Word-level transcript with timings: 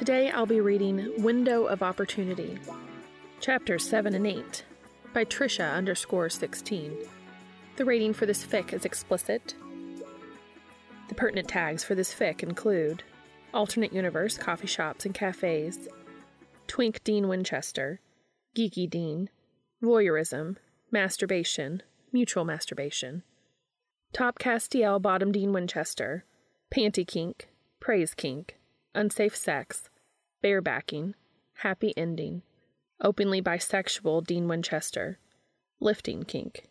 Today 0.00 0.30
I'll 0.30 0.46
be 0.46 0.62
reading 0.62 1.12
Window 1.22 1.66
of 1.66 1.82
Opportunity, 1.82 2.58
chapters 3.38 3.86
7 3.86 4.14
and 4.14 4.26
8, 4.26 4.64
by 5.12 5.26
Trisha 5.26 5.74
underscore 5.74 6.30
16. 6.30 6.96
The 7.76 7.84
rating 7.84 8.14
for 8.14 8.24
this 8.24 8.42
fic 8.42 8.72
is 8.72 8.86
explicit. 8.86 9.54
The 11.10 11.14
pertinent 11.14 11.48
tags 11.48 11.84
for 11.84 11.94
this 11.94 12.14
fic 12.14 12.42
include 12.42 13.02
alternate 13.52 13.92
universe 13.92 14.38
coffee 14.38 14.66
shops 14.66 15.04
and 15.04 15.14
cafes, 15.14 15.86
twink 16.66 17.04
Dean 17.04 17.28
Winchester, 17.28 18.00
geeky 18.56 18.88
Dean, 18.88 19.28
voyeurism, 19.82 20.56
masturbation, 20.90 21.82
mutual 22.10 22.46
masturbation, 22.46 23.22
top 24.14 24.38
Castiel 24.38 24.98
bottom 24.98 25.30
Dean 25.30 25.52
Winchester, 25.52 26.24
panty 26.74 27.06
kink, 27.06 27.50
praise 27.80 28.14
kink, 28.14 28.56
unsafe 28.94 29.36
sex, 29.36 29.88
barebacking, 30.42 31.14
happy 31.58 31.92
ending, 31.96 32.42
openly 33.00 33.42
bisexual 33.42 34.26
Dean 34.26 34.48
Winchester, 34.48 35.18
lifting 35.80 36.24
kink. 36.24 36.69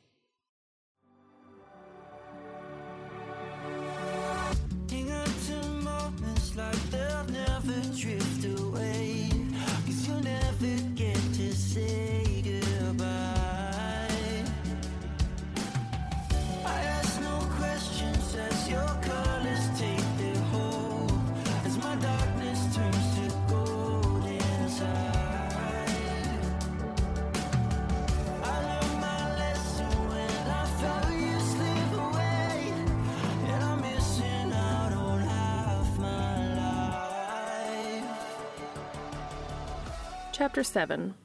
Chapter 40.39 40.63
7 40.63 41.15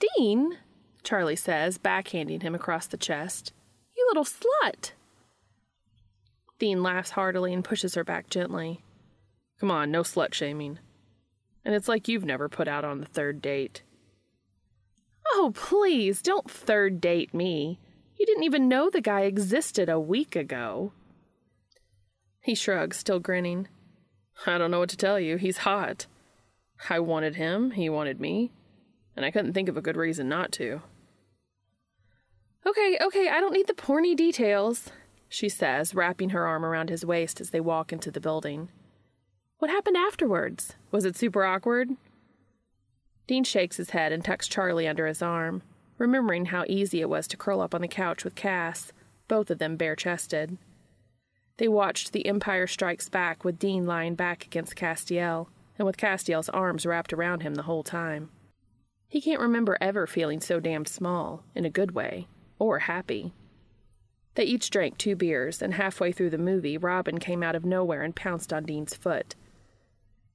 Dean, 0.00 0.56
Charlie 1.02 1.36
says, 1.36 1.76
backhanding 1.76 2.40
him 2.40 2.54
across 2.54 2.86
the 2.86 2.96
chest. 2.96 3.52
You 3.94 4.06
little 4.08 4.24
slut! 4.24 4.92
Dean 6.58 6.82
laughs 6.82 7.10
heartily 7.10 7.52
and 7.52 7.62
pushes 7.62 7.96
her 7.96 8.02
back 8.02 8.30
gently. 8.30 8.82
Come 9.60 9.70
on, 9.70 9.90
no 9.90 10.00
slut 10.00 10.32
shaming. 10.32 10.78
And 11.66 11.74
it's 11.74 11.86
like 11.86 12.08
you've 12.08 12.24
never 12.24 12.48
put 12.48 12.66
out 12.66 12.82
on 12.82 13.00
the 13.00 13.06
third 13.06 13.42
date. 13.42 13.82
Oh, 15.34 15.52
please, 15.54 16.22
don't 16.22 16.50
third 16.50 16.98
date 16.98 17.34
me. 17.34 17.78
You 18.18 18.24
didn't 18.24 18.44
even 18.44 18.70
know 18.70 18.88
the 18.88 19.02
guy 19.02 19.24
existed 19.24 19.90
a 19.90 20.00
week 20.00 20.34
ago. 20.34 20.94
He 22.40 22.54
shrugs, 22.54 22.96
still 22.96 23.20
grinning. 23.20 23.68
I 24.46 24.56
don't 24.56 24.70
know 24.70 24.78
what 24.78 24.88
to 24.88 24.96
tell 24.96 25.20
you. 25.20 25.36
He's 25.36 25.58
hot. 25.58 26.06
I 26.90 27.00
wanted 27.00 27.36
him, 27.36 27.72
he 27.72 27.88
wanted 27.88 28.20
me, 28.20 28.50
and 29.16 29.24
I 29.24 29.30
couldn't 29.30 29.52
think 29.52 29.68
of 29.68 29.76
a 29.76 29.82
good 29.82 29.96
reason 29.96 30.28
not 30.28 30.52
to. 30.52 30.82
Okay, 32.66 32.98
okay, 33.00 33.28
I 33.28 33.40
don't 33.40 33.52
need 33.52 33.66
the 33.66 33.74
porny 33.74 34.16
details, 34.16 34.90
she 35.28 35.48
says, 35.48 35.94
wrapping 35.94 36.30
her 36.30 36.46
arm 36.46 36.64
around 36.64 36.90
his 36.90 37.04
waist 37.04 37.40
as 37.40 37.50
they 37.50 37.60
walk 37.60 37.92
into 37.92 38.10
the 38.10 38.20
building. 38.20 38.68
What 39.58 39.70
happened 39.70 39.96
afterwards? 39.96 40.74
Was 40.90 41.04
it 41.04 41.16
super 41.16 41.44
awkward? 41.44 41.90
Dean 43.26 43.44
shakes 43.44 43.76
his 43.76 43.90
head 43.90 44.12
and 44.12 44.24
tucks 44.24 44.48
Charlie 44.48 44.88
under 44.88 45.06
his 45.06 45.22
arm, 45.22 45.62
remembering 45.98 46.46
how 46.46 46.64
easy 46.68 47.00
it 47.00 47.08
was 47.08 47.26
to 47.28 47.36
curl 47.36 47.60
up 47.60 47.74
on 47.74 47.80
the 47.80 47.88
couch 47.88 48.24
with 48.24 48.34
Cass, 48.34 48.92
both 49.28 49.50
of 49.50 49.58
them 49.58 49.76
bare 49.76 49.96
chested. 49.96 50.58
They 51.58 51.68
watched 51.68 52.12
The 52.12 52.26
Empire 52.26 52.66
Strikes 52.66 53.08
Back 53.08 53.44
with 53.44 53.58
Dean 53.58 53.86
lying 53.86 54.14
back 54.14 54.44
against 54.44 54.74
Castiel, 54.74 55.48
and 55.82 55.86
with 55.88 55.96
Castiel's 55.96 56.48
arms 56.50 56.86
wrapped 56.86 57.12
around 57.12 57.42
him 57.42 57.56
the 57.56 57.64
whole 57.64 57.82
time. 57.82 58.30
He 59.08 59.20
can't 59.20 59.40
remember 59.40 59.76
ever 59.80 60.06
feeling 60.06 60.40
so 60.40 60.60
damn 60.60 60.84
small, 60.84 61.42
in 61.56 61.64
a 61.64 61.70
good 61.70 61.90
way, 61.90 62.28
or 62.60 62.78
happy. 62.78 63.32
They 64.36 64.44
each 64.44 64.70
drank 64.70 64.96
two 64.96 65.16
beers, 65.16 65.60
and 65.60 65.74
halfway 65.74 66.12
through 66.12 66.30
the 66.30 66.38
movie, 66.38 66.78
Robin 66.78 67.18
came 67.18 67.42
out 67.42 67.56
of 67.56 67.64
nowhere 67.64 68.02
and 68.02 68.14
pounced 68.14 68.52
on 68.52 68.64
Dean's 68.64 68.94
foot. 68.94 69.34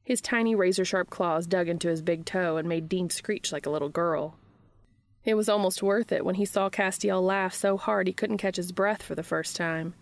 His 0.03 0.19
tiny 0.19 0.53
razor 0.53 0.83
sharp 0.83 1.09
claws 1.09 1.47
dug 1.47 1.69
into 1.69 1.87
his 1.87 2.01
big 2.01 2.25
toe 2.25 2.57
and 2.57 2.67
made 2.67 2.89
Dean 2.89 3.09
screech 3.09 3.53
like 3.53 3.65
a 3.65 3.69
little 3.69 3.87
girl. 3.87 4.35
It 5.23 5.35
was 5.35 5.47
almost 5.47 5.81
worth 5.81 6.11
it 6.11 6.25
when 6.25 6.35
he 6.35 6.43
saw 6.43 6.69
Castiel 6.69 7.21
laugh 7.21 7.53
so 7.53 7.77
hard 7.77 8.07
he 8.07 8.11
couldn't 8.11 8.39
catch 8.39 8.57
his 8.57 8.73
breath 8.73 9.01
for 9.01 9.15
the 9.15 9.23
first 9.23 9.55
time. 9.55 9.93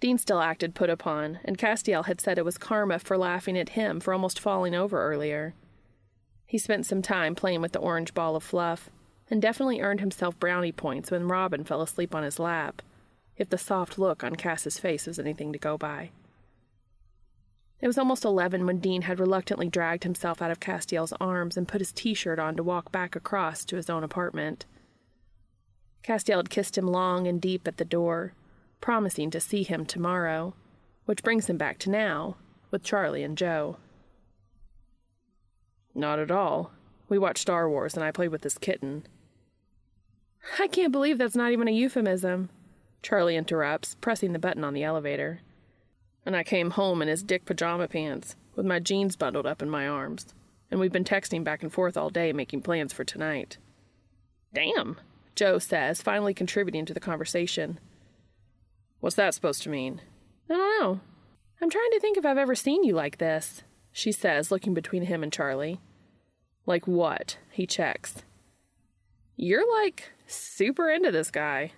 Dean 0.00 0.16
still 0.18 0.40
acted 0.40 0.74
put 0.74 0.90
upon, 0.90 1.40
and 1.44 1.58
Castiel 1.58 2.04
had 2.04 2.20
said 2.20 2.38
it 2.38 2.44
was 2.44 2.58
karma 2.58 2.98
for 2.98 3.18
laughing 3.18 3.58
at 3.58 3.70
him 3.70 3.98
for 3.98 4.12
almost 4.12 4.38
falling 4.38 4.74
over 4.74 5.02
earlier. 5.02 5.54
He 6.46 6.56
spent 6.56 6.86
some 6.86 7.02
time 7.02 7.34
playing 7.34 7.60
with 7.60 7.72
the 7.72 7.80
orange 7.80 8.14
ball 8.14 8.36
of 8.36 8.44
fluff, 8.44 8.90
and 9.30 9.42
definitely 9.42 9.80
earned 9.80 10.00
himself 10.00 10.38
brownie 10.38 10.72
points 10.72 11.10
when 11.10 11.28
Robin 11.28 11.64
fell 11.64 11.82
asleep 11.82 12.14
on 12.14 12.22
his 12.22 12.38
lap, 12.38 12.80
if 13.36 13.50
the 13.50 13.58
soft 13.58 13.98
look 13.98 14.22
on 14.22 14.36
Cass's 14.36 14.78
face 14.78 15.06
was 15.06 15.18
anything 15.18 15.52
to 15.52 15.58
go 15.58 15.76
by. 15.76 16.10
It 17.80 17.86
was 17.86 17.98
almost 17.98 18.24
eleven 18.24 18.66
when 18.66 18.78
Dean 18.78 19.02
had 19.02 19.20
reluctantly 19.20 19.68
dragged 19.68 20.04
himself 20.04 20.40
out 20.40 20.50
of 20.50 20.58
Castiel's 20.58 21.12
arms 21.20 21.56
and 21.56 21.68
put 21.68 21.80
his 21.80 21.92
t 21.92 22.14
shirt 22.14 22.38
on 22.38 22.56
to 22.56 22.62
walk 22.62 22.90
back 22.90 23.14
across 23.14 23.64
to 23.66 23.76
his 23.76 23.90
own 23.90 24.02
apartment. 24.02 24.64
Castiel 26.02 26.38
had 26.38 26.50
kissed 26.50 26.78
him 26.78 26.86
long 26.86 27.26
and 27.26 27.40
deep 27.40 27.68
at 27.68 27.76
the 27.76 27.84
door, 27.84 28.32
promising 28.80 29.30
to 29.30 29.40
see 29.40 29.62
him 29.62 29.84
tomorrow, 29.84 30.54
which 31.04 31.22
brings 31.22 31.48
him 31.48 31.56
back 31.56 31.78
to 31.78 31.90
now, 31.90 32.36
with 32.70 32.82
Charlie 32.82 33.22
and 33.22 33.36
Jo. 33.36 33.76
Not 35.94 36.18
at 36.18 36.30
all. 36.30 36.72
We 37.08 37.18
watched 37.18 37.42
Star 37.42 37.68
Wars 37.68 37.94
and 37.94 38.04
I 38.04 38.10
played 38.10 38.30
with 38.30 38.42
this 38.42 38.58
kitten. 38.58 39.06
I 40.58 40.68
can't 40.68 40.92
believe 40.92 41.18
that's 41.18 41.36
not 41.36 41.52
even 41.52 41.68
a 41.68 41.72
euphemism, 41.72 42.50
Charlie 43.02 43.36
interrupts, 43.36 43.96
pressing 44.00 44.32
the 44.32 44.38
button 44.38 44.64
on 44.64 44.74
the 44.74 44.84
elevator. 44.84 45.40
And 46.24 46.36
I 46.36 46.44
came 46.44 46.70
home 46.70 47.00
in 47.02 47.08
his 47.08 47.22
dick 47.22 47.44
pajama 47.44 47.88
pants, 47.88 48.36
with 48.54 48.66
my 48.66 48.78
jeans 48.78 49.16
bundled 49.16 49.46
up 49.46 49.62
in 49.62 49.70
my 49.70 49.88
arms. 49.88 50.34
And 50.70 50.78
we've 50.78 50.92
been 50.92 51.04
texting 51.04 51.42
back 51.42 51.62
and 51.62 51.72
forth 51.72 51.96
all 51.96 52.10
day, 52.10 52.32
making 52.32 52.62
plans 52.62 52.92
for 52.92 53.04
tonight. 53.04 53.56
Damn, 54.52 54.98
Jo 55.34 55.58
says, 55.58 56.02
finally 56.02 56.34
contributing 56.34 56.84
to 56.86 56.94
the 56.94 57.00
conversation. 57.00 57.78
What's 59.00 59.16
that 59.16 59.34
supposed 59.34 59.62
to 59.62 59.68
mean? 59.68 60.00
I 60.50 60.54
don't 60.54 60.80
know. 60.80 61.00
I'm 61.60 61.70
trying 61.70 61.90
to 61.92 62.00
think 62.00 62.16
if 62.16 62.26
I've 62.26 62.38
ever 62.38 62.54
seen 62.54 62.84
you 62.84 62.94
like 62.94 63.18
this, 63.18 63.62
she 63.92 64.12
says, 64.12 64.50
looking 64.50 64.74
between 64.74 65.04
him 65.04 65.22
and 65.22 65.32
Charlie. 65.32 65.80
Like 66.66 66.86
what? 66.86 67.38
He 67.50 67.66
checks. 67.66 68.22
You're 69.36 69.68
like 69.82 70.10
super 70.26 70.90
into 70.90 71.10
this 71.10 71.30
guy. 71.30 71.72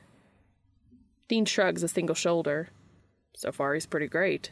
Dean 1.29 1.45
shrugs 1.45 1.83
a 1.83 1.89
single 1.89 2.15
shoulder. 2.15 2.71
So 3.37 3.53
far, 3.53 3.75
he's 3.75 3.87
pretty 3.87 4.09
great. 4.09 4.51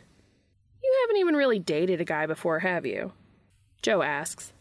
You 0.82 0.96
haven't 1.02 1.20
even 1.20 1.34
really 1.34 1.58
dated 1.58 2.00
a 2.00 2.04
guy 2.04 2.26
before, 2.26 2.60
have 2.60 2.86
you? 2.86 3.12
Jo 3.82 4.02
asks. 4.02 4.52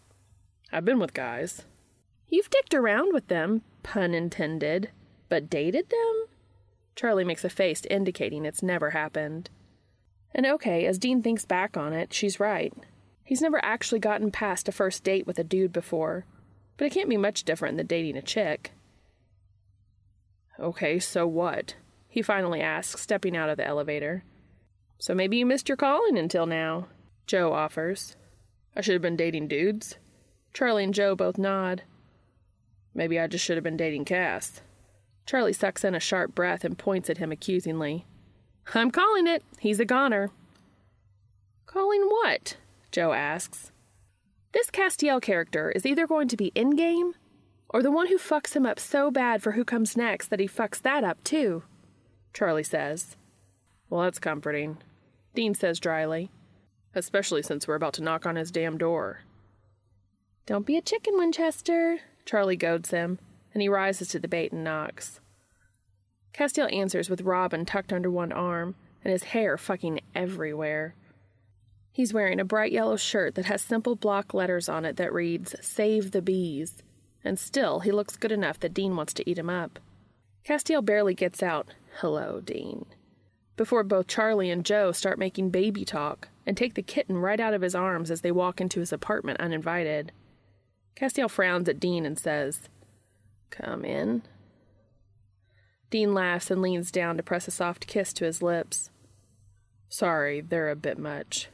I've 0.71 0.85
been 0.85 0.99
with 0.99 1.13
guys. 1.13 1.63
You've 2.27 2.49
dicked 2.49 2.73
around 2.73 3.13
with 3.13 3.27
them, 3.27 3.61
pun 3.83 4.13
intended, 4.13 4.89
but 5.29 5.49
dated 5.49 5.89
them? 5.89 6.25
Charlie 6.97 7.23
makes 7.23 7.45
a 7.45 7.49
face 7.49 7.85
indicating 7.89 8.43
it's 8.43 8.63
never 8.63 8.89
happened. 8.89 9.51
And 10.33 10.47
okay, 10.47 10.85
as 10.87 10.97
Dean 10.97 11.21
thinks 11.21 11.45
back 11.45 11.77
on 11.77 11.93
it, 11.93 12.11
she's 12.11 12.39
right. 12.39 12.73
He's 13.23 13.41
never 13.41 13.63
actually 13.63 13.99
gotten 13.99 14.31
past 14.31 14.67
a 14.67 14.71
first 14.71 15.03
date 15.03 15.27
with 15.27 15.37
a 15.37 15.43
dude 15.43 15.71
before, 15.71 16.25
but 16.75 16.85
it 16.85 16.93
can't 16.93 17.07
be 17.07 17.15
much 17.15 17.43
different 17.43 17.77
than 17.77 17.85
dating 17.85 18.17
a 18.17 18.21
chick. 18.23 18.71
Okay, 20.59 20.97
so 20.97 21.27
what? 21.27 21.75
He 22.09 22.23
finally 22.23 22.61
asks, 22.61 22.99
stepping 22.99 23.37
out 23.37 23.49
of 23.49 23.57
the 23.57 23.67
elevator. 23.67 24.23
So 24.97 25.13
maybe 25.13 25.37
you 25.37 25.45
missed 25.45 25.69
your 25.69 25.77
calling 25.77 26.17
until 26.17 26.47
now, 26.47 26.87
Jo 27.27 27.53
offers. 27.53 28.15
I 28.75 28.81
should 28.81 28.93
have 28.93 29.03
been 29.03 29.15
dating 29.15 29.49
dudes. 29.49 29.97
Charlie 30.51 30.83
and 30.83 30.95
Jo 30.95 31.15
both 31.15 31.37
nod. 31.37 31.83
Maybe 32.95 33.19
I 33.19 33.27
just 33.27 33.45
should 33.45 33.57
have 33.57 33.63
been 33.63 33.77
dating 33.77 34.05
Cass. 34.05 34.61
Charlie 35.27 35.53
sucks 35.53 35.83
in 35.83 35.93
a 35.93 35.99
sharp 35.99 36.33
breath 36.33 36.63
and 36.63 36.77
points 36.77 37.09
at 37.09 37.17
him 37.17 37.31
accusingly. 37.31 38.05
I'm 38.73 38.89
calling 38.89 39.27
it. 39.27 39.43
He's 39.59 39.79
a 39.79 39.85
goner. 39.85 40.31
Calling 41.65 42.03
what? 42.03 42.57
Jo 42.91 43.11
asks. 43.11 43.71
This 44.53 44.71
Castiel 44.71 45.21
character 45.21 45.69
is 45.69 45.85
either 45.85 46.07
going 46.07 46.29
to 46.29 46.37
be 46.37 46.53
in 46.55 46.71
game 46.71 47.13
or 47.69 47.83
the 47.83 47.91
one 47.91 48.07
who 48.07 48.17
fucks 48.17 48.55
him 48.55 48.65
up 48.65 48.79
so 48.79 49.11
bad 49.11 49.43
for 49.43 49.51
who 49.51 49.65
comes 49.65 49.97
next 49.97 50.29
that 50.29 50.39
he 50.39 50.47
fucks 50.47 50.81
that 50.81 51.03
up 51.03 51.21
too, 51.25 51.63
Charlie 52.33 52.63
says. 52.63 53.17
Well, 53.89 54.01
that's 54.01 54.19
comforting, 54.19 54.77
Dean 55.35 55.53
says 55.53 55.79
dryly, 55.79 56.31
especially 56.95 57.43
since 57.43 57.67
we're 57.67 57.75
about 57.75 57.93
to 57.95 58.03
knock 58.03 58.25
on 58.25 58.37
his 58.37 58.51
damn 58.51 58.77
door. 58.77 59.21
Don't 60.45 60.65
be 60.65 60.77
a 60.77 60.81
chicken, 60.81 61.17
Winchester, 61.17 61.99
Charlie 62.25 62.55
goads 62.55 62.91
him, 62.91 63.19
and 63.57 63.61
he 63.63 63.67
rises 63.67 64.09
to 64.09 64.19
the 64.19 64.27
bait 64.27 64.51
and 64.51 64.63
knocks. 64.63 65.19
Castiel 66.31 66.71
answers 66.71 67.09
with 67.09 67.21
Robin 67.21 67.65
tucked 67.65 67.91
under 67.91 68.11
one 68.11 68.31
arm 68.31 68.75
and 69.03 69.11
his 69.11 69.23
hair 69.23 69.57
fucking 69.57 69.99
everywhere. 70.13 70.93
He's 71.91 72.13
wearing 72.13 72.39
a 72.39 72.45
bright 72.45 72.71
yellow 72.71 72.97
shirt 72.97 73.33
that 73.33 73.45
has 73.45 73.63
simple 73.63 73.95
block 73.95 74.35
letters 74.35 74.69
on 74.69 74.85
it 74.85 74.95
that 74.97 75.11
reads, 75.11 75.55
Save 75.59 76.11
the 76.11 76.21
Bees, 76.21 76.83
and 77.23 77.39
still 77.39 77.79
he 77.79 77.91
looks 77.91 78.15
good 78.15 78.31
enough 78.31 78.59
that 78.59 78.75
Dean 78.75 78.95
wants 78.95 79.11
to 79.15 79.27
eat 79.27 79.39
him 79.39 79.49
up. 79.49 79.79
Castiel 80.47 80.85
barely 80.85 81.15
gets 81.15 81.41
out, 81.41 81.73
Hello, 82.01 82.41
Dean, 82.41 82.85
before 83.55 83.83
both 83.83 84.05
Charlie 84.05 84.51
and 84.51 84.63
Jo 84.63 84.91
start 84.91 85.17
making 85.17 85.49
baby 85.49 85.83
talk 85.83 86.27
and 86.45 86.55
take 86.55 86.75
the 86.75 86.83
kitten 86.83 87.17
right 87.17 87.39
out 87.39 87.55
of 87.55 87.63
his 87.63 87.73
arms 87.73 88.11
as 88.11 88.21
they 88.21 88.31
walk 88.31 88.61
into 88.61 88.81
his 88.81 88.93
apartment 88.93 89.39
uninvited. 89.39 90.11
Castiel 90.95 91.27
frowns 91.27 91.67
at 91.67 91.79
Dean 91.79 92.05
and 92.05 92.19
says, 92.19 92.69
Come 93.49 93.85
in. 93.85 94.23
Dean 95.89 96.13
laughs 96.13 96.51
and 96.51 96.61
leans 96.61 96.91
down 96.91 97.17
to 97.17 97.23
press 97.23 97.47
a 97.47 97.51
soft 97.51 97.87
kiss 97.87 98.11
to 98.13 98.25
his 98.25 98.41
lips. 98.41 98.89
Sorry, 99.89 100.41
they're 100.41 100.69
a 100.69 100.75
bit 100.75 100.97
much. 100.97 101.47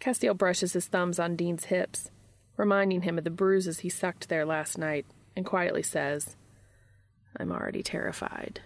Castiel 0.00 0.36
brushes 0.36 0.72
his 0.72 0.86
thumbs 0.86 1.18
on 1.18 1.36
Dean's 1.36 1.64
hips, 1.66 2.10
reminding 2.56 3.02
him 3.02 3.18
of 3.18 3.24
the 3.24 3.30
bruises 3.30 3.80
he 3.80 3.88
sucked 3.88 4.28
there 4.28 4.46
last 4.46 4.78
night, 4.78 5.06
and 5.34 5.44
quietly 5.44 5.82
says, 5.82 6.36
I'm 7.36 7.52
already 7.52 7.82
terrified. 7.82 8.60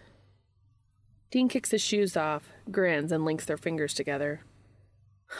Dean 1.31 1.49
kicks 1.49 1.71
his 1.71 1.83
shoes 1.83 2.17
off, 2.17 2.51
grins, 2.71 3.11
and 3.13 3.25
links 3.25 3.45
their 3.45 3.57
fingers 3.57 3.95
together. 3.95 4.43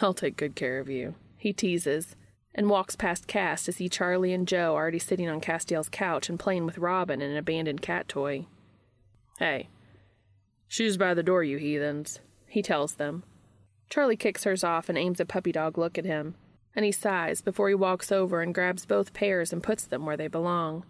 I'll 0.01 0.13
take 0.13 0.37
good 0.37 0.55
care 0.55 0.79
of 0.79 0.89
you, 0.89 1.15
he 1.37 1.53
teases, 1.53 2.15
and 2.53 2.69
walks 2.69 2.95
past 2.95 3.27
Cass 3.27 3.63
to 3.65 3.71
see 3.71 3.87
Charlie 3.87 4.33
and 4.33 4.47
Jo 4.47 4.73
already 4.73 4.99
sitting 4.99 5.29
on 5.29 5.41
Castiel's 5.41 5.89
couch 5.89 6.29
and 6.29 6.39
playing 6.39 6.65
with 6.65 6.77
Robin 6.77 7.21
and 7.21 7.31
an 7.31 7.37
abandoned 7.37 7.81
cat 7.81 8.07
toy. 8.07 8.45
Hey, 9.39 9.69
shoes 10.67 10.97
by 10.97 11.13
the 11.13 11.23
door, 11.23 11.43
you 11.43 11.57
heathens, 11.57 12.19
he 12.47 12.61
tells 12.61 12.95
them. 12.95 13.23
Charlie 13.89 14.17
kicks 14.17 14.43
hers 14.43 14.63
off 14.63 14.89
and 14.89 14.97
aims 14.97 15.19
a 15.19 15.25
puppy 15.25 15.51
dog 15.51 15.77
look 15.77 15.97
at 15.97 16.05
him, 16.05 16.35
and 16.75 16.85
he 16.85 16.91
sighs 16.91 17.41
before 17.41 17.69
he 17.69 17.75
walks 17.75 18.11
over 18.11 18.41
and 18.41 18.53
grabs 18.53 18.85
both 18.85 19.13
pairs 19.13 19.51
and 19.51 19.63
puts 19.63 19.85
them 19.85 20.05
where 20.05 20.17
they 20.17 20.27
belong. 20.27 20.85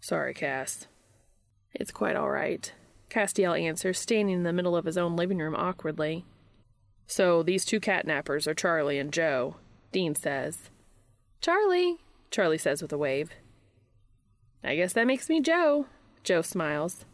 Sorry, 0.00 0.34
Cass. 0.34 0.86
It's 1.74 1.90
quite 1.90 2.16
all 2.16 2.30
right, 2.30 2.72
Castiel 3.10 3.60
answers, 3.60 3.98
standing 3.98 4.36
in 4.36 4.42
the 4.42 4.52
middle 4.52 4.76
of 4.76 4.84
his 4.84 4.98
own 4.98 5.16
living 5.16 5.38
room 5.38 5.54
awkwardly. 5.56 6.24
So 7.06 7.42
these 7.42 7.64
two 7.64 7.80
catnappers 7.80 8.46
are 8.46 8.54
Charlie 8.54 8.98
and 8.98 9.12
Jo, 9.12 9.56
Dean 9.92 10.14
says. 10.14 10.70
Charlie, 11.40 11.98
Charlie 12.30 12.58
says 12.58 12.82
with 12.82 12.92
a 12.92 12.98
wave. 12.98 13.30
I 14.64 14.76
guess 14.76 14.92
that 14.94 15.06
makes 15.06 15.28
me 15.28 15.40
Jo, 15.40 15.86
Jo 16.24 16.42
smiles. 16.42 17.04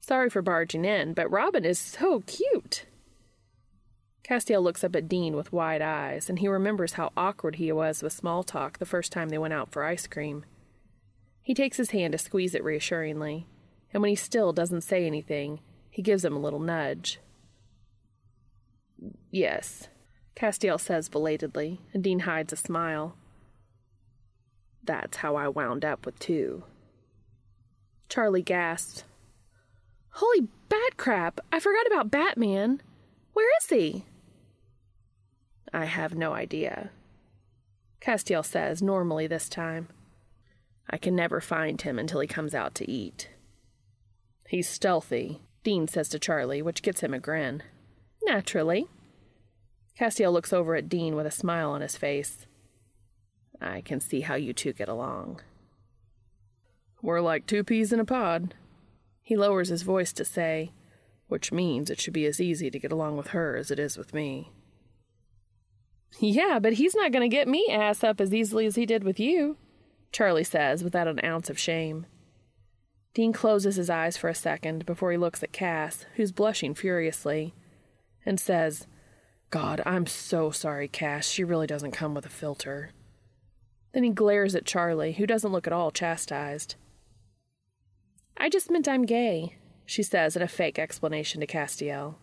Sorry 0.00 0.30
for 0.30 0.42
barging 0.42 0.84
in, 0.84 1.12
but 1.12 1.30
Robin 1.30 1.64
is 1.64 1.78
so 1.78 2.22
cute. 2.26 2.86
Castiel 4.28 4.62
looks 4.62 4.84
up 4.84 4.94
at 4.94 5.08
Dean 5.08 5.34
with 5.34 5.52
wide 5.52 5.82
eyes, 5.82 6.28
and 6.28 6.38
he 6.38 6.48
remembers 6.48 6.94
how 6.94 7.12
awkward 7.16 7.56
he 7.56 7.72
was 7.72 8.02
with 8.02 8.12
small 8.12 8.42
talk 8.42 8.78
the 8.78 8.86
first 8.86 9.10
time 9.10 9.30
they 9.30 9.38
went 9.38 9.54
out 9.54 9.72
for 9.72 9.84
ice 9.84 10.06
cream. 10.06 10.44
He 11.42 11.54
takes 11.54 11.78
his 11.78 11.90
hand 11.90 12.12
to 12.12 12.18
squeeze 12.18 12.54
it 12.54 12.62
reassuringly, 12.62 13.46
and 13.92 14.02
when 14.02 14.10
he 14.10 14.16
still 14.16 14.52
doesn't 14.52 14.82
say 14.82 15.06
anything, 15.06 15.60
he 15.90 16.02
gives 16.02 16.24
him 16.24 16.36
a 16.36 16.40
little 16.40 16.60
nudge. 16.60 17.20
Yes, 19.30 19.88
Castiel 20.36 20.78
says 20.78 21.08
belatedly, 21.08 21.80
and 21.94 22.04
Dean 22.04 22.20
hides 22.20 22.52
a 22.52 22.56
smile. 22.56 23.16
That's 24.88 25.18
how 25.18 25.36
I 25.36 25.48
wound 25.48 25.84
up 25.84 26.06
with 26.06 26.18
two. 26.18 26.64
Charlie 28.08 28.40
gasps. 28.40 29.04
Holy 30.12 30.48
bat 30.70 30.96
crap! 30.96 31.40
I 31.52 31.60
forgot 31.60 31.86
about 31.86 32.10
Batman. 32.10 32.80
Where 33.34 33.46
is 33.58 33.68
he? 33.68 34.06
I 35.74 35.84
have 35.84 36.14
no 36.14 36.32
idea. 36.32 36.88
Castiel 38.00 38.42
says, 38.42 38.80
normally 38.80 39.26
this 39.26 39.50
time. 39.50 39.88
I 40.88 40.96
can 40.96 41.14
never 41.14 41.42
find 41.42 41.82
him 41.82 41.98
until 41.98 42.20
he 42.20 42.26
comes 42.26 42.54
out 42.54 42.74
to 42.76 42.90
eat. 42.90 43.28
He's 44.48 44.70
stealthy, 44.70 45.42
Dean 45.64 45.86
says 45.86 46.08
to 46.08 46.18
Charlie, 46.18 46.62
which 46.62 46.80
gets 46.80 47.02
him 47.02 47.12
a 47.12 47.18
grin. 47.18 47.62
Naturally. 48.22 48.88
Castiel 50.00 50.32
looks 50.32 50.54
over 50.54 50.76
at 50.76 50.88
Dean 50.88 51.14
with 51.14 51.26
a 51.26 51.30
smile 51.30 51.72
on 51.72 51.82
his 51.82 51.98
face. 51.98 52.46
I 53.60 53.80
can 53.80 54.00
see 54.00 54.20
how 54.20 54.34
you 54.34 54.52
two 54.52 54.72
get 54.72 54.88
along. 54.88 55.40
We're 57.02 57.20
like 57.20 57.46
two 57.46 57.64
peas 57.64 57.92
in 57.92 58.00
a 58.00 58.04
pod. 58.04 58.54
He 59.22 59.36
lowers 59.36 59.68
his 59.68 59.82
voice 59.82 60.12
to 60.14 60.24
say, 60.24 60.72
which 61.28 61.52
means 61.52 61.90
it 61.90 62.00
should 62.00 62.14
be 62.14 62.26
as 62.26 62.40
easy 62.40 62.70
to 62.70 62.78
get 62.78 62.92
along 62.92 63.16
with 63.16 63.28
her 63.28 63.56
as 63.56 63.70
it 63.70 63.78
is 63.78 63.96
with 63.96 64.14
me. 64.14 64.50
Yeah, 66.18 66.58
but 66.58 66.74
he's 66.74 66.94
not 66.94 67.12
going 67.12 67.28
to 67.28 67.34
get 67.34 67.46
me 67.46 67.68
ass 67.70 68.02
up 68.02 68.20
as 68.20 68.32
easily 68.32 68.66
as 68.66 68.76
he 68.76 68.86
did 68.86 69.04
with 69.04 69.20
you, 69.20 69.56
Charlie 70.10 70.44
says 70.44 70.82
without 70.82 71.06
an 71.06 71.20
ounce 71.24 71.50
of 71.50 71.58
shame. 71.58 72.06
Dean 73.14 73.32
closes 73.32 73.76
his 73.76 73.90
eyes 73.90 74.16
for 74.16 74.28
a 74.28 74.34
second 74.34 74.86
before 74.86 75.10
he 75.10 75.18
looks 75.18 75.42
at 75.42 75.52
Cass, 75.52 76.06
who's 76.14 76.32
blushing 76.32 76.74
furiously, 76.74 77.54
and 78.24 78.38
says, 78.38 78.86
God, 79.50 79.80
I'm 79.84 80.06
so 80.06 80.50
sorry, 80.50 80.88
Cass. 80.88 81.28
She 81.28 81.44
really 81.44 81.66
doesn't 81.66 81.92
come 81.92 82.14
with 82.14 82.26
a 82.26 82.30
filter. 82.30 82.90
Then 83.92 84.04
he 84.04 84.10
glares 84.10 84.54
at 84.54 84.66
Charlie, 84.66 85.12
who 85.12 85.26
doesn't 85.26 85.52
look 85.52 85.66
at 85.66 85.72
all 85.72 85.90
chastised. 85.90 86.76
I 88.36 88.48
just 88.48 88.70
meant 88.70 88.86
I'm 88.86 89.04
gay, 89.04 89.56
she 89.86 90.02
says 90.02 90.36
in 90.36 90.42
a 90.42 90.48
fake 90.48 90.78
explanation 90.78 91.40
to 91.40 91.46
Castiel. 91.46 92.16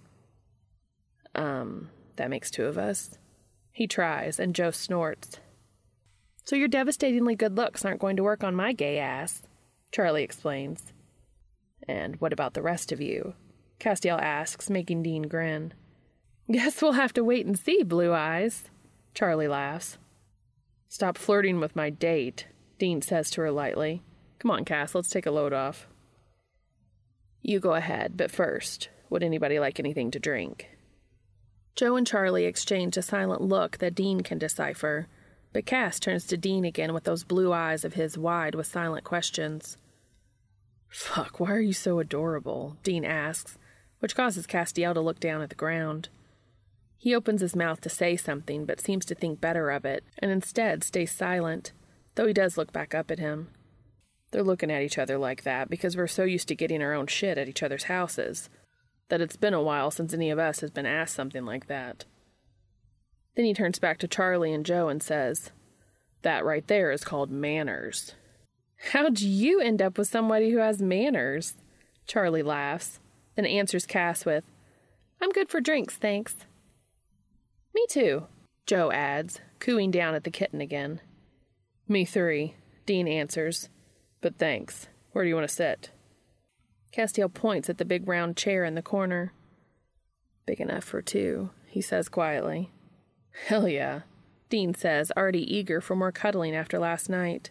Um, 1.34 1.90
that 2.16 2.30
makes 2.30 2.50
two 2.50 2.66
of 2.66 2.78
us. 2.78 3.18
He 3.72 3.88
tries, 3.88 4.40
and 4.40 4.56
Jo 4.56 4.72
snorts. 4.72 5.40
So 6.46 6.56
your 6.56 6.68
devastatingly 6.68 7.36
good 7.36 7.58
looks 7.58 7.84
aren't 7.84 8.00
going 8.00 8.16
to 8.18 8.24
work 8.24 8.44
on 8.44 8.56
my 8.56 8.72
gay 8.72 9.00
ass, 9.00 9.42
Charlie 9.92 10.24
explains. 10.24 10.94
And 11.88 12.16
what 12.22 12.32
about 12.32 12.54
the 12.54 12.62
rest 12.62 12.92
of 12.92 13.02
you? 13.02 13.34
Castiel 13.80 14.22
asks, 14.22 14.70
making 14.70 15.04
Dean 15.04 15.24
grin. 15.24 15.74
Guess 16.50 16.82
we'll 16.82 16.94
have 16.94 17.14
to 17.14 17.24
wait 17.24 17.46
and 17.46 17.58
see, 17.58 17.84
Blue 17.84 18.14
Eyes. 18.14 18.66
Charlie 19.14 19.48
laughs. 19.48 19.98
Stop 20.96 21.18
flirting 21.18 21.60
with 21.60 21.76
my 21.76 21.90
date, 21.90 22.48
Dean 22.80 23.02
says 23.02 23.30
to 23.32 23.42
her 23.42 23.52
lightly. 23.52 24.02
Come 24.40 24.50
on, 24.50 24.64
Cass, 24.64 24.96
let's 24.96 25.10
take 25.10 25.26
a 25.26 25.30
load 25.30 25.52
off. 25.52 25.90
You 27.42 27.60
go 27.60 27.74
ahead, 27.74 28.16
but 28.16 28.32
first, 28.32 28.88
would 29.10 29.22
anybody 29.22 29.60
like 29.60 29.78
anything 29.78 30.10
to 30.12 30.22
drink? 30.22 30.70
Jo 31.76 31.98
and 31.98 32.08
Charlie 32.08 32.46
exchange 32.46 32.96
a 32.96 33.02
silent 33.02 33.42
look 33.42 33.80
that 33.80 33.94
Dean 33.94 34.22
can 34.22 34.38
decipher, 34.38 35.10
but 35.52 35.66
Cass 35.66 36.00
turns 36.00 36.26
to 36.28 36.38
Dean 36.38 36.64
again 36.64 36.94
with 36.94 37.04
those 37.04 37.26
blue 37.26 37.52
eyes 37.52 37.84
of 37.84 37.96
his 37.96 38.18
wide 38.18 38.56
with 38.56 38.66
silent 38.66 39.04
questions. 39.04 39.76
Fuck, 40.88 41.42
why 41.42 41.52
are 41.52 41.60
you 41.60 41.74
so 41.74 42.00
adorable? 42.00 42.78
Dean 42.84 43.04
asks, 43.04 43.58
which 44.00 44.16
causes 44.16 44.48
Castiel 44.48 44.94
to 44.94 45.02
look 45.02 45.20
down 45.20 45.42
at 45.42 45.50
the 45.50 45.56
ground. 45.56 46.08
He 46.98 47.14
opens 47.14 47.42
his 47.42 47.56
mouth 47.56 47.82
to 47.82 47.90
say 47.90 48.16
something, 48.16 48.66
but 48.66 48.82
seems 48.82 49.06
to 49.06 49.16
think 49.16 49.42
better 49.42 49.70
of 49.70 49.86
it, 49.86 50.04
and 50.20 50.32
instead 50.32 50.84
stays 50.84 51.12
silent, 51.12 51.72
though 52.16 52.28
he 52.28 52.34
does 52.34 52.58
look 52.58 52.72
back 52.72 52.96
up 52.96 53.12
at 53.12 53.20
him. 53.20 53.50
They're 54.32 54.44
looking 54.44 54.72
at 54.72 54.82
each 54.82 54.98
other 54.98 55.18
like 55.18 55.44
that 55.44 55.70
because 55.70 55.96
we're 55.96 56.08
so 56.08 56.24
used 56.24 56.48
to 56.50 56.56
getting 56.56 56.82
our 56.82 56.94
own 56.94 57.08
shit 57.08 57.38
at 57.38 57.48
each 57.48 57.64
other's 57.64 57.86
houses 57.86 58.50
that 59.10 59.22
it's 59.22 59.38
been 59.38 59.54
a 59.54 59.62
while 59.62 59.92
since 59.92 60.14
any 60.14 60.32
of 60.32 60.40
us 60.40 60.62
has 60.62 60.72
been 60.72 60.86
asked 60.86 61.16
something 61.16 61.46
like 61.46 61.68
that. 61.68 62.06
Then 63.36 63.46
he 63.46 63.54
turns 63.54 63.80
back 63.80 63.98
to 64.00 64.08
Charlie 64.08 64.54
and 64.54 64.66
Jo 64.66 64.88
and 64.88 65.04
says, 65.04 65.52
That 66.24 66.44
right 66.44 66.66
there 66.68 66.92
is 66.92 67.04
called 67.04 67.30
manners. 67.30 68.14
How'd 68.92 69.20
you 69.22 69.60
end 69.60 69.82
up 69.82 69.98
with 69.98 70.08
somebody 70.08 70.52
who 70.52 70.58
has 70.58 70.82
manners? 70.82 71.56
Charlie 72.08 72.44
laughs, 72.44 73.00
then 73.36 73.46
answers 73.46 73.86
Cass 73.86 74.26
with, 74.26 74.44
I'm 75.22 75.32
good 75.32 75.50
for 75.50 75.62
drinks, 75.62 75.96
thanks. 75.96 76.36
Me 77.76 77.86
too, 77.90 78.26
Jo 78.66 78.90
adds, 78.90 79.42
cooing 79.60 79.92
down 79.92 80.16
at 80.16 80.24
the 80.24 80.32
kitten 80.32 80.62
again. 80.62 81.02
Me 81.90 82.06
three, 82.06 82.56
Dean 82.86 83.06
answers, 83.06 83.68
but 84.22 84.38
thanks. 84.38 84.88
Where 85.12 85.26
do 85.26 85.30
you 85.30 85.36
want 85.36 85.48
to 85.48 85.54
sit? 85.54 85.92
Castiel 86.94 87.32
points 87.32 87.70
at 87.70 87.78
the 87.78 87.84
big 87.84 88.08
round 88.08 88.38
chair 88.38 88.64
in 88.64 88.76
the 88.76 88.82
corner. 88.82 89.34
Big 90.46 90.62
enough 90.62 90.86
for 90.86 91.02
two, 91.02 91.50
he 91.68 91.82
says 91.82 92.08
quietly. 92.08 92.72
Hell 93.48 93.68
yeah, 93.68 94.02
Dean 94.50 94.74
says, 94.74 95.12
already 95.18 95.44
eager 95.54 95.82
for 95.82 95.98
more 95.98 96.14
cuddling 96.14 96.56
after 96.56 96.80
last 96.80 97.10
night. 97.10 97.50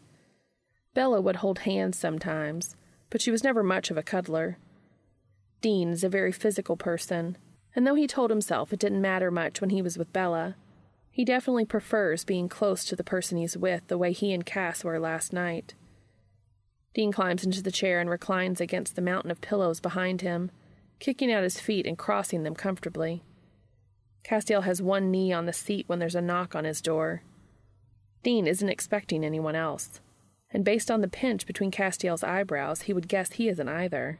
Bella 0.95 1.21
would 1.21 1.37
hold 1.37 1.61
hands 1.61 1.99
sometimes, 1.99 2.77
but 3.11 3.21
she 3.21 3.31
was 3.31 3.45
never 3.45 3.63
much 3.63 3.91
of 3.91 3.99
a 3.99 4.03
cuddler. 4.03 4.57
Dean 5.61 5.91
is 5.91 6.03
a 6.03 6.09
very 6.09 6.33
physical 6.33 6.79
person, 6.79 7.37
and 7.75 7.87
though 7.87 7.95
he 7.95 8.07
told 8.07 8.31
himself 8.31 8.73
it 8.73 8.79
didn't 8.79 9.01
matter 9.01 9.31
much 9.31 9.61
when 9.61 9.71
he 9.71 9.83
was 9.83 9.99
with 9.99 10.13
Bella, 10.13 10.57
he 11.11 11.25
definitely 11.25 11.65
prefers 11.65 12.25
being 12.25 12.49
close 12.49 12.85
to 12.85 12.97
the 12.97 13.05
person 13.05 13.39
he's 13.39 13.57
with 13.57 13.87
the 13.87 13.99
way 13.99 14.13
he 14.13 14.33
and 14.33 14.45
Cass 14.45 14.83
were 14.83 14.99
last 14.99 15.33
night. 15.33 15.75
Dean 16.93 17.13
climbs 17.13 17.45
into 17.45 17.63
the 17.63 17.73
chair 17.73 18.01
and 18.01 18.09
reclines 18.09 18.61
against 18.61 18.97
the 18.97 19.03
mountain 19.03 19.31
of 19.31 19.41
pillows 19.41 19.81
behind 19.81 20.23
him, 20.23 20.51
kicking 20.99 21.33
out 21.33 21.43
his 21.43 21.61
feet 21.61 21.87
and 21.87 21.99
crossing 21.99 22.43
them 22.45 22.55
comfortably. 22.55 23.23
Castiel 24.25 24.63
has 24.63 24.81
one 24.81 25.11
knee 25.11 25.33
on 25.33 25.47
the 25.47 25.53
seat 25.53 25.89
when 25.89 25.99
there's 25.99 26.15
a 26.15 26.21
knock 26.21 26.55
on 26.55 26.65
his 26.65 26.81
door. 26.81 27.23
Dean 28.23 28.47
isn't 28.47 28.69
expecting 28.69 29.25
anyone 29.25 29.55
else, 29.55 30.01
and 30.51 30.65
based 30.65 30.91
on 30.91 31.01
the 31.01 31.09
pinch 31.09 31.47
between 31.47 31.71
Castiel's 31.71 32.25
eyebrows, 32.25 32.83
he 32.83 32.93
would 32.93 33.09
guess 33.09 33.33
he 33.33 33.49
isn't 33.49 33.69
either. 33.69 34.19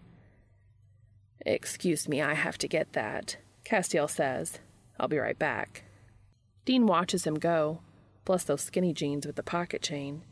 Excuse 1.47 2.09
me, 2.09 2.21
I 2.21 2.35
have 2.35 2.59
to 2.59 2.69
get 2.69 2.93
that, 2.93 3.37
Castiel 3.65 4.09
says. 4.09 4.59
I'll 4.99 5.09
be 5.09 5.19
right 5.19 5.39
back. 5.39 5.85
Dean 6.65 6.87
watches 6.87 7.27
him 7.27 7.35
go, 7.35 7.81
bless 8.25 8.45
those 8.45 8.63
skinny 8.63 8.93
jeans 8.93 9.27
with 9.27 9.37
the 9.37 9.43
pocket 9.43 9.83
chain, 9.83 10.23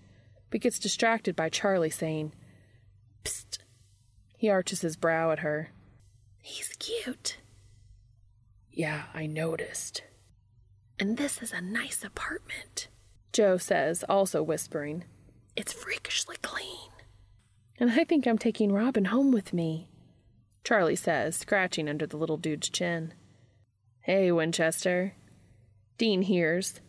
but 0.50 0.60
gets 0.60 0.78
distracted 0.78 1.34
by 1.36 1.48
Charlie 1.48 1.90
saying, 1.90 2.32
Psst. 3.24 3.58
He 4.36 4.48
arches 4.48 4.80
his 4.80 4.96
brow 4.96 5.30
at 5.30 5.40
her. 5.40 5.70
He's 6.42 6.68
cute. 6.78 7.38
Yeah, 8.70 9.04
I 9.14 9.26
noticed. 9.26 10.02
And 10.98 11.16
this 11.16 11.42
is 11.42 11.52
a 11.52 11.60
nice 11.60 12.02
apartment, 12.04 12.88
Jo 13.32 13.56
says, 13.56 14.04
also 14.08 14.42
whispering. 14.42 15.04
It's 15.56 15.72
freakishly 15.72 16.36
clean. 16.42 16.90
And 17.78 17.90
I 17.90 18.04
think 18.04 18.26
I'm 18.26 18.38
taking 18.38 18.72
Robin 18.72 19.06
home 19.06 19.32
with 19.32 19.52
me, 19.52 19.88
Charlie 20.64 20.96
says, 20.96 21.36
scratching 21.36 21.88
under 21.88 22.06
the 22.06 22.16
little 22.16 22.36
dude's 22.36 22.70
chin. 22.70 23.14
Hey, 24.04 24.32
Winchester. 24.32 25.14
Dean 25.97 26.23
hears. 26.23 26.80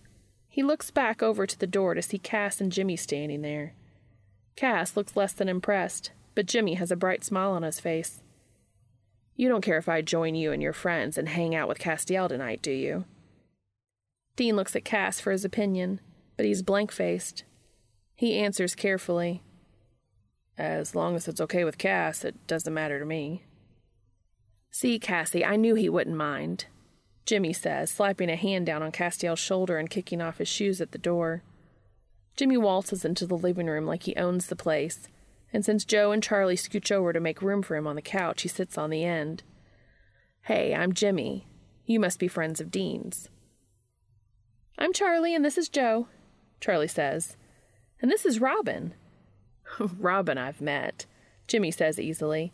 He 0.47 0.63
looks 0.63 0.89
back 0.89 1.21
over 1.21 1.45
to 1.45 1.59
the 1.59 1.67
door 1.67 1.93
to 1.93 2.01
see 2.01 2.17
Cass 2.17 2.59
and 2.59 2.71
Jimmy 2.71 2.95
standing 2.95 3.43
there. 3.43 3.75
Cass 4.55 4.97
looks 4.97 5.15
less 5.15 5.31
than 5.31 5.47
impressed, 5.47 6.09
but 6.33 6.47
Jimmy 6.47 6.73
has 6.73 6.89
a 6.89 6.95
bright 6.95 7.23
smile 7.23 7.51
on 7.51 7.61
his 7.61 7.79
face. 7.79 8.23
You 9.35 9.47
don't 9.47 9.61
care 9.61 9.77
if 9.77 9.87
I 9.87 10.01
join 10.01 10.33
you 10.33 10.51
and 10.51 10.59
your 10.59 10.73
friends 10.73 11.15
and 11.15 11.29
hang 11.29 11.53
out 11.53 11.67
with 11.67 11.77
Castiel 11.77 12.27
tonight, 12.27 12.63
do 12.63 12.71
you? 12.71 13.05
Dean 14.35 14.55
looks 14.55 14.75
at 14.75 14.83
Cass 14.83 15.19
for 15.19 15.31
his 15.31 15.45
opinion, 15.45 16.01
but 16.35 16.47
he's 16.47 16.63
blank 16.63 16.91
faced. 16.91 17.43
He 18.15 18.39
answers 18.39 18.73
carefully. 18.73 19.43
As 20.57 20.95
long 20.95 21.15
as 21.15 21.27
it's 21.27 21.41
okay 21.41 21.63
with 21.63 21.77
Cass, 21.77 22.25
it 22.25 22.47
doesn't 22.47 22.73
matter 22.73 22.97
to 22.97 23.05
me. 23.05 23.43
See, 24.71 24.97
Cassie, 24.97 25.45
I 25.45 25.57
knew 25.57 25.75
he 25.75 25.89
wouldn't 25.89 26.17
mind, 26.17 26.65
Jimmy 27.25 27.53
says, 27.53 27.89
slapping 27.89 28.29
a 28.29 28.35
hand 28.35 28.65
down 28.65 28.83
on 28.83 28.91
Castiel's 28.91 29.39
shoulder 29.39 29.77
and 29.77 29.89
kicking 29.89 30.21
off 30.21 30.39
his 30.39 30.47
shoes 30.47 30.81
at 30.81 30.91
the 30.91 30.97
door. 30.97 31.41
Jimmy 32.35 32.57
waltzes 32.57 33.05
into 33.05 33.25
the 33.25 33.37
living 33.37 33.67
room 33.67 33.85
like 33.85 34.03
he 34.03 34.15
owns 34.15 34.47
the 34.47 34.55
place, 34.55 35.07
and 35.53 35.63
since 35.63 35.85
Jo 35.85 36.11
and 36.11 36.21
Charlie 36.21 36.55
scooch 36.55 36.91
over 36.91 37.13
to 37.13 37.19
make 37.19 37.41
room 37.41 37.61
for 37.61 37.75
him 37.75 37.87
on 37.87 37.95
the 37.95 38.01
couch, 38.01 38.41
he 38.41 38.49
sits 38.49 38.77
on 38.77 38.89
the 38.89 39.03
end. 39.03 39.43
Hey, 40.41 40.73
I'm 40.75 40.93
Jimmy. 40.93 41.47
You 41.85 41.99
must 41.99 42.19
be 42.19 42.27
friends 42.27 42.59
of 42.59 42.71
Dean's. 42.71 43.29
I'm 44.77 44.91
Charlie, 44.91 45.35
and 45.35 45.45
this 45.45 45.57
is 45.57 45.69
Jo, 45.69 46.07
Charlie 46.59 46.87
says. 46.87 47.37
And 48.01 48.09
this 48.09 48.25
is 48.25 48.41
Robin. 48.41 48.95
Robin, 49.79 50.37
I've 50.37 50.59
met, 50.59 51.05
Jimmy 51.47 51.71
says 51.71 51.99
easily, 51.99 52.51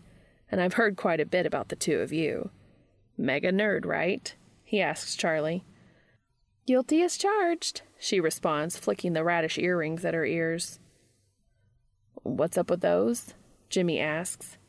and 0.52 0.62
I've 0.62 0.74
heard 0.74 0.98
quite 0.98 1.20
a 1.20 1.26
bit 1.26 1.46
about 1.46 1.70
the 1.70 1.76
two 1.76 2.00
of 2.00 2.12
you. 2.12 2.52
Mega 3.18 3.52
nerd, 3.52 3.86
right? 3.86 4.36
He 4.70 4.84
asks 4.84 5.16
Charlie. 5.16 5.66
Guilty 6.68 7.02
as 7.02 7.18
charged, 7.18 7.82
she 7.98 8.20
responds, 8.20 8.78
flicking 8.78 9.14
the 9.14 9.24
radish 9.24 9.58
earrings 9.58 10.06
at 10.06 10.14
her 10.14 10.28
ears. 10.28 10.78
What's 12.22 12.56
up 12.56 12.70
with 12.70 12.82
those? 12.82 13.34
Jimmy 13.72 14.00
asks. 14.00 14.60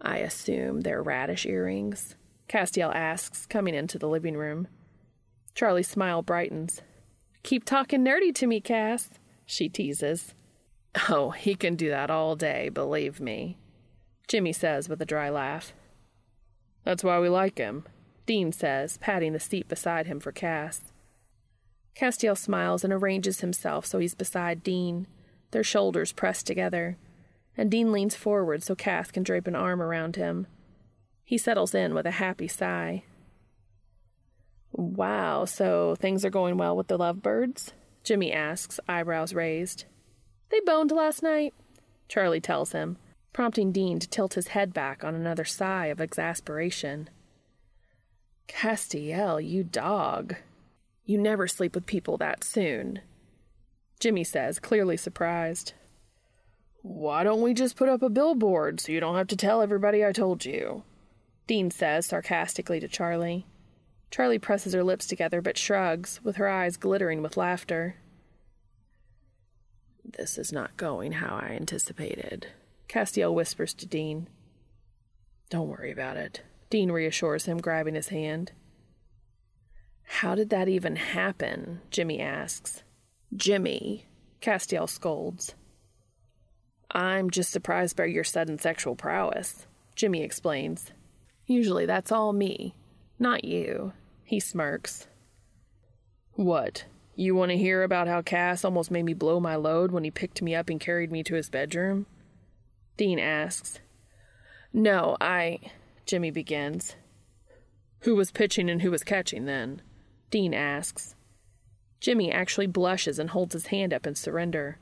I 0.00 0.20
assume 0.20 0.80
they're 0.80 1.02
radish 1.02 1.44
earrings, 1.44 2.16
Castiel 2.48 2.94
asks, 2.94 3.44
coming 3.44 3.74
into 3.74 3.98
the 3.98 4.08
living 4.08 4.38
room. 4.38 4.68
Charlie's 5.54 5.88
smile 5.88 6.22
brightens. 6.22 6.80
Keep 7.42 7.66
talking 7.66 8.02
nerdy 8.02 8.34
to 8.36 8.46
me, 8.46 8.58
Cass, 8.58 9.10
she 9.44 9.68
teases. 9.68 10.34
Oh, 11.10 11.28
he 11.32 11.54
can 11.54 11.76
do 11.76 11.90
that 11.90 12.10
all 12.10 12.36
day, 12.36 12.70
believe 12.70 13.20
me, 13.20 13.58
Jimmy 14.28 14.54
says 14.54 14.88
with 14.88 15.02
a 15.02 15.04
dry 15.04 15.28
laugh. 15.28 15.74
That's 16.84 17.04
why 17.04 17.18
we 17.18 17.28
like 17.28 17.58
him, 17.58 17.84
Dean 18.26 18.52
says, 18.52 18.96
patting 18.98 19.32
the 19.32 19.40
seat 19.40 19.68
beside 19.68 20.06
him 20.06 20.20
for 20.20 20.32
Cass. 20.32 20.80
Castiel 21.94 22.36
smiles 22.36 22.82
and 22.82 22.92
arranges 22.92 23.40
himself 23.40 23.86
so 23.86 23.98
he's 23.98 24.14
beside 24.14 24.62
Dean, 24.62 25.06
their 25.50 25.62
shoulders 25.62 26.12
pressed 26.12 26.46
together, 26.46 26.96
and 27.56 27.70
Dean 27.70 27.92
leans 27.92 28.16
forward 28.16 28.62
so 28.62 28.74
Cass 28.74 29.10
can 29.10 29.22
drape 29.22 29.46
an 29.46 29.54
arm 29.54 29.80
around 29.80 30.16
him. 30.16 30.46
He 31.24 31.38
settles 31.38 31.74
in 31.74 31.94
with 31.94 32.06
a 32.06 32.12
happy 32.12 32.48
sigh. 32.48 33.04
Wow, 34.72 35.44
so 35.44 35.94
things 35.94 36.24
are 36.24 36.30
going 36.30 36.56
well 36.56 36.76
with 36.76 36.88
the 36.88 36.98
lovebirds? 36.98 37.72
Jimmy 38.02 38.32
asks, 38.32 38.80
eyebrows 38.88 39.32
raised. 39.32 39.84
They 40.50 40.60
boned 40.60 40.90
last 40.90 41.22
night, 41.22 41.54
Charlie 42.08 42.40
tells 42.40 42.72
him, 42.72 42.96
prompting 43.32 43.70
Dean 43.70 43.98
to 44.00 44.08
tilt 44.08 44.34
his 44.34 44.48
head 44.48 44.74
back 44.74 45.04
on 45.04 45.14
another 45.14 45.44
sigh 45.44 45.86
of 45.86 46.00
exasperation. 46.00 47.08
Castiel, 48.48 49.40
you 49.40 49.64
dog. 49.64 50.36
You 51.04 51.18
never 51.18 51.46
sleep 51.46 51.74
with 51.74 51.86
people 51.86 52.16
that 52.18 52.44
soon. 52.44 53.00
Jimmy 54.00 54.24
says, 54.24 54.58
clearly 54.58 54.96
surprised. 54.96 55.72
Why 56.82 57.24
don't 57.24 57.40
we 57.40 57.54
just 57.54 57.76
put 57.76 57.88
up 57.88 58.02
a 58.02 58.10
billboard 58.10 58.80
so 58.80 58.92
you 58.92 59.00
don't 59.00 59.16
have 59.16 59.28
to 59.28 59.36
tell 59.36 59.62
everybody 59.62 60.04
I 60.04 60.12
told 60.12 60.44
you? 60.44 60.82
Dean 61.46 61.70
says 61.70 62.06
sarcastically 62.06 62.80
to 62.80 62.88
Charlie. 62.88 63.46
Charlie 64.10 64.38
presses 64.38 64.74
her 64.74 64.84
lips 64.84 65.06
together 65.06 65.40
but 65.40 65.58
shrugs, 65.58 66.20
with 66.22 66.36
her 66.36 66.48
eyes 66.48 66.76
glittering 66.76 67.22
with 67.22 67.36
laughter. 67.36 67.96
This 70.04 70.38
is 70.38 70.52
not 70.52 70.76
going 70.76 71.12
how 71.12 71.36
I 71.36 71.48
anticipated, 71.48 72.48
Castiel 72.88 73.34
whispers 73.34 73.74
to 73.74 73.86
Dean. 73.86 74.28
Don't 75.50 75.68
worry 75.68 75.90
about 75.90 76.16
it, 76.16 76.42
Dean 76.74 76.90
reassures 76.90 77.44
him, 77.44 77.58
grabbing 77.58 77.94
his 77.94 78.08
hand. 78.08 78.50
How 80.02 80.34
did 80.34 80.50
that 80.50 80.68
even 80.68 80.96
happen? 80.96 81.82
Jimmy 81.88 82.18
asks. 82.18 82.82
Jimmy, 83.32 84.06
Castiel 84.42 84.88
scolds. 84.88 85.54
I'm 86.90 87.30
just 87.30 87.52
surprised 87.52 87.96
by 87.96 88.06
your 88.06 88.24
sudden 88.24 88.58
sexual 88.58 88.96
prowess, 88.96 89.68
Jimmy 89.94 90.24
explains. 90.24 90.90
Usually 91.46 91.86
that's 91.86 92.10
all 92.10 92.32
me, 92.32 92.74
not 93.20 93.44
you. 93.44 93.92
He 94.24 94.40
smirks. 94.40 95.06
What? 96.32 96.86
You 97.14 97.36
want 97.36 97.52
to 97.52 97.56
hear 97.56 97.84
about 97.84 98.08
how 98.08 98.20
Cass 98.20 98.64
almost 98.64 98.90
made 98.90 99.04
me 99.04 99.14
blow 99.14 99.38
my 99.38 99.54
load 99.54 99.92
when 99.92 100.02
he 100.02 100.10
picked 100.10 100.42
me 100.42 100.56
up 100.56 100.68
and 100.68 100.80
carried 100.80 101.12
me 101.12 101.22
to 101.22 101.36
his 101.36 101.48
bedroom? 101.48 102.06
Dean 102.96 103.20
asks. 103.20 103.78
No, 104.72 105.16
I. 105.20 105.60
Jimmy 106.06 106.30
begins. 106.30 106.96
Who 108.00 108.14
was 108.14 108.30
pitching 108.30 108.68
and 108.68 108.82
who 108.82 108.90
was 108.90 109.02
catching 109.02 109.46
then? 109.46 109.80
Dean 110.30 110.52
asks. 110.52 111.14
Jimmy 112.00 112.30
actually 112.30 112.66
blushes 112.66 113.18
and 113.18 113.30
holds 113.30 113.54
his 113.54 113.68
hand 113.68 113.94
up 113.94 114.06
in 114.06 114.14
surrender. 114.14 114.78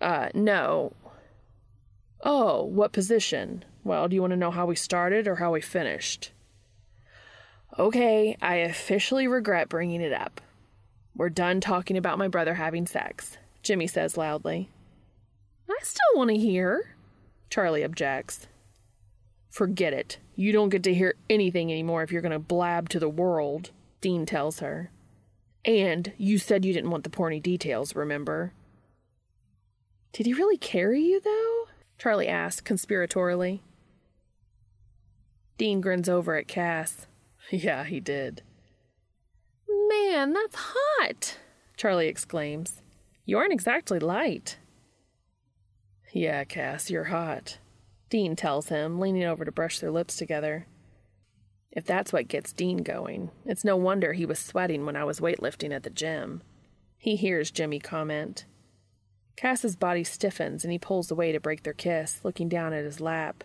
Uh, 0.00 0.28
no. 0.34 0.92
Oh, 2.22 2.64
what 2.64 2.92
position? 2.92 3.64
Well, 3.84 4.08
do 4.08 4.16
you 4.16 4.20
want 4.20 4.32
to 4.32 4.36
know 4.36 4.50
how 4.50 4.66
we 4.66 4.74
started 4.74 5.28
or 5.28 5.36
how 5.36 5.52
we 5.52 5.60
finished? 5.60 6.32
Okay, 7.78 8.36
I 8.42 8.56
officially 8.56 9.28
regret 9.28 9.68
bringing 9.68 10.00
it 10.00 10.12
up. 10.12 10.40
We're 11.14 11.28
done 11.28 11.60
talking 11.60 11.96
about 11.96 12.18
my 12.18 12.26
brother 12.26 12.54
having 12.54 12.86
sex, 12.86 13.38
Jimmy 13.62 13.86
says 13.86 14.16
loudly. 14.16 14.70
I 15.68 15.78
still 15.82 16.16
want 16.16 16.30
to 16.30 16.36
hear, 16.36 16.94
Charlie 17.50 17.84
objects. 17.84 18.48
Forget 19.56 19.94
it. 19.94 20.18
You 20.34 20.52
don't 20.52 20.68
get 20.68 20.82
to 20.82 20.92
hear 20.92 21.14
anything 21.30 21.72
anymore 21.72 22.02
if 22.02 22.12
you're 22.12 22.20
going 22.20 22.30
to 22.30 22.38
blab 22.38 22.90
to 22.90 22.98
the 22.98 23.08
world, 23.08 23.70
Dean 24.02 24.26
tells 24.26 24.58
her. 24.58 24.90
And 25.64 26.12
you 26.18 26.36
said 26.36 26.66
you 26.66 26.74
didn't 26.74 26.90
want 26.90 27.04
the 27.04 27.08
porny 27.10 27.42
details, 27.42 27.96
remember? 27.96 28.52
Did 30.12 30.26
he 30.26 30.34
really 30.34 30.58
carry 30.58 31.00
you, 31.00 31.20
though? 31.20 31.68
Charlie 31.96 32.28
asks 32.28 32.70
conspiratorially. 32.70 33.60
Dean 35.56 35.80
grins 35.80 36.10
over 36.10 36.36
at 36.36 36.48
Cass. 36.48 37.06
Yeah, 37.50 37.84
he 37.84 37.98
did. 37.98 38.42
Man, 39.88 40.34
that's 40.34 40.56
hot, 40.58 41.38
Charlie 41.78 42.08
exclaims. 42.08 42.82
You 43.24 43.38
aren't 43.38 43.54
exactly 43.54 44.00
light. 44.00 44.58
Yeah, 46.12 46.44
Cass, 46.44 46.90
you're 46.90 47.04
hot, 47.04 47.56
Dean 48.08 48.36
tells 48.36 48.68
him, 48.68 49.00
leaning 49.00 49.24
over 49.24 49.44
to 49.44 49.52
brush 49.52 49.78
their 49.78 49.90
lips 49.90 50.16
together. 50.16 50.66
If 51.72 51.84
that's 51.84 52.12
what 52.12 52.28
gets 52.28 52.52
Dean 52.52 52.78
going, 52.78 53.30
it's 53.44 53.64
no 53.64 53.76
wonder 53.76 54.12
he 54.12 54.24
was 54.24 54.38
sweating 54.38 54.86
when 54.86 54.96
I 54.96 55.04
was 55.04 55.20
weightlifting 55.20 55.74
at 55.74 55.82
the 55.82 55.90
gym. 55.90 56.42
He 56.96 57.16
hears 57.16 57.50
Jimmy 57.50 57.78
comment. 57.78 58.46
Cass's 59.36 59.76
body 59.76 60.02
stiffens 60.02 60.64
and 60.64 60.72
he 60.72 60.78
pulls 60.78 61.10
away 61.10 61.32
to 61.32 61.40
break 61.40 61.62
their 61.62 61.74
kiss, 61.74 62.20
looking 62.24 62.48
down 62.48 62.72
at 62.72 62.84
his 62.84 63.00
lap. 63.00 63.44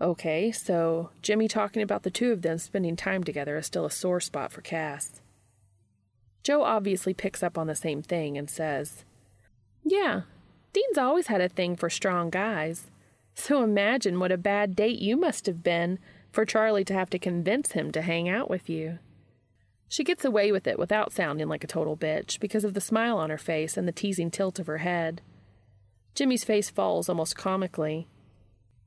Okay, 0.00 0.52
so 0.52 1.10
Jimmy 1.22 1.48
talking 1.48 1.82
about 1.82 2.02
the 2.02 2.10
two 2.10 2.30
of 2.30 2.42
them 2.42 2.58
spending 2.58 2.96
time 2.96 3.24
together 3.24 3.56
is 3.56 3.66
still 3.66 3.86
a 3.86 3.90
sore 3.90 4.20
spot 4.20 4.52
for 4.52 4.60
Cass. 4.60 5.20
Jo 6.44 6.62
obviously 6.62 7.12
picks 7.12 7.42
up 7.42 7.58
on 7.58 7.66
the 7.66 7.74
same 7.74 8.02
thing 8.02 8.38
and 8.38 8.48
says, 8.48 9.04
Yeah, 9.82 10.22
Dean's 10.72 10.98
always 10.98 11.26
had 11.26 11.40
a 11.40 11.48
thing 11.48 11.74
for 11.74 11.90
strong 11.90 12.30
guys. 12.30 12.86
So 13.36 13.62
imagine 13.62 14.18
what 14.18 14.32
a 14.32 14.38
bad 14.38 14.74
date 14.74 14.98
you 14.98 15.16
must 15.16 15.46
have 15.46 15.62
been 15.62 15.98
for 16.32 16.44
Charlie 16.44 16.84
to 16.86 16.94
have 16.94 17.10
to 17.10 17.18
convince 17.18 17.72
him 17.72 17.92
to 17.92 18.02
hang 18.02 18.28
out 18.28 18.50
with 18.50 18.68
you. 18.68 18.98
She 19.88 20.02
gets 20.02 20.24
away 20.24 20.50
with 20.50 20.66
it 20.66 20.78
without 20.78 21.12
sounding 21.12 21.46
like 21.46 21.62
a 21.62 21.68
total 21.68 21.96
bitch 21.96 22.40
because 22.40 22.64
of 22.64 22.74
the 22.74 22.80
smile 22.80 23.18
on 23.18 23.30
her 23.30 23.38
face 23.38 23.76
and 23.76 23.86
the 23.86 23.92
teasing 23.92 24.30
tilt 24.30 24.58
of 24.58 24.66
her 24.66 24.78
head. 24.78 25.20
Jimmy's 26.14 26.44
face 26.44 26.70
falls 26.70 27.08
almost 27.08 27.36
comically. 27.36 28.08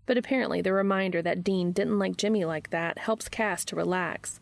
But 0.08 0.18
apparently, 0.18 0.62
the 0.62 0.74
reminder 0.74 1.22
that 1.22 1.44
Dean 1.44 1.72
didn't 1.72 2.00
like 2.00 2.18
Jimmy 2.18 2.44
like 2.44 2.72
that 2.72 2.98
helps 2.98 3.30
Cass 3.30 3.64
to 3.66 3.76
relax 3.76 4.40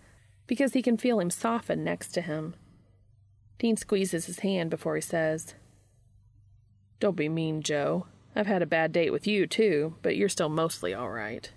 because 0.47 0.71
he 0.71 0.81
can 0.81 0.97
feel 0.97 1.19
him 1.19 1.29
soften 1.29 1.83
next 1.83 2.13
to 2.13 2.21
him. 2.21 2.55
Dean 3.59 3.75
squeezes 3.75 4.27
his 4.27 4.39
hand 4.39 4.69
before 4.69 4.95
he 4.95 5.01
says, 5.01 5.53
Don't 7.01 7.17
be 7.17 7.27
mean, 7.27 7.61
Jo. 7.61 8.07
I've 8.37 8.45
had 8.45 8.61
a 8.61 8.67
bad 8.67 8.91
date 8.91 9.09
with 9.09 9.25
you, 9.25 9.47
too, 9.47 9.95
but 10.03 10.15
you're 10.15 10.29
still 10.29 10.47
mostly 10.47 10.93
all 10.93 11.09
right. 11.09 11.51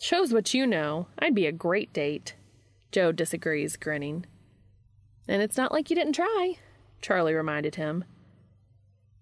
Shows 0.00 0.32
what 0.32 0.52
you 0.52 0.66
know. 0.66 1.06
I'd 1.16 1.34
be 1.34 1.46
a 1.46 1.52
great 1.52 1.92
date. 1.92 2.34
Jo 2.90 3.12
disagrees, 3.12 3.76
grinning. 3.76 4.26
And 5.28 5.40
it's 5.42 5.56
not 5.56 5.70
like 5.70 5.90
you 5.90 5.96
didn't 5.96 6.14
try, 6.14 6.58
Charlie 7.00 7.34
reminded 7.34 7.76
him. 7.76 8.04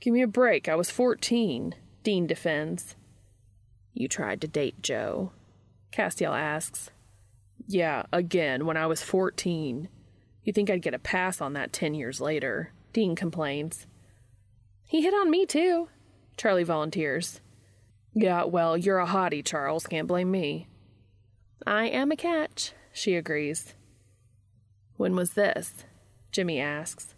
Give 0.01 0.15
me 0.15 0.23
a 0.23 0.27
break. 0.27 0.71
I 0.71 0.75
was 0.75 0.91
14, 0.91 1.75
Dean 2.03 2.27
defends. 2.27 2.97
You 3.92 4.09
tried 4.09 4.40
to 4.40 4.49
date 4.49 4.81
Jo? 4.81 5.33
Castiel 5.92 6.35
asks. 6.35 6.88
Yeah, 7.66 8.05
again, 8.11 8.64
when 8.64 8.79
I 8.79 8.87
was 8.87 9.03
14. 9.03 9.90
You 10.45 10.53
think 10.55 10.71
I'd 10.71 10.81
get 10.81 10.95
a 10.95 10.99
pass 10.99 11.42
on 11.42 11.53
that 11.53 11.75
10 11.75 11.92
years 11.92 12.23
later? 12.23 12.73
Dean 12.95 13.14
complains. 13.14 13.87
He 14.87 15.03
hit 15.03 15.12
on 15.12 15.31
me, 15.31 15.45
too, 15.45 15.88
Charlie 16.37 16.64
volunteers. 16.64 17.40
Yeah, 18.14 18.45
well, 18.45 18.77
you're 18.77 18.99
a 18.99 19.07
hottie, 19.07 19.45
Charles. 19.45 19.87
Can't 19.87 20.09
blame 20.09 20.31
me. 20.31 20.66
I 21.66 21.87
am 21.87 22.11
a 22.11 22.16
catch, 22.16 22.73
she 22.92 23.14
agrees. 23.14 23.75
When 24.97 25.14
was 25.14 25.33
this? 25.33 25.85
Jimmy 26.31 26.61
asks. 26.61 27.14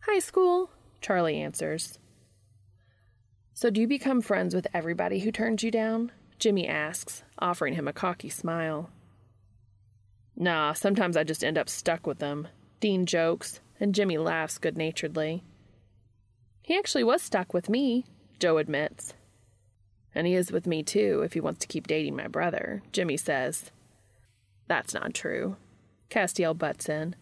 High 0.00 0.18
school, 0.18 0.70
Charlie 1.00 1.40
answers. 1.40 1.98
So, 3.54 3.70
do 3.70 3.80
you 3.80 3.86
become 3.86 4.20
friends 4.20 4.54
with 4.54 4.66
everybody 4.74 5.20
who 5.20 5.30
turns 5.30 5.62
you 5.62 5.70
down? 5.70 6.12
Jimmy 6.38 6.66
asks, 6.66 7.22
offering 7.38 7.74
him 7.74 7.86
a 7.86 7.92
cocky 7.92 8.28
smile. 8.28 8.90
Nah, 10.36 10.72
sometimes 10.72 11.16
I 11.16 11.22
just 11.24 11.44
end 11.44 11.56
up 11.56 11.68
stuck 11.68 12.06
with 12.06 12.18
them. 12.18 12.48
Dean 12.80 13.06
jokes, 13.06 13.60
and 13.78 13.94
Jimmy 13.94 14.18
laughs 14.18 14.58
good 14.58 14.76
naturedly. 14.76 15.44
He 16.62 16.76
actually 16.76 17.04
was 17.04 17.22
stuck 17.22 17.54
with 17.54 17.68
me, 17.68 18.04
Jo 18.38 18.58
admits. 18.58 19.14
And 20.14 20.26
he 20.26 20.34
is 20.34 20.52
with 20.52 20.66
me 20.66 20.82
too 20.82 21.22
if 21.24 21.32
he 21.32 21.40
wants 21.40 21.60
to 21.60 21.66
keep 21.66 21.86
dating 21.86 22.16
my 22.16 22.28
brother, 22.28 22.82
Jimmy 22.92 23.16
says. 23.16 23.70
That's 24.68 24.94
not 24.94 25.14
true. 25.14 25.56
Castiel 26.10 26.56
butts 26.56 26.88
in. 26.88 27.16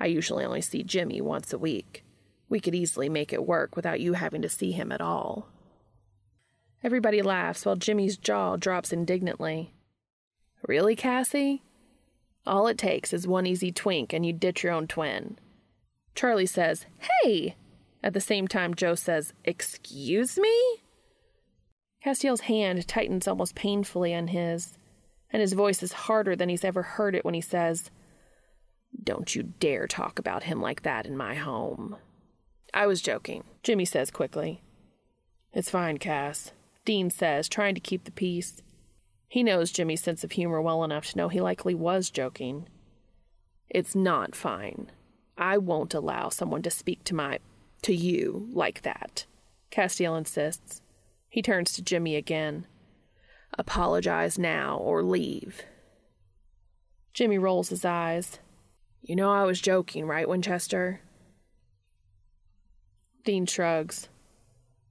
I 0.00 0.06
usually 0.06 0.44
only 0.44 0.60
see 0.60 0.82
Jimmy 0.82 1.20
once 1.20 1.52
a 1.52 1.58
week. 1.58 2.04
We 2.48 2.60
could 2.60 2.74
easily 2.74 3.08
make 3.08 3.32
it 3.32 3.46
work 3.46 3.76
without 3.76 4.00
you 4.00 4.14
having 4.14 4.42
to 4.42 4.48
see 4.48 4.72
him 4.72 4.92
at 4.92 5.00
all. 5.00 5.48
Everybody 6.82 7.22
laughs 7.22 7.64
while 7.64 7.76
Jimmy's 7.76 8.16
jaw 8.16 8.56
drops 8.56 8.92
indignantly. 8.92 9.72
Really, 10.66 10.96
Cassie? 10.96 11.62
All 12.46 12.66
it 12.66 12.76
takes 12.76 13.12
is 13.12 13.26
one 13.26 13.46
easy 13.46 13.72
twink 13.72 14.12
and 14.12 14.26
you 14.26 14.32
ditch 14.32 14.62
your 14.62 14.72
own 14.72 14.86
twin. 14.86 15.38
Charlie 16.14 16.46
says, 16.46 16.86
Hey! 16.98 17.56
At 18.04 18.12
the 18.12 18.20
same 18.20 18.46
time, 18.46 18.74
Jo 18.74 18.94
says, 18.94 19.32
Excuse 19.46 20.38
me? 20.38 20.82
Castiel's 22.02 22.42
hand 22.42 22.86
tightens 22.86 23.26
almost 23.26 23.54
painfully 23.54 24.14
on 24.14 24.26
his, 24.26 24.76
and 25.30 25.40
his 25.40 25.54
voice 25.54 25.82
is 25.82 25.94
harder 26.04 26.36
than 26.36 26.50
he's 26.50 26.66
ever 26.66 26.82
heard 26.82 27.14
it 27.14 27.24
when 27.24 27.32
he 27.32 27.40
says, 27.40 27.90
Don't 29.02 29.34
you 29.34 29.54
dare 29.58 29.86
talk 29.86 30.18
about 30.18 30.42
him 30.42 30.60
like 30.60 30.82
that 30.82 31.06
in 31.06 31.16
my 31.16 31.34
home. 31.34 31.96
I 32.74 32.86
was 32.86 33.00
joking, 33.00 33.44
Jimmy 33.62 33.86
says 33.86 34.10
quickly. 34.10 34.60
It's 35.54 35.70
fine, 35.70 35.96
Cass. 35.96 36.52
Dean 36.84 37.08
says, 37.08 37.48
trying 37.48 37.74
to 37.74 37.80
keep 37.80 38.04
the 38.04 38.12
peace. 38.12 38.60
He 39.28 39.42
knows 39.42 39.72
Jimmy's 39.72 40.02
sense 40.02 40.24
of 40.24 40.32
humor 40.32 40.60
well 40.60 40.84
enough 40.84 41.06
to 41.06 41.16
know 41.16 41.28
he 41.30 41.40
likely 41.40 41.74
was 41.74 42.10
joking. 42.10 42.68
It's 43.70 43.94
not 43.94 44.36
fine. 44.36 44.92
I 45.38 45.56
won't 45.56 45.94
allow 45.94 46.28
someone 46.28 46.60
to 46.62 46.70
speak 46.70 47.02
to 47.04 47.14
my. 47.14 47.38
To 47.84 47.94
you 47.94 48.48
like 48.52 48.82
that, 48.82 49.26
Castiel 49.70 50.16
insists. 50.16 50.80
He 51.28 51.42
turns 51.42 51.72
to 51.72 51.82
Jimmy 51.82 52.16
again. 52.16 52.66
Apologize 53.58 54.38
now 54.38 54.78
or 54.78 55.02
leave. 55.02 55.62
Jimmy 57.12 57.38
rolls 57.38 57.68
his 57.68 57.84
eyes. 57.84 58.38
You 59.02 59.16
know 59.16 59.30
I 59.30 59.44
was 59.44 59.60
joking, 59.60 60.06
right, 60.06 60.28
Winchester? 60.28 61.00
Dean 63.24 63.46
shrugs. 63.46 64.08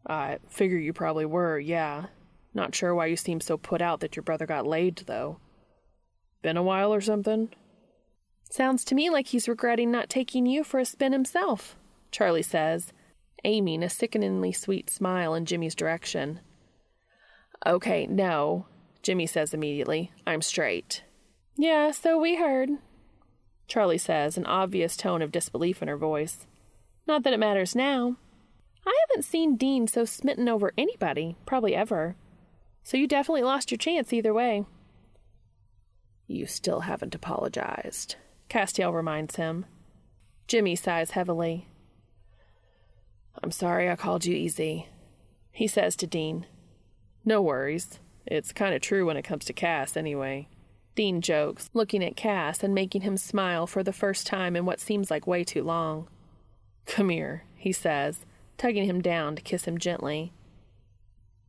I 0.08 0.40
figure 0.48 0.78
you 0.78 0.94
probably 0.94 1.26
were, 1.26 1.58
yeah. 1.60 2.08
Not 2.54 2.76
sure 2.76 2.94
why 2.94 3.08
you 3.08 3.16
seem 3.16 3.42
so 3.42 3.58
put 3.58 3.82
out 3.82 4.02
that 4.02 4.16
your 4.16 4.24
brother 4.24 4.46
got 4.46 4.68
laid, 4.68 5.04
though. 5.08 5.40
Been 6.42 6.58
a 6.58 6.64
while 6.64 6.94
or 6.94 7.02
something? 7.02 7.50
Sounds 8.50 8.84
to 8.86 8.96
me 8.96 9.10
like 9.10 9.28
he's 9.28 9.48
regretting 9.48 9.90
not 9.90 10.10
taking 10.10 10.46
you 10.46 10.64
for 10.64 10.80
a 10.80 10.86
spin 10.86 11.12
himself, 11.12 11.76
Charlie 12.14 12.44
says, 12.44 12.94
aiming 13.44 13.84
a 13.84 13.90
sickeningly 13.90 14.54
sweet 14.54 14.90
smile 14.90 15.34
in 15.34 15.46
Jimmy's 15.46 15.76
direction. 15.76 16.40
Okay, 17.66 18.08
no, 18.08 18.68
Jimmy 19.02 19.26
says 19.26 19.54
immediately. 19.54 20.12
I'm 20.26 20.42
straight. 20.42 21.04
Yeah, 21.58 21.92
so 21.92 22.18
we 22.18 22.36
heard, 22.36 22.70
Charlie 23.68 23.98
says, 23.98 24.38
an 24.38 24.46
obvious 24.46 24.96
tone 24.96 25.22
of 25.22 25.32
disbelief 25.32 25.82
in 25.82 25.88
her 25.88 25.98
voice. 25.98 26.46
Not 27.08 27.24
that 27.24 27.34
it 27.34 27.40
matters 27.40 27.76
now. 27.76 28.16
I 28.86 28.96
haven't 29.10 29.24
seen 29.24 29.58
Dean 29.58 29.88
so 29.88 30.06
smitten 30.06 30.48
over 30.48 30.72
anybody, 30.78 31.36
probably 31.46 31.76
ever. 31.76 32.16
So 32.84 32.96
you 32.96 33.08
definitely 33.08 33.44
lost 33.44 33.72
your 33.72 33.78
chance 33.78 34.14
either 34.14 34.34
way. 34.34 34.66
You 36.28 36.46
still 36.46 36.82
haven't 36.82 37.16
apologized, 37.16 38.18
Castiel 38.50 38.94
reminds 38.94 39.38
him. 39.38 39.66
Jimmy 40.48 40.76
sighs 40.76 41.12
heavily. 41.12 41.68
I'm 43.42 43.52
sorry 43.52 43.90
I 43.90 43.96
called 43.96 44.26
you 44.26 44.36
easy, 44.36 44.88
he 45.52 45.68
says 45.68 45.96
to 45.98 46.08
Dean. 46.08 46.46
No 47.26 47.42
worries. 47.42 48.00
It's 48.26 48.52
kind 48.52 48.74
of 48.74 48.82
true 48.82 49.06
when 49.06 49.18
it 49.18 49.24
comes 49.24 49.46
to 49.46 49.54
Cass, 49.54 49.96
anyway. 49.96 50.48
Dean 50.96 51.22
jokes, 51.22 51.70
looking 51.74 52.04
at 52.04 52.16
Cass 52.16 52.64
and 52.64 52.74
making 52.74 53.02
him 53.02 53.18
smile 53.18 53.66
for 53.66 53.84
the 53.84 53.94
first 53.94 54.28
time 54.28 54.56
in 54.56 54.66
what 54.66 54.80
seems 54.80 55.10
like 55.10 55.26
way 55.26 55.44
too 55.44 55.64
long. 55.64 56.08
Come 56.86 57.10
here, 57.10 57.44
he 57.56 57.72
says, 57.72 58.26
tugging 58.58 58.86
him 58.86 59.02
down 59.02 59.36
to 59.36 59.42
kiss 59.42 59.66
him 59.66 59.78
gently. 59.78 60.34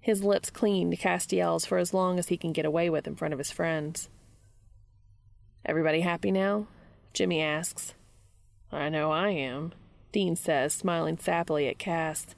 His 0.00 0.22
lips 0.22 0.50
clinging 0.50 0.90
to 0.90 0.96
Castiel's 0.96 1.64
for 1.64 1.78
as 1.78 1.94
long 1.94 2.18
as 2.18 2.28
he 2.28 2.36
can 2.36 2.52
get 2.52 2.64
away 2.64 2.90
with 2.90 3.06
in 3.06 3.16
front 3.16 3.32
of 3.32 3.38
his 3.38 3.50
friends. 3.50 4.08
Everybody 5.64 6.00
happy 6.00 6.30
now? 6.30 6.66
Jimmy 7.12 7.40
asks. 7.40 7.94
I 8.70 8.88
know 8.88 9.10
I 9.10 9.30
am, 9.30 9.72
Dean 10.14 10.36
says, 10.36 10.72
smiling 10.72 11.16
sappily 11.16 11.68
at 11.68 11.76
Cass. 11.76 12.36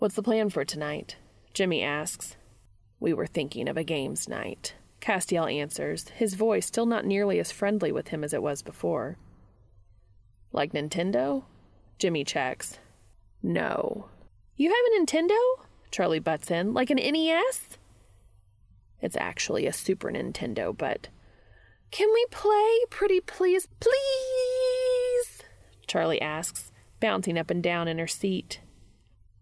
What's 0.00 0.16
the 0.16 0.24
plan 0.24 0.50
for 0.50 0.64
tonight? 0.64 1.14
Jimmy 1.54 1.84
asks. 1.84 2.34
We 2.98 3.12
were 3.12 3.28
thinking 3.28 3.68
of 3.68 3.76
a 3.76 3.84
games 3.84 4.28
night. 4.28 4.74
Castiel 5.00 5.46
answers, 5.46 6.08
his 6.08 6.34
voice 6.34 6.66
still 6.66 6.84
not 6.84 7.04
nearly 7.04 7.38
as 7.38 7.52
friendly 7.52 7.92
with 7.92 8.08
him 8.08 8.24
as 8.24 8.34
it 8.34 8.42
was 8.42 8.62
before. 8.62 9.18
Like 10.50 10.72
Nintendo? 10.72 11.44
Jimmy 11.96 12.24
checks. 12.24 12.80
No. 13.40 14.08
You 14.56 14.70
have 14.70 14.84
a 14.92 15.00
Nintendo? 15.00 15.38
Charlie 15.92 16.18
butts 16.18 16.50
in. 16.50 16.74
Like 16.74 16.90
an 16.90 16.96
NES? 16.96 17.78
It's 19.00 19.16
actually 19.16 19.68
a 19.68 19.72
Super 19.72 20.10
Nintendo, 20.10 20.76
but. 20.76 21.06
Can 21.92 22.08
we 22.12 22.26
play, 22.32 22.80
pretty 22.90 23.20
please? 23.20 23.68
Please? 23.78 24.77
Charlie 25.88 26.20
asks, 26.20 26.70
bouncing 27.00 27.38
up 27.38 27.50
and 27.50 27.62
down 27.62 27.88
in 27.88 27.98
her 27.98 28.06
seat. 28.06 28.60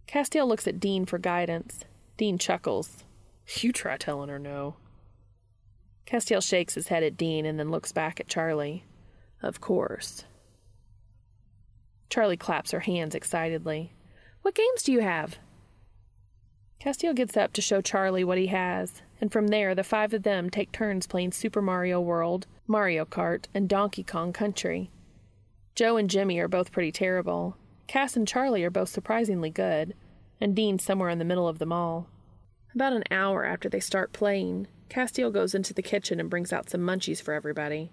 Castiel 0.07 0.47
looks 0.47 0.67
at 0.67 0.81
Dean 0.81 1.05
for 1.05 1.19
guidance. 1.19 1.85
Dean 2.17 2.39
chuckles. 2.39 3.05
You 3.61 3.73
try 3.73 3.97
telling 3.97 4.29
her 4.29 4.39
no. 4.39 4.77
Castiel 6.07 6.41
shakes 6.41 6.75
his 6.75 6.89
head 6.89 7.03
at 7.03 7.17
Dean 7.17 7.45
and 7.45 7.59
then 7.59 7.71
looks 7.71 7.93
back 7.93 8.21
at 8.21 8.29
Charlie. 8.29 8.85
Of 9.43 9.61
course. 9.61 10.25
Charlie 12.09 12.37
claps 12.37 12.71
her 12.71 12.81
hands 12.81 13.15
excitedly. 13.15 13.93
What 14.43 14.55
games 14.55 14.83
do 14.85 14.93
you 14.93 15.01
have? 15.01 15.39
Castiel 16.81 17.15
gets 17.15 17.37
up 17.37 17.53
to 17.55 17.61
show 17.61 17.81
Charlie 17.81 18.23
what 18.23 18.39
he 18.39 18.47
has, 18.47 19.03
and 19.21 19.33
from 19.33 19.49
there 19.49 19.75
the 19.75 19.83
five 19.83 20.15
of 20.15 20.23
them 20.23 20.51
take 20.51 20.71
turns 20.71 21.07
playing 21.07 21.33
Super 21.33 21.61
Mario 21.61 22.01
World, 22.01 22.47
Mario 22.67 23.05
Kart, 23.05 23.47
and 23.55 23.69
Donkey 23.69 24.05
Kong 24.05 24.33
Country. 24.33 24.91
Jo 25.77 25.99
and 25.99 26.09
Jimmy 26.09 26.39
are 26.39 26.49
both 26.49 26.73
pretty 26.73 26.91
terrible. 26.91 27.57
Cass 27.87 28.17
and 28.17 28.27
Charlie 28.27 28.65
are 28.65 28.71
both 28.71 28.89
surprisingly 28.89 29.51
good, 29.51 29.95
and 30.41 30.57
Dean 30.57 30.79
somewhere 30.79 31.11
in 31.11 31.19
the 31.19 31.25
middle 31.25 31.47
of 31.47 31.59
them 31.59 31.71
all. 31.71 32.09
About 32.75 32.95
an 32.95 33.05
hour 33.11 33.45
after 33.45 33.69
they 33.69 33.79
start 33.79 34.15
playing, 34.15 34.69
Castiel 34.89 35.31
goes 35.31 35.55
into 35.55 35.75
the 35.75 35.83
kitchen 35.83 36.19
and 36.19 36.31
brings 36.31 36.53
out 36.53 36.71
some 36.71 36.81
munchies 36.81 37.21
for 37.21 37.35
everybody, 37.35 37.93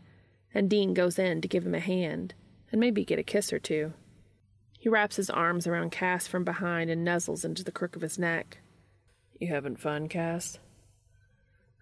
and 0.53 0.69
Dean 0.69 0.93
goes 0.93 1.19
in 1.19 1.41
to 1.41 1.47
give 1.47 1.65
him 1.65 1.75
a 1.75 1.79
hand 1.79 2.33
and 2.71 2.79
maybe 2.79 3.03
get 3.03 3.19
a 3.19 3.23
kiss 3.23 3.51
or 3.51 3.59
two. 3.59 3.93
He 4.79 4.87
wraps 4.89 5.17
his 5.17 5.29
arms 5.29 5.67
around 5.67 5.91
Cass 5.91 6.25
from 6.25 6.43
behind 6.43 6.89
and 6.89 7.05
nuzzles 7.05 7.43
into 7.43 7.63
the 7.63 7.71
crook 7.71 7.95
of 7.95 8.01
his 8.01 8.17
neck. 8.17 8.59
You 9.39 9.49
having 9.49 9.75
fun, 9.75 10.07
Cass? 10.07 10.57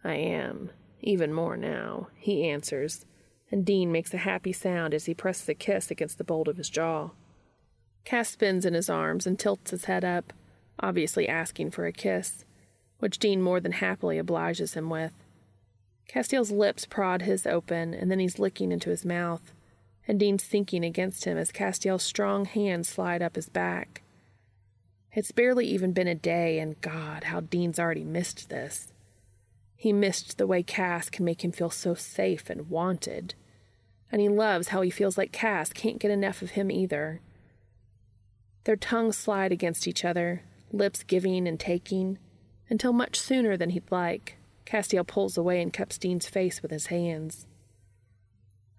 I 0.04 0.16
am. 0.16 0.72
Even 1.00 1.34
more 1.34 1.58
now, 1.58 2.08
he 2.16 2.50
answers, 2.50 3.06
and 3.52 3.66
Dean 3.66 3.92
makes 3.92 4.14
a 4.14 4.20
happy 4.20 4.54
sound 4.54 4.94
as 4.94 5.06
he 5.06 5.14
presses 5.14 5.50
a 5.50 5.54
kiss 5.54 5.92
against 5.92 6.18
the 6.18 6.24
bolt 6.24 6.48
of 6.48 6.58
his 6.58 6.70
jaw. 6.70 7.10
Cass 8.06 8.30
spins 8.30 8.66
in 8.66 8.74
his 8.74 8.90
arms 8.90 9.28
and 9.28 9.38
tilts 9.38 9.72
his 9.72 9.86
head 9.86 10.04
up, 10.06 10.34
obviously 10.80 11.28
asking 11.28 11.72
for 11.72 11.86
a 11.86 11.92
kiss, 11.92 12.46
which 13.00 13.20
Dean 13.20 13.42
more 13.42 13.60
than 13.60 13.74
happily 13.74 14.18
obliges 14.18 14.74
him 14.74 14.90
with. 14.90 15.14
Castiel's 16.08 16.52
lips 16.52 16.86
prod 16.86 17.22
his 17.22 17.46
open, 17.46 17.94
and 17.94 18.10
then 18.10 18.20
he's 18.20 18.40
licking 18.40 18.72
into 18.72 18.90
his 18.90 19.06
mouth, 19.06 19.54
and 20.08 20.20
Dean's 20.20 20.44
sinking 20.44 20.84
against 20.84 21.26
him 21.26 21.38
as 21.38 21.52
Castiel's 21.52 22.04
strong 22.04 22.46
hands 22.46 22.90
slide 22.90 23.22
up 23.22 23.36
his 23.36 23.50
back. 23.50 24.02
It's 25.14 25.32
barely 25.32 25.68
even 25.68 25.92
been 25.92 26.08
a 26.08 26.16
day, 26.16 26.60
and 26.60 26.80
God, 26.82 27.26
how 27.26 27.42
Dean's 27.42 27.80
already 27.80 28.04
missed 28.04 28.50
this. 28.50 28.94
He 29.76 29.94
missed 29.94 30.38
the 30.38 30.48
way 30.48 30.64
Cass 30.64 31.10
can 31.10 31.26
make 31.26 31.44
him 31.44 31.52
feel 31.52 31.70
so 31.70 31.94
safe 31.96 32.50
and 32.50 32.70
wanted. 32.70 33.36
And 34.12 34.22
he 34.22 34.30
loves 34.30 34.70
how 34.70 34.82
he 34.82 34.90
feels 34.90 35.18
like 35.18 35.32
Cass 35.32 35.72
can't 35.72 36.00
get 36.00 36.12
enough 36.12 36.42
of 36.42 36.52
him 36.52 36.70
either. 36.70 37.22
Their 38.66 38.76
tongues 38.76 39.18
slide 39.18 39.52
against 39.52 39.88
each 39.88 40.04
other, 40.04 40.44
lips 40.72 41.04
giving 41.04 41.48
and 41.48 41.60
taking, 41.60 42.20
until 42.70 42.94
much 42.94 43.20
sooner 43.20 43.58
than 43.58 43.72
he'd 43.72 43.92
like, 43.92 44.38
Castiel 44.66 45.06
pulls 45.06 45.38
away 45.38 45.62
and 45.62 45.74
cups 45.74 45.98
Dean's 45.98 46.28
face 46.28 46.62
with 46.62 46.72
his 46.72 46.88
hands. 46.88 47.48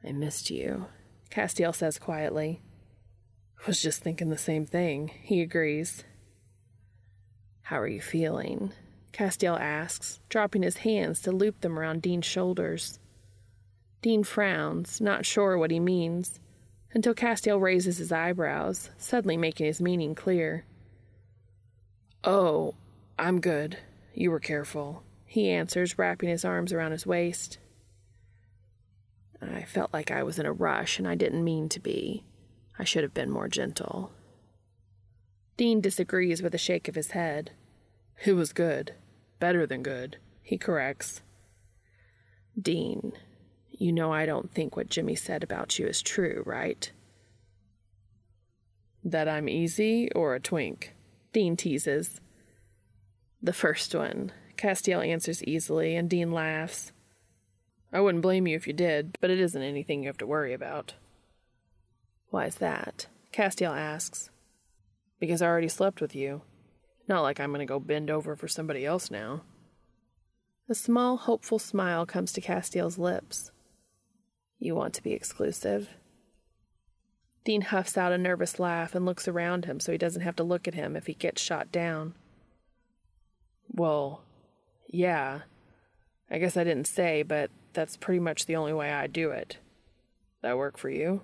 I 0.05 0.12
missed 0.12 0.51
you, 0.51 0.87
Castiel 1.31 1.75
says 1.75 1.99
quietly. 1.99 2.61
Was 3.66 3.81
just 3.81 4.03
thinking 4.03 4.31
the 4.31 4.38
same 4.38 4.66
thing, 4.66 5.12
he 5.23 5.40
agrees. 5.40 6.05
How 7.62 7.79
are 7.81 7.88
you 7.88 8.01
feeling? 8.01 8.73
Castiel 9.12 9.59
asks, 9.61 10.21
dropping 10.29 10.62
his 10.62 10.79
hands 10.79 11.21
to 11.23 11.33
loop 11.33 11.61
them 11.61 11.79
around 11.79 12.03
Dean's 12.03 12.27
shoulders. 12.27 12.99
Dean 14.02 14.24
frowns, 14.24 15.00
not 15.00 15.24
sure 15.24 15.56
what 15.56 15.70
he 15.70 15.78
means, 15.80 16.40
until 16.92 17.14
Castiel 17.14 17.60
raises 17.60 17.98
his 17.98 18.12
eyebrows, 18.12 18.90
suddenly 18.98 19.36
making 19.36 19.66
his 19.66 19.80
meaning 19.80 20.14
clear. 20.14 20.64
Oh, 22.24 22.74
I'm 23.18 23.40
good. 23.40 23.78
You 24.12 24.30
were 24.30 24.40
careful, 24.40 25.04
he 25.24 25.48
answers, 25.48 25.98
wrapping 25.98 26.28
his 26.28 26.44
arms 26.44 26.72
around 26.72 26.90
his 26.90 27.06
waist. 27.06 27.58
I 29.40 29.62
felt 29.62 29.92
like 29.92 30.10
I 30.10 30.22
was 30.22 30.38
in 30.38 30.46
a 30.46 30.52
rush, 30.52 30.98
and 30.98 31.08
I 31.08 31.14
didn't 31.14 31.42
mean 31.44 31.68
to 31.70 31.80
be. 31.80 32.24
I 32.78 32.84
should 32.84 33.02
have 33.02 33.14
been 33.14 33.30
more 33.30 33.48
gentle. 33.48 34.12
Dean 35.56 35.80
disagrees 35.80 36.42
with 36.42 36.54
a 36.54 36.58
shake 36.58 36.88
of 36.88 36.94
his 36.94 37.12
head. 37.12 37.52
It 38.24 38.32
was 38.34 38.52
good. 38.52 38.94
Better 39.38 39.66
than 39.66 39.82
good, 39.82 40.18
he 40.42 40.58
corrects. 40.58 41.22
Dean, 42.60 43.12
you 43.83 43.92
know 43.92 44.12
I 44.12 44.27
don't 44.27 44.53
think 44.53 44.77
what 44.77 44.88
Jimmy 44.88 45.16
said 45.16 45.42
about 45.42 45.77
you 45.77 45.88
is 45.88 46.03
true, 46.03 46.45
right? 46.47 46.90
That 49.03 49.29
I'm 49.29 49.49
easy 49.49 50.09
or 50.12 50.37
a 50.37 50.40
twink? 50.40 50.95
Dean 51.33 51.57
teases. 51.57 52.21
The 53.42 53.53
first 53.53 53.92
one, 53.92 54.31
Castiel 54.57 55.05
answers 55.05 55.42
easily, 55.42 55.97
and 55.97 56.09
Dean 56.09 56.31
laughs. 56.31 56.92
I 57.92 58.01
wouldn't 58.01 58.23
blame 58.23 58.47
you 58.47 58.55
if 58.55 58.68
you 58.68 58.73
did, 58.73 59.18
but 59.21 59.31
it 59.31 59.40
isn't 59.40 59.61
anything 59.61 60.03
you 60.03 60.09
have 60.09 60.18
to 60.18 60.27
worry 60.27 60.55
about. 60.55 60.95
Why's 62.31 62.55
that? 62.57 63.09
Castiel 63.33 63.77
asks. 63.77 64.31
Because 65.18 65.42
I 65.42 65.47
already 65.47 65.68
slept 65.68 66.01
with 66.01 66.14
you. 66.14 66.42
Not 67.09 67.23
like 67.23 67.40
I'm 67.40 67.51
going 67.51 67.59
to 67.59 67.66
go 67.66 67.81
bend 67.81 68.11
over 68.11 68.37
for 68.37 68.47
somebody 68.47 68.87
else 68.87 69.11
now. 69.11 69.42
A 70.68 70.75
small, 70.77 71.16
hopeful 71.16 71.59
smile 71.59 72.07
comes 72.07 72.33
to 72.33 72.40
Castiel's 72.40 72.97
lips. 72.97 73.51
You 74.62 74.77
want 74.77 74.94
to 74.94 75.03
be 75.03 75.11
exclusive? 75.11 75.88
Dean 77.44 77.62
huffs 77.62 77.98
out 77.98 78.12
a 78.12 78.16
nervous 78.16 78.61
laugh 78.61 78.94
and 78.94 79.05
looks 79.05 79.27
around 79.27 79.64
him 79.64 79.81
so 79.81 79.90
he 79.90 79.98
doesn't 79.98 80.22
have 80.22 80.37
to 80.37 80.44
look 80.44 80.68
at 80.68 80.75
him 80.75 80.94
if 80.94 81.09
he 81.09 81.14
gets 81.14 81.42
shot 81.42 81.72
down. 81.72 82.14
Well, 83.68 84.22
yeah. 84.87 85.40
I 86.31 86.38
guess 86.38 86.57
I 86.57 86.62
didn't 86.62 86.87
say, 86.87 87.25
but 87.25 87.51
that's 87.72 87.96
pretty 87.96 88.20
much 88.20 88.46
the 88.46 88.55
only 88.55 88.72
way 88.72 88.92
I 88.92 89.09
do 89.09 89.33
it. 89.33 89.57
That 90.42 90.57
work 90.57 90.79
for 90.79 90.90
you? 90.90 91.22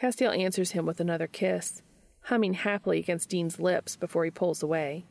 Castiel 0.00 0.38
answers 0.38 0.70
him 0.70 0.86
with 0.86 1.00
another 1.00 1.26
kiss, 1.26 1.82
humming 2.20 2.54
happily 2.54 3.00
against 3.00 3.28
Dean's 3.28 3.58
lips 3.58 3.96
before 3.96 4.24
he 4.24 4.30
pulls 4.30 4.62
away. 4.62 5.06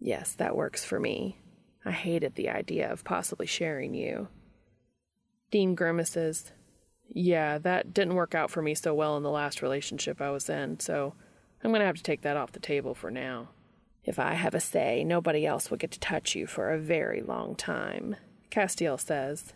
Yes, 0.00 0.32
that 0.36 0.56
works 0.56 0.86
for 0.86 0.98
me. 0.98 1.36
I 1.84 1.90
hated 1.90 2.34
the 2.34 2.48
idea 2.48 2.90
of 2.90 3.04
possibly 3.04 3.44
sharing 3.44 3.92
you. 3.92 4.28
Dean 5.54 5.76
grimaces. 5.76 6.50
Yeah, 7.08 7.58
that 7.58 7.94
didn't 7.94 8.16
work 8.16 8.34
out 8.34 8.50
for 8.50 8.60
me 8.60 8.74
so 8.74 8.92
well 8.92 9.16
in 9.16 9.22
the 9.22 9.30
last 9.30 9.62
relationship 9.62 10.20
I 10.20 10.32
was 10.32 10.50
in, 10.50 10.80
so 10.80 11.14
I'm 11.62 11.70
going 11.70 11.78
to 11.78 11.86
have 11.86 11.94
to 11.94 12.02
take 12.02 12.22
that 12.22 12.36
off 12.36 12.50
the 12.50 12.58
table 12.58 12.92
for 12.92 13.08
now. 13.08 13.50
If 14.02 14.18
I 14.18 14.34
have 14.34 14.56
a 14.56 14.58
say, 14.58 15.04
nobody 15.04 15.46
else 15.46 15.70
will 15.70 15.76
get 15.76 15.92
to 15.92 16.00
touch 16.00 16.34
you 16.34 16.48
for 16.48 16.72
a 16.72 16.80
very 16.80 17.22
long 17.22 17.54
time, 17.54 18.16
Castiel 18.50 18.98
says. 18.98 19.52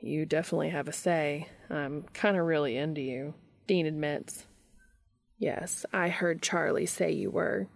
You 0.00 0.24
definitely 0.24 0.70
have 0.70 0.88
a 0.88 0.94
say. 0.94 1.48
I'm 1.68 2.04
kind 2.14 2.38
of 2.38 2.46
really 2.46 2.78
into 2.78 3.02
you, 3.02 3.34
Dean 3.66 3.84
admits. 3.84 4.46
Yes, 5.36 5.84
I 5.92 6.08
heard 6.08 6.40
Charlie 6.40 6.86
say 6.86 7.12
you 7.12 7.30
were. 7.30 7.68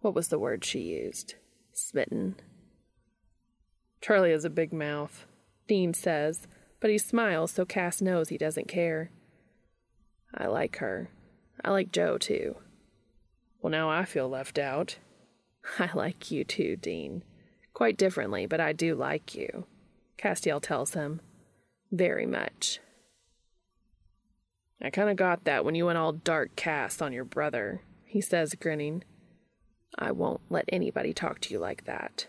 What 0.00 0.14
was 0.14 0.26
the 0.26 0.40
word 0.40 0.64
she 0.64 0.80
used? 0.80 1.36
Smitten. 1.72 2.34
Charlie 4.00 4.32
has 4.32 4.44
a 4.44 4.50
big 4.50 4.72
mouth, 4.72 5.24
Dean 5.66 5.94
says, 5.94 6.46
but 6.80 6.90
he 6.90 6.98
smiles 6.98 7.52
so 7.52 7.64
Cass 7.64 8.02
knows 8.02 8.28
he 8.28 8.38
doesn't 8.38 8.68
care. 8.68 9.10
I 10.34 10.46
like 10.46 10.78
her. 10.78 11.10
I 11.64 11.70
like 11.70 11.92
Jo, 11.92 12.18
too. 12.18 12.56
Well, 13.60 13.70
now 13.70 13.88
I 13.88 14.04
feel 14.04 14.28
left 14.28 14.58
out. 14.58 14.98
I 15.78 15.90
like 15.94 16.30
you 16.30 16.44
too, 16.44 16.76
Dean. 16.76 17.22
Quite 17.72 17.96
differently, 17.96 18.46
but 18.46 18.60
I 18.60 18.72
do 18.72 18.94
like 18.94 19.34
you, 19.34 19.66
Castiel 20.18 20.60
tells 20.60 20.94
him. 20.94 21.20
Very 21.90 22.26
much. 22.26 22.80
I 24.82 24.90
kind 24.90 25.08
of 25.08 25.16
got 25.16 25.44
that 25.44 25.64
when 25.64 25.76
you 25.76 25.86
went 25.86 25.98
all 25.98 26.12
dark 26.12 26.56
cast 26.56 27.00
on 27.00 27.12
your 27.12 27.24
brother, 27.24 27.82
he 28.04 28.20
says, 28.20 28.54
grinning. 28.54 29.04
I 29.96 30.10
won't 30.10 30.40
let 30.50 30.64
anybody 30.68 31.12
talk 31.12 31.40
to 31.42 31.54
you 31.54 31.60
like 31.60 31.84
that. 31.84 32.26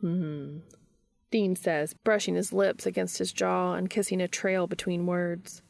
Hmm. 0.00 0.58
Dean 1.30 1.54
says, 1.54 1.94
brushing 1.94 2.34
his 2.34 2.52
lips 2.52 2.86
against 2.86 3.18
his 3.18 3.32
jaw 3.32 3.74
and 3.74 3.88
kissing 3.88 4.20
a 4.20 4.28
trail 4.28 4.66
between 4.66 5.06
words. 5.06 5.62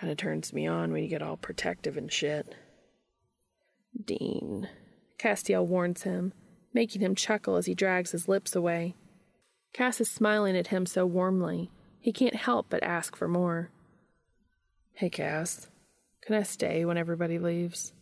Kind 0.00 0.10
of 0.10 0.16
turns 0.16 0.52
me 0.52 0.66
on 0.66 0.92
when 0.92 1.02
you 1.02 1.08
get 1.08 1.22
all 1.22 1.36
protective 1.36 1.96
and 1.96 2.10
shit. 2.10 2.54
Dean. 4.04 4.68
Castiel 5.18 5.66
warns 5.66 6.02
him, 6.02 6.32
making 6.72 7.00
him 7.00 7.14
chuckle 7.14 7.56
as 7.56 7.66
he 7.66 7.74
drags 7.74 8.10
his 8.10 8.28
lips 8.28 8.56
away. 8.56 8.94
Cass 9.72 10.00
is 10.00 10.10
smiling 10.10 10.56
at 10.56 10.68
him 10.68 10.86
so 10.86 11.04
warmly, 11.06 11.70
he 12.00 12.12
can't 12.12 12.36
help 12.36 12.66
but 12.68 12.82
ask 12.82 13.16
for 13.16 13.28
more. 13.28 13.70
Hey, 14.92 15.10
Cass, 15.10 15.68
can 16.22 16.36
I 16.36 16.42
stay 16.42 16.84
when 16.84 16.98
everybody 16.98 17.38
leaves? 17.38 17.92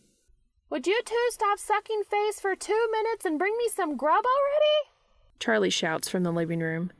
Would 0.69 0.87
you 0.87 1.01
two 1.05 1.27
stop 1.29 1.59
sucking 1.59 2.03
face 2.09 2.39
for 2.39 2.55
two 2.55 2.89
minutes 2.91 3.25
and 3.25 3.39
bring 3.39 3.55
me 3.57 3.69
some 3.73 3.95
grub 3.95 4.23
already? 4.25 4.92
Charlie 5.39 5.69
shouts 5.69 6.09
from 6.09 6.23
the 6.23 6.31
living 6.31 6.59
room. 6.59 6.91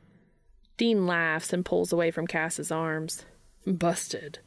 Dean 0.76 1.06
laughs 1.06 1.52
and 1.52 1.64
pulls 1.64 1.92
away 1.92 2.10
from 2.10 2.26
Cass's 2.26 2.70
arms. 2.70 3.24
Busted. 3.66 4.40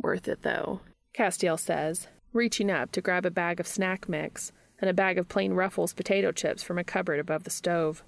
Worth 0.00 0.28
it, 0.28 0.42
though, 0.42 0.80
Castiel 1.14 1.58
says, 1.58 2.08
reaching 2.32 2.70
up 2.70 2.92
to 2.92 3.00
grab 3.00 3.26
a 3.26 3.30
bag 3.30 3.60
of 3.60 3.66
snack 3.66 4.08
mix 4.08 4.52
and 4.80 4.88
a 4.88 4.94
bag 4.94 5.18
of 5.18 5.28
plain 5.28 5.52
Ruffles 5.52 5.92
potato 5.92 6.32
chips 6.32 6.62
from 6.62 6.78
a 6.78 6.84
cupboard 6.84 7.18
above 7.18 7.44
the 7.44 7.50
stove. 7.50 8.02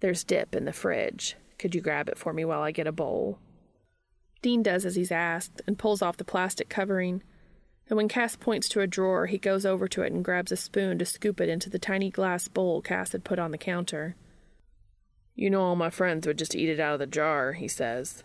There's 0.00 0.24
dip 0.24 0.56
in 0.56 0.64
the 0.64 0.72
fridge. 0.72 1.36
Could 1.58 1.74
you 1.74 1.80
grab 1.80 2.08
it 2.08 2.18
for 2.18 2.32
me 2.32 2.44
while 2.44 2.62
I 2.62 2.72
get 2.72 2.86
a 2.86 2.92
bowl? 2.92 3.38
Dean 4.40 4.62
does 4.62 4.84
as 4.84 4.96
he's 4.96 5.12
asked 5.12 5.62
and 5.66 5.78
pulls 5.78 6.02
off 6.02 6.16
the 6.16 6.24
plastic 6.24 6.68
covering. 6.68 7.22
And 7.88 7.96
when 7.96 8.08
Cass 8.08 8.36
points 8.36 8.68
to 8.70 8.80
a 8.80 8.86
drawer, 8.86 9.26
he 9.26 9.38
goes 9.38 9.66
over 9.66 9.88
to 9.88 10.02
it 10.02 10.12
and 10.12 10.24
grabs 10.24 10.52
a 10.52 10.56
spoon 10.56 10.98
to 10.98 11.04
scoop 11.04 11.40
it 11.40 11.48
into 11.48 11.68
the 11.68 11.78
tiny 11.78 12.10
glass 12.10 12.48
bowl 12.48 12.80
Cass 12.80 13.12
had 13.12 13.24
put 13.24 13.38
on 13.38 13.50
the 13.50 13.58
counter. 13.58 14.16
You 15.34 15.50
know, 15.50 15.62
all 15.62 15.76
my 15.76 15.90
friends 15.90 16.26
would 16.26 16.38
just 16.38 16.54
eat 16.54 16.68
it 16.68 16.80
out 16.80 16.94
of 16.94 17.00
the 17.00 17.06
jar, 17.06 17.52
he 17.52 17.68
says. 17.68 18.22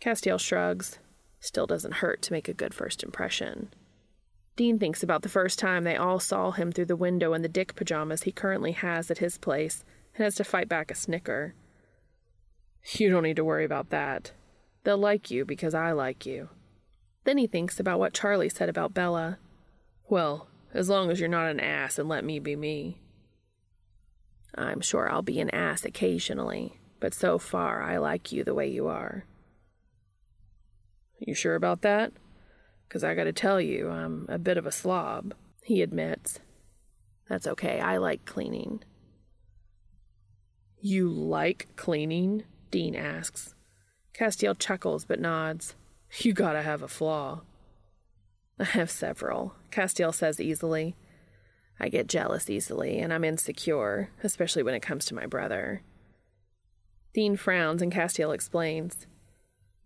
Castiel 0.00 0.38
shrugs. 0.38 0.98
Still 1.40 1.66
doesn't 1.66 1.94
hurt 1.94 2.22
to 2.22 2.32
make 2.32 2.48
a 2.48 2.54
good 2.54 2.74
first 2.74 3.02
impression. 3.02 3.68
Dean 4.56 4.78
thinks 4.78 5.04
about 5.04 5.22
the 5.22 5.28
first 5.28 5.58
time 5.58 5.84
they 5.84 5.96
all 5.96 6.18
saw 6.18 6.50
him 6.50 6.72
through 6.72 6.86
the 6.86 6.96
window 6.96 7.32
in 7.32 7.42
the 7.42 7.48
dick 7.48 7.76
pajamas 7.76 8.24
he 8.24 8.32
currently 8.32 8.72
has 8.72 9.08
at 9.08 9.18
his 9.18 9.38
place 9.38 9.84
and 10.16 10.24
has 10.24 10.34
to 10.34 10.44
fight 10.44 10.68
back 10.68 10.90
a 10.90 10.96
snicker. 10.96 11.54
You 12.94 13.10
don't 13.10 13.22
need 13.22 13.36
to 13.36 13.44
worry 13.44 13.64
about 13.64 13.90
that. 13.90 14.32
They'll 14.82 14.98
like 14.98 15.30
you 15.30 15.44
because 15.44 15.74
I 15.74 15.92
like 15.92 16.26
you. 16.26 16.48
Then 17.24 17.38
he 17.38 17.46
thinks 17.46 17.78
about 17.78 17.98
what 17.98 18.14
Charlie 18.14 18.48
said 18.48 18.68
about 18.68 18.94
Bella. 18.94 19.38
Well, 20.08 20.48
as 20.72 20.88
long 20.88 21.10
as 21.10 21.20
you're 21.20 21.28
not 21.28 21.50
an 21.50 21.60
ass 21.60 21.98
and 21.98 22.08
let 22.08 22.24
me 22.24 22.38
be 22.38 22.56
me. 22.56 23.00
I'm 24.54 24.80
sure 24.80 25.10
I'll 25.10 25.22
be 25.22 25.40
an 25.40 25.50
ass 25.50 25.84
occasionally, 25.84 26.80
but 27.00 27.14
so 27.14 27.38
far 27.38 27.82
I 27.82 27.98
like 27.98 28.32
you 28.32 28.44
the 28.44 28.54
way 28.54 28.68
you 28.68 28.88
are. 28.88 29.24
You 31.18 31.34
sure 31.34 31.54
about 31.54 31.82
that? 31.82 32.12
Because 32.86 33.04
I 33.04 33.14
gotta 33.14 33.32
tell 33.32 33.60
you, 33.60 33.90
I'm 33.90 34.26
a 34.28 34.38
bit 34.38 34.56
of 34.56 34.66
a 34.66 34.72
slob, 34.72 35.34
he 35.62 35.82
admits. 35.82 36.40
That's 37.28 37.46
okay, 37.46 37.80
I 37.80 37.98
like 37.98 38.24
cleaning. 38.24 38.82
You 40.80 41.10
like 41.10 41.68
cleaning? 41.76 42.44
Dean 42.70 42.94
asks. 42.94 43.54
Castiel 44.14 44.58
chuckles 44.58 45.04
but 45.04 45.20
nods. 45.20 45.74
You 46.16 46.32
gotta 46.32 46.62
have 46.62 46.82
a 46.82 46.88
flaw. 46.88 47.42
I 48.58 48.64
have 48.64 48.90
several, 48.90 49.54
Castiel 49.70 50.12
says 50.12 50.40
easily. 50.40 50.96
I 51.78 51.88
get 51.88 52.08
jealous 52.08 52.50
easily, 52.50 52.98
and 52.98 53.12
I'm 53.12 53.24
insecure, 53.24 54.10
especially 54.24 54.62
when 54.64 54.74
it 54.74 54.80
comes 54.80 55.04
to 55.06 55.14
my 55.14 55.26
brother. 55.26 55.82
Dean 57.14 57.36
frowns 57.36 57.82
and 57.82 57.92
Castiel 57.92 58.34
explains. 58.34 59.06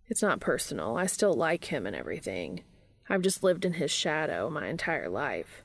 It's 0.07 0.23
not 0.23 0.41
personal. 0.41 0.97
I 0.97 1.07
still 1.07 1.35
like 1.35 1.67
him 1.67 1.87
and 1.87 1.95
everything. 1.95 2.65
I've 3.09 3.23
just 3.23 3.43
lived 3.43 3.65
in 3.65 3.75
his 3.75 3.91
shadow 3.91 4.49
my 4.49 4.69
entire 4.69 5.09
life. 5.09 5.63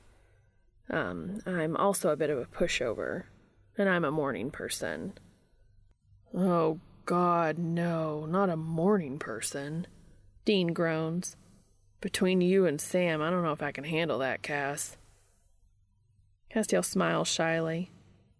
Um, 0.90 1.40
I'm 1.46 1.76
also 1.76 2.10
a 2.10 2.16
bit 2.16 2.30
of 2.30 2.38
a 2.38 2.46
pushover, 2.46 3.24
and 3.76 3.88
I'm 3.88 4.04
a 4.04 4.10
morning 4.10 4.50
person. 4.50 5.14
Oh, 6.34 6.80
God, 7.06 7.58
no, 7.58 8.26
not 8.26 8.50
a 8.50 8.56
morning 8.56 9.18
person. 9.18 9.86
Dean 10.48 10.68
groans. 10.68 11.36
Between 12.00 12.40
you 12.40 12.64
and 12.64 12.80
Sam, 12.80 13.20
I 13.20 13.28
don't 13.28 13.42
know 13.42 13.52
if 13.52 13.62
I 13.62 13.70
can 13.70 13.84
handle 13.84 14.20
that, 14.20 14.40
Cass. 14.40 14.96
Castiel 16.50 16.82
smiles 16.82 17.28
shyly. 17.28 17.92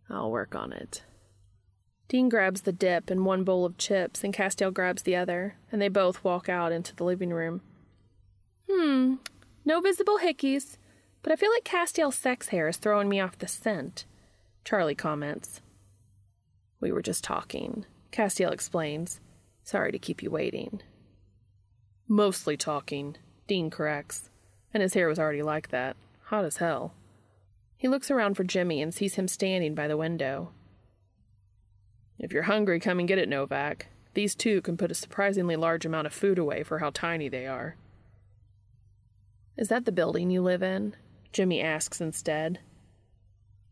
I'll 0.09 0.31
work 0.31 0.55
on 0.55 0.73
it. 0.73 1.03
Dean 2.09 2.31
grabs 2.31 2.63
the 2.63 2.73
dip 2.73 3.11
and 3.11 3.27
one 3.27 3.45
bowl 3.45 3.67
of 3.67 3.77
chips, 3.77 4.25
and 4.25 4.33
Castiel 4.33 4.73
grabs 4.73 5.03
the 5.03 5.17
other, 5.17 5.57
and 5.71 5.83
they 5.83 5.91
both 5.91 6.25
walk 6.25 6.49
out 6.49 6.73
into 6.73 6.97
the 6.97 7.05
living 7.05 7.29
room. 7.29 7.61
Hmm, 8.71 9.17
no 9.67 9.83
visible 9.83 10.21
hickeys, 10.23 10.79
but 11.23 11.31
I 11.31 11.37
feel 11.37 11.51
like 11.51 11.65
Castiel's 11.65 12.17
sex 12.17 12.49
hair 12.49 12.69
is 12.69 12.79
throwing 12.79 13.11
me 13.11 13.21
off 13.21 13.37
the 13.37 13.47
scent, 13.47 14.07
Charlie 14.65 14.95
comments. 14.95 15.61
We 16.81 16.91
were 16.91 17.03
just 17.03 17.23
talking, 17.23 17.85
Castiel 18.13 18.51
explains. 18.51 19.21
Sorry 19.63 19.93
to 19.93 19.99
keep 19.99 20.23
you 20.23 20.31
waiting. 20.31 20.81
Mostly 22.11 22.57
talking, 22.57 23.17
Dean 23.47 23.69
corrects, 23.69 24.31
and 24.73 24.83
his 24.83 24.95
hair 24.95 25.09
was 25.09 25.19
already 25.19 25.43
like 25.43 25.69
that, 25.69 25.95
hot 26.25 26.47
as 26.47 26.57
hell. 26.57 26.95
He 27.77 27.87
looks 27.87 28.11
around 28.11 28.35
for 28.35 28.45
Jimmy 28.45 28.81
and 28.81 28.95
sees 28.95 29.17
him 29.17 29.29
standing 29.29 29.75
by 29.75 29.87
the 29.87 29.97
window. 29.97 30.51
If 32.19 32.33
you're 32.33 32.45
hungry, 32.45 32.81
come 32.81 32.99
and 32.99 33.07
get 33.07 33.19
it, 33.19 33.29
Novak. 33.29 33.89
These 34.15 34.35
two 34.35 34.63
can 34.63 34.79
put 34.79 34.91
a 34.91 34.95
surprisingly 34.95 35.55
large 35.55 35.85
amount 35.85 36.07
of 36.07 36.15
food 36.15 36.39
away 36.39 36.63
for 36.63 36.79
how 36.79 36.91
tiny 36.91 37.29
they 37.29 37.47
are. 37.47 37.77
Is 39.59 39.69
that 39.69 39.85
the 39.85 39.93
building 39.93 40.31
you 40.31 40.41
live 40.41 40.63
in? 40.63 40.97
Jimmy 41.33 41.61
asks 41.61 42.01
instead. 42.01 42.61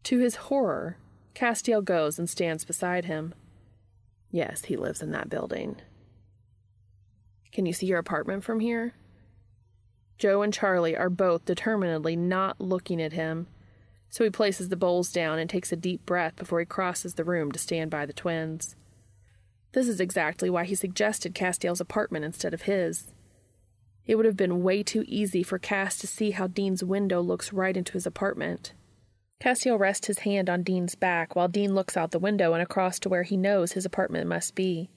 To 0.05 0.19
his 0.19 0.37
horror, 0.37 0.99
Castiel 1.35 1.83
goes 1.83 2.19
and 2.19 2.29
stands 2.29 2.65
beside 2.65 3.07
him. 3.07 3.35
Yes, 4.31 4.67
he 4.67 4.77
lives 4.77 5.03
in 5.03 5.11
that 5.13 5.31
building. 5.31 5.77
Can 7.57 7.65
you 7.65 7.73
see 7.73 7.87
your 7.87 7.99
apartment 7.99 8.45
from 8.45 8.61
here? 8.61 8.93
Jo 10.19 10.43
and 10.43 10.53
Charlie 10.53 10.95
are 10.95 11.09
both 11.09 11.47
determinedly 11.47 12.15
not 12.15 12.61
looking 12.61 13.01
at 13.01 13.15
him 13.15 13.47
so 14.11 14.25
he 14.25 14.29
places 14.29 14.69
the 14.69 14.77
bowls 14.77 15.11
down 15.11 15.39
and 15.39 15.49
takes 15.49 15.73
a 15.73 15.77
deep 15.77 16.05
breath 16.05 16.37
before 16.37 16.61
he 16.61 16.67
crosses 16.67 17.15
the 17.15 17.25
room 17.25 17.51
to 17.53 17.59
stand 17.59 17.91
by 17.91 18.05
the 18.05 18.13
twins. 18.13 18.77
This 19.73 19.89
is 19.89 20.01
exactly 20.01 20.51
why 20.51 20.65
he 20.65 20.75
suggested 20.75 21.35
Castiel's 21.35 21.81
apartment 21.81 22.27
instead 22.27 22.53
of 22.53 22.63
his. 22.63 23.15
It 24.05 24.17
would 24.17 24.27
have 24.27 24.37
been 24.37 24.63
way 24.63 24.83
too 24.83 25.07
easy 25.09 25.43
for 25.43 25.59
Cass 25.59 25.97
to 26.01 26.07
see 26.07 26.33
how 26.33 26.49
Dean's 26.49 26.85
window 26.85 27.23
looks 27.23 27.55
right 27.55 27.75
into 27.75 27.95
his 27.95 28.07
apartment. 28.07 28.75
Castiel 29.41 29.79
rests 29.79 30.09
his 30.09 30.19
hand 30.19 30.51
on 30.51 30.63
Dean's 30.63 30.95
back 30.95 31.35
while 31.35 31.49
Dean 31.49 31.75
looks 31.75 31.97
out 31.97 32.11
the 32.11 32.19
window 32.19 32.53
and 32.53 32.63
across 32.63 32.99
to 32.99 33.09
where 33.09 33.23
he 33.23 33.39
knows 33.39 33.73
his 33.73 33.87
apartment 33.87 34.27
must 34.29 34.55
be. 34.55 34.91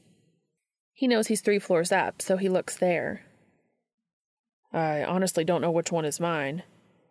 He 1.00 1.08
knows 1.08 1.28
he's 1.28 1.40
three 1.40 1.60
floors 1.60 1.94
up, 1.94 2.22
so 2.22 2.36
he 2.36 2.50
looks 2.50 2.76
there. 2.76 3.22
I 4.74 5.02
honestly 5.02 5.46
don't 5.46 5.62
know 5.62 5.72
which 5.72 5.94
one 5.94 6.04
is 6.04 6.20
mine, 6.20 6.64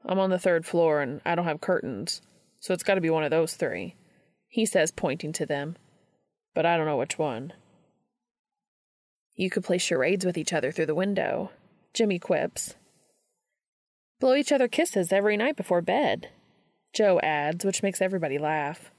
I'm 0.05 0.18
on 0.18 0.29
the 0.29 0.38
third 0.38 0.66
floor 0.66 1.01
and 1.01 1.22
I 1.24 1.35
don't 1.35 1.46
have 1.46 1.62
curtains, 1.62 2.20
so 2.61 2.74
it's 2.74 2.83
got 2.83 2.96
to 2.96 3.01
be 3.01 3.09
one 3.09 3.24
of 3.24 3.31
those 3.31 3.55
three, 3.55 3.94
he 4.46 4.66
says, 4.66 4.90
pointing 4.90 5.33
to 5.33 5.46
them. 5.46 5.79
But 6.55 6.66
I 6.66 6.77
don't 6.77 6.85
know 6.85 6.98
which 6.98 7.16
one. 7.16 7.55
You 9.37 9.48
could 9.48 9.64
play 9.64 9.79
charades 9.79 10.27
with 10.27 10.37
each 10.37 10.53
other 10.53 10.70
through 10.70 10.85
the 10.85 10.94
window, 10.94 11.51
Jimmy 11.94 12.18
quips. 12.18 12.74
Blow 14.20 14.35
each 14.35 14.53
other 14.53 14.68
kisses 14.68 15.14
every 15.14 15.38
night 15.38 15.57
before 15.57 15.81
bed, 15.81 16.29
Jo 16.92 17.20
adds, 17.20 17.64
which 17.64 17.83
makes 17.83 18.03
everybody 18.03 18.37
laugh. 18.37 18.90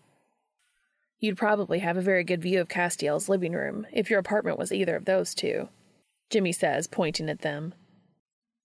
You'd 1.19 1.37
probably 1.37 1.79
have 1.79 1.97
a 1.97 2.01
very 2.01 2.23
good 2.23 2.41
view 2.41 2.61
of 2.61 2.69
Castiel's 2.69 3.27
living 3.27 3.53
room 3.53 3.85
if 3.91 4.09
your 4.09 4.19
apartment 4.19 4.57
was 4.57 4.71
either 4.71 4.95
of 4.95 5.05
those 5.05 5.35
two, 5.35 5.69
Jimmy 6.29 6.51
says, 6.51 6.87
pointing 6.87 7.29
at 7.29 7.41
them. 7.41 7.73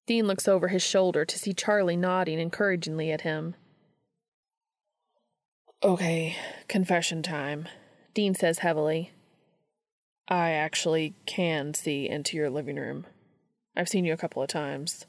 Dean 0.07 0.27
looks 0.27 0.47
over 0.47 0.69
his 0.69 0.83
shoulder 0.83 1.25
to 1.25 1.39
see 1.39 1.53
Charlie 1.53 1.97
nodding 1.97 2.39
encouragingly 2.39 3.11
at 3.11 3.23
him. 3.23 3.55
Okay, 5.83 6.37
confession 6.69 7.23
time, 7.23 7.69
Dean 8.15 8.35
says 8.35 8.61
heavily. 8.61 9.11
I 10.29 10.51
actually 10.51 11.15
can 11.27 11.75
see 11.75 12.09
into 12.09 12.37
your 12.37 12.51
living 12.51 12.77
room. 12.77 13.07
I've 13.77 13.89
seen 13.89 14.05
you 14.05 14.13
a 14.13 14.19
couple 14.19 14.43
of 14.43 14.49
times. 14.49 15.07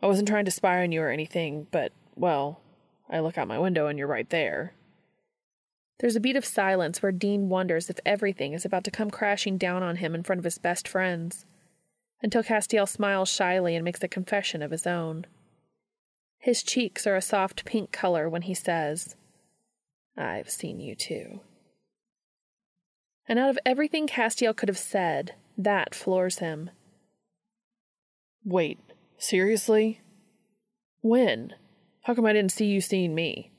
I 0.00 0.06
wasn't 0.06 0.28
trying 0.28 0.44
to 0.44 0.50
spy 0.50 0.82
on 0.82 0.92
you 0.92 1.02
or 1.02 1.10
anything, 1.10 1.66
but, 1.70 1.92
well, 2.14 2.60
I 3.10 3.18
look 3.18 3.36
out 3.36 3.48
my 3.48 3.58
window 3.58 3.88
and 3.88 3.98
you're 3.98 4.06
right 4.06 4.30
there. 4.30 4.74
There's 6.00 6.16
a 6.16 6.20
beat 6.20 6.36
of 6.36 6.44
silence 6.44 7.02
where 7.02 7.12
Dean 7.12 7.48
wonders 7.48 7.90
if 7.90 7.98
everything 8.06 8.52
is 8.52 8.64
about 8.64 8.84
to 8.84 8.90
come 8.90 9.10
crashing 9.10 9.58
down 9.58 9.82
on 9.82 9.96
him 9.96 10.14
in 10.14 10.22
front 10.22 10.38
of 10.38 10.44
his 10.44 10.58
best 10.58 10.86
friends. 10.86 11.44
until 12.22 12.42
Castiel 12.42 12.88
smiles 12.88 13.28
shyly 13.28 13.74
and 13.74 13.84
makes 13.84 14.02
a 14.02 14.08
confession 14.08 14.62
of 14.62 14.70
his 14.70 14.86
own. 14.86 15.26
His 16.38 16.62
cheeks 16.62 17.06
are 17.06 17.16
a 17.16 17.22
soft 17.22 17.64
pink 17.64 17.92
color 17.92 18.28
when 18.28 18.42
he 18.42 18.54
says, 18.54 19.16
I've 20.16 20.50
seen 20.50 20.80
you 20.80 20.94
too. 20.94 21.40
And 23.28 23.38
out 23.38 23.50
of 23.50 23.58
everything 23.66 24.06
Castiel 24.06 24.56
could 24.56 24.68
have 24.68 24.78
said, 24.78 25.34
that 25.56 25.94
floors 25.94 26.38
him. 26.38 26.70
Wait, 28.44 28.78
seriously? 29.18 30.00
When? 31.02 31.54
How 32.02 32.14
come 32.14 32.24
I 32.24 32.32
didn't 32.32 32.52
see 32.52 32.66
you 32.66 32.80
seeing 32.80 33.14
me? 33.14 33.50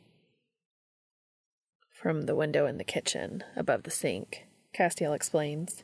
From 2.01 2.21
the 2.27 2.35
window 2.35 2.65
in 2.65 2.77
the 2.77 2.85
kitchen, 2.85 3.43
above 3.57 3.83
the 3.83 3.91
sink, 3.91 4.45
Castiel 4.73 5.13
explains. 5.13 5.83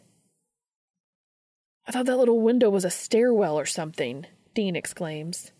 I 1.86 1.92
thought 1.92 2.06
that 2.06 2.18
little 2.18 2.40
window 2.40 2.70
was 2.70 2.86
a 2.86 2.90
stairwell 2.90 3.60
or 3.60 3.66
something, 3.66 4.26
Dean 4.54 4.78
exclaims. 4.78 5.52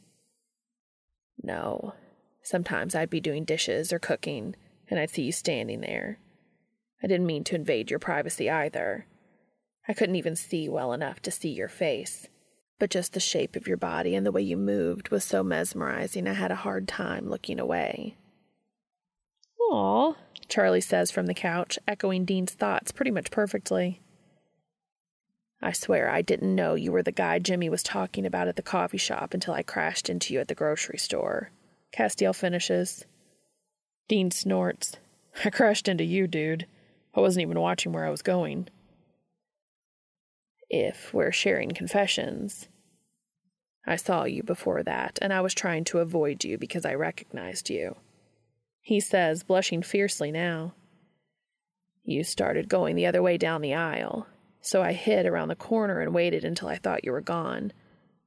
No. 1.44 1.94
Sometimes 2.42 2.96
I'd 2.96 3.10
be 3.10 3.20
doing 3.20 3.44
dishes 3.44 3.92
or 3.92 4.00
cooking, 4.00 4.56
and 4.90 4.98
I'd 4.98 5.10
see 5.10 5.24
you 5.24 5.34
standing 5.34 5.82
there. 5.82 6.20
I 7.04 7.08
didn't 7.08 7.28
mean 7.28 7.44
to 7.44 7.56
invade 7.56 7.90
your 7.90 8.00
privacy 8.00 8.50
either. 8.50 9.08
I 9.90 9.94
couldn't 9.94 10.16
even 10.16 10.38
see 10.38 10.70
well 10.70 10.94
enough 10.94 11.22
to 11.24 11.32
see 11.32 11.50
your 11.50 11.68
face, 11.68 12.30
but 12.80 12.90
just 12.90 13.12
the 13.12 13.20
shape 13.20 13.58
of 13.58 13.68
your 13.68 13.76
body 13.76 14.16
and 14.16 14.26
the 14.26 14.32
way 14.32 14.42
you 14.42 14.56
moved 14.56 15.10
was 15.10 15.26
so 15.26 15.44
mesmerizing 15.44 16.30
I 16.30 16.34
had 16.34 16.52
a 16.52 16.56
hard 16.56 16.88
time 16.88 17.30
looking 17.30 17.60
away. 17.60 18.16
Aw, 19.72 20.14
Charlie 20.48 20.82
says 20.82 21.12
from 21.12 21.26
the 21.26 21.34
couch, 21.34 21.80
echoing 21.88 22.26
Dean's 22.26 22.54
thoughts 22.54 22.92
pretty 22.92 23.12
much 23.12 23.32
perfectly. 23.32 24.02
I 25.62 25.72
swear 25.72 26.10
I 26.10 26.22
didn't 26.22 26.54
know 26.54 26.76
you 26.76 26.92
were 26.92 27.02
the 27.02 27.12
guy 27.12 27.40
Jimmy 27.40 27.70
was 27.70 27.82
talking 27.82 28.26
about 28.26 28.48
at 28.48 28.56
the 28.56 28.62
coffee 28.62 28.98
shop 28.98 29.34
until 29.34 29.54
I 29.54 29.64
crashed 29.64 30.10
into 30.10 30.34
you 30.34 30.40
at 30.40 30.48
the 30.48 30.56
grocery 30.56 31.00
store. 31.00 31.50
Castiel 31.92 32.36
finishes. 32.36 33.06
Dean 34.08 34.30
snorts. 34.30 34.98
I 35.44 35.50
crashed 35.50 35.88
into 35.88 36.04
you, 36.04 36.28
dude. 36.28 36.68
I 37.16 37.20
wasn't 37.20 37.42
even 37.44 37.60
watching 37.60 37.92
where 37.92 38.06
I 38.06 38.12
was 38.12 38.22
going. 38.22 38.68
If 40.70 41.14
we're 41.14 41.32
sharing 41.32 41.72
confessions, 41.72 42.68
I 43.88 43.96
saw 43.96 44.26
you 44.26 44.44
before 44.44 44.84
that, 44.84 45.20
and 45.22 45.32
I 45.32 45.42
was 45.42 45.54
trying 45.54 45.84
to 45.86 46.00
avoid 46.00 46.44
you 46.44 46.58
because 46.58 46.86
I 46.86 46.94
recognized 46.96 47.70
you. 47.70 47.96
He 48.86 49.00
says, 49.00 49.42
blushing 49.42 49.82
fiercely 49.82 50.32
now. 50.32 50.76
You 52.04 52.24
started 52.24 52.70
going 52.70 52.96
the 52.96 53.08
other 53.08 53.24
way 53.24 53.36
down 53.36 53.62
the 53.62 53.74
aisle, 53.74 54.28
so 54.62 54.84
I 54.84 54.94
hid 54.94 55.26
around 55.26 55.48
the 55.48 55.56
corner 55.56 56.02
and 56.02 56.14
waited 56.14 56.46
until 56.46 56.68
I 56.68 56.76
thought 56.76 57.04
you 57.04 57.12
were 57.12 57.20
gone. 57.20 57.74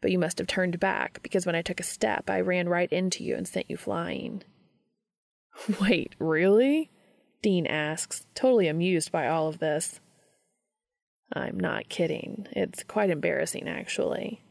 But 0.00 0.10
you 0.10 0.18
must 0.18 0.38
have 0.38 0.48
turned 0.48 0.80
back 0.80 1.20
because 1.22 1.46
when 1.46 1.54
I 1.54 1.62
took 1.62 1.78
a 1.78 1.84
step, 1.84 2.28
I 2.28 2.40
ran 2.40 2.68
right 2.68 2.92
into 2.92 3.22
you 3.22 3.36
and 3.36 3.46
sent 3.46 3.70
you 3.70 3.76
flying. 3.76 4.42
Wait, 5.80 6.16
really? 6.18 6.90
Dean 7.40 7.64
asks, 7.64 8.26
totally 8.34 8.66
amused 8.66 9.12
by 9.12 9.28
all 9.28 9.46
of 9.46 9.60
this. 9.60 10.00
I'm 11.32 11.60
not 11.60 11.88
kidding. 11.88 12.48
It's 12.50 12.82
quite 12.82 13.10
embarrassing, 13.10 13.68
actually. 13.68 14.42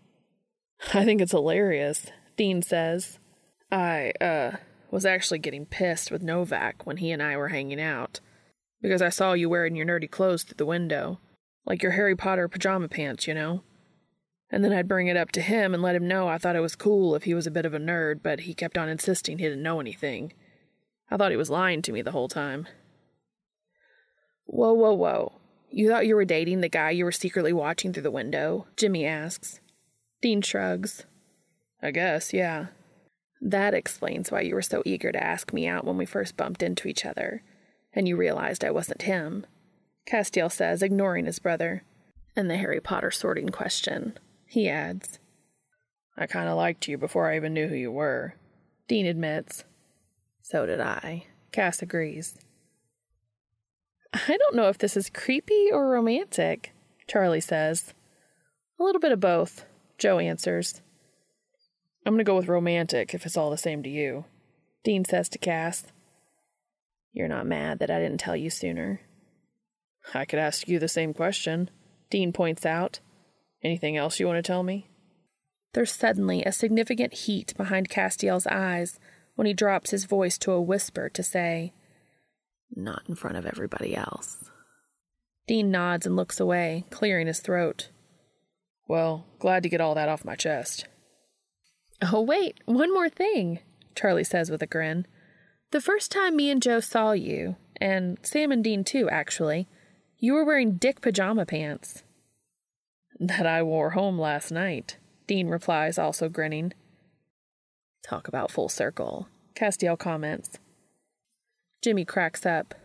I 0.94 1.04
think 1.04 1.20
it's 1.20 1.34
hilarious, 1.34 2.06
Dean 2.38 2.62
says. 2.62 3.20
I, 3.70 4.14
uh, 4.22 4.52
was 4.92 5.06
actually 5.06 5.40
getting 5.40 5.66
pissed 5.66 6.12
with 6.12 6.22
Novak 6.22 6.86
when 6.86 6.98
he 6.98 7.12
and 7.12 7.22
I 7.22 7.38
were 7.38 7.50
hanging 7.50 7.82
out. 7.82 8.20
Because 8.82 9.02
I 9.02 9.10
saw 9.10 9.34
you 9.34 9.50
wearing 9.50 9.76
your 9.76 9.86
nerdy 9.86 10.10
clothes 10.10 10.44
through 10.44 10.58
the 10.58 10.66
window. 10.66 11.20
Like 11.66 11.84
your 11.84 11.94
Harry 11.94 12.16
Potter 12.16 12.48
pajama 12.48 12.88
pants, 12.88 13.28
you 13.28 13.34
know? 13.34 13.64
And 14.50 14.64
then 14.64 14.72
I'd 14.72 14.88
bring 14.88 15.08
it 15.08 15.18
up 15.18 15.32
to 15.32 15.42
him 15.42 15.74
and 15.74 15.84
let 15.84 15.96
him 15.96 16.08
know 16.08 16.28
I 16.28 16.38
thought 16.38 16.56
it 16.56 16.62
was 16.62 16.76
cool 16.76 17.16
if 17.16 17.24
he 17.24 17.34
was 17.34 17.46
a 17.46 17.52
bit 17.52 17.66
of 17.66 17.74
a 17.74 17.80
nerd, 17.80 18.22
but 18.24 18.42
he 18.42 18.54
kept 18.54 18.78
on 18.78 18.88
insisting 18.88 19.38
he 19.38 19.46
didn't 19.46 19.64
know 19.64 19.80
anything. 19.82 20.32
I 21.12 21.18
thought 21.18 21.32
he 21.32 21.38
was 21.38 21.50
lying 21.50 21.82
to 21.82 21.92
me 21.92 22.02
the 22.02 22.12
whole 22.12 22.30
time. 22.30 22.68
Whoa, 24.46 24.74
whoa, 24.74 24.94
whoa. 24.94 25.34
You 25.70 25.90
thought 25.90 26.08
you 26.08 26.16
were 26.16 26.24
dating 26.24 26.62
the 26.62 26.70
guy 26.70 26.92
you 26.92 27.04
were 27.04 27.12
secretly 27.12 27.52
watching 27.52 27.92
through 27.92 28.04
the 28.04 28.12
window? 28.12 28.68
Jimmy 28.78 29.06
asks. 29.06 29.60
Dean 30.22 30.42
shrugs. 30.42 31.06
I 31.82 31.92
guess, 31.92 32.34
yeah. 32.34 32.68
That 33.42 33.74
explains 33.74 34.32
why 34.32 34.42
you 34.42 34.56
were 34.56 34.62
so 34.62 34.82
eager 34.86 35.12
to 35.12 35.24
ask 35.24 35.54
me 35.54 35.68
out 35.68 35.86
when 35.86 35.98
we 35.98 36.06
first 36.06 36.38
bumped 36.38 36.64
into 36.64 36.88
each 36.88 37.06
other, 37.06 37.44
and 37.94 38.08
you 38.08 38.16
realized 38.16 38.64
I 38.64 38.72
wasn't 38.72 39.04
him. 39.04 39.46
Castiel 40.08 40.52
says, 40.52 40.82
ignoring 40.82 41.26
his 41.26 41.40
brother. 41.40 41.84
And 42.36 42.50
the 42.50 42.58
Harry 42.58 42.80
Potter 42.80 43.12
sorting 43.12 43.50
question. 43.50 44.18
He 44.46 44.70
adds. 44.70 45.20
I 46.18 46.28
kind 46.28 46.48
of 46.48 46.58
liked 46.58 46.88
you 46.88 46.98
before 46.98 47.30
I 47.30 47.36
even 47.36 47.54
knew 47.54 47.68
who 47.68 47.76
you 47.76 47.92
were. 47.92 48.36
Dean 48.88 49.06
admits. 49.06 49.66
So 50.42 50.66
did 50.66 50.80
I. 50.80 51.26
Cass 51.52 51.82
agrees. 51.82 52.38
I 54.14 54.38
don't 54.38 54.56
know 54.56 54.70
if 54.70 54.78
this 54.78 54.96
is 54.96 55.10
creepy 55.10 55.70
or 55.72 55.90
romantic, 55.90 56.74
Charlie 57.08 57.42
says. 57.42 57.94
A 58.80 58.84
little 58.84 59.02
bit 59.02 59.12
of 59.12 59.20
both, 59.20 59.66
Jo 59.98 60.20
answers. 60.20 60.82
I'm 62.08 62.14
going 62.14 62.20
to 62.20 62.24
go 62.24 62.38
with 62.38 62.48
romantic 62.48 63.14
if 63.14 63.26
it's 63.26 63.36
all 63.36 63.50
the 63.50 63.58
same 63.58 63.84
to 63.84 63.90
you, 63.90 64.24
Dean 64.86 65.04
says 65.04 65.28
to 65.28 65.38
Cass. 65.38 65.88
You're 67.12 67.28
not 67.28 67.46
mad 67.46 67.80
that 67.80 67.92
I 67.92 68.00
didn't 68.00 68.22
tell 68.22 68.38
you 68.38 68.50
sooner. 68.50 69.02
I 70.14 70.24
could 70.24 70.40
ask 70.40 70.70
you 70.70 70.80
the 70.80 70.88
same 70.88 71.14
question, 71.14 71.70
Dean 72.10 72.32
points 72.32 72.66
out. 72.66 73.02
Anything 73.62 73.98
else 73.98 74.22
you 74.22 74.26
want 74.26 74.38
to 74.38 74.42
tell 74.42 74.64
me? 74.64 74.88
There's 75.74 75.92
suddenly 75.92 76.44
a 76.44 76.54
significant 76.54 77.14
heat 77.14 77.54
behind 77.58 77.90
Castiel's 77.90 78.48
eyes 78.48 79.00
when 79.36 79.46
he 79.46 79.54
drops 79.54 79.92
his 79.92 80.06
voice 80.06 80.38
to 80.38 80.54
a 80.54 80.62
whisper 80.62 81.10
to 81.10 81.22
say, 81.22 81.74
Not 82.74 83.04
in 83.10 83.16
front 83.16 83.36
of 83.36 83.46
everybody 83.46 83.98
else. 83.98 84.50
Dean 85.46 85.72
nods 85.72 86.06
and 86.06 86.16
looks 86.16 86.40
away, 86.40 86.86
clearing 86.90 87.28
his 87.28 87.42
throat. 87.42 87.90
Well, 88.88 89.26
glad 89.40 89.62
to 89.64 89.70
get 89.70 89.82
all 89.82 89.96
that 89.96 90.08
off 90.08 90.24
my 90.24 90.38
chest. 90.38 90.88
Oh, 92.02 92.22
wait, 92.22 92.60
one 92.66 92.94
more 92.94 93.10
thing, 93.10 93.60
Charlie 93.96 94.24
says 94.24 94.52
with 94.52 94.62
a 94.62 94.68
grin. 94.68 95.08
The 95.72 95.82
first 95.82 96.12
time 96.12 96.36
me 96.36 96.50
and 96.52 96.62
Jo 96.62 96.80
saw 96.80 97.12
you, 97.12 97.56
and 97.82 98.18
Sam 98.22 98.52
and 98.52 98.64
Dean 98.64 98.84
too, 98.84 99.10
actually, 99.10 99.68
you 100.20 100.34
were 100.34 100.46
wearing 100.46 100.78
dick 100.78 101.02
pajama 101.02 101.46
pants. 101.46 102.04
That 103.20 103.48
I 103.48 103.64
wore 103.64 103.92
home 103.92 104.20
last 104.20 104.52
night, 104.52 104.98
Dean 105.26 105.48
replies, 105.48 105.98
also 105.98 106.30
grinning. 106.30 106.74
Talk 108.08 108.28
about 108.28 108.52
full 108.52 108.70
circle, 108.70 109.28
Castiel 109.56 109.98
comments. 109.98 110.60
Jimmy 111.84 112.06
cracks 112.06 112.46
up. 112.46 112.76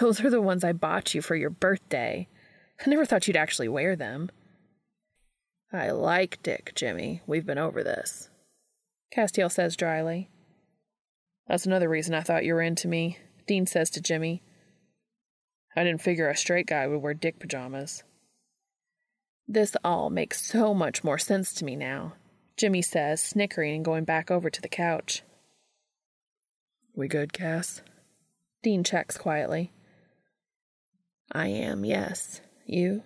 Those 0.00 0.24
are 0.24 0.30
the 0.30 0.40
ones 0.40 0.64
I 0.64 0.72
bought 0.72 1.14
you 1.14 1.20
for 1.22 1.36
your 1.36 1.50
birthday. 1.50 2.28
I 2.84 2.88
never 2.88 3.04
thought 3.04 3.26
you'd 3.26 3.36
actually 3.36 3.68
wear 3.68 3.94
them. 3.96 4.30
I 5.72 5.90
like 5.90 6.42
Dick, 6.42 6.72
Jimmy. 6.74 7.22
We've 7.26 7.46
been 7.46 7.58
over 7.58 7.82
this. 7.82 8.28
Castiel 9.16 9.50
says 9.50 9.76
dryly. 9.76 10.28
That's 11.48 11.66
another 11.66 11.88
reason 11.88 12.14
I 12.14 12.20
thought 12.20 12.44
you 12.44 12.54
were 12.54 12.62
into 12.62 12.88
me, 12.88 13.18
Dean 13.46 13.66
says 13.66 13.88
to 13.90 14.00
Jimmy. 14.00 14.42
I 15.74 15.82
didn't 15.82 16.02
figure 16.02 16.28
a 16.28 16.36
straight 16.36 16.66
guy 16.66 16.86
would 16.86 17.00
wear 17.00 17.14
dick 17.14 17.38
pajamas. 17.38 18.02
This 19.48 19.74
all 19.82 20.10
makes 20.10 20.46
so 20.46 20.74
much 20.74 21.02
more 21.02 21.18
sense 21.18 21.52
to 21.54 21.64
me 21.64 21.74
now, 21.74 22.14
Jimmy 22.56 22.82
says, 22.82 23.22
snickering 23.22 23.74
and 23.76 23.84
going 23.84 24.04
back 24.04 24.30
over 24.30 24.50
to 24.50 24.60
the 24.60 24.68
couch. 24.68 25.22
We 26.94 27.08
good, 27.08 27.32
Cass? 27.32 27.82
Dean 28.62 28.84
checks 28.84 29.16
quietly. 29.16 29.72
I 31.32 31.48
am, 31.48 31.84
yes. 31.84 32.42
You? 32.66 33.02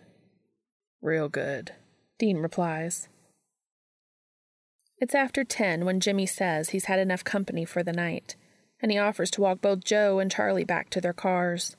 Real 1.01 1.28
good, 1.28 1.72
Dean 2.19 2.39
replies. 2.39 3.09
It's 4.99 5.14
after 5.14 5.45
ten 5.45 5.85
when 5.85 6.01
Jimmy 6.01 6.25
says 6.25 6.71
he's 6.71 6.87
had 6.87 6.99
enough 6.99 7.23
company 7.23 7.67
for 7.67 7.83
the 7.83 7.93
night, 7.93 8.37
and 8.81 8.91
he 8.91 8.99
offers 8.99 9.31
to 9.33 9.43
walk 9.43 9.61
both 9.61 9.85
Jo 9.85 10.19
and 10.19 10.31
Charlie 10.31 10.64
back 10.64 10.89
to 10.91 11.01
their 11.01 11.12
cars. 11.12 11.77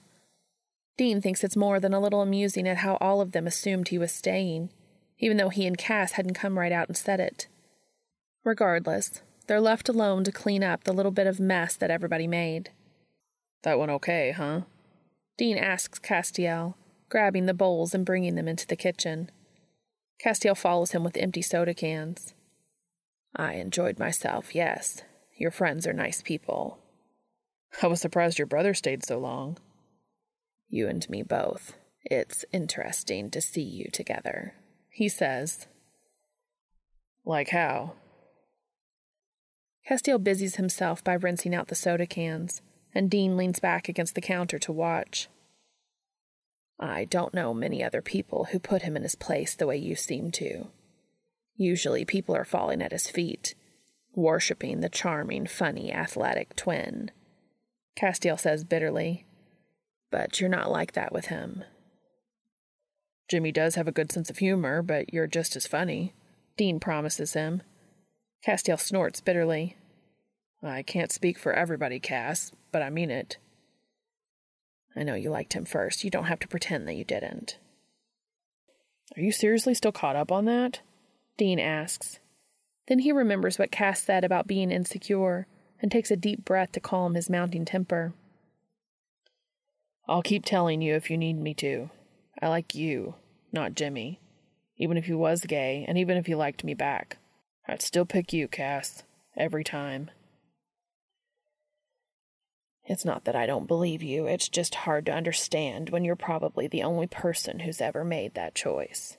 Dean 0.97 1.21
thinks 1.21 1.43
it's 1.43 1.55
more 1.55 1.79
than 1.79 1.93
a 1.93 1.99
little 1.99 2.21
amusing 2.21 2.67
at 2.67 2.77
how 2.77 2.97
all 3.01 3.21
of 3.21 3.31
them 3.31 3.47
assumed 3.47 3.87
he 3.87 3.97
was 3.97 4.11
staying, 4.11 4.69
even 5.17 5.37
though 5.37 5.49
he 5.49 5.65
and 5.65 5.77
Cass 5.77 6.13
hadn't 6.13 6.35
come 6.35 6.59
right 6.59 6.71
out 6.71 6.87
and 6.87 6.97
said 6.97 7.19
it. 7.19 7.47
Regardless, 8.43 9.21
they're 9.47 9.61
left 9.61 9.89
alone 9.89 10.23
to 10.23 10.31
clean 10.31 10.63
up 10.63 10.83
the 10.83 10.93
little 10.93 11.11
bit 11.11 11.27
of 11.27 11.39
mess 11.39 11.75
that 11.75 11.91
everybody 11.91 12.27
made. 12.27 12.71
That 13.63 13.79
went 13.79 13.91
okay, 13.91 14.31
huh? 14.31 14.61
Dean 15.37 15.57
asks 15.57 15.99
Castiel, 15.99 16.75
grabbing 17.09 17.45
the 17.47 17.53
bowls 17.53 17.95
and 17.95 18.05
bringing 18.05 18.35
them 18.35 18.47
into 18.47 18.67
the 18.67 18.75
kitchen. 18.75 19.31
Castiel 20.23 20.57
follows 20.57 20.91
him 20.91 21.03
with 21.03 21.17
empty 21.17 21.41
soda 21.41 21.73
cans. 21.73 22.33
I 23.35 23.53
enjoyed 23.53 23.99
myself, 23.99 24.55
yes. 24.55 25.03
Your 25.37 25.51
friends 25.51 25.85
are 25.85 25.93
nice 25.93 26.21
people. 26.21 26.79
I 27.81 27.87
was 27.87 28.01
surprised 28.01 28.39
your 28.39 28.47
brother 28.47 28.73
stayed 28.73 29.05
so 29.05 29.19
long. 29.19 29.57
You 30.69 30.87
and 30.87 31.07
me 31.09 31.21
both. 31.21 31.73
It's 32.03 32.45
interesting 32.51 33.29
to 33.31 33.41
see 33.41 33.61
you 33.61 33.89
together, 33.91 34.53
he 34.89 35.09
says, 35.09 35.67
Like 37.25 37.49
how? 37.49 37.93
Castiel 39.87 40.21
busies 40.21 40.55
himself 40.55 41.03
by 41.03 41.13
rinsing 41.13 41.53
out 41.53 41.67
the 41.67 41.75
soda 41.75 42.05
cans, 42.05 42.61
and 42.93 43.09
Dean 43.09 43.37
leans 43.37 43.59
back 43.59 43.87
against 43.87 44.15
the 44.15 44.21
counter 44.21 44.57
to 44.59 44.71
watch. 44.71 45.27
I 46.79 47.05
don't 47.05 47.33
know 47.33 47.53
many 47.53 47.83
other 47.83 48.01
people 48.01 48.45
who 48.51 48.59
put 48.59 48.83
him 48.83 48.95
in 48.95 49.03
his 49.03 49.15
place 49.15 49.55
the 49.55 49.65
way 49.65 49.77
you 49.77 49.95
seem 49.95 50.31
to. 50.31 50.67
Usually 51.55 52.05
people 52.05 52.35
are 52.35 52.45
falling 52.45 52.81
at 52.81 52.91
his 52.91 53.09
feet, 53.09 53.55
worshipping 54.13 54.81
the 54.81 54.89
charming, 54.89 55.47
funny, 55.47 55.91
athletic 55.91 56.55
twin. 56.55 57.11
Castiel 57.99 58.39
says 58.39 58.63
bitterly, 58.63 59.25
But 60.11 60.39
you're 60.39 60.49
not 60.49 60.69
like 60.69 60.93
that 60.93 61.11
with 61.11 61.27
him. 61.27 61.63
Jimmy 63.27 63.51
does 63.51 63.75
have 63.75 63.87
a 63.87 63.91
good 63.91 64.11
sense 64.11 64.29
of 64.29 64.37
humor, 64.37 64.81
but 64.81 65.13
you're 65.13 65.27
just 65.27 65.55
as 65.55 65.67
funny, 65.67 66.13
Dean 66.57 66.79
promises 66.79 67.33
him. 67.33 67.63
Castiel 68.45 68.79
snorts 68.79 69.19
bitterly. 69.19 69.75
I 70.63 70.83
can't 70.83 71.11
speak 71.11 71.37
for 71.37 71.53
everybody, 71.53 71.99
Cass, 71.99 72.51
but 72.71 72.81
I 72.81 72.89
mean 72.89 73.11
it. 73.11 73.37
I 74.97 75.03
know 75.03 75.13
you 75.13 75.29
liked 75.29 75.53
him 75.53 75.65
first. 75.65 76.03
You 76.03 76.09
don't 76.09 76.25
have 76.25 76.39
to 76.39 76.47
pretend 76.47 76.87
that 76.87 76.95
you 76.95 77.03
didn't. 77.03 77.57
Are 79.15 79.21
you 79.21 79.31
seriously 79.31 79.73
still 79.73 79.91
caught 79.91 80.15
up 80.15 80.31
on 80.31 80.45
that? 80.45 80.81
Dean 81.37 81.59
asks. 81.59 82.19
Then 82.87 82.99
he 82.99 83.11
remembers 83.11 83.59
what 83.59 83.71
Cass 83.71 84.01
said 84.01 84.23
about 84.23 84.47
being 84.47 84.71
insecure 84.71 85.45
and 85.81 85.91
takes 85.91 86.09
a 86.09 86.15
deep 86.15 86.43
breath 86.43 86.71
to 86.71 86.79
calm 86.79 87.13
his 87.13 87.29
mounting 87.29 87.63
temper. 87.63 88.13
I'll 90.07 90.23
keep 90.23 90.45
telling 90.45 90.81
you 90.81 90.95
if 90.95 91.11
you 91.11 91.17
need 91.17 91.37
me 91.37 91.53
to. 91.55 91.89
I 92.41 92.47
like 92.47 92.73
you, 92.73 93.15
not 93.51 93.75
Jimmy. 93.75 94.19
Even 94.77 94.97
if 94.97 95.05
he 95.05 95.13
was 95.13 95.41
gay, 95.41 95.85
and 95.87 95.97
even 95.97 96.17
if 96.17 96.27
he 96.27 96.35
liked 96.35 96.63
me 96.63 96.73
back. 96.73 97.17
I'd 97.67 97.81
still 97.81 98.05
pick 98.05 98.31
you, 98.31 98.47
Cass. 98.47 99.03
Every 99.35 99.63
time. 99.63 100.09
It's 102.87 103.03
not 103.03 103.25
that 103.25 103.35
I 103.35 103.45
don't 103.45 103.67
believe 103.67 104.01
you, 104.01 104.27
it's 104.27 104.47
just 104.47 104.73
hard 104.73 105.05
to 105.07 105.13
understand 105.13 105.89
when 105.89 106.05
you're 106.05 106.15
probably 106.15 106.67
the 106.67 106.83
only 106.83 107.05
person 107.05 107.59
who's 107.59 107.81
ever 107.81 108.05
made 108.05 108.33
that 108.33 108.55
choice. 108.55 109.17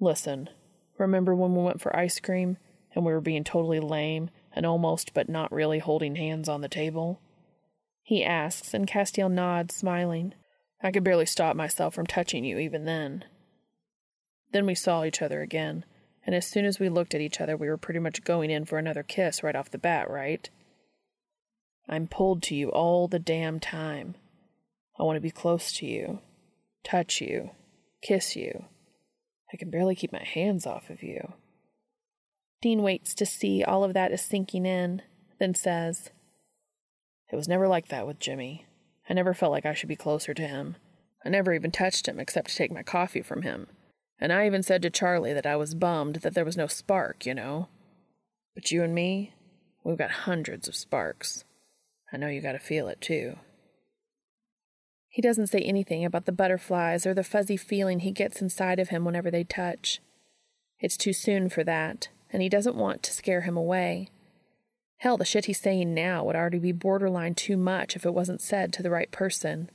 Listen, 0.00 0.50
remember 0.98 1.36
when 1.36 1.54
we 1.54 1.62
went 1.62 1.80
for 1.80 1.96
ice 1.96 2.18
cream 2.18 2.58
and 2.94 3.04
we 3.04 3.12
were 3.12 3.20
being 3.20 3.44
totally 3.44 3.78
lame 3.78 4.30
and 4.52 4.66
almost 4.66 5.14
but 5.14 5.28
not 5.28 5.52
really 5.52 5.78
holding 5.78 6.16
hands 6.16 6.48
on 6.48 6.62
the 6.62 6.68
table? 6.68 7.20
He 8.02 8.24
asks, 8.24 8.74
and 8.74 8.88
Castiel 8.88 9.30
nods, 9.30 9.76
smiling. 9.76 10.34
I 10.82 10.90
could 10.90 11.04
barely 11.04 11.26
stop 11.26 11.54
myself 11.54 11.94
from 11.94 12.08
touching 12.08 12.44
you 12.44 12.58
even 12.58 12.84
then. 12.86 13.24
Then 14.50 14.66
we 14.66 14.74
saw 14.74 15.04
each 15.04 15.22
other 15.22 15.42
again, 15.42 15.84
and 16.26 16.34
as 16.34 16.48
soon 16.48 16.64
as 16.64 16.80
we 16.80 16.88
looked 16.88 17.14
at 17.14 17.20
each 17.20 17.40
other, 17.40 17.56
we 17.56 17.68
were 17.68 17.76
pretty 17.76 18.00
much 18.00 18.24
going 18.24 18.50
in 18.50 18.64
for 18.64 18.78
another 18.78 19.04
kiss 19.04 19.44
right 19.44 19.54
off 19.54 19.70
the 19.70 19.78
bat, 19.78 20.10
right? 20.10 20.50
I'm 21.88 22.06
pulled 22.06 22.42
to 22.44 22.54
you 22.54 22.70
all 22.70 23.08
the 23.08 23.18
damn 23.18 23.60
time. 23.60 24.14
I 24.98 25.02
want 25.02 25.16
to 25.16 25.20
be 25.20 25.30
close 25.30 25.72
to 25.74 25.86
you, 25.86 26.20
touch 26.84 27.20
you, 27.20 27.50
kiss 28.02 28.36
you. 28.36 28.66
I 29.52 29.56
can 29.56 29.70
barely 29.70 29.94
keep 29.94 30.12
my 30.12 30.24
hands 30.24 30.66
off 30.66 30.90
of 30.90 31.02
you. 31.02 31.34
Dean 32.62 32.82
waits 32.82 33.14
to 33.16 33.26
see 33.26 33.64
all 33.64 33.84
of 33.84 33.94
that 33.94 34.12
is 34.12 34.22
sinking 34.22 34.64
in, 34.64 35.02
then 35.38 35.54
says, 35.54 36.10
It 37.30 37.36
was 37.36 37.48
never 37.48 37.66
like 37.66 37.88
that 37.88 38.06
with 38.06 38.20
Jimmy. 38.20 38.66
I 39.10 39.14
never 39.14 39.34
felt 39.34 39.52
like 39.52 39.66
I 39.66 39.74
should 39.74 39.88
be 39.88 39.96
closer 39.96 40.32
to 40.32 40.46
him. 40.46 40.76
I 41.24 41.28
never 41.28 41.52
even 41.52 41.70
touched 41.70 42.06
him 42.06 42.20
except 42.20 42.50
to 42.50 42.56
take 42.56 42.72
my 42.72 42.82
coffee 42.82 43.22
from 43.22 43.42
him. 43.42 43.66
And 44.20 44.32
I 44.32 44.46
even 44.46 44.62
said 44.62 44.82
to 44.82 44.90
Charlie 44.90 45.32
that 45.32 45.46
I 45.46 45.56
was 45.56 45.74
bummed 45.74 46.16
that 46.16 46.34
there 46.34 46.44
was 46.44 46.56
no 46.56 46.68
spark, 46.68 47.26
you 47.26 47.34
know. 47.34 47.68
But 48.54 48.70
you 48.70 48.84
and 48.84 48.94
me, 48.94 49.34
we've 49.82 49.98
got 49.98 50.10
hundreds 50.10 50.68
of 50.68 50.76
sparks. 50.76 51.44
I 52.12 52.16
know 52.16 52.28
you 52.28 52.40
gotta 52.40 52.58
feel 52.58 52.88
it 52.88 53.00
too. 53.00 53.36
He 55.08 55.22
doesn't 55.22 55.48
say 55.48 55.60
anything 55.60 56.04
about 56.04 56.24
the 56.24 56.32
butterflies 56.32 57.06
or 57.06 57.14
the 57.14 57.24
fuzzy 57.24 57.56
feeling 57.56 58.00
he 58.00 58.12
gets 58.12 58.40
inside 58.40 58.78
of 58.78 58.88
him 58.88 59.04
whenever 59.04 59.30
they 59.30 59.44
touch. 59.44 60.00
It's 60.78 60.96
too 60.96 61.12
soon 61.12 61.48
for 61.48 61.62
that, 61.64 62.08
and 62.32 62.42
he 62.42 62.48
doesn't 62.48 62.76
want 62.76 63.02
to 63.02 63.12
scare 63.12 63.42
him 63.42 63.56
away. 63.56 64.08
Hell, 64.98 65.16
the 65.16 65.24
shit 65.24 65.46
he's 65.46 65.60
saying 65.60 65.92
now 65.92 66.24
would 66.24 66.36
already 66.36 66.58
be 66.58 66.72
borderline 66.72 67.34
too 67.34 67.56
much 67.56 67.94
if 67.94 68.06
it 68.06 68.14
wasn't 68.14 68.40
said 68.40 68.72
to 68.72 68.82
the 68.82 68.90
right 68.90 69.10
person. 69.10 69.68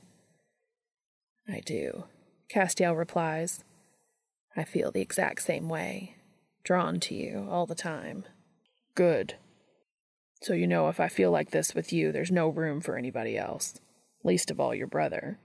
I 1.48 1.60
do, 1.60 2.04
Castiel 2.52 2.96
replies. 2.96 3.62
I 4.56 4.64
feel 4.64 4.90
the 4.90 5.02
exact 5.02 5.42
same 5.42 5.68
way, 5.68 6.16
drawn 6.64 6.98
to 7.00 7.14
you 7.14 7.46
all 7.50 7.66
the 7.66 7.74
time. 7.74 8.24
Good. 8.94 9.34
So 10.40 10.54
you 10.54 10.66
know 10.66 10.88
if 10.88 11.00
I 11.00 11.08
feel 11.08 11.30
like 11.30 11.50
this 11.50 11.74
with 11.74 11.92
you, 11.92 12.12
there's 12.12 12.30
no 12.30 12.48
room 12.48 12.80
for 12.80 12.96
anybody 12.96 13.36
else, 13.36 13.80
least 14.22 14.50
of 14.50 14.60
all 14.60 14.74
your 14.74 14.86
brother. 14.86 15.38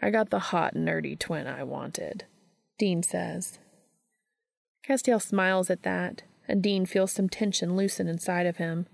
I 0.00 0.10
got 0.10 0.30
the 0.30 0.38
hot, 0.38 0.74
nerdy 0.74 1.18
twin 1.18 1.46
I 1.46 1.62
wanted, 1.62 2.24
Dean 2.78 3.02
says. 3.02 3.58
Castiel 4.86 5.20
smiles 5.20 5.70
at 5.70 5.82
that, 5.82 6.22
and 6.48 6.62
Dean 6.62 6.86
feels 6.86 7.12
some 7.12 7.28
tension 7.28 7.76
loosen 7.76 8.08
inside 8.08 8.46
of 8.46 8.56
him. 8.56 8.86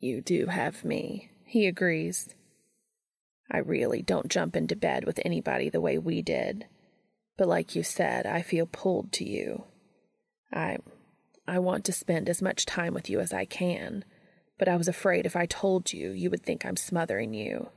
You 0.00 0.20
do 0.20 0.46
have 0.46 0.84
me, 0.84 1.30
he 1.44 1.66
agrees. 1.66 2.34
I 3.50 3.58
really 3.58 4.02
don't 4.02 4.28
jump 4.28 4.56
into 4.56 4.76
bed 4.76 5.04
with 5.04 5.20
anybody 5.24 5.68
the 5.68 5.80
way 5.80 5.98
we 5.98 6.22
did. 6.22 6.66
But 7.36 7.48
like 7.48 7.74
you 7.74 7.82
said, 7.82 8.26
I 8.26 8.42
feel 8.42 8.66
pulled 8.66 9.12
to 9.12 9.24
you. 9.24 9.64
I 10.52 10.78
I 11.48 11.58
want 11.58 11.84
to 11.84 11.92
spend 11.92 12.28
as 12.28 12.42
much 12.42 12.66
time 12.66 12.94
with 12.94 13.08
you 13.08 13.20
as 13.20 13.32
I 13.32 13.44
can, 13.44 14.04
but 14.58 14.68
I 14.68 14.76
was 14.76 14.88
afraid 14.88 15.26
if 15.26 15.36
I 15.36 15.46
told 15.46 15.92
you, 15.92 16.10
you 16.10 16.30
would 16.30 16.42
think 16.42 16.64
I'm 16.64 16.76
smothering 16.76 17.34
you. 17.34 17.68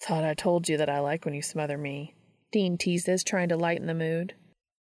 Thought 0.00 0.24
I 0.24 0.34
told 0.34 0.68
you 0.68 0.76
that 0.76 0.90
I 0.90 1.00
like 1.00 1.24
when 1.24 1.34
you 1.34 1.42
smother 1.42 1.78
me, 1.78 2.14
Dean 2.52 2.78
teases, 2.78 3.24
trying 3.24 3.48
to 3.48 3.56
lighten 3.56 3.86
the 3.86 3.94
mood. 3.94 4.34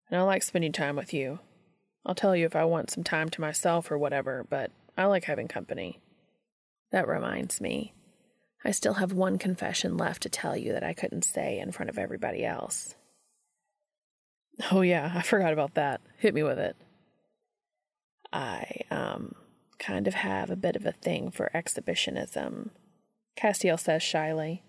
And 0.09 0.19
I 0.19 0.23
like 0.23 0.43
spending 0.43 0.71
time 0.71 0.95
with 0.95 1.13
you. 1.13 1.39
I'll 2.05 2.15
tell 2.15 2.35
you 2.35 2.45
if 2.45 2.55
I 2.55 2.65
want 2.65 2.91
some 2.91 3.03
time 3.03 3.29
to 3.29 3.41
myself 3.41 3.89
or 3.89 3.97
whatever, 3.97 4.45
but 4.49 4.71
I 4.97 5.05
like 5.05 5.23
having 5.23 5.47
company. 5.47 5.99
That 6.91 7.07
reminds 7.07 7.59
me. 7.59 7.93
I 8.63 8.71
still 8.71 8.95
have 8.95 9.13
one 9.13 9.37
confession 9.37 9.97
left 9.97 10.21
to 10.23 10.29
tell 10.29 10.55
you 10.55 10.73
that 10.73 10.83
I 10.83 10.93
couldn't 10.93 11.23
say 11.23 11.59
in 11.59 11.71
front 11.71 11.89
of 11.89 11.97
everybody 11.97 12.45
else. 12.45 12.95
Oh, 14.71 14.81
yeah, 14.81 15.11
I 15.15 15.21
forgot 15.21 15.53
about 15.53 15.73
that. 15.73 16.01
Hit 16.17 16.33
me 16.33 16.43
with 16.43 16.59
it. 16.59 16.75
I, 18.33 18.81
um, 18.91 19.35
kind 19.79 20.07
of 20.07 20.15
have 20.15 20.49
a 20.49 20.55
bit 20.55 20.75
of 20.75 20.85
a 20.85 20.91
thing 20.91 21.31
for 21.31 21.51
exhibitionism, 21.53 22.71
Castiel 23.35 23.79
says 23.79 24.01
shyly. 24.01 24.63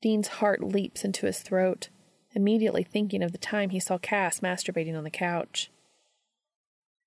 Dean's 0.00 0.28
heart 0.28 0.62
leaps 0.62 1.04
into 1.04 1.26
his 1.26 1.40
throat, 1.40 1.88
immediately 2.34 2.84
thinking 2.84 3.22
of 3.22 3.32
the 3.32 3.38
time 3.38 3.70
he 3.70 3.80
saw 3.80 3.98
Cass 3.98 4.40
masturbating 4.40 4.96
on 4.96 5.04
the 5.04 5.10
couch. 5.10 5.70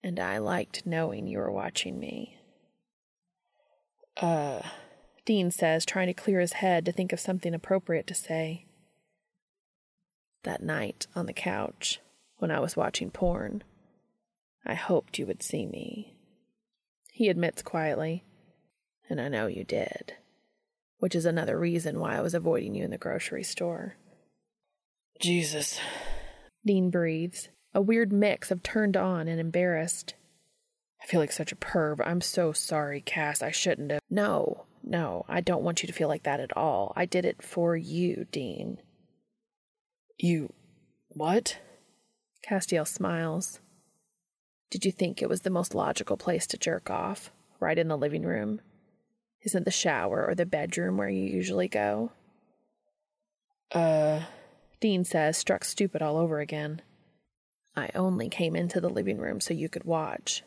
And 0.04 0.20
I 0.20 0.40
liked 0.40 0.86
knowing 0.86 1.28
you 1.28 1.38
were 1.38 1.52
watching 1.52 2.00
me. 2.00 2.38
Uh, 4.18 4.62
Dean 5.26 5.52
says, 5.52 5.86
trying 5.86 6.08
to 6.08 6.14
clear 6.14 6.40
his 6.40 6.54
head 6.54 6.86
to 6.86 6.92
think 6.92 7.14
of 7.14 7.20
something 7.20 7.54
appropriate 7.54 8.08
to 8.08 8.16
say. 8.16 8.66
That 10.44 10.64
night 10.64 11.06
on 11.16 11.28
the 11.28 11.34
couch, 11.34 12.00
when 12.38 12.50
I 12.50 12.60
was 12.60 12.76
watching 12.76 13.12
porn, 13.12 13.64
I 14.66 14.74
hoped 14.74 15.18
you 15.20 15.26
would 15.26 15.43
see 15.43 15.66
me. 15.66 16.16
He 17.12 17.30
admits 17.30 17.62
quietly. 17.62 18.24
And 19.09 19.20
I 19.20 19.28
know 19.28 19.47
you 19.47 19.64
did, 19.64 20.14
which 20.99 21.16
is 21.16 21.26
another 21.26 21.59
reason 21.59 21.99
why 21.99 22.16
I 22.16 22.22
was 22.22 22.34
avoiding 22.34 22.76
you 22.76 22.86
in 22.86 22.91
the 22.91 22.97
grocery 22.97 23.43
store. 23.43 23.97
Jesus. 25.20 25.80
Dean 26.66 26.89
breathes, 26.89 27.49
a 27.74 27.82
weird 27.82 28.14
mix 28.14 28.51
of 28.51 28.64
turned 28.64 28.95
on 28.95 29.28
and 29.28 29.39
embarrassed. 29.39 30.14
I 31.01 31.07
feel 31.07 31.20
like 31.20 31.32
such 31.32 31.51
a 31.51 31.57
perv. 31.57 31.99
I'm 32.05 32.22
so 32.22 32.53
sorry, 32.53 33.01
Cass. 33.01 33.41
I 33.41 33.51
shouldn't 33.51 33.91
have. 33.91 34.01
No, 34.09 34.66
no, 34.84 35.26
I 35.28 35.41
don't 35.41 35.64
want 35.64 35.82
you 35.84 35.88
to 35.88 35.93
feel 35.93 36.07
like 36.07 36.24
that 36.24 36.39
at 36.39 36.55
all. 36.55 36.93
I 36.95 37.05
did 37.05 37.26
it 37.26 37.41
for 37.41 37.76
you, 37.76 38.28
Dean. 38.32 38.78
You. 40.18 40.53
what? 41.09 41.57
Castiel 42.47 42.88
smiles. 42.88 43.59
Did 44.72 44.86
you 44.86 44.92
think 44.92 45.22
it 45.22 45.30
was 45.30 45.42
the 45.42 45.50
most 45.50 45.76
logical 45.76 46.16
place 46.16 46.48
to 46.48 46.58
jerk 46.58 46.90
off? 46.90 47.30
Right 47.60 47.78
in 47.78 47.90
the 47.90 47.98
living 47.98 48.24
room? 48.24 48.62
Isn't 49.44 49.66
the 49.66 49.72
shower 49.72 50.26
or 50.26 50.34
the 50.34 50.46
bedroom 50.46 50.98
where 50.98 51.10
you 51.10 51.24
usually 51.24 51.68
go? 51.68 52.12
Uh, 53.72 54.22
Dean 54.80 55.04
says, 55.04 55.38
struck 55.38 55.66
stupid 55.66 56.02
all 56.02 56.18
over 56.18 56.40
again. 56.40 56.82
I 57.76 57.90
only 57.94 58.30
came 58.30 58.56
into 58.56 58.80
the 58.80 58.90
living 58.90 59.18
room 59.18 59.42
so 59.42 59.54
you 59.54 59.68
could 59.68 59.84
watch. 59.84 60.44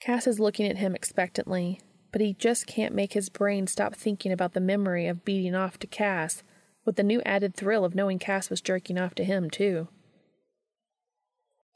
Cass 0.00 0.28
is 0.28 0.38
looking 0.38 0.66
at 0.68 0.76
him 0.76 0.94
expectantly, 0.94 1.80
but 2.12 2.20
he 2.20 2.32
just 2.34 2.66
can't 2.66 2.94
make 2.94 3.12
his 3.12 3.28
brain 3.28 3.66
stop 3.66 3.96
thinking 3.96 4.30
about 4.30 4.52
the 4.52 4.60
memory 4.60 5.08
of 5.08 5.24
beating 5.24 5.54
off 5.54 5.78
to 5.80 5.88
Cass, 5.88 6.44
with 6.84 6.94
the 6.94 7.02
new 7.02 7.20
added 7.22 7.56
thrill 7.56 7.84
of 7.84 7.96
knowing 7.96 8.20
Cass 8.20 8.50
was 8.50 8.60
jerking 8.60 8.98
off 8.98 9.14
to 9.16 9.24
him, 9.24 9.50
too. 9.50 9.88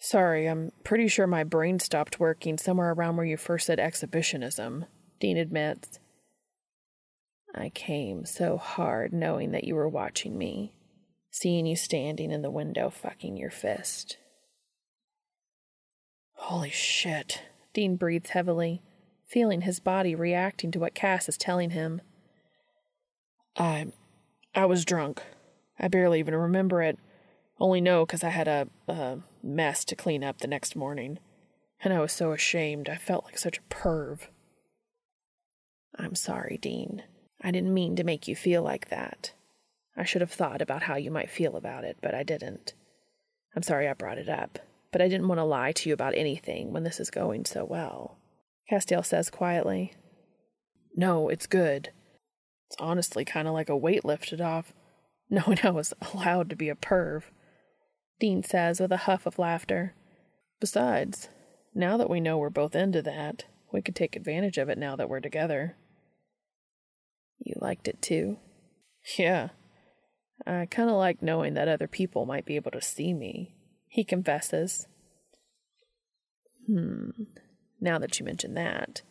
Sorry, 0.04 0.48
I'm 0.48 0.72
pretty 0.82 1.06
sure 1.06 1.28
my 1.28 1.44
brain 1.44 1.78
stopped 1.78 2.18
working 2.18 2.58
somewhere 2.58 2.90
around 2.90 3.16
where 3.16 3.24
you 3.24 3.36
first 3.36 3.66
said 3.66 3.78
exhibitionism, 3.78 4.86
Dean 5.20 5.36
admits. 5.36 6.00
I 7.54 7.68
came 7.68 8.26
so 8.26 8.56
hard 8.56 9.12
knowing 9.12 9.52
that 9.52 9.62
you 9.62 9.76
were 9.76 9.88
watching 9.88 10.36
me, 10.36 10.74
seeing 11.30 11.66
you 11.66 11.76
standing 11.76 12.32
in 12.32 12.42
the 12.42 12.50
window 12.50 12.90
fucking 12.90 13.36
your 13.36 13.52
fist. 13.52 14.16
Holy 16.32 16.70
shit, 16.70 17.40
Dean 17.72 17.94
breathes 17.94 18.30
heavily, 18.30 18.82
feeling 19.24 19.60
his 19.60 19.78
body 19.78 20.16
reacting 20.16 20.72
to 20.72 20.80
what 20.80 20.96
Cass 20.96 21.28
is 21.28 21.36
telling 21.36 21.70
him. 21.70 22.00
I. 23.56 23.92
I 24.52 24.64
was 24.64 24.84
drunk. 24.84 25.22
I 25.78 25.86
barely 25.86 26.18
even 26.18 26.34
remember 26.34 26.82
it. 26.82 26.98
Only 27.62 27.80
know 27.80 28.04
because 28.04 28.24
I 28.24 28.30
had 28.30 28.48
a, 28.48 28.66
a 28.88 29.18
mess 29.40 29.84
to 29.84 29.94
clean 29.94 30.24
up 30.24 30.38
the 30.38 30.48
next 30.48 30.74
morning. 30.74 31.20
And 31.84 31.94
I 31.94 32.00
was 32.00 32.10
so 32.10 32.32
ashamed. 32.32 32.88
I 32.88 32.96
felt 32.96 33.24
like 33.24 33.38
such 33.38 33.58
a 33.58 33.74
perv. 33.74 34.22
I'm 35.96 36.16
sorry, 36.16 36.58
Dean. 36.60 37.04
I 37.40 37.52
didn't 37.52 37.72
mean 37.72 37.94
to 37.94 38.02
make 38.02 38.26
you 38.26 38.34
feel 38.34 38.62
like 38.64 38.88
that. 38.88 39.32
I 39.96 40.02
should 40.02 40.22
have 40.22 40.32
thought 40.32 40.60
about 40.60 40.82
how 40.82 40.96
you 40.96 41.12
might 41.12 41.30
feel 41.30 41.54
about 41.54 41.84
it, 41.84 41.98
but 42.02 42.16
I 42.16 42.24
didn't. 42.24 42.74
I'm 43.54 43.62
sorry 43.62 43.88
I 43.88 43.92
brought 43.92 44.18
it 44.18 44.28
up, 44.28 44.58
but 44.90 45.00
I 45.00 45.06
didn't 45.06 45.28
want 45.28 45.38
to 45.38 45.44
lie 45.44 45.70
to 45.70 45.88
you 45.88 45.92
about 45.92 46.16
anything 46.16 46.72
when 46.72 46.82
this 46.82 46.98
is 46.98 47.10
going 47.10 47.44
so 47.44 47.64
well. 47.64 48.18
Castiel 48.68 49.06
says 49.06 49.30
quietly. 49.30 49.92
No, 50.96 51.28
it's 51.28 51.46
good. 51.46 51.90
It's 52.68 52.80
honestly 52.80 53.24
kind 53.24 53.46
of 53.46 53.54
like 53.54 53.68
a 53.68 53.76
weight 53.76 54.04
lifted 54.04 54.40
off, 54.40 54.72
knowing 55.30 55.60
I 55.62 55.70
was 55.70 55.94
allowed 56.12 56.50
to 56.50 56.56
be 56.56 56.68
a 56.68 56.74
perv. 56.74 57.22
Dean 58.22 58.44
says 58.44 58.78
with 58.78 58.92
a 58.92 58.98
huff 58.98 59.26
of 59.26 59.36
laughter. 59.36 59.96
Besides, 60.60 61.28
now 61.74 61.96
that 61.96 62.08
we 62.08 62.20
know 62.20 62.38
we're 62.38 62.50
both 62.50 62.76
into 62.76 63.02
that, 63.02 63.46
we 63.72 63.82
could 63.82 63.96
take 63.96 64.14
advantage 64.14 64.58
of 64.58 64.68
it 64.68 64.78
now 64.78 64.94
that 64.94 65.08
we're 65.08 65.18
together. 65.18 65.76
You 67.40 67.56
liked 67.60 67.88
it 67.88 68.00
too? 68.00 68.36
Yeah. 69.18 69.48
I 70.46 70.68
kind 70.70 70.88
of 70.88 70.94
like 70.94 71.20
knowing 71.20 71.54
that 71.54 71.66
other 71.66 71.88
people 71.88 72.24
might 72.24 72.44
be 72.44 72.54
able 72.54 72.70
to 72.70 72.80
see 72.80 73.12
me, 73.12 73.56
he 73.88 74.04
confesses. 74.04 74.86
Hmm. 76.68 77.10
Now 77.80 77.98
that 77.98 78.20
you 78.20 78.24
mention 78.24 78.54
that, 78.54 79.02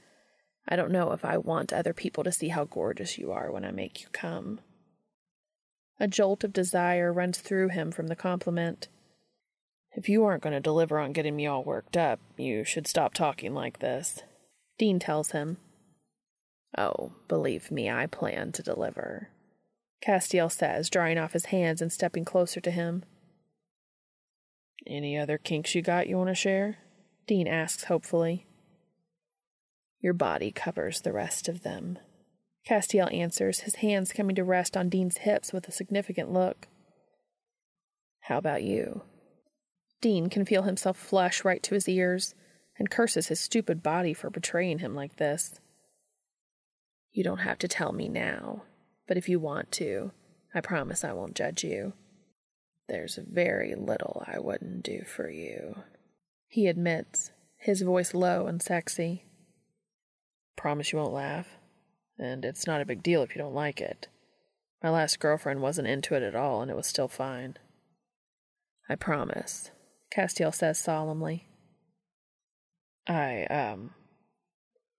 I 0.69 0.77
don't 0.77 0.89
know 0.89 1.11
if 1.11 1.25
I 1.25 1.35
want 1.37 1.73
other 1.73 1.93
people 1.93 2.23
to 2.23 2.31
see 2.31 2.47
how 2.47 2.63
gorgeous 2.63 3.17
you 3.17 3.33
are 3.33 3.51
when 3.51 3.65
I 3.65 3.71
make 3.71 3.99
you 3.99 4.07
come. 4.13 4.61
A 5.99 6.07
jolt 6.07 6.45
of 6.45 6.53
desire 6.53 7.11
runs 7.11 7.39
through 7.39 7.67
him 7.67 7.91
from 7.91 8.07
the 8.07 8.15
compliment. 8.15 8.87
If 9.93 10.07
you 10.07 10.23
aren't 10.23 10.43
going 10.43 10.53
to 10.53 10.59
deliver 10.59 10.99
on 10.99 11.11
getting 11.11 11.35
me 11.35 11.45
all 11.45 11.63
worked 11.63 11.97
up, 11.97 12.19
you 12.37 12.63
should 12.63 12.87
stop 12.87 13.13
talking 13.13 13.53
like 13.53 13.79
this. 13.79 14.23
Dean 14.77 14.99
tells 14.99 15.31
him. 15.31 15.57
Oh, 16.77 17.13
believe 17.27 17.71
me, 17.71 17.89
I 17.89 18.07
plan 18.07 18.53
to 18.53 18.63
deliver. 18.63 19.29
Castiel 20.05 20.49
says, 20.51 20.89
drying 20.89 21.17
off 21.17 21.33
his 21.33 21.45
hands 21.45 21.81
and 21.81 21.91
stepping 21.91 22.25
closer 22.25 22.61
to 22.61 22.71
him. 22.71 23.03
Any 24.87 25.17
other 25.17 25.37
kinks 25.37 25.75
you 25.75 25.81
got 25.81 26.07
you 26.07 26.17
want 26.17 26.29
to 26.29 26.35
share? 26.35 26.77
Dean 27.27 27.47
asks 27.47 27.83
hopefully. 27.83 28.47
Your 29.99 30.13
body 30.13 30.51
covers 30.51 31.01
the 31.01 31.13
rest 31.13 31.47
of 31.47 31.61
them. 31.61 31.99
Castiel 32.67 33.13
answers, 33.13 33.61
his 33.61 33.75
hands 33.75 34.13
coming 34.13 34.35
to 34.35 34.43
rest 34.43 34.77
on 34.77 34.89
Dean's 34.89 35.17
hips 35.17 35.53
with 35.53 35.67
a 35.67 35.71
significant 35.71 36.31
look. 36.31 36.67
How 38.21 38.37
about 38.37 38.63
you? 38.63 39.03
Dean 40.01 40.29
can 40.29 40.45
feel 40.45 40.63
himself 40.63 40.97
flush 40.97 41.45
right 41.45 41.61
to 41.63 41.75
his 41.75 41.87
ears 41.87 42.33
and 42.77 42.89
curses 42.89 43.27
his 43.27 43.39
stupid 43.39 43.83
body 43.83 44.13
for 44.13 44.29
betraying 44.29 44.79
him 44.79 44.95
like 44.95 45.17
this. 45.17 45.59
You 47.11 47.23
don't 47.23 47.39
have 47.39 47.59
to 47.59 47.67
tell 47.67 47.91
me 47.91 48.09
now, 48.09 48.63
but 49.07 49.17
if 49.17 49.29
you 49.29 49.39
want 49.39 49.71
to, 49.73 50.11
I 50.55 50.61
promise 50.61 51.03
I 51.03 51.13
won't 51.13 51.35
judge 51.35 51.63
you. 51.63 51.93
There's 52.87 53.19
very 53.21 53.75
little 53.75 54.23
I 54.27 54.39
wouldn't 54.39 54.83
do 54.83 55.03
for 55.05 55.29
you. 55.29 55.83
He 56.47 56.67
admits, 56.67 57.31
his 57.57 57.81
voice 57.81 58.13
low 58.13 58.47
and 58.47 58.61
sexy. 58.61 59.25
Promise 60.57 60.91
you 60.91 60.99
won't 60.99 61.13
laugh, 61.13 61.57
and 62.17 62.43
it's 62.43 62.65
not 62.65 62.81
a 62.81 62.85
big 62.85 63.03
deal 63.03 63.21
if 63.21 63.35
you 63.35 63.41
don't 63.41 63.53
like 63.53 63.79
it. 63.79 64.07
My 64.81 64.89
last 64.89 65.19
girlfriend 65.19 65.61
wasn't 65.61 65.87
into 65.87 66.15
it 66.15 66.23
at 66.23 66.35
all, 66.35 66.61
and 66.61 66.71
it 66.71 66.75
was 66.75 66.87
still 66.87 67.07
fine. 67.07 67.57
I 68.89 68.95
promise, 68.95 69.69
Castiel 70.15 70.53
says 70.53 70.79
solemnly. 70.79 71.47
I, 73.07 73.45
um. 73.45 73.91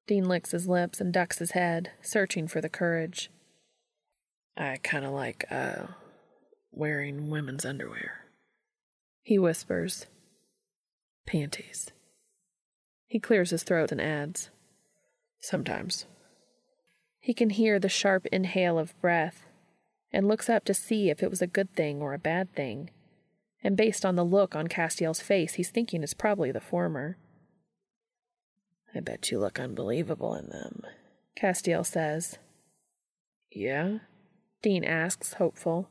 Dean 0.07 0.27
licks 0.27 0.51
his 0.51 0.67
lips 0.67 1.01
and 1.01 1.13
ducks 1.13 1.39
his 1.39 1.53
head, 1.53 1.93
searching 2.01 2.49
for 2.49 2.61
the 2.61 2.69
courage. 2.69 3.31
I 4.57 4.79
kind 4.83 5.05
of 5.05 5.13
like, 5.13 5.45
uh, 5.51 5.87
wearing 6.73 7.31
women's 7.31 7.65
underwear. 7.65 8.27
He 9.23 9.39
whispers, 9.39 10.07
Panties. 11.27 11.91
He 13.07 13.21
clears 13.21 13.51
his 13.51 13.63
throat 13.63 13.93
and 13.93 14.01
adds, 14.01 14.51
Sometimes. 15.41 16.07
He 17.21 17.35
can 17.35 17.51
hear 17.51 17.79
the 17.79 17.89
sharp 17.89 18.27
inhale 18.33 18.79
of 18.79 19.01
breath 19.01 19.47
and 20.13 20.27
looks 20.27 20.49
up 20.49 20.65
to 20.65 20.75
see 20.75 21.09
if 21.11 21.23
it 21.23 21.31
was 21.31 21.41
a 21.43 21.47
good 21.47 21.75
thing 21.75 22.03
or 22.03 22.15
a 22.15 22.19
bad 22.19 22.55
thing. 22.55 22.91
And 23.65 23.77
based 23.77 24.05
on 24.05 24.17
the 24.17 24.25
look 24.25 24.57
on 24.57 24.67
Castiel's 24.67 25.21
face, 25.21 25.55
he's 25.55 25.71
thinking 25.71 26.03
it's 26.03 26.15
probably 26.15 26.51
the 26.51 26.61
former. 26.61 27.17
I 28.95 29.01
bet 29.01 29.31
you 29.31 29.39
look 29.39 29.59
unbelievable 29.59 30.35
in 30.35 30.49
them, 30.49 30.83
Castiel 31.41 31.85
says. 31.87 32.39
Yeah? 33.51 33.99
Dean 34.63 34.85
asks, 34.85 35.35
hopeful. 35.35 35.89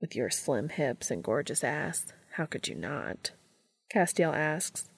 With 0.00 0.16
your 0.16 0.30
slim 0.30 0.70
hips 0.70 1.10
and 1.10 1.22
gorgeous 1.22 1.62
ass, 1.62 2.06
how 2.32 2.46
could 2.46 2.68
you 2.68 2.74
not? 2.74 3.32
Castiel 3.92 4.34
asks. 4.34 4.88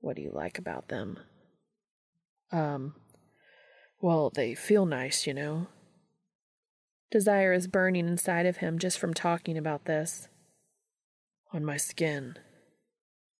What 0.00 0.16
do 0.16 0.22
you 0.22 0.30
like 0.32 0.58
about 0.58 0.88
them? 0.88 1.18
Um, 2.52 2.94
well, 4.00 4.30
they 4.30 4.54
feel 4.54 4.86
nice, 4.86 5.26
you 5.26 5.34
know. 5.34 5.66
Desire 7.14 7.52
is 7.52 7.68
burning 7.68 8.08
inside 8.08 8.44
of 8.44 8.56
him 8.56 8.76
just 8.76 8.98
from 8.98 9.14
talking 9.14 9.56
about 9.56 9.84
this. 9.84 10.26
On 11.52 11.64
my 11.64 11.76
skin, 11.76 12.36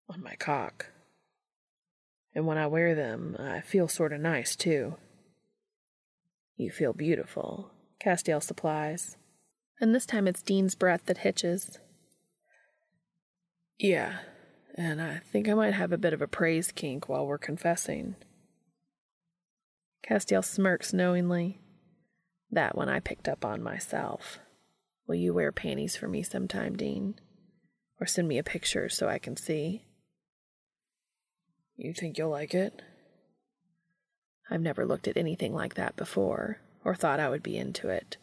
on 0.09 0.23
my 0.23 0.37
cock. 0.37 0.93
And 2.37 2.47
when 2.47 2.57
I 2.57 2.69
wear 2.69 2.95
them, 2.95 3.35
I 3.37 3.63
feel 3.63 3.89
sort 3.89 4.13
of 4.13 4.21
nice, 4.21 4.55
too. 4.55 4.95
You 6.57 6.71
feel 6.71 6.93
beautiful, 6.93 7.73
Castiel 8.01 8.41
supplies. 8.41 9.17
And 9.81 9.93
this 9.93 10.07
time 10.07 10.29
it's 10.29 10.41
Dean's 10.41 10.77
breath 10.77 11.07
that 11.07 11.19
hitches. 11.19 11.81
Yeah, 13.77 14.19
and 14.77 15.03
I 15.03 15.21
think 15.33 15.49
I 15.49 15.55
might 15.55 15.75
have 15.75 15.91
a 15.91 15.99
bit 15.99 16.13
of 16.13 16.23
a 16.23 16.29
praise 16.29 16.71
kink 16.71 17.09
while 17.09 17.27
we're 17.27 17.39
confessing. 17.39 18.15
Castiel 20.09 20.45
smirks 20.45 20.93
knowingly. 20.93 21.59
That 22.55 22.77
one 22.77 22.89
I 22.89 23.01
picked 23.01 23.27
up 23.27 23.45
on 23.45 23.65
myself. 23.65 24.39
Will 25.09 25.17
you 25.17 25.35
wear 25.35 25.51
panties 25.51 25.97
for 25.97 26.07
me 26.07 26.23
sometime, 26.23 26.77
Dean? 26.77 27.17
Or 28.01 28.07
send 28.07 28.29
me 28.29 28.39
a 28.39 28.45
picture 28.45 28.89
so 28.89 29.09
I 29.09 29.19
can 29.19 29.37
see? 29.37 29.87
You 31.77 31.93
think 31.93 32.17
you'll 32.17 32.31
like 32.31 32.55
it? 32.55 32.81
I've 34.49 34.61
never 34.61 34.87
looked 34.87 35.09
at 35.09 35.17
anything 35.17 35.53
like 35.53 35.75
that 35.75 35.97
before, 35.97 36.61
or 36.85 36.95
thought 36.95 37.19
I 37.19 37.29
would 37.29 37.43
be 37.43 37.57
into 37.57 37.89
it. 37.89 38.19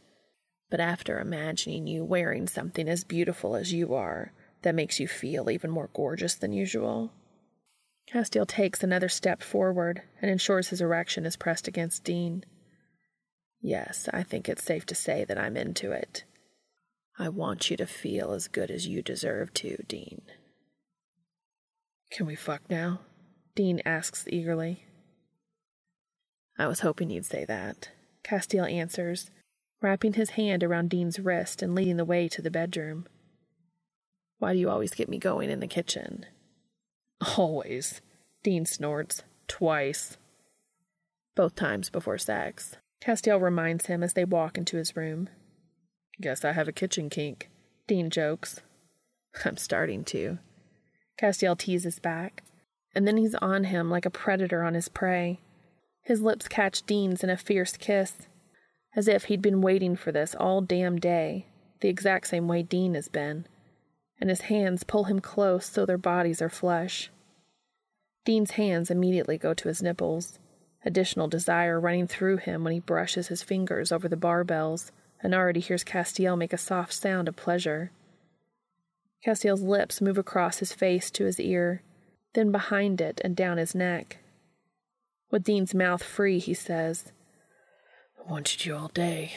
But 0.69 0.79
after 0.79 1.19
imagining 1.19 1.85
you 1.85 2.05
wearing 2.05 2.47
something 2.47 2.87
as 2.87 3.03
beautiful 3.03 3.57
as 3.57 3.73
you 3.73 3.93
are, 3.93 4.31
that 4.61 4.75
makes 4.75 4.97
you 4.97 5.09
feel 5.09 5.49
even 5.49 5.69
more 5.69 5.89
gorgeous 5.93 6.35
than 6.35 6.53
usual. 6.53 7.11
Castiel 8.09 8.47
takes 8.47 8.81
another 8.81 9.09
step 9.09 9.43
forward 9.43 10.03
and 10.21 10.31
ensures 10.31 10.69
his 10.69 10.79
erection 10.79 11.25
is 11.25 11.35
pressed 11.35 11.67
against 11.67 12.05
Dean. 12.05 12.45
Yes, 13.61 14.09
I 14.11 14.23
think 14.23 14.49
it's 14.49 14.63
safe 14.63 14.85
to 14.87 14.95
say 14.95 15.23
that 15.25 15.37
I'm 15.37 15.55
into 15.55 15.91
it. 15.91 16.23
I 17.19 17.29
want 17.29 17.69
you 17.69 17.77
to 17.77 17.85
feel 17.85 18.31
as 18.31 18.47
good 18.47 18.71
as 18.71 18.87
you 18.87 19.01
deserve 19.01 19.53
to, 19.55 19.77
Dean. 19.87 20.21
Can 22.11 22.25
we 22.25 22.35
fuck 22.35 22.61
now? 22.69 23.01
Dean 23.55 23.81
asks 23.85 24.25
eagerly. 24.27 24.85
I 26.57 26.67
was 26.67 26.79
hoping 26.79 27.09
you'd 27.09 27.25
say 27.25 27.45
that. 27.45 27.89
Castiel 28.23 28.69
answers, 28.71 29.29
wrapping 29.81 30.13
his 30.13 30.31
hand 30.31 30.63
around 30.63 30.89
Dean's 30.89 31.19
wrist 31.19 31.61
and 31.61 31.75
leading 31.75 31.97
the 31.97 32.05
way 32.05 32.27
to 32.29 32.41
the 32.41 32.51
bedroom. 32.51 33.07
Why 34.39 34.53
do 34.53 34.59
you 34.59 34.69
always 34.69 34.93
get 34.93 35.09
me 35.09 35.19
going 35.19 35.49
in 35.49 35.59
the 35.59 35.67
kitchen? 35.67 36.25
Always. 37.37 38.01
Dean 38.43 38.65
snorts. 38.65 39.21
Twice. 39.47 40.17
Both 41.35 41.55
times 41.55 41.89
before 41.89 42.17
sex. 42.17 42.77
Castiel 43.01 43.41
reminds 43.41 43.87
him 43.87 44.03
as 44.03 44.13
they 44.13 44.25
walk 44.25 44.57
into 44.57 44.77
his 44.77 44.95
room. 44.95 45.27
Guess 46.21 46.45
I 46.45 46.51
have 46.51 46.67
a 46.67 46.73
kitchen 46.73 47.09
kink. 47.09 47.49
Dean 47.87 48.09
jokes. 48.09 48.61
I'm 49.45 49.57
starting 49.57 50.03
to. 50.05 50.37
Castiel 51.19 51.57
teases 51.57 51.99
back, 51.99 52.43
and 52.93 53.07
then 53.07 53.17
he's 53.17 53.35
on 53.35 53.65
him 53.65 53.89
like 53.89 54.05
a 54.05 54.11
predator 54.11 54.63
on 54.63 54.75
his 54.75 54.89
prey. 54.89 55.39
His 56.03 56.21
lips 56.21 56.47
catch 56.47 56.83
Dean's 56.83 57.23
in 57.23 57.29
a 57.29 57.37
fierce 57.37 57.77
kiss, 57.77 58.27
as 58.95 59.07
if 59.07 59.25
he'd 59.25 59.41
been 59.41 59.61
waiting 59.61 59.95
for 59.95 60.11
this 60.11 60.35
all 60.35 60.61
damn 60.61 60.99
day, 60.99 61.47
the 61.79 61.89
exact 61.89 62.27
same 62.27 62.47
way 62.47 62.63
Dean 62.63 62.95
has 62.95 63.07
been, 63.07 63.47
and 64.19 64.29
his 64.29 64.41
hands 64.41 64.83
pull 64.83 65.05
him 65.05 65.19
close 65.19 65.65
so 65.65 65.85
their 65.85 65.97
bodies 65.97 66.41
are 66.41 66.49
flush. 66.49 67.09
Dean's 68.25 68.51
hands 68.51 68.91
immediately 68.91 69.37
go 69.37 69.53
to 69.53 69.67
his 69.67 69.81
nipples, 69.81 70.39
additional 70.85 71.27
desire 71.27 71.79
running 71.79 72.07
through 72.07 72.37
him 72.37 72.63
when 72.63 72.73
he 72.73 72.79
brushes 72.79 73.27
his 73.27 73.43
fingers 73.43 73.91
over 73.91 74.07
the 74.07 74.15
barbells 74.15 74.91
and 75.21 75.35
already 75.35 75.59
hears 75.59 75.83
Castiel 75.83 76.37
make 76.37 76.53
a 76.53 76.57
soft 76.57 76.93
sound 76.93 77.27
of 77.27 77.35
pleasure. 77.35 77.91
Castiel's 79.25 79.61
lips 79.61 80.01
move 80.01 80.17
across 80.17 80.57
his 80.57 80.73
face 80.73 81.11
to 81.11 81.25
his 81.25 81.39
ear, 81.39 81.83
then 82.33 82.51
behind 82.51 82.99
it 82.99 83.21
and 83.23 83.35
down 83.35 83.57
his 83.57 83.75
neck. 83.75 84.17
With 85.29 85.43
Dean's 85.43 85.75
mouth 85.75 86.03
free, 86.03 86.39
he 86.39 86.53
says, 86.53 87.11
I 88.19 88.29
wanted 88.29 88.65
you 88.65 88.75
all 88.75 88.87
day. 88.87 89.33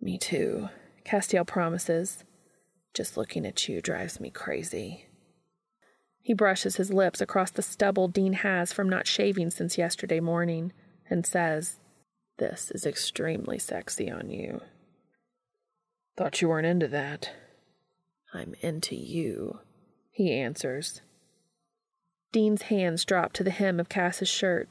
Me 0.00 0.18
too, 0.18 0.68
Castiel 1.04 1.46
promises. 1.46 2.24
Just 2.94 3.16
looking 3.16 3.44
at 3.44 3.68
you 3.68 3.82
drives 3.82 4.20
me 4.20 4.30
crazy. 4.30 5.06
He 6.26 6.34
brushes 6.34 6.74
his 6.74 6.92
lips 6.92 7.20
across 7.20 7.52
the 7.52 7.62
stubble 7.62 8.08
Dean 8.08 8.32
has 8.32 8.72
from 8.72 8.88
not 8.88 9.06
shaving 9.06 9.50
since 9.50 9.78
yesterday 9.78 10.18
morning 10.18 10.72
and 11.08 11.24
says, 11.24 11.78
This 12.38 12.72
is 12.72 12.84
extremely 12.84 13.60
sexy 13.60 14.10
on 14.10 14.28
you. 14.30 14.60
Thought 16.16 16.42
you 16.42 16.48
weren't 16.48 16.66
into 16.66 16.88
that. 16.88 17.30
I'm 18.34 18.56
into 18.60 18.96
you, 18.96 19.60
he 20.10 20.32
answers. 20.32 21.00
Dean's 22.32 22.62
hands 22.62 23.04
drop 23.04 23.32
to 23.34 23.44
the 23.44 23.52
hem 23.52 23.78
of 23.78 23.88
Cass's 23.88 24.28
shirt, 24.28 24.68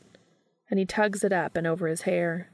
and 0.69 0.77
he 0.77 0.85
tugs 0.85 1.23
it 1.23 1.31
up 1.31 1.55
and 1.55 1.65
over 1.65 1.87
his 1.87 2.01
hair. 2.01 2.49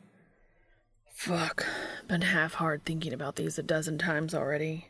Fuck, 1.11 1.65
been 2.07 2.21
half 2.21 2.53
hard 2.53 2.85
thinking 2.85 3.13
about 3.13 3.35
these 3.35 3.57
a 3.57 3.63
dozen 3.63 3.97
times 3.97 4.35
already, 4.35 4.89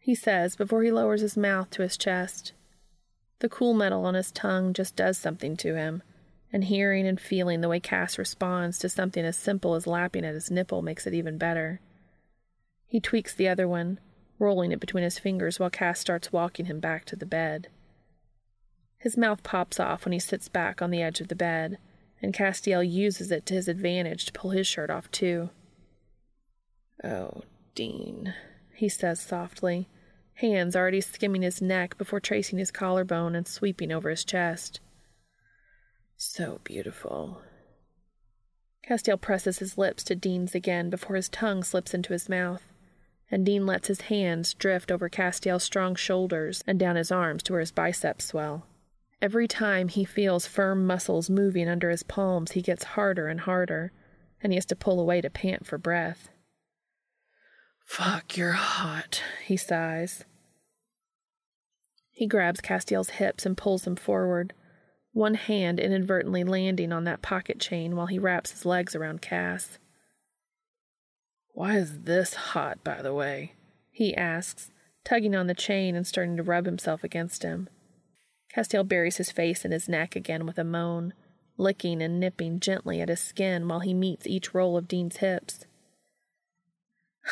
he 0.00 0.16
says 0.16 0.56
before 0.56 0.82
he 0.82 0.90
lowers 0.90 1.20
his 1.20 1.36
mouth 1.36 1.70
to 1.70 1.82
his 1.82 1.96
chest. 1.96 2.52
The 3.40 3.48
cool 3.48 3.74
metal 3.74 4.04
on 4.04 4.14
his 4.14 4.32
tongue 4.32 4.72
just 4.72 4.96
does 4.96 5.16
something 5.16 5.56
to 5.58 5.76
him, 5.76 6.02
and 6.52 6.64
hearing 6.64 7.06
and 7.06 7.20
feeling 7.20 7.60
the 7.60 7.68
way 7.68 7.78
Cass 7.78 8.18
responds 8.18 8.78
to 8.78 8.88
something 8.88 9.24
as 9.24 9.36
simple 9.36 9.74
as 9.74 9.86
lapping 9.86 10.24
at 10.24 10.34
his 10.34 10.50
nipple 10.50 10.82
makes 10.82 11.06
it 11.06 11.14
even 11.14 11.38
better. 11.38 11.80
He 12.86 13.00
tweaks 13.00 13.34
the 13.34 13.48
other 13.48 13.68
one, 13.68 14.00
rolling 14.38 14.72
it 14.72 14.80
between 14.80 15.04
his 15.04 15.18
fingers 15.18 15.60
while 15.60 15.70
Cass 15.70 16.00
starts 16.00 16.32
walking 16.32 16.66
him 16.66 16.80
back 16.80 17.04
to 17.06 17.16
the 17.16 17.26
bed. 17.26 17.68
His 18.98 19.16
mouth 19.16 19.42
pops 19.42 19.78
off 19.78 20.04
when 20.04 20.12
he 20.12 20.18
sits 20.18 20.48
back 20.48 20.82
on 20.82 20.90
the 20.90 21.02
edge 21.02 21.20
of 21.20 21.28
the 21.28 21.36
bed, 21.36 21.78
and 22.20 22.34
Castiel 22.34 22.82
uses 22.82 23.30
it 23.30 23.46
to 23.46 23.54
his 23.54 23.68
advantage 23.68 24.26
to 24.26 24.32
pull 24.32 24.50
his 24.50 24.66
shirt 24.66 24.90
off 24.90 25.08
too. 25.12 25.50
Oh, 27.04 27.42
Dean, 27.76 28.34
he 28.74 28.88
says 28.88 29.20
softly, 29.20 29.86
hands 30.38 30.76
already 30.76 31.00
skimming 31.00 31.42
his 31.42 31.60
neck 31.60 31.98
before 31.98 32.20
tracing 32.20 32.58
his 32.58 32.70
collarbone 32.70 33.34
and 33.34 33.46
sweeping 33.46 33.90
over 33.90 34.08
his 34.08 34.24
chest. 34.24 34.80
So 36.16 36.60
beautiful. 36.62 37.42
Castiel 38.86 39.20
presses 39.20 39.58
his 39.58 39.76
lips 39.76 40.04
to 40.04 40.14
Dean's 40.14 40.54
again 40.54 40.90
before 40.90 41.16
his 41.16 41.28
tongue 41.28 41.62
slips 41.64 41.92
into 41.92 42.12
his 42.12 42.28
mouth, 42.28 42.62
and 43.30 43.44
Dean 43.44 43.66
lets 43.66 43.88
his 43.88 44.02
hands 44.02 44.54
drift 44.54 44.90
over 44.92 45.08
Castiel's 45.08 45.64
strong 45.64 45.94
shoulders 45.94 46.62
and 46.66 46.78
down 46.78 46.96
his 46.96 47.10
arms 47.10 47.42
to 47.44 47.52
where 47.52 47.60
his 47.60 47.72
biceps 47.72 48.26
swell. 48.26 48.64
Every 49.20 49.48
time 49.48 49.88
he 49.88 50.04
feels 50.04 50.46
firm 50.46 50.86
muscles 50.86 51.28
moving 51.28 51.68
under 51.68 51.90
his 51.90 52.04
palms, 52.04 52.52
he 52.52 52.62
gets 52.62 52.84
harder 52.84 53.26
and 53.26 53.40
harder, 53.40 53.92
and 54.40 54.52
he 54.52 54.56
has 54.56 54.66
to 54.66 54.76
pull 54.76 55.00
away 55.00 55.20
to 55.20 55.28
pant 55.28 55.66
for 55.66 55.78
breath. 55.78 56.30
Fuck, 57.84 58.36
you're 58.36 58.52
hot, 58.52 59.22
he 59.44 59.56
sighs. 59.56 60.24
He 62.18 62.26
grabs 62.26 62.60
Castiel's 62.60 63.10
hips 63.10 63.46
and 63.46 63.56
pulls 63.56 63.86
him 63.86 63.94
forward, 63.94 64.52
one 65.12 65.34
hand 65.34 65.78
inadvertently 65.78 66.42
landing 66.42 66.90
on 66.92 67.04
that 67.04 67.22
pocket 67.22 67.60
chain 67.60 67.94
while 67.94 68.08
he 68.08 68.18
wraps 68.18 68.50
his 68.50 68.66
legs 68.66 68.96
around 68.96 69.22
Cass. 69.22 69.78
Why 71.54 71.76
is 71.76 72.00
this 72.00 72.34
hot, 72.34 72.82
by 72.82 73.02
the 73.02 73.14
way? 73.14 73.52
he 73.92 74.16
asks, 74.16 74.72
tugging 75.04 75.36
on 75.36 75.46
the 75.46 75.54
chain 75.54 75.94
and 75.94 76.04
starting 76.04 76.36
to 76.36 76.42
rub 76.42 76.66
himself 76.66 77.04
against 77.04 77.44
him. 77.44 77.68
Castiel 78.52 78.82
buries 78.82 79.18
his 79.18 79.30
face 79.30 79.64
in 79.64 79.70
his 79.70 79.88
neck 79.88 80.16
again 80.16 80.44
with 80.44 80.58
a 80.58 80.64
moan, 80.64 81.14
licking 81.56 82.02
and 82.02 82.18
nipping 82.18 82.58
gently 82.58 83.00
at 83.00 83.10
his 83.10 83.20
skin 83.20 83.68
while 83.68 83.78
he 83.78 83.94
meets 83.94 84.26
each 84.26 84.52
roll 84.52 84.76
of 84.76 84.88
Dean's 84.88 85.18
hips. 85.18 85.66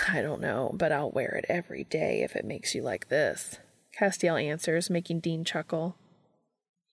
I 0.09 0.22
don't 0.22 0.41
know, 0.41 0.70
but 0.74 0.93
I'll 0.93 1.11
wear 1.11 1.30
it 1.30 1.47
every 1.49 1.82
day 1.82 2.22
if 2.22 2.37
it 2.37 2.45
makes 2.45 2.72
you 2.72 2.82
like 2.82 3.09
this, 3.09 3.59
Castiel 3.99 4.43
answers, 4.43 4.91
making 4.91 5.21
Dean 5.21 5.45
chuckle. 5.45 5.97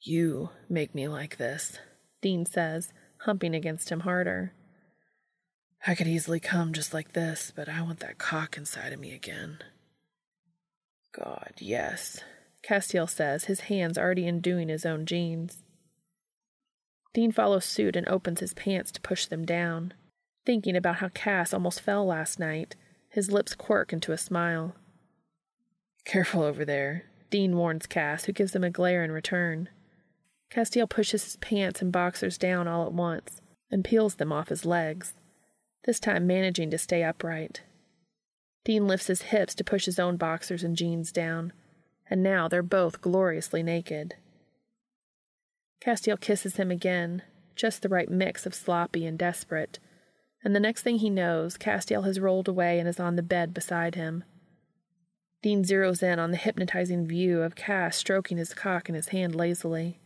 You 0.01 0.49
make 0.69 0.95
me 0.95 1.07
like 1.07 1.37
this, 1.37 1.79
Dean 2.21 2.45
says, 2.45 2.93
humping 3.19 3.53
against 3.53 3.89
him 3.89 4.01
harder. 4.01 4.53
I 5.85 5.95
could 5.95 6.07
easily 6.07 6.39
come 6.39 6.71
just 6.71 6.93
like 6.93 7.11
this, 7.11 7.51
but 7.53 7.67
I 7.67 7.81
want 7.81 7.99
that 7.99 8.17
cock 8.17 8.55
inside 8.55 8.93
of 8.93 8.99
me 8.99 9.13
again. 9.13 9.59
God, 11.13 11.53
yes, 11.59 12.21
Castiel 12.63 13.09
says, 13.09 13.45
his 13.45 13.61
hands 13.61 13.97
already 13.97 14.25
undoing 14.25 14.69
his 14.69 14.85
own 14.85 15.05
jeans. 15.05 15.63
Dean 17.13 17.31
follows 17.31 17.65
suit 17.65 17.95
and 17.95 18.07
opens 18.07 18.39
his 18.39 18.53
pants 18.53 18.91
to 18.93 19.01
push 19.01 19.25
them 19.25 19.45
down. 19.45 19.93
Thinking 20.45 20.75
about 20.75 20.95
how 20.95 21.09
Cass 21.09 21.53
almost 21.53 21.81
fell 21.81 22.05
last 22.05 22.39
night, 22.39 22.75
his 23.09 23.31
lips 23.31 23.53
quirk 23.53 23.93
into 23.93 24.11
a 24.11 24.17
smile. 24.17 24.75
Careful 26.05 26.43
over 26.43 26.65
there, 26.65 27.05
Dean 27.29 27.55
warns 27.55 27.87
Cass, 27.87 28.25
who 28.25 28.31
gives 28.31 28.55
him 28.55 28.63
a 28.63 28.69
glare 28.69 29.03
in 29.03 29.11
return. 29.11 29.69
Castiel 30.51 30.87
pushes 30.87 31.23
his 31.23 31.35
pants 31.37 31.81
and 31.81 31.91
boxers 31.91 32.37
down 32.37 32.67
all 32.67 32.85
at 32.85 32.93
once 32.93 33.41
and 33.71 33.83
peels 33.83 34.15
them 34.15 34.31
off 34.31 34.49
his 34.49 34.65
legs, 34.65 35.15
this 35.85 35.99
time 35.99 36.27
managing 36.27 36.69
to 36.69 36.77
stay 36.77 37.03
upright. 37.03 37.61
Dean 38.63 38.87
lifts 38.87 39.07
his 39.07 39.23
hips 39.23 39.55
to 39.55 39.63
push 39.63 39.85
his 39.85 39.99
own 39.99 40.15
boxers 40.15 40.63
and 40.63 40.77
jeans 40.77 41.11
down, 41.11 41.51
and 42.09 42.21
now 42.21 42.47
they're 42.47 42.61
both 42.61 43.01
gloriously 43.01 43.63
naked. 43.63 44.15
Castiel 45.83 46.17
kisses 46.19 46.57
him 46.57 46.69
again, 46.69 47.23
just 47.55 47.81
the 47.81 47.89
right 47.89 48.09
mix 48.09 48.45
of 48.45 48.53
sloppy 48.53 49.05
and 49.05 49.17
desperate, 49.17 49.79
and 50.43 50.55
the 50.55 50.59
next 50.59 50.83
thing 50.83 50.99
he 50.99 51.09
knows, 51.09 51.57
Castiel 51.57 52.03
has 52.03 52.19
rolled 52.19 52.47
away 52.47 52.79
and 52.79 52.87
is 52.87 52.99
on 52.99 53.15
the 53.15 53.23
bed 53.23 53.53
beside 53.53 53.95
him. 53.95 54.23
Dean 55.43 55.63
zeroes 55.63 56.01
in 56.01 56.19
on 56.19 56.31
the 56.31 56.37
hypnotizing 56.37 57.05
view 57.05 57.41
of 57.41 57.53
Cass 57.53 57.97
stroking 57.97 58.37
his 58.37 58.53
cock 58.53 58.87
in 58.87 58.95
his 58.95 59.09
hand 59.09 59.35
lazily. 59.35 59.99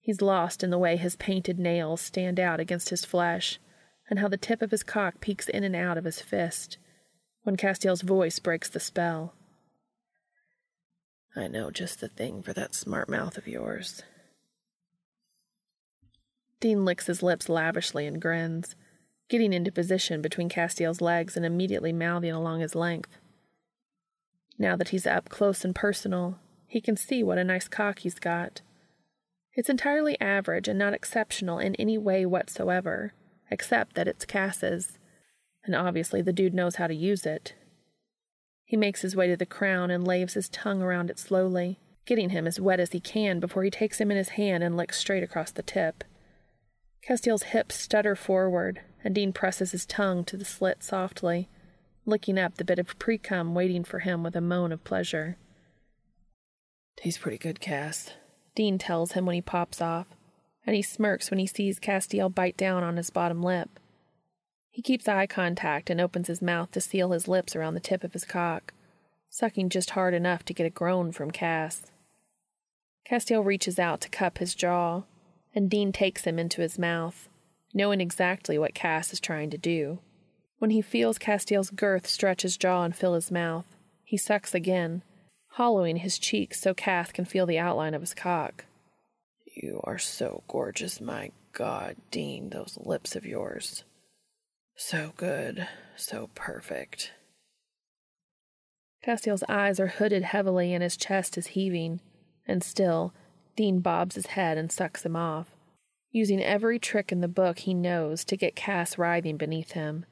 He's 0.00 0.20
lost 0.20 0.62
in 0.62 0.68
the 0.68 0.78
way 0.78 0.98
his 0.98 1.16
painted 1.16 1.58
nails 1.58 2.02
stand 2.02 2.38
out 2.38 2.60
against 2.60 2.90
his 2.90 3.06
flesh, 3.06 3.58
and 4.10 4.18
how 4.18 4.28
the 4.28 4.36
tip 4.36 4.60
of 4.60 4.70
his 4.70 4.82
cock 4.82 5.18
peeks 5.20 5.48
in 5.48 5.64
and 5.64 5.74
out 5.74 5.96
of 5.96 6.04
his 6.04 6.20
fist, 6.20 6.76
when 7.42 7.56
Castiel's 7.56 8.02
voice 8.02 8.38
breaks 8.38 8.68
the 8.68 8.78
spell. 8.78 9.32
I 11.34 11.48
know 11.48 11.70
just 11.70 12.00
the 12.00 12.08
thing 12.08 12.42
for 12.42 12.52
that 12.52 12.74
smart 12.74 13.08
mouth 13.08 13.38
of 13.38 13.48
yours. 13.48 14.02
Dean 16.60 16.84
licks 16.84 17.06
his 17.06 17.22
lips 17.22 17.48
lavishly 17.48 18.06
and 18.06 18.20
grins, 18.20 18.76
getting 19.30 19.54
into 19.54 19.72
position 19.72 20.20
between 20.20 20.50
Castiel's 20.50 21.00
legs 21.00 21.34
and 21.34 21.46
immediately 21.46 21.94
mouthing 21.94 22.32
along 22.32 22.60
his 22.60 22.74
length. 22.74 23.16
Now 24.58 24.76
that 24.76 24.88
he's 24.90 25.06
up 25.06 25.28
close 25.28 25.64
and 25.64 25.74
personal, 25.74 26.38
he 26.66 26.80
can 26.80 26.96
see 26.96 27.22
what 27.22 27.38
a 27.38 27.44
nice 27.44 27.68
cock 27.68 28.00
he's 28.00 28.18
got. 28.18 28.62
It's 29.54 29.68
entirely 29.68 30.20
average 30.20 30.68
and 30.68 30.78
not 30.78 30.94
exceptional 30.94 31.58
in 31.58 31.74
any 31.76 31.96
way 31.96 32.26
whatsoever, 32.26 33.14
except 33.50 33.94
that 33.94 34.08
it's 34.08 34.24
Cass's, 34.24 34.98
and 35.64 35.74
obviously 35.74 36.22
the 36.22 36.32
dude 36.32 36.54
knows 36.54 36.76
how 36.76 36.86
to 36.86 36.94
use 36.94 37.24
it. 37.24 37.54
He 38.64 38.76
makes 38.76 39.02
his 39.02 39.14
way 39.14 39.28
to 39.28 39.36
the 39.36 39.46
crown 39.46 39.90
and 39.90 40.06
laves 40.06 40.34
his 40.34 40.48
tongue 40.48 40.82
around 40.82 41.10
it 41.10 41.18
slowly, 41.18 41.78
getting 42.06 42.30
him 42.30 42.46
as 42.46 42.60
wet 42.60 42.80
as 42.80 42.92
he 42.92 43.00
can 43.00 43.40
before 43.40 43.62
he 43.62 43.70
takes 43.70 44.00
him 44.00 44.10
in 44.10 44.16
his 44.16 44.30
hand 44.30 44.64
and 44.64 44.76
licks 44.76 44.98
straight 44.98 45.22
across 45.22 45.50
the 45.50 45.62
tip. 45.62 46.02
Castiel's 47.02 47.44
hips 47.44 47.74
stutter 47.74 48.16
forward, 48.16 48.80
and 49.04 49.14
Dean 49.14 49.32
presses 49.32 49.72
his 49.72 49.86
tongue 49.86 50.24
to 50.24 50.36
the 50.36 50.44
slit 50.44 50.82
softly, 50.82 51.48
licking 52.06 52.38
up 52.38 52.56
the 52.56 52.64
bit 52.64 52.78
of 52.78 52.98
pre-cum 52.98 53.54
waiting 53.54 53.84
for 53.84 54.00
him 54.00 54.22
with 54.22 54.36
a 54.36 54.40
moan 54.40 54.72
of 54.72 54.84
pleasure. 54.84 55.36
Tastes 56.96 57.18
pretty 57.18 57.38
good, 57.38 57.60
Cass, 57.60 58.12
Dean 58.54 58.78
tells 58.78 59.12
him 59.12 59.26
when 59.26 59.34
he 59.34 59.42
pops 59.42 59.80
off, 59.80 60.08
and 60.66 60.76
he 60.76 60.82
smirks 60.82 61.30
when 61.30 61.38
he 61.38 61.46
sees 61.46 61.80
Castiel 61.80 62.32
bite 62.32 62.56
down 62.56 62.82
on 62.82 62.96
his 62.96 63.10
bottom 63.10 63.42
lip. 63.42 63.80
He 64.70 64.82
keeps 64.82 65.08
eye 65.08 65.26
contact 65.26 65.90
and 65.90 66.00
opens 66.00 66.28
his 66.28 66.42
mouth 66.42 66.70
to 66.72 66.80
seal 66.80 67.10
his 67.10 67.28
lips 67.28 67.54
around 67.54 67.74
the 67.74 67.80
tip 67.80 68.04
of 68.04 68.12
his 68.12 68.24
cock, 68.24 68.72
sucking 69.28 69.68
just 69.68 69.90
hard 69.90 70.14
enough 70.14 70.44
to 70.44 70.54
get 70.54 70.66
a 70.66 70.70
groan 70.70 71.12
from 71.12 71.30
Cass. 71.30 71.90
Castiel 73.08 73.44
reaches 73.44 73.78
out 73.78 74.00
to 74.00 74.08
cup 74.08 74.38
his 74.38 74.54
jaw, 74.54 75.02
and 75.54 75.70
Dean 75.70 75.92
takes 75.92 76.24
him 76.24 76.38
into 76.38 76.62
his 76.62 76.78
mouth, 76.78 77.28
knowing 77.72 78.00
exactly 78.00 78.58
what 78.58 78.74
Cass 78.74 79.12
is 79.12 79.20
trying 79.20 79.50
to 79.50 79.58
do. 79.58 79.98
When 80.58 80.70
he 80.70 80.80
feels 80.82 81.18
Castiel's 81.18 81.70
girth 81.70 82.06
stretch 82.06 82.42
his 82.42 82.56
jaw 82.56 82.84
and 82.84 82.94
fill 82.94 83.14
his 83.14 83.30
mouth, 83.30 83.66
he 84.04 84.16
sucks 84.16 84.54
again, 84.54 85.02
hollowing 85.52 85.96
his 85.96 86.18
cheeks 86.18 86.60
so 86.60 86.74
Cass 86.74 87.12
can 87.12 87.24
feel 87.24 87.46
the 87.46 87.58
outline 87.58 87.94
of 87.94 88.00
his 88.00 88.14
cock. 88.14 88.64
You 89.56 89.80
are 89.84 89.98
so 89.98 90.42
gorgeous, 90.48 91.00
my 91.00 91.30
God, 91.52 91.96
Dean, 92.10 92.50
those 92.50 92.78
lips 92.80 93.14
of 93.14 93.24
yours. 93.24 93.84
So 94.76 95.12
good, 95.16 95.68
so 95.96 96.30
perfect. 96.34 97.12
Castiel's 99.04 99.44
eyes 99.48 99.78
are 99.78 99.86
hooded 99.86 100.22
heavily 100.22 100.72
and 100.72 100.82
his 100.82 100.96
chest 100.96 101.38
is 101.38 101.48
heaving, 101.48 102.00
and 102.46 102.64
still, 102.64 103.12
Dean 103.56 103.80
bobs 103.80 104.16
his 104.16 104.26
head 104.26 104.58
and 104.58 104.72
sucks 104.72 105.04
him 105.04 105.14
off, 105.14 105.54
using 106.10 106.42
every 106.42 106.78
trick 106.78 107.12
in 107.12 107.20
the 107.20 107.28
book 107.28 107.60
he 107.60 107.74
knows 107.74 108.24
to 108.24 108.36
get 108.36 108.56
Cass 108.56 108.98
writhing 108.98 109.36
beneath 109.36 109.72
him, 109.72 110.06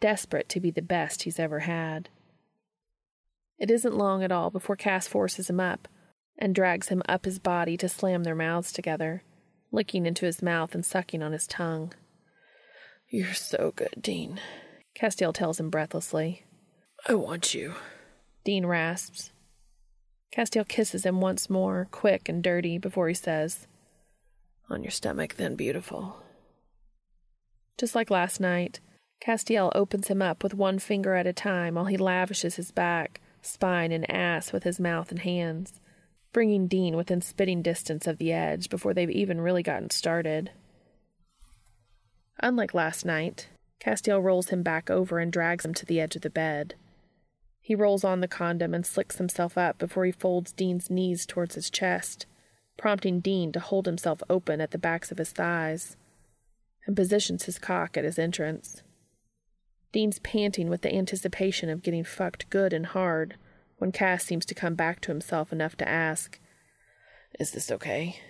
desperate 0.00 0.48
to 0.50 0.60
be 0.60 0.70
the 0.70 0.82
best 0.82 1.22
he's 1.22 1.38
ever 1.38 1.60
had. 1.60 2.08
It 3.58 3.70
isn't 3.70 3.96
long 3.96 4.22
at 4.22 4.32
all 4.32 4.50
before 4.50 4.76
Cass 4.76 5.08
forces 5.08 5.48
him 5.48 5.60
up 5.60 5.88
and 6.38 6.54
drags 6.54 6.88
him 6.88 7.02
up 7.08 7.24
his 7.24 7.38
body 7.38 7.76
to 7.78 7.88
slam 7.88 8.24
their 8.24 8.34
mouths 8.34 8.72
together, 8.72 9.22
licking 9.72 10.04
into 10.06 10.26
his 10.26 10.42
mouth 10.42 10.74
and 10.74 10.84
sucking 10.84 11.22
on 11.22 11.32
his 11.32 11.46
tongue. 11.46 11.92
You're 13.08 13.34
so 13.34 13.72
good, 13.74 13.94
Dean, 14.00 14.40
Castiel 14.96 15.32
tells 15.32 15.60
him 15.60 15.68
breathlessly. 15.70 16.44
I 17.06 17.14
want 17.14 17.54
you. 17.54 17.74
Dean 18.44 18.64
rasps. 18.64 19.30
Castiel 20.34 20.66
kisses 20.66 21.04
him 21.04 21.20
once 21.20 21.50
more, 21.50 21.86
quick 21.90 22.28
and 22.28 22.42
dirty, 22.42 22.78
before 22.78 23.08
he 23.08 23.14
says, 23.14 23.66
On 24.70 24.82
your 24.82 24.90
stomach, 24.90 25.36
then, 25.36 25.54
beautiful. 25.54 26.16
Just 27.78 27.94
like 27.94 28.10
last 28.10 28.40
night, 28.40 28.80
Castiel 29.20 29.72
opens 29.74 30.08
him 30.08 30.22
up 30.22 30.42
with 30.42 30.54
one 30.54 30.78
finger 30.78 31.14
at 31.14 31.26
a 31.26 31.32
time 31.32 31.74
while 31.74 31.86
he 31.86 31.96
lavishes 31.96 32.56
his 32.56 32.70
back, 32.70 33.20
spine, 33.42 33.92
and 33.92 34.08
ass 34.10 34.52
with 34.52 34.64
his 34.64 34.78
mouth 34.78 35.10
and 35.10 35.20
hands, 35.20 35.80
bringing 36.32 36.66
Dean 36.66 36.96
within 36.96 37.20
spitting 37.20 37.62
distance 37.62 38.06
of 38.06 38.18
the 38.18 38.32
edge 38.32 38.68
before 38.68 38.92
they've 38.92 39.10
even 39.10 39.40
really 39.40 39.62
gotten 39.62 39.90
started. 39.90 40.50
Unlike 42.40 42.74
last 42.74 43.04
night, 43.04 43.48
Castiel 43.80 44.22
rolls 44.22 44.50
him 44.50 44.62
back 44.62 44.90
over 44.90 45.18
and 45.18 45.32
drags 45.32 45.64
him 45.64 45.74
to 45.74 45.86
the 45.86 46.00
edge 46.00 46.16
of 46.16 46.22
the 46.22 46.30
bed. 46.30 46.74
He 47.60 47.74
rolls 47.74 48.04
on 48.04 48.20
the 48.20 48.28
condom 48.28 48.74
and 48.74 48.86
slicks 48.86 49.18
himself 49.18 49.58
up 49.58 49.78
before 49.78 50.04
he 50.04 50.12
folds 50.12 50.52
Dean's 50.52 50.90
knees 50.90 51.26
towards 51.26 51.54
his 51.54 51.70
chest, 51.70 52.26
prompting 52.76 53.20
Dean 53.20 53.50
to 53.52 53.60
hold 53.60 53.86
himself 53.86 54.22
open 54.28 54.60
at 54.60 54.70
the 54.70 54.78
backs 54.78 55.10
of 55.10 55.18
his 55.18 55.30
thighs, 55.30 55.96
and 56.86 56.94
positions 56.94 57.44
his 57.44 57.58
cock 57.58 57.96
at 57.96 58.04
his 58.04 58.18
entrance. 58.18 58.82
Dean's 59.96 60.18
panting 60.18 60.68
with 60.68 60.82
the 60.82 60.94
anticipation 60.94 61.70
of 61.70 61.82
getting 61.82 62.04
fucked 62.04 62.50
good 62.50 62.74
and 62.74 62.84
hard 62.84 63.36
when 63.78 63.92
Cass 63.92 64.26
seems 64.26 64.44
to 64.44 64.54
come 64.54 64.74
back 64.74 65.00
to 65.00 65.10
himself 65.10 65.54
enough 65.54 65.74
to 65.78 65.88
ask, 65.88 66.38
Is 67.40 67.52
this 67.52 67.70
okay? 67.70 68.20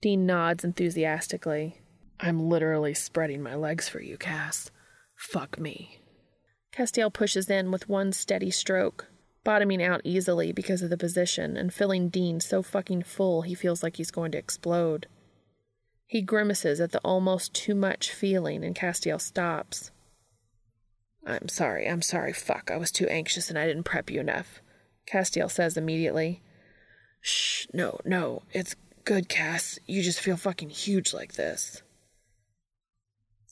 Dean 0.00 0.26
nods 0.26 0.64
enthusiastically. 0.64 1.80
I'm 2.18 2.48
literally 2.48 2.92
spreading 2.92 3.40
my 3.40 3.54
legs 3.54 3.88
for 3.88 4.02
you, 4.02 4.18
Cass. 4.18 4.72
Fuck 5.14 5.60
me. 5.60 6.00
Castiel 6.72 7.12
pushes 7.12 7.48
in 7.48 7.70
with 7.70 7.88
one 7.88 8.10
steady 8.10 8.50
stroke, 8.50 9.06
bottoming 9.44 9.80
out 9.80 10.00
easily 10.02 10.50
because 10.50 10.82
of 10.82 10.90
the 10.90 10.96
position 10.96 11.56
and 11.56 11.72
filling 11.72 12.08
Dean 12.08 12.40
so 12.40 12.64
fucking 12.64 13.04
full 13.04 13.42
he 13.42 13.54
feels 13.54 13.84
like 13.84 13.94
he's 13.94 14.10
going 14.10 14.32
to 14.32 14.38
explode. 14.38 15.06
He 16.08 16.22
grimaces 16.22 16.80
at 16.80 16.90
the 16.90 17.00
almost 17.00 17.54
too 17.54 17.74
much 17.74 18.10
feeling, 18.10 18.64
and 18.64 18.74
Castiel 18.74 19.20
stops. 19.20 19.92
I'm 21.24 21.48
sorry, 21.48 21.86
I'm 21.86 22.00
sorry, 22.00 22.32
fuck. 22.32 22.70
I 22.72 22.78
was 22.78 22.90
too 22.90 23.06
anxious 23.08 23.50
and 23.50 23.58
I 23.58 23.66
didn't 23.66 23.82
prep 23.84 24.10
you 24.10 24.18
enough, 24.18 24.62
Castiel 25.06 25.50
says 25.50 25.76
immediately. 25.76 26.42
Shh, 27.20 27.66
no, 27.74 28.00
no, 28.06 28.42
it's 28.52 28.74
good, 29.04 29.28
Cass. 29.28 29.78
You 29.86 30.02
just 30.02 30.20
feel 30.20 30.38
fucking 30.38 30.70
huge 30.70 31.12
like 31.12 31.34
this. 31.34 31.82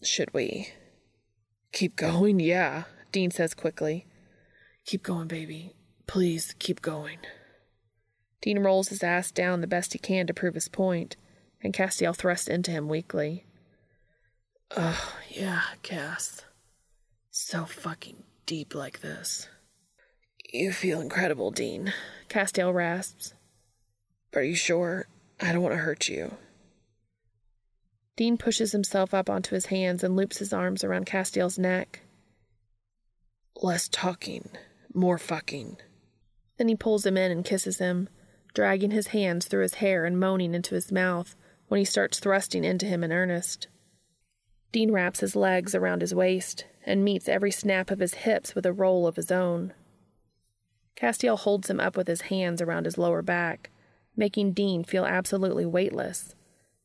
Should 0.02 0.32
we? 0.32 0.70
Keep 1.72 1.96
going? 1.96 2.40
Yeah, 2.40 2.84
Dean 3.12 3.30
says 3.30 3.52
quickly. 3.52 4.06
Keep 4.86 5.02
going, 5.02 5.28
baby. 5.28 5.74
Please 6.06 6.54
keep 6.58 6.80
going. 6.80 7.18
Dean 8.40 8.60
rolls 8.60 8.88
his 8.88 9.02
ass 9.02 9.30
down 9.30 9.60
the 9.60 9.66
best 9.66 9.92
he 9.92 9.98
can 9.98 10.26
to 10.26 10.32
prove 10.32 10.54
his 10.54 10.68
point, 10.68 11.16
and 11.66 11.74
Castiel 11.74 12.14
thrusts 12.14 12.46
into 12.46 12.70
him 12.70 12.88
weakly. 12.88 13.44
Ugh, 14.76 15.12
yeah, 15.28 15.62
Cass. 15.82 16.42
So 17.30 17.64
fucking 17.64 18.22
deep 18.46 18.72
like 18.72 19.00
this. 19.00 19.48
You 20.52 20.72
feel 20.72 21.00
incredible, 21.00 21.50
Dean, 21.50 21.92
Castiel 22.28 22.72
rasps. 22.72 23.34
But 24.30 24.40
are 24.40 24.44
you 24.44 24.54
sure? 24.54 25.08
I 25.40 25.52
don't 25.52 25.62
want 25.62 25.74
to 25.74 25.80
hurt 25.80 26.08
you. 26.08 26.36
Dean 28.16 28.38
pushes 28.38 28.70
himself 28.70 29.12
up 29.12 29.28
onto 29.28 29.54
his 29.56 29.66
hands 29.66 30.04
and 30.04 30.14
loops 30.14 30.38
his 30.38 30.52
arms 30.52 30.84
around 30.84 31.06
Castiel's 31.06 31.58
neck. 31.58 32.00
Less 33.60 33.88
talking, 33.88 34.50
more 34.94 35.18
fucking. 35.18 35.78
Then 36.58 36.68
he 36.68 36.76
pulls 36.76 37.04
him 37.04 37.16
in 37.16 37.32
and 37.32 37.44
kisses 37.44 37.78
him, 37.78 38.08
dragging 38.54 38.92
his 38.92 39.08
hands 39.08 39.46
through 39.46 39.62
his 39.62 39.74
hair 39.74 40.04
and 40.04 40.20
moaning 40.20 40.54
into 40.54 40.76
his 40.76 40.92
mouth 40.92 41.34
when 41.68 41.78
he 41.78 41.84
starts 41.84 42.18
thrusting 42.18 42.64
into 42.64 42.86
him 42.86 43.02
in 43.02 43.12
earnest. 43.12 43.68
Dean 44.72 44.90
wraps 44.90 45.20
his 45.20 45.36
legs 45.36 45.74
around 45.74 46.00
his 46.00 46.14
waist 46.14 46.66
and 46.84 47.04
meets 47.04 47.28
every 47.28 47.50
snap 47.50 47.90
of 47.90 47.98
his 47.98 48.14
hips 48.14 48.54
with 48.54 48.66
a 48.66 48.72
roll 48.72 49.06
of 49.06 49.16
his 49.16 49.30
own. 49.30 49.72
Castiel 50.96 51.36
holds 51.36 51.68
him 51.68 51.80
up 51.80 51.96
with 51.96 52.06
his 52.06 52.22
hands 52.22 52.62
around 52.62 52.84
his 52.84 52.98
lower 52.98 53.22
back, 53.22 53.70
making 54.16 54.52
Dean 54.52 54.84
feel 54.84 55.04
absolutely 55.04 55.66
weightless 55.66 56.34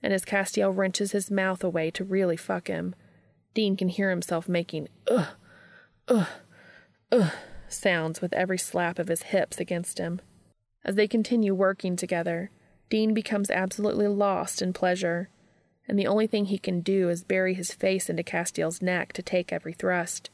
and 0.04 0.14
as 0.14 0.26
Castiel 0.26 0.76
wrenches 0.76 1.12
his 1.12 1.30
mouth 1.30 1.64
away 1.64 1.92
to 1.92 2.04
really 2.04 2.38
fuck 2.38 2.68
him, 2.68 2.96
Dean 3.54 3.76
can 3.76 3.90
hear 3.90 4.10
himself 4.10 4.50
making 4.50 4.88
ugh, 5.10 5.28
ugh, 6.08 6.28
ugh 7.12 7.32
sounds 7.68 8.22
with 8.22 8.34
every 8.34 8.58
slap 8.58 9.00
of 9.00 9.08
his 9.08 9.24
hips 9.24 9.60
against 9.60 9.98
him. 9.98 10.20
As 10.84 10.96
they 10.96 11.08
continue 11.08 11.54
working 11.54 11.96
together, 11.96 12.50
Dean 12.92 13.16
becomes 13.16 13.50
absolutely 13.50 14.08
lost 14.08 14.62
in 14.62 14.72
pleasure, 14.72 15.30
and 15.88 15.98
the 15.98 16.06
only 16.06 16.28
thing 16.28 16.46
he 16.46 16.60
can 16.60 16.82
do 16.82 17.10
is 17.10 17.24
bury 17.24 17.56
his 17.56 17.74
face 17.74 18.08
into 18.08 18.22
Castiel's 18.22 18.84
neck 18.84 19.14
to 19.14 19.24
take 19.24 19.52
every 19.52 19.74
thrust, 19.74 20.30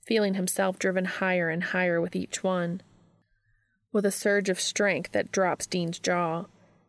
feeling 0.00 0.34
himself 0.34 0.78
driven 0.78 1.04
higher 1.04 1.50
and 1.50 1.64
higher 1.64 2.00
with 2.00 2.16
each 2.16 2.42
one. 2.42 2.80
With 3.92 4.06
a 4.06 4.10
surge 4.10 4.48
of 4.48 4.58
strength 4.58 5.12
that 5.12 5.30
drops 5.30 5.66
Dean's 5.66 5.98
jaw, 5.98 6.46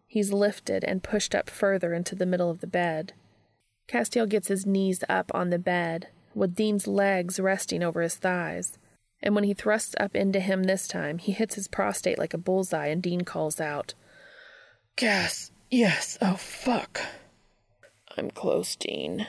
He's 0.07 0.31
lifted 0.31 0.85
and 0.85 1.03
pushed 1.03 1.35
up 1.35 1.49
further 1.49 1.93
into 1.93 2.15
the 2.15 2.25
middle 2.25 2.49
of 2.49 2.61
the 2.61 2.67
bed. 2.67 3.13
Castiel 3.87 4.25
gets 4.25 4.47
his 4.47 4.65
knees 4.65 5.03
up 5.09 5.29
on 5.35 5.49
the 5.49 5.59
bed, 5.59 6.07
with 6.33 6.55
Dean's 6.55 6.87
legs 6.87 7.39
resting 7.39 7.83
over 7.83 8.01
his 8.01 8.15
thighs. 8.15 8.77
And 9.21 9.35
when 9.35 9.43
he 9.43 9.53
thrusts 9.53 9.95
up 9.99 10.15
into 10.15 10.39
him 10.39 10.63
this 10.63 10.87
time, 10.87 11.17
he 11.17 11.33
hits 11.33 11.55
his 11.55 11.67
prostate 11.67 12.17
like 12.17 12.33
a 12.33 12.37
bullseye, 12.37 12.87
and 12.87 13.03
Dean 13.03 13.21
calls 13.21 13.59
out, 13.59 13.93
Cass, 14.97 15.51
yes, 15.71 16.17
oh 16.21 16.35
fuck. 16.35 16.99
I'm 18.17 18.29
close, 18.29 18.75
Dean. 18.75 19.27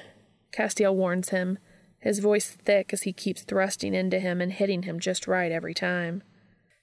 Castiel 0.52 0.94
warns 0.94 1.28
him, 1.28 1.58
his 2.00 2.18
voice 2.18 2.50
thick 2.50 2.92
as 2.92 3.02
he 3.02 3.12
keeps 3.12 3.42
thrusting 3.42 3.94
into 3.94 4.18
him 4.18 4.40
and 4.40 4.52
hitting 4.52 4.82
him 4.82 4.98
just 4.98 5.28
right 5.28 5.52
every 5.52 5.74
time. 5.74 6.24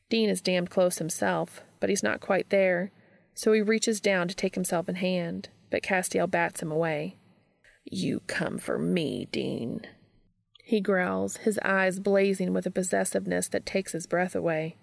Dean 0.09 0.29
is 0.29 0.39
damned 0.41 0.69
close 0.69 0.99
himself, 0.99 1.61
but 1.81 1.89
he's 1.89 2.03
not 2.03 2.21
quite 2.21 2.49
there 2.49 2.91
so 3.35 3.51
he 3.51 3.61
reaches 3.61 3.99
down 3.99 4.29
to 4.29 4.35
take 4.35 4.55
himself 4.55 4.87
in 4.87 4.95
hand, 4.95 5.49
but 5.69 5.83
Castiel 5.83 6.31
bats 6.31 6.61
him 6.61 6.71
away. 6.71 7.17
You 7.83 8.21
come 8.27 8.57
for 8.57 8.79
me, 8.79 9.27
Dean. 9.31 9.81
He 10.63 10.79
growls, 10.79 11.37
his 11.37 11.59
eyes 11.63 11.99
blazing 11.99 12.53
with 12.53 12.65
a 12.65 12.71
possessiveness 12.71 13.49
that 13.49 13.65
takes 13.65 13.91
his 13.91 14.07
breath 14.07 14.35
away. 14.35 14.77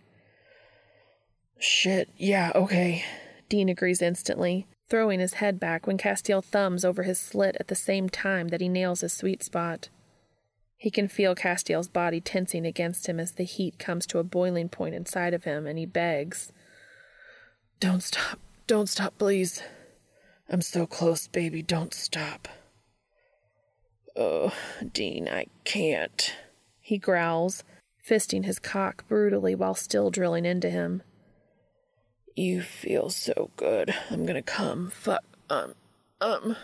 Shit, 1.58 2.10
yeah, 2.16 2.52
okay. 2.54 3.04
Dean 3.52 3.68
agrees 3.68 4.00
instantly, 4.00 4.66
throwing 4.88 5.20
his 5.20 5.34
head 5.34 5.60
back 5.60 5.86
when 5.86 5.98
Castiel 5.98 6.42
thumbs 6.42 6.86
over 6.86 7.02
his 7.02 7.18
slit 7.18 7.54
at 7.60 7.68
the 7.68 7.74
same 7.74 8.08
time 8.08 8.48
that 8.48 8.62
he 8.62 8.68
nails 8.70 9.02
his 9.02 9.12
sweet 9.12 9.42
spot. 9.42 9.90
He 10.78 10.90
can 10.90 11.06
feel 11.06 11.34
Castiel's 11.34 11.88
body 11.88 12.18
tensing 12.18 12.64
against 12.64 13.10
him 13.10 13.20
as 13.20 13.32
the 13.32 13.44
heat 13.44 13.78
comes 13.78 14.06
to 14.06 14.18
a 14.18 14.24
boiling 14.24 14.70
point 14.70 14.94
inside 14.94 15.34
of 15.34 15.44
him, 15.44 15.66
and 15.66 15.78
he 15.78 15.84
begs. 15.84 16.50
Don't 17.78 18.02
stop. 18.02 18.38
Don't 18.66 18.88
stop, 18.88 19.18
please. 19.18 19.62
I'm 20.48 20.62
so 20.62 20.86
close, 20.86 21.26
baby. 21.26 21.60
Don't 21.60 21.92
stop. 21.92 22.48
Oh, 24.16 24.54
Dean, 24.94 25.28
I 25.28 25.48
can't. 25.64 26.34
He 26.80 26.96
growls, 26.96 27.64
fisting 28.02 28.46
his 28.46 28.58
cock 28.58 29.06
brutally 29.08 29.54
while 29.54 29.74
still 29.74 30.10
drilling 30.10 30.46
into 30.46 30.70
him. 30.70 31.02
You 32.34 32.62
feel 32.62 33.10
so 33.10 33.50
good. 33.56 33.94
I'm 34.10 34.24
gonna 34.24 34.42
come. 34.42 34.90
Fuck. 34.90 35.24
Um. 35.50 35.74
Um. 36.20 36.56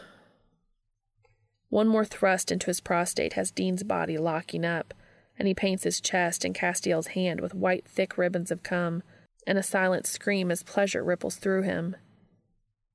One 1.69 1.89
more 1.89 2.05
thrust 2.05 2.51
into 2.51 2.67
his 2.67 2.81
prostate 2.81 3.35
has 3.35 3.51
Dean's 3.51 3.83
body 3.83 4.17
locking 4.17 4.65
up, 4.65 4.95
and 5.39 5.47
he 5.47 5.55
paints 5.55 5.85
his 5.85 6.01
chest 6.01 6.45
and 6.45 6.55
Castiel's 6.55 7.09
hand 7.09 7.41
with 7.41 7.55
white, 7.55 7.87
thick 7.87 8.17
ribbons 8.17 8.51
of 8.51 8.63
cum, 8.63 9.03
and 9.47 9.59
a 9.59 9.63
silent 9.63 10.07
scream 10.07 10.51
as 10.51 10.63
pleasure 10.63 11.05
ripples 11.05 11.37
through 11.37 11.63
him. 11.63 11.97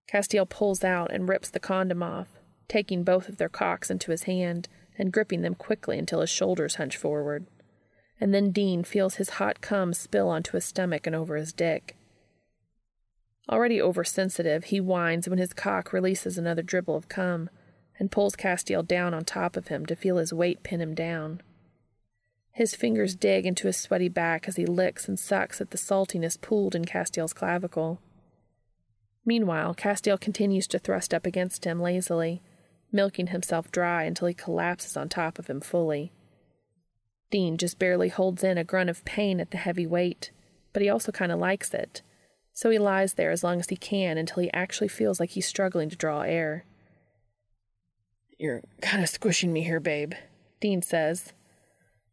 Castiel 0.08 0.50
pulls 0.50 0.84
out 0.84 1.12
and 1.12 1.30
rips 1.30 1.50
the 1.50 1.60
condom 1.60 2.02
off, 2.02 2.40
taking 2.68 3.04
both 3.04 3.30
of 3.30 3.38
their 3.38 3.50
cocks 3.50 3.92
into 3.92 4.12
his 4.12 4.24
hand 4.24 4.68
and 4.98 5.14
gripping 5.14 5.42
them 5.42 5.56
quickly 5.56 5.98
until 5.98 6.22
his 6.22 6.30
shoulders 6.30 6.76
hunch 6.76 6.98
forward. 6.98 7.46
And 8.20 8.34
then 8.34 8.52
Dean 8.52 8.84
feels 8.84 9.16
his 9.16 9.32
hot 9.32 9.62
cum 9.62 9.94
spill 9.94 10.30
onto 10.30 10.54
his 10.54 10.66
stomach 10.66 11.06
and 11.06 11.16
over 11.16 11.36
his 11.36 11.54
dick. 11.54 11.96
Already 13.50 13.82
oversensitive, 13.82 14.66
he 14.66 14.80
whines 14.80 15.28
when 15.28 15.40
his 15.40 15.54
cock 15.54 15.92
releases 15.92 16.38
another 16.38 16.62
dribble 16.62 16.96
of 16.96 17.10
cum 17.10 17.50
and 18.00 18.12
pulls 18.12 18.36
Castiel 18.36 18.84
down 18.84 19.14
on 19.14 19.26
top 19.26 19.58
of 19.58 19.68
him 19.68 19.86
to 19.86 19.96
feel 19.96 20.18
his 20.18 20.34
weight 20.34 20.64
pin 20.64 20.82
him 20.82 20.96
down. 20.96 21.42
His 22.52 22.76
fingers 22.76 23.16
dig 23.16 23.46
into 23.46 23.68
his 23.68 23.78
sweaty 23.78 24.10
back 24.10 24.48
as 24.48 24.56
he 24.56 24.66
licks 24.66 25.08
and 25.08 25.20
sucks 25.20 25.60
at 25.60 25.72
the 25.72 25.78
saltiness 25.78 26.40
pooled 26.40 26.76
in 26.76 26.86
Castiel's 26.86 27.34
clavicle. 27.34 28.00
Meanwhile, 29.26 29.74
Castiel 29.76 30.20
continues 30.20 30.68
to 30.68 30.80
thrust 30.80 31.14
up 31.14 31.26
against 31.26 31.66
him 31.66 31.82
lazily, 31.82 32.42
milking 32.92 33.28
himself 33.28 33.72
dry 33.72 34.04
until 34.04 34.28
he 34.28 34.34
collapses 34.34 34.96
on 34.96 35.10
top 35.10 35.40
of 35.40 35.48
him 35.48 35.62
fully. 35.62 36.12
Dean 37.32 37.58
just 37.58 37.80
barely 37.80 38.10
holds 38.10 38.44
in 38.44 38.58
a 38.58 38.64
grunt 38.64 38.90
of 38.90 39.04
pain 39.06 39.40
at 39.40 39.50
the 39.50 39.58
heavy 39.58 39.88
weight, 39.88 40.30
but 40.72 40.84
he 40.84 40.90
also 40.90 41.12
kind 41.12 41.32
of 41.32 41.40
likes 41.40 41.74
it, 41.74 42.04
so 42.54 42.70
he 42.70 42.78
lies 42.78 43.16
there 43.16 43.32
as 43.32 43.44
long 43.44 43.60
as 43.60 43.70
he 43.70 43.76
can 43.76 44.18
until 44.18 44.44
he 44.44 44.54
actually 44.54 44.88
feels 44.88 45.20
like 45.20 45.32
he's 45.32 45.48
struggling 45.48 45.90
to 45.90 45.96
draw 45.96 46.22
air. 46.22 46.66
You're 48.38 48.62
kind 48.82 49.04
of 49.04 49.10
squishing 49.10 49.52
me 49.52 49.64
here, 49.64 49.80
babe, 49.80 50.14
Dean 50.60 50.82
says. 50.82 51.34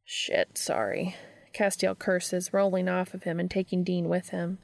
Shit, 0.05 0.57
sorry. 0.57 1.15
Castiel 1.53 1.99
curses, 1.99 2.53
rolling 2.53 2.89
off 2.89 3.15
of 3.15 3.25
him 3.25 3.39
and 3.39 3.51
taking 3.51 3.85
Dean 3.85 4.09
with 4.09 4.31
him. 4.31 4.59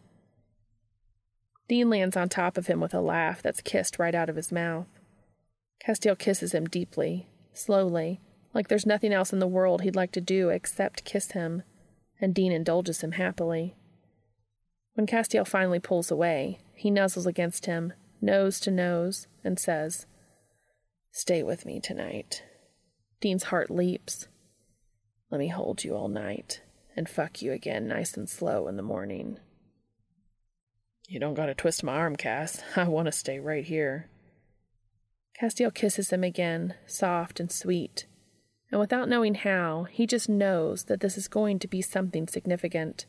Dean 1.68 1.90
lands 1.90 2.16
on 2.16 2.28
top 2.28 2.56
of 2.56 2.68
him 2.68 2.80
with 2.80 2.94
a 2.94 3.00
laugh 3.00 3.42
that's 3.42 3.60
kissed 3.60 3.98
right 3.98 4.14
out 4.14 4.28
of 4.28 4.36
his 4.36 4.52
mouth. 4.52 4.86
Castiel 5.84 6.16
kisses 6.16 6.52
him 6.52 6.66
deeply, 6.66 7.28
slowly, 7.52 8.20
like 8.54 8.68
there's 8.68 8.86
nothing 8.86 9.12
else 9.12 9.32
in 9.32 9.40
the 9.40 9.46
world 9.46 9.82
he'd 9.82 9.96
like 9.96 10.12
to 10.12 10.20
do 10.20 10.48
except 10.48 11.04
kiss 11.04 11.32
him, 11.32 11.62
and 12.20 12.34
Dean 12.34 12.52
indulges 12.52 13.02
him 13.02 13.12
happily. 13.12 13.74
When 14.97 15.07
Castiel 15.07 15.47
finally 15.47 15.78
pulls 15.78 16.11
away, 16.11 16.59
he 16.74 16.90
nuzzles 16.90 17.26
against 17.26 17.66
him, 17.66 17.92
nose 18.22 18.59
to 18.61 18.70
nose, 18.70 19.26
and 19.44 19.59
says, 19.59 20.07
Stay 21.12 21.42
with 21.42 21.66
me 21.66 21.80
tonight. 21.80 22.42
Dean's 23.20 23.44
heart 23.44 23.70
leaps. 23.70 24.28
Let 25.30 25.38
me 25.38 25.49
hold 25.49 25.84
you 25.84 25.94
all 25.94 26.09
night 26.09 26.62
and 26.97 27.11
fuck 27.11 27.42
you 27.42 27.53
again 27.53 27.86
nice 27.86 28.16
and 28.16 28.26
slow 28.26 28.68
in 28.68 28.76
the 28.76 28.82
morning. 28.82 29.38
You 31.09 31.20
don't 31.20 31.34
gotta 31.34 31.55
twist 31.55 31.84
my 31.84 31.92
arm, 31.92 32.16
Cass. 32.16 32.62
I 32.74 32.84
want 32.84 33.05
to 33.05 33.12
stay 33.12 33.38
right 33.38 33.66
here. 33.66 34.09
Castiel 35.38 35.74
kisses 35.74 36.09
him 36.09 36.24
again, 36.24 36.74
soft 36.86 37.38
and 37.38 37.53
sweet. 37.53 38.07
And 38.72 38.80
without 38.80 39.11
knowing 39.11 39.34
how, 39.34 39.88
he 39.90 40.07
just 40.07 40.30
knows 40.30 40.84
that 40.84 41.01
this 41.01 41.18
is 41.18 41.28
going 41.28 41.59
to 41.59 41.68
be 41.68 41.82
something 41.82 42.28
significant. 42.28 43.05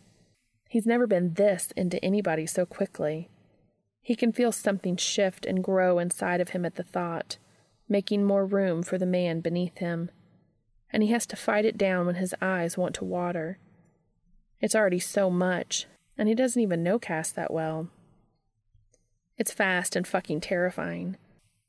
He's 0.69 0.85
never 0.85 1.07
been 1.07 1.33
this 1.33 1.71
into 1.75 2.03
anybody 2.03 2.45
so 2.45 2.65
quickly. 2.65 3.29
He 4.01 4.15
can 4.15 4.31
feel 4.31 4.51
something 4.51 4.97
shift 4.97 5.45
and 5.45 5.63
grow 5.63 5.99
inside 5.99 6.41
of 6.41 6.49
him 6.49 6.65
at 6.65 6.75
the 6.75 6.83
thought, 6.83 7.37
making 7.89 8.23
more 8.23 8.45
room 8.45 8.83
for 8.83 8.97
the 8.97 9.05
man 9.05 9.41
beneath 9.41 9.77
him. 9.77 10.11
And 10.91 11.03
he 11.03 11.09
has 11.09 11.25
to 11.27 11.35
fight 11.35 11.65
it 11.65 11.77
down 11.77 12.05
when 12.05 12.15
his 12.15 12.33
eyes 12.41 12.77
want 12.77 12.95
to 12.95 13.05
water. 13.05 13.59
It's 14.61 14.75
already 14.75 14.99
so 14.99 15.29
much, 15.29 15.85
and 16.17 16.29
he 16.29 16.35
doesn't 16.35 16.61
even 16.61 16.83
know 16.83 16.99
Cass 16.99 17.31
that 17.31 17.51
well. 17.51 17.89
It's 19.37 19.53
fast 19.53 19.95
and 19.95 20.07
fucking 20.07 20.41
terrifying, 20.41 21.17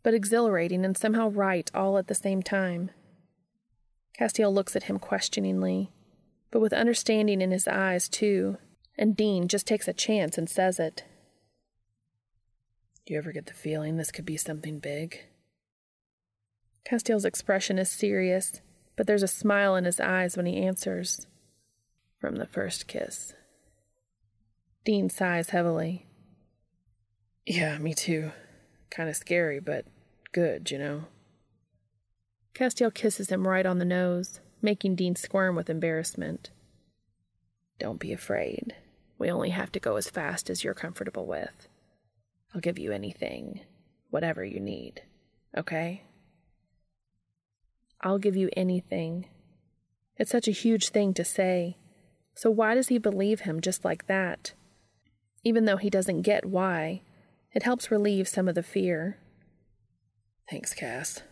but 0.02 0.14
exhilarating 0.14 0.84
and 0.84 0.96
somehow 0.96 1.28
right 1.28 1.70
all 1.74 1.98
at 1.98 2.06
the 2.06 2.14
same 2.14 2.42
time. 2.42 2.90
Castiel 4.18 4.52
looks 4.52 4.74
at 4.74 4.84
him 4.84 4.98
questioningly, 4.98 5.90
but 6.50 6.60
with 6.60 6.72
understanding 6.72 7.42
in 7.42 7.50
his 7.50 7.68
eyes, 7.68 8.08
too, 8.08 8.58
and 8.98 9.16
Dean 9.16 9.46
just 9.46 9.66
takes 9.66 9.86
a 9.86 9.92
chance 9.92 10.36
and 10.36 10.50
says 10.50 10.80
it. 10.80 11.04
Do 13.06 13.14
you 13.14 13.18
ever 13.18 13.32
get 13.32 13.46
the 13.46 13.54
feeling 13.54 13.96
this 13.96 14.10
could 14.10 14.26
be 14.26 14.36
something 14.36 14.80
big? 14.80 15.20
Castiel's 16.84 17.24
expression 17.24 17.78
is 17.78 17.90
serious, 17.90 18.60
but 18.96 19.06
there's 19.06 19.22
a 19.22 19.28
smile 19.28 19.76
in 19.76 19.84
his 19.84 20.00
eyes 20.00 20.36
when 20.36 20.46
he 20.46 20.58
answers. 20.58 21.26
From 22.20 22.36
the 22.36 22.46
first 22.46 22.88
kiss. 22.88 23.34
Dean 24.84 25.08
sighs 25.08 25.50
heavily. 25.50 26.06
Yeah, 27.46 27.78
me 27.78 27.94
too. 27.94 28.32
Kind 28.90 29.08
of 29.08 29.16
scary, 29.16 29.60
but 29.60 29.84
good, 30.32 30.70
you 30.70 30.78
know. 30.78 31.04
Castiel 32.54 32.92
kisses 32.92 33.30
him 33.30 33.46
right 33.46 33.64
on 33.64 33.78
the 33.78 33.84
nose, 33.84 34.40
making 34.60 34.96
Dean 34.96 35.14
squirm 35.14 35.54
with 35.54 35.70
embarrassment. 35.70 36.50
Don't 37.78 38.00
be 38.00 38.12
afraid. 38.12 38.74
We 39.18 39.30
only 39.30 39.50
have 39.50 39.72
to 39.72 39.80
go 39.80 39.96
as 39.96 40.08
fast 40.08 40.48
as 40.48 40.62
you're 40.62 40.74
comfortable 40.74 41.26
with. 41.26 41.68
I'll 42.54 42.60
give 42.60 42.78
you 42.78 42.92
anything, 42.92 43.60
whatever 44.10 44.44
you 44.44 44.60
need, 44.60 45.02
okay? 45.56 46.04
I'll 48.00 48.18
give 48.18 48.36
you 48.36 48.48
anything. 48.56 49.26
It's 50.16 50.30
such 50.30 50.48
a 50.48 50.52
huge 50.52 50.90
thing 50.90 51.14
to 51.14 51.24
say. 51.24 51.76
So 52.34 52.50
why 52.50 52.74
does 52.74 52.88
he 52.88 52.98
believe 52.98 53.40
him 53.40 53.60
just 53.60 53.84
like 53.84 54.06
that? 54.06 54.54
Even 55.44 55.64
though 55.64 55.76
he 55.76 55.90
doesn't 55.90 56.22
get 56.22 56.44
why, 56.44 57.02
it 57.52 57.64
helps 57.64 57.90
relieve 57.90 58.28
some 58.28 58.48
of 58.48 58.54
the 58.54 58.62
fear. 58.62 59.18
Thanks, 60.48 60.74
Cass. 60.74 61.22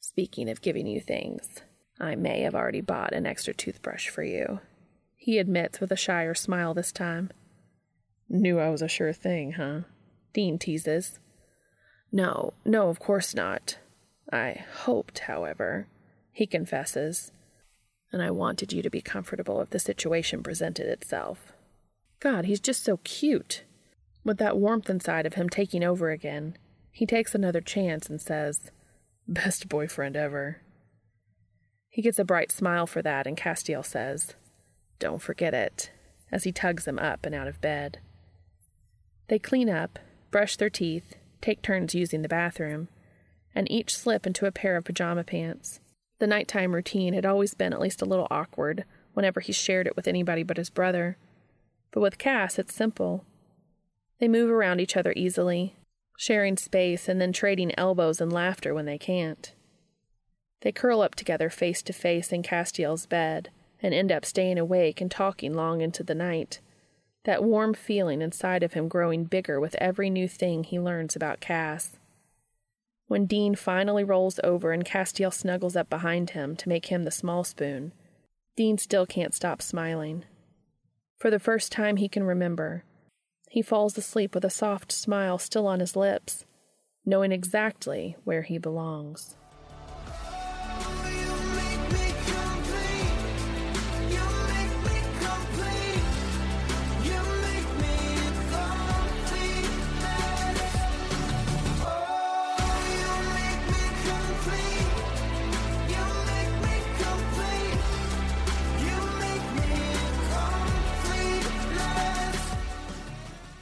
Speaking 0.00 0.48
of 0.48 0.62
giving 0.62 0.86
you 0.86 1.00
things, 1.00 1.60
I 2.00 2.14
may 2.14 2.40
have 2.42 2.54
already 2.54 2.80
bought 2.80 3.12
an 3.12 3.26
extra 3.26 3.52
toothbrush 3.52 4.08
for 4.08 4.22
you. 4.22 4.60
He 5.20 5.38
admits 5.38 5.80
with 5.80 5.92
a 5.92 5.96
shyer 5.96 6.32
smile 6.32 6.72
this 6.72 6.92
time. 6.92 7.30
Knew 8.28 8.58
I 8.58 8.70
was 8.70 8.80
a 8.80 8.88
sure 8.88 9.12
thing, 9.12 9.52
huh? 9.52 9.80
Dean 10.32 10.58
teases. 10.58 11.18
No, 12.10 12.54
no, 12.64 12.88
of 12.88 13.00
course 13.00 13.34
not. 13.34 13.78
I 14.32 14.64
hoped, 14.84 15.20
however, 15.20 15.88
he 16.30 16.46
confesses, 16.46 17.32
and 18.12 18.22
I 18.22 18.30
wanted 18.30 18.72
you 18.72 18.80
to 18.80 18.90
be 18.90 19.00
comfortable 19.00 19.60
if 19.60 19.70
the 19.70 19.78
situation 19.78 20.42
presented 20.42 20.86
itself. 20.86 21.52
God, 22.20 22.44
he's 22.44 22.60
just 22.60 22.84
so 22.84 22.98
cute. 22.98 23.64
With 24.24 24.38
that 24.38 24.56
warmth 24.56 24.88
inside 24.88 25.26
of 25.26 25.34
him 25.34 25.48
taking 25.48 25.82
over 25.82 26.10
again, 26.10 26.56
he 26.92 27.06
takes 27.06 27.34
another 27.34 27.60
chance 27.60 28.08
and 28.08 28.20
says, 28.20 28.70
Best 29.26 29.68
boyfriend 29.68 30.16
ever. 30.16 30.62
He 31.88 32.02
gets 32.02 32.18
a 32.18 32.24
bright 32.24 32.52
smile 32.52 32.86
for 32.86 33.02
that, 33.02 33.26
and 33.26 33.36
Castiel 33.36 33.84
says, 33.84 34.34
Don't 34.98 35.22
forget 35.22 35.54
it, 35.54 35.90
as 36.32 36.44
he 36.44 36.52
tugs 36.52 36.84
them 36.84 36.98
up 36.98 37.24
and 37.24 37.34
out 37.34 37.48
of 37.48 37.60
bed. 37.60 38.00
They 39.28 39.38
clean 39.38 39.68
up, 39.68 39.98
brush 40.30 40.56
their 40.56 40.70
teeth, 40.70 41.14
take 41.40 41.62
turns 41.62 41.94
using 41.94 42.22
the 42.22 42.28
bathroom, 42.28 42.88
and 43.54 43.70
each 43.70 43.96
slip 43.96 44.26
into 44.26 44.46
a 44.46 44.52
pair 44.52 44.76
of 44.76 44.84
pajama 44.84 45.24
pants. 45.24 45.80
The 46.18 46.26
nighttime 46.26 46.74
routine 46.74 47.14
had 47.14 47.26
always 47.26 47.54
been 47.54 47.72
at 47.72 47.80
least 47.80 48.02
a 48.02 48.06
little 48.06 48.26
awkward 48.30 48.84
whenever 49.14 49.40
he 49.40 49.52
shared 49.52 49.86
it 49.86 49.96
with 49.96 50.08
anybody 50.08 50.42
but 50.42 50.56
his 50.56 50.70
brother. 50.70 51.16
But 51.90 52.00
with 52.00 52.18
Cass, 52.18 52.58
it's 52.58 52.74
simple. 52.74 53.24
They 54.18 54.28
move 54.28 54.50
around 54.50 54.80
each 54.80 54.96
other 54.96 55.12
easily, 55.14 55.76
sharing 56.16 56.56
space 56.56 57.08
and 57.08 57.20
then 57.20 57.32
trading 57.32 57.72
elbows 57.78 58.20
and 58.20 58.32
laughter 58.32 58.74
when 58.74 58.86
they 58.86 58.98
can't. 58.98 59.54
They 60.62 60.72
curl 60.72 61.00
up 61.00 61.14
together 61.14 61.50
face 61.50 61.82
to 61.82 61.92
face 61.92 62.32
in 62.32 62.42
Castiel's 62.42 63.06
bed 63.06 63.50
and 63.82 63.94
end 63.94 64.10
up 64.10 64.24
staying 64.24 64.58
awake 64.58 65.00
and 65.00 65.10
talking 65.10 65.54
long 65.54 65.80
into 65.80 66.02
the 66.02 66.14
night, 66.14 66.60
that 67.24 67.44
warm 67.44 67.74
feeling 67.74 68.22
inside 68.22 68.62
of 68.62 68.72
him 68.72 68.88
growing 68.88 69.24
bigger 69.24 69.60
with 69.60 69.74
every 69.76 70.10
new 70.10 70.28
thing 70.28 70.64
he 70.64 70.78
learns 70.78 71.14
about 71.14 71.40
Cass. 71.40 71.98
When 73.06 73.24
Dean 73.24 73.54
finally 73.54 74.04
rolls 74.04 74.38
over 74.44 74.72
and 74.72 74.84
Castiel 74.84 75.32
snuggles 75.32 75.76
up 75.76 75.88
behind 75.88 76.30
him 76.30 76.56
to 76.56 76.68
make 76.68 76.86
him 76.86 77.04
the 77.04 77.10
small 77.10 77.42
spoon, 77.42 77.92
Dean 78.54 78.76
still 78.76 79.06
can't 79.06 79.34
stop 79.34 79.62
smiling. 79.62 80.24
For 81.16 81.30
the 81.30 81.38
first 81.38 81.72
time 81.72 81.96
he 81.96 82.08
can 82.08 82.24
remember, 82.24 82.84
he 83.48 83.62
falls 83.62 83.96
asleep 83.96 84.34
with 84.34 84.44
a 84.44 84.50
soft 84.50 84.92
smile 84.92 85.38
still 85.38 85.66
on 85.66 85.80
his 85.80 85.96
lips, 85.96 86.44
knowing 87.06 87.32
exactly 87.32 88.14
where 88.24 88.42
he 88.42 88.58
belongs. 88.58 89.37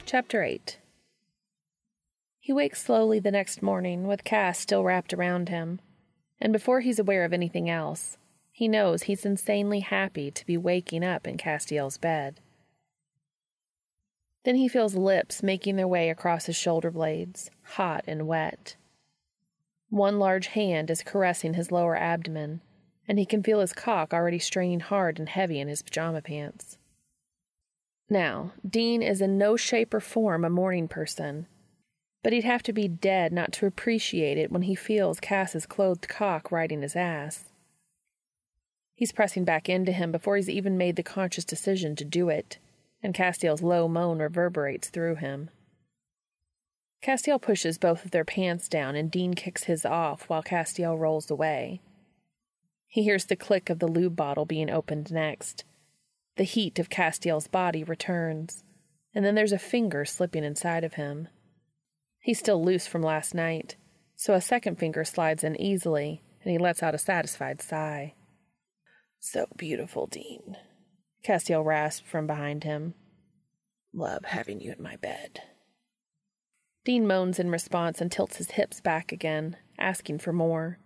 Chapter 0.07 0.41
8 0.41 0.79
He 2.39 2.53
wakes 2.53 2.81
slowly 2.81 3.19
the 3.19 3.29
next 3.29 3.61
morning 3.61 4.07
with 4.07 4.23
Cass 4.23 4.57
still 4.57 4.85
wrapped 4.85 5.13
around 5.13 5.49
him, 5.49 5.81
and 6.39 6.53
before 6.53 6.79
he's 6.79 6.97
aware 6.97 7.25
of 7.25 7.33
anything 7.33 7.69
else, 7.69 8.17
he 8.49 8.69
knows 8.69 9.03
he's 9.03 9.25
insanely 9.25 9.81
happy 9.81 10.31
to 10.31 10.45
be 10.45 10.55
waking 10.55 11.03
up 11.03 11.27
in 11.27 11.35
Castiel's 11.35 11.97
bed. 11.97 12.39
Then 14.45 14.55
he 14.55 14.69
feels 14.69 14.95
lips 14.95 15.43
making 15.43 15.75
their 15.75 15.89
way 15.89 16.09
across 16.09 16.45
his 16.45 16.55
shoulder 16.55 16.89
blades, 16.89 17.51
hot 17.71 18.05
and 18.07 18.27
wet. 18.27 18.77
One 19.89 20.19
large 20.19 20.47
hand 20.47 20.89
is 20.89 21.03
caressing 21.03 21.55
his 21.55 21.69
lower 21.69 21.97
abdomen, 21.97 22.61
and 23.09 23.19
he 23.19 23.25
can 23.25 23.43
feel 23.43 23.59
his 23.59 23.73
cock 23.73 24.13
already 24.13 24.39
straining 24.39 24.79
hard 24.79 25.19
and 25.19 25.27
heavy 25.27 25.59
in 25.59 25.67
his 25.67 25.81
pajama 25.81 26.21
pants. 26.21 26.76
Now, 28.09 28.53
Dean 28.67 29.01
is 29.01 29.21
in 29.21 29.37
no 29.37 29.57
shape 29.57 29.93
or 29.93 29.99
form 29.99 30.45
a 30.45 30.49
morning 30.49 30.87
person, 30.87 31.47
but 32.23 32.31
he'd 32.31 32.45
have 32.45 32.63
to 32.63 32.73
be 32.73 32.87
dead 32.87 33.33
not 33.33 33.51
to 33.53 33.65
appreciate 33.65 34.37
it 34.37 34.51
when 34.51 34.63
he 34.63 34.75
feels 34.75 35.19
Cass's 35.19 35.65
clothed 35.65 36.07
cock 36.07 36.51
riding 36.51 36.81
his 36.81 36.95
ass. 36.95 37.45
He's 38.95 39.11
pressing 39.11 39.43
back 39.43 39.69
into 39.69 39.91
him 39.91 40.11
before 40.11 40.37
he's 40.37 40.49
even 40.49 40.77
made 40.77 40.95
the 40.95 41.03
conscious 41.03 41.45
decision 41.45 41.95
to 41.97 42.05
do 42.05 42.29
it, 42.29 42.57
and 43.03 43.13
Castiel's 43.13 43.61
low 43.61 43.87
moan 43.87 44.19
reverberates 44.19 44.89
through 44.89 45.15
him. 45.15 45.49
Castiel 47.03 47.39
pushes 47.39 47.77
both 47.77 48.05
of 48.05 48.11
their 48.11 48.25
pants 48.25 48.67
down, 48.67 48.95
and 48.95 49.11
Dean 49.11 49.33
kicks 49.33 49.65
his 49.65 49.85
off 49.85 50.29
while 50.29 50.41
Castiel 50.41 50.97
rolls 50.97 51.29
away. 51.29 51.81
He 52.87 53.03
hears 53.03 53.25
the 53.25 53.35
click 53.35 53.69
of 53.69 53.79
the 53.79 53.87
lube 53.87 54.15
bottle 54.15 54.45
being 54.45 54.69
opened 54.69 55.11
next. 55.11 55.63
The 56.37 56.43
heat 56.43 56.77
of 56.77 56.89
Castiel's 56.89 57.47
body 57.47 57.83
returns, 57.83 58.63
and 59.13 59.25
then 59.25 59.33
there's 59.33 59.51
a 59.51 59.59
finger 59.59 60.05
slipping 60.05 60.43
inside 60.43 60.83
of 60.83 60.93
him. 60.93 61.27
He's 62.19 62.37
still 62.37 62.63
loose 62.63 62.85
from 62.85 63.01
last 63.01 63.33
night, 63.33 63.75
so 64.15 64.35
a 64.35 64.41
second 64.41 64.77
finger 64.77 65.03
slides 65.03 65.43
in 65.43 65.59
easily, 65.59 66.21
and 66.43 66.51
he 66.51 66.59
lets 66.59 66.83
out 66.83 66.93
a 66.93 66.99
satisfied 66.99 67.59
sigh. 67.59 68.13
So 69.19 69.47
beautiful, 69.57 70.05
Dean. 70.05 70.57
Castiel 71.25 71.65
rasped 71.65 72.07
from 72.07 72.27
behind 72.27 72.63
him. 72.63 72.93
Love 73.91 74.25
having 74.25 74.61
you 74.61 74.73
in 74.77 74.83
my 74.83 74.95
bed. 74.97 75.41
Dean 76.85 77.07
moans 77.07 77.39
in 77.39 77.49
response 77.49 77.99
and 77.99 78.11
tilts 78.11 78.37
his 78.37 78.51
hips 78.51 78.79
back 78.79 79.11
again, 79.11 79.57
asking 79.79 80.19
for 80.19 80.31
more. 80.31 80.77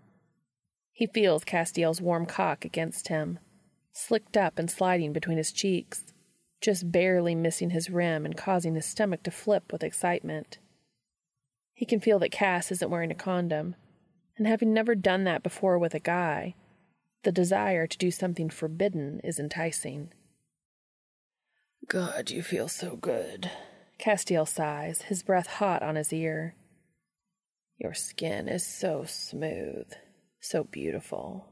He 0.93 1.07
feels 1.07 1.43
Castiel's 1.43 2.01
warm 2.01 2.25
cock 2.25 2.63
against 2.63 3.09
him, 3.09 3.39
slicked 3.93 4.37
up 4.37 4.57
and 4.57 4.69
sliding 4.69 5.13
between 5.13 5.37
his 5.37 5.51
cheeks, 5.51 6.13
just 6.61 6.91
barely 6.91 7.35
missing 7.35 7.71
his 7.71 7.89
rim 7.89 8.25
and 8.25 8.37
causing 8.37 8.75
his 8.75 8.85
stomach 8.85 9.23
to 9.23 9.31
flip 9.31 9.71
with 9.71 9.83
excitement. 9.83 10.57
He 11.73 11.85
can 11.85 11.99
feel 11.99 12.19
that 12.19 12.31
Cass 12.31 12.71
isn't 12.71 12.91
wearing 12.91 13.11
a 13.11 13.15
condom, 13.15 13.75
and 14.37 14.47
having 14.47 14.73
never 14.73 14.95
done 14.95 15.23
that 15.25 15.43
before 15.43 15.77
with 15.77 15.93
a 15.93 15.99
guy, 15.99 16.55
the 17.23 17.31
desire 17.31 17.87
to 17.87 17.97
do 17.97 18.11
something 18.11 18.49
forbidden 18.49 19.19
is 19.23 19.39
enticing. 19.39 20.11
God, 21.87 22.29
you 22.29 22.41
feel 22.41 22.67
so 22.67 22.95
good. 22.95 23.51
Castiel 23.99 24.47
sighs, 24.47 25.03
his 25.03 25.23
breath 25.23 25.47
hot 25.47 25.83
on 25.83 25.95
his 25.95 26.13
ear. 26.13 26.55
Your 27.77 27.93
skin 27.93 28.47
is 28.47 28.65
so 28.65 29.03
smooth, 29.05 29.91
so 30.39 30.63
beautiful. 30.63 31.50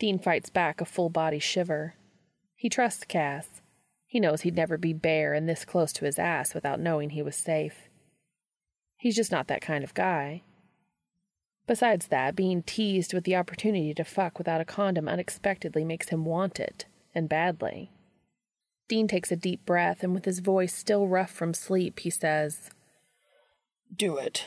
Dean 0.00 0.18
fights 0.18 0.48
back 0.48 0.80
a 0.80 0.86
full 0.86 1.10
body 1.10 1.38
shiver. 1.38 1.94
He 2.56 2.70
trusts 2.70 3.04
Cass. 3.04 3.60
He 4.06 4.18
knows 4.18 4.40
he'd 4.40 4.56
never 4.56 4.78
be 4.78 4.94
bare 4.94 5.34
and 5.34 5.46
this 5.46 5.66
close 5.66 5.92
to 5.92 6.06
his 6.06 6.18
ass 6.18 6.54
without 6.54 6.80
knowing 6.80 7.10
he 7.10 7.22
was 7.22 7.36
safe. 7.36 7.90
He's 8.96 9.14
just 9.14 9.30
not 9.30 9.46
that 9.48 9.60
kind 9.60 9.84
of 9.84 9.92
guy. 9.94 10.42
Besides 11.66 12.08
that, 12.08 12.34
being 12.34 12.62
teased 12.62 13.12
with 13.12 13.24
the 13.24 13.36
opportunity 13.36 13.92
to 13.92 14.02
fuck 14.02 14.38
without 14.38 14.60
a 14.60 14.64
condom 14.64 15.06
unexpectedly 15.06 15.84
makes 15.84 16.08
him 16.08 16.24
want 16.24 16.58
it, 16.58 16.86
and 17.14 17.28
badly. 17.28 17.92
Dean 18.88 19.06
takes 19.06 19.30
a 19.30 19.36
deep 19.36 19.64
breath, 19.66 20.02
and 20.02 20.14
with 20.14 20.24
his 20.24 20.40
voice 20.40 20.74
still 20.74 21.06
rough 21.06 21.30
from 21.30 21.52
sleep, 21.54 22.00
he 22.00 22.10
says, 22.10 22.70
Do 23.94 24.16
it. 24.16 24.46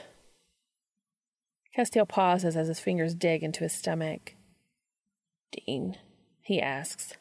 Castiel 1.78 2.08
pauses 2.08 2.58
as 2.58 2.68
his 2.68 2.80
fingers 2.80 3.16
dig 3.16 3.44
into 3.44 3.62
his 3.62 3.74
stomach. 3.74 4.34
Dean, 5.54 5.98
he 6.42 6.62
asks. 6.62 7.14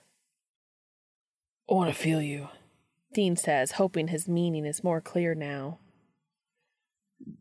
I 1.70 1.74
want 1.74 1.94
to 1.94 1.98
feel 2.00 2.20
you, 2.20 2.48
Dean 3.14 3.36
says, 3.36 3.72
hoping 3.72 4.08
his 4.08 4.28
meaning 4.28 4.64
is 4.64 4.84
more 4.84 5.00
clear 5.00 5.34
now. 5.34 5.78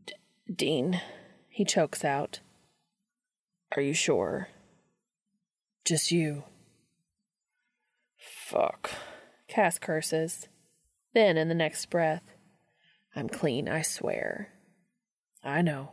D- 0.06 0.14
Dean, 0.54 1.02
he 1.50 1.64
chokes 1.66 2.04
out. 2.04 2.40
Are 3.76 3.82
you 3.82 3.94
sure? 3.94 4.50
Just 5.86 6.12
you. 6.12 6.44
Fuck. 8.18 8.92
Cass 9.48 9.80
curses. 9.80 10.48
Then, 11.14 11.38
in 11.38 11.48
the 11.48 11.56
next 11.56 11.90
breath, 11.90 12.24
I'm 13.16 13.30
clean, 13.30 13.68
I 13.68 13.82
swear. 13.82 14.50
I 15.44 15.62
know. 15.62 15.92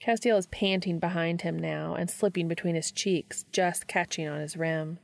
Castiel 0.00 0.36
is 0.36 0.46
panting 0.46 0.98
behind 0.98 1.42
him 1.42 1.58
now 1.58 1.94
and 1.94 2.10
slipping 2.10 2.48
between 2.48 2.74
his 2.74 2.90
cheeks, 2.90 3.44
just 3.50 3.86
catching 3.86 4.28
on 4.28 4.40
his 4.40 4.56
rim. 4.56 4.98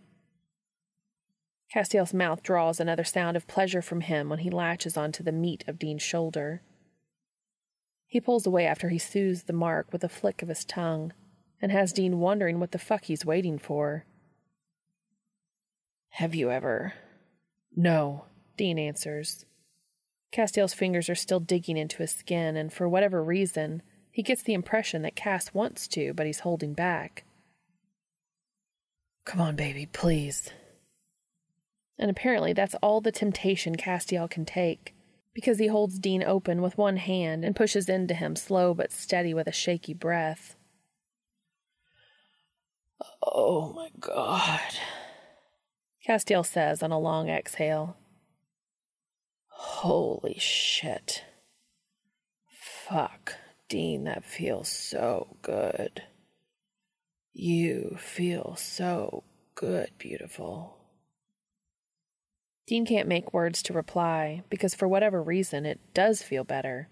Castiel's 1.74 2.12
mouth 2.12 2.43
draws 2.43 2.78
another 2.78 3.05
sound 3.05 3.36
of 3.36 3.47
pleasure 3.47 3.80
from 3.80 4.03
him 4.03 4.28
when 4.28 4.40
he 4.40 4.51
latches 4.51 4.97
onto 4.97 5.22
the 5.22 5.32
meat 5.32 5.64
of 5.66 5.78
Dean's 5.78 6.03
shoulder. 6.03 6.62
He 8.07 8.20
pulls 8.20 8.47
away 8.47 8.66
after 8.66 8.90
he 8.90 8.99
soothes 8.99 9.45
the 9.45 9.55
mark 9.55 9.90
with 9.90 10.05
a 10.05 10.09
flick 10.09 10.43
of 10.43 10.49
his 10.49 10.66
tongue 10.66 11.14
and 11.62 11.72
has 11.72 11.95
Dean 11.95 12.18
wondering 12.18 12.61
what 12.61 12.72
the 12.72 12.78
fuck 12.78 13.05
he's 13.05 13.24
waiting 13.24 13.59
for. 13.59 14.05
Have 16.11 16.34
you 16.34 16.51
ever? 16.51 16.93
No, 17.74 18.26
Dean 18.59 18.78
answers. 18.78 19.47
Castiel's 20.30 20.74
fingers 20.74 21.09
are 21.09 21.14
still 21.14 21.40
digging 21.40 21.78
into 21.78 21.99
his 21.99 22.11
skin, 22.11 22.57
and 22.57 22.70
for 22.70 22.86
whatever 22.86 23.24
reason, 23.24 23.82
he 24.12 24.22
gets 24.22 24.42
the 24.42 24.54
impression 24.54 25.02
that 25.02 25.16
Cass 25.16 25.52
wants 25.52 25.88
to, 25.88 26.12
but 26.12 26.26
he's 26.26 26.40
holding 26.40 26.74
back. 26.74 27.24
Come 29.24 29.40
on, 29.40 29.56
baby, 29.56 29.86
please. 29.86 30.50
And 31.98 32.10
apparently, 32.10 32.52
that's 32.52 32.74
all 32.82 33.00
the 33.00 33.10
temptation 33.10 33.76
Castiel 33.76 34.28
can 34.28 34.44
take, 34.44 34.94
because 35.32 35.58
he 35.58 35.68
holds 35.68 35.98
Dean 35.98 36.22
open 36.22 36.60
with 36.60 36.76
one 36.76 36.98
hand 36.98 37.44
and 37.44 37.56
pushes 37.56 37.88
into 37.88 38.14
him 38.14 38.36
slow 38.36 38.74
but 38.74 38.92
steady 38.92 39.32
with 39.32 39.46
a 39.46 39.52
shaky 39.52 39.94
breath. 39.94 40.56
Oh 43.22 43.72
my 43.72 43.88
god. 43.98 44.60
Castiel 46.06 46.44
says 46.44 46.82
on 46.82 46.92
a 46.92 46.98
long 46.98 47.28
exhale. 47.28 47.96
Holy 49.48 50.36
shit. 50.38 51.24
Fuck, 52.88 53.36
Dean, 53.72 54.04
that 54.04 54.22
feels 54.22 54.68
so 54.68 55.38
good. 55.40 56.02
You 57.32 57.96
feel 57.98 58.54
so 58.54 59.24
good, 59.54 59.92
beautiful. 59.96 60.76
Dean 62.66 62.84
can't 62.84 63.08
make 63.08 63.32
words 63.32 63.62
to 63.62 63.72
reply 63.72 64.42
because, 64.50 64.74
for 64.74 64.86
whatever 64.86 65.22
reason, 65.22 65.64
it 65.64 65.80
does 65.94 66.22
feel 66.22 66.44
better. 66.44 66.90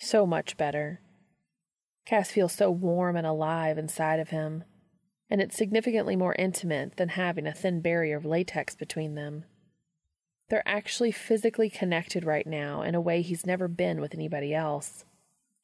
So 0.00 0.26
much 0.26 0.56
better. 0.56 1.00
Cass 2.06 2.32
feels 2.32 2.54
so 2.54 2.72
warm 2.72 3.14
and 3.14 3.24
alive 3.24 3.78
inside 3.78 4.18
of 4.18 4.30
him 4.30 4.64
and 5.30 5.40
it's 5.40 5.56
significantly 5.56 6.16
more 6.16 6.34
intimate 6.38 6.96
than 6.96 7.10
having 7.10 7.46
a 7.46 7.52
thin 7.52 7.80
barrier 7.80 8.16
of 8.16 8.24
latex 8.24 8.74
between 8.74 9.14
them. 9.14 9.44
They're 10.48 10.66
actually 10.66 11.12
physically 11.12 11.70
connected 11.70 12.24
right 12.24 12.48
now 12.48 12.82
in 12.82 12.96
a 12.96 13.00
way 13.00 13.22
he's 13.22 13.46
never 13.46 13.68
been 13.68 14.00
with 14.00 14.12
anybody 14.12 14.52
else. 14.52 15.04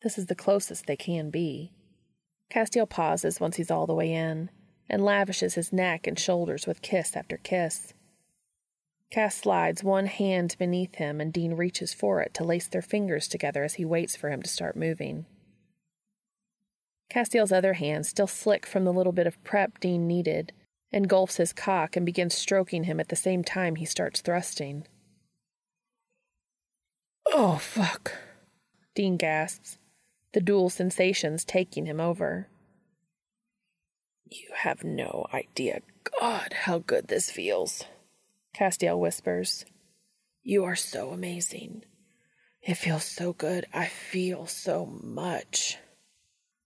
This 0.05 0.19
is 0.19 0.27
the 0.27 0.35
closest 0.35 0.85
they 0.85 0.97
can 0.97 1.31
be. 1.31 1.73
Castiel 2.51 2.87
pauses 2.87 3.41
once 3.41 3.57
he's 3.57 3.71
all 3.71 3.87
the 3.87 3.95
way 3.95 4.13
in 4.13 4.51
and 4.89 5.03
lavishes 5.03 5.55
his 5.55 5.73
neck 5.73 6.07
and 6.07 6.19
shoulders 6.19 6.67
with 6.67 6.83
kiss 6.83 7.17
after 7.17 7.39
kiss. 7.39 7.95
Cass 9.11 9.37
slides 9.37 9.83
one 9.83 10.05
hand 10.05 10.57
beneath 10.59 10.97
him, 10.97 11.23
and 11.23 11.33
Dean 11.33 11.55
reaches 11.55 11.95
for 11.95 12.21
it 12.21 12.35
to 12.35 12.45
lace 12.45 12.69
their 12.69 12.83
fingers 12.83 13.27
together 13.27 13.65
as 13.65 13.75
he 13.75 13.85
waits 13.87 14.15
for 14.15 14.29
him 14.29 14.43
to 14.43 14.51
start 14.51 14.77
moving. 14.77 15.25
Castiel's 17.11 17.53
other 17.53 17.73
hand, 17.73 18.05
still 18.05 18.27
slick 18.27 18.67
from 18.67 18.85
the 18.85 18.93
little 18.93 19.13
bit 19.13 19.27
of 19.27 19.43
prep 19.43 19.81
Dean 19.81 20.07
needed, 20.07 20.53
engulfs 20.93 21.39
his 21.39 21.55
cock 21.55 21.97
and 21.97 22.05
begins 22.05 22.35
stroking 22.35 22.85
him 22.85 23.01
at 23.01 23.09
the 23.09 23.17
same 23.17 23.43
time 23.43 23.77
he 23.77 23.87
starts 23.87 24.21
thrusting. 24.21 24.87
Oh, 27.27 27.57
fuck. 27.57 28.13
Dean 28.95 29.17
gasps, 29.17 29.79
the 30.35 30.41
dual 30.41 30.69
sensations 30.69 31.45
taking 31.45 31.87
him 31.87 32.01
over. 32.01 32.49
You 34.27 34.49
have 34.55 34.83
no 34.83 35.27
idea, 35.33 35.81
God, 36.21 36.53
how 36.53 36.79
good 36.81 37.07
this 37.09 37.31
feels, 37.31 37.85
Castiel 38.55 38.99
whispers. 38.99 39.65
You 40.43 40.65
are 40.65 40.77
so 40.77 41.11
amazing. 41.11 41.85
It 42.63 42.75
feels 42.75 43.05
so 43.05 43.33
good. 43.33 43.67
I 43.73 43.87
feel 43.87 44.47
so 44.47 44.87
much. 44.87 45.79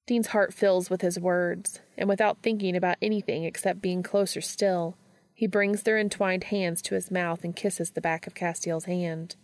Dean's 0.06 0.28
heart 0.28 0.54
fills 0.54 0.88
with 0.88 1.02
his 1.02 1.20
words, 1.20 1.80
and 1.96 2.08
without 2.08 2.42
thinking 2.42 2.74
about 2.74 2.96
anything 3.02 3.44
except 3.44 3.82
being 3.82 4.02
closer 4.02 4.40
still, 4.40 4.96
he 5.34 5.46
brings 5.46 5.82
their 5.82 5.98
entwined 5.98 6.44
hands 6.44 6.80
to 6.82 6.94
his 6.94 7.10
mouth 7.10 7.44
and 7.44 7.54
kisses 7.54 7.90
the 7.90 8.00
back 8.00 8.26
of 8.26 8.34
Castiel's 8.34 8.86
hand. 8.86 9.36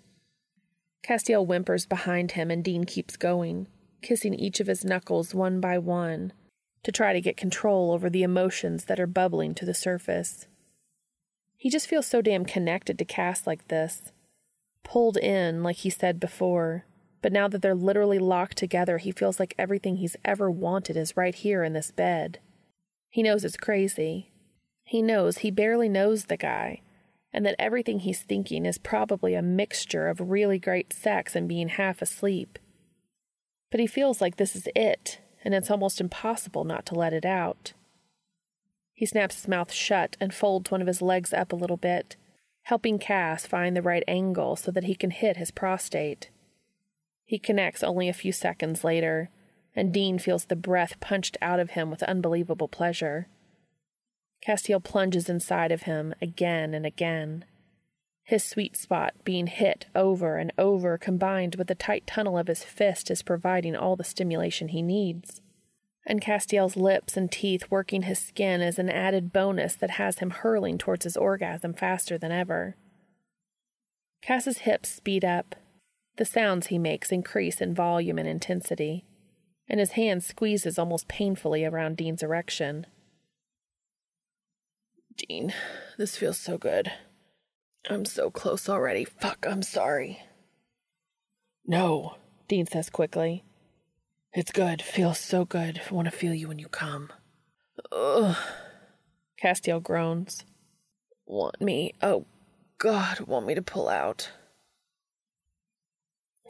Castiel 1.07 1.45
whimpers 1.45 1.85
behind 1.85 2.33
him, 2.33 2.51
and 2.51 2.65
Dean 2.65 2.85
keeps 2.85 3.19
going, 3.19 3.67
kissing 4.05 4.35
each 4.35 4.61
of 4.61 4.69
his 4.69 4.85
knuckles 4.85 5.35
one 5.35 5.61
by 5.61 5.79
one 5.79 6.33
to 6.85 6.93
try 6.93 7.13
to 7.13 7.21
get 7.21 7.37
control 7.37 7.91
over 7.91 8.09
the 8.09 8.23
emotions 8.23 8.85
that 8.85 9.01
are 9.01 9.07
bubbling 9.07 9.55
to 9.55 9.65
the 9.65 9.75
surface. 9.75 10.47
He 11.57 11.71
just 11.71 11.89
feels 11.89 12.07
so 12.07 12.21
damn 12.21 12.45
connected 12.45 12.99
to 12.99 13.05
Cass 13.05 13.47
like 13.47 13.67
this. 13.69 14.13
Pulled 14.85 15.17
in, 15.17 15.63
like 15.63 15.77
he 15.77 15.91
said 15.91 16.21
before, 16.21 16.85
but 17.23 17.33
now 17.33 17.49
that 17.49 17.63
they're 17.63 17.75
literally 17.75 18.19
locked 18.19 18.59
together, 18.59 18.99
he 18.99 19.11
feels 19.11 19.41
like 19.41 19.55
everything 19.59 19.97
he's 19.97 20.17
ever 20.27 20.51
wanted 20.51 20.95
is 20.95 21.17
right 21.17 21.35
here 21.35 21.65
in 21.65 21.73
this 21.73 21.91
bed. 21.91 22.39
He 23.09 23.23
knows 23.23 23.45
it's 23.45 23.57
crazy. 23.57 24.31
He 24.85 25.01
knows 25.01 25.39
he 25.39 25.51
barely 25.51 25.89
knows 25.89 26.27
the 26.27 26.37
guy, 26.37 26.83
and 27.33 27.47
that 27.47 27.57
everything 27.59 28.01
he's 28.01 28.21
thinking 28.21 28.67
is 28.67 28.77
probably 28.77 29.33
a 29.35 29.41
mixture 29.41 30.09
of 30.09 30.21
really 30.21 30.59
great 30.59 30.93
sex 30.93 31.35
and 31.35 31.49
being 31.49 31.69
half 31.69 32.03
asleep. 32.03 32.59
But 33.75 33.81
he 33.81 33.89
feels 33.89 34.21
like 34.21 34.37
this 34.37 34.55
is 34.55 34.69
it, 34.77 35.19
and 35.45 35.53
it's 35.53 35.69
almost 35.69 36.01
impossible 36.01 36.63
not 36.63 36.87
to 36.87 36.95
let 36.95 37.13
it 37.13 37.25
out. 37.25 37.73
He 38.93 39.05
snaps 39.05 39.35
his 39.35 39.49
mouth 39.49 39.73
shut 39.73 40.17
and 40.21 40.33
folds 40.33 40.71
one 40.71 40.81
of 40.81 40.87
his 40.87 41.03
legs 41.03 41.33
up 41.33 41.53
a 41.53 41.57
little 41.57 41.77
bit, 41.77 42.15
helping 42.63 43.01
Cass 43.01 43.49
find 43.49 43.77
the 43.77 43.83
right 43.83 44.05
angle 44.07 44.55
so 44.55 44.71
that 44.71 44.85
he 44.85 44.95
can 44.95 45.11
hit 45.11 45.39
his 45.39 45.51
prostate. 45.51 46.31
He 47.25 47.41
connects 47.41 47.83
only 47.83 48.09
a 48.09 48.13
few 48.13 48.31
seconds 48.31 48.85
later, 48.85 49.29
and 49.75 49.93
Dean 49.93 50.21
feels 50.21 50.45
the 50.45 50.55
breath 50.55 51.01
punched 51.01 51.37
out 51.43 51.59
of 51.59 51.71
him 51.71 51.91
with 51.91 52.05
unbelievable 52.05 52.69
pleasure. 52.69 53.27
Castiel 54.41 54.79
plunges 54.79 55.29
inside 55.29 55.73
of 55.73 55.83
him 55.83 56.15
again 56.23 56.75
and 56.75 56.87
again. 56.87 57.45
His 58.25 58.43
sweet 58.43 58.75
spot 58.77 59.13
being 59.23 59.47
hit 59.49 59.87
over 59.95 60.39
and 60.39 60.51
over, 60.57 60.97
combined 60.97 61.57
with 61.57 61.67
the 61.67 61.75
tight 61.75 62.07
tunnel 62.07 62.39
of 62.39 62.47
his 62.47 62.65
fist, 62.65 63.11
is 63.11 63.23
providing 63.23 63.77
all 63.77 63.97
the 63.97 64.05
stimulation 64.05 64.69
he 64.69 64.81
needs. 64.81 65.43
And 66.07 66.23
Castiel's 66.23 66.77
lips 66.77 67.17
and 67.19 67.31
teeth 67.31 67.71
working 67.71 68.03
his 68.03 68.19
skin 68.19 68.63
is 68.63 68.79
an 68.79 68.89
added 68.89 69.33
bonus 69.33 69.75
that 69.77 69.93
has 69.93 70.19
him 70.19 70.31
hurling 70.31 70.79
towards 70.79 71.05
his 71.05 71.17
orgasm 71.17 71.75
faster 71.75 72.17
than 72.17 72.33
ever. 72.33 72.77
Cass's 74.23 74.59
hips 74.59 74.89
speed 74.89 75.25
up. 75.25 75.55
The 76.17 76.25
sounds 76.25 76.69
he 76.69 76.79
makes 76.79 77.13
increase 77.13 77.61
in 77.61 77.75
volume 77.75 78.19
and 78.19 78.29
intensity, 78.29 79.05
and 79.69 79.81
his 79.81 79.93
hand 79.93 80.25
squeezes 80.25 80.79
almost 80.79 81.09
painfully 81.09 81.65
around 81.65 81.97
Dean's 81.99 82.23
erection. 82.23 82.87
Dean, 85.17 85.53
this 85.99 86.17
feels 86.17 86.39
so 86.39 86.57
good. 86.57 86.91
I'm 87.89 88.05
so 88.05 88.31
close 88.31 88.69
already. 88.69 89.05
Fuck, 89.05 89.47
I'm 89.49 89.63
sorry. 89.63 90.21
No, 91.67 92.17
Dean 92.49 92.67
says 92.67 92.91
quickly. 92.91 93.45
It's 94.33 94.51
good. 94.51 94.83
Feels 94.83 95.19
so 95.19 95.45
good. 95.45 95.81
I 95.89 95.95
want 95.95 96.07
to 96.07 96.17
feel 96.17 96.35
you 96.35 96.49
when 96.49 96.59
you 96.59 96.69
come. 96.69 97.13
Ugh. 97.93 98.37
Castiel 99.43 99.83
groans. 99.83 100.45
Want 101.27 101.61
me? 101.61 101.95
Oh, 102.03 102.27
God, 102.79 103.21
want 103.21 103.47
me 103.47 103.55
to 103.55 103.63
pull 103.63 103.89
out? 103.89 104.31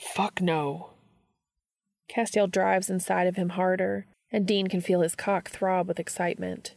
Fuck 0.00 0.40
no. 0.40 0.90
Castiel 2.10 2.50
drives 2.50 2.90
inside 2.90 3.26
of 3.26 3.36
him 3.36 3.50
harder, 3.50 4.06
and 4.30 4.46
Dean 4.46 4.66
can 4.68 4.80
feel 4.80 5.00
his 5.00 5.14
cock 5.14 5.50
throb 5.50 5.86
with 5.86 6.00
excitement. 6.00 6.74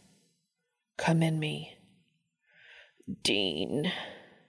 Come 0.97 1.23
in 1.23 1.39
me. 1.39 1.77
Dean. 3.23 3.91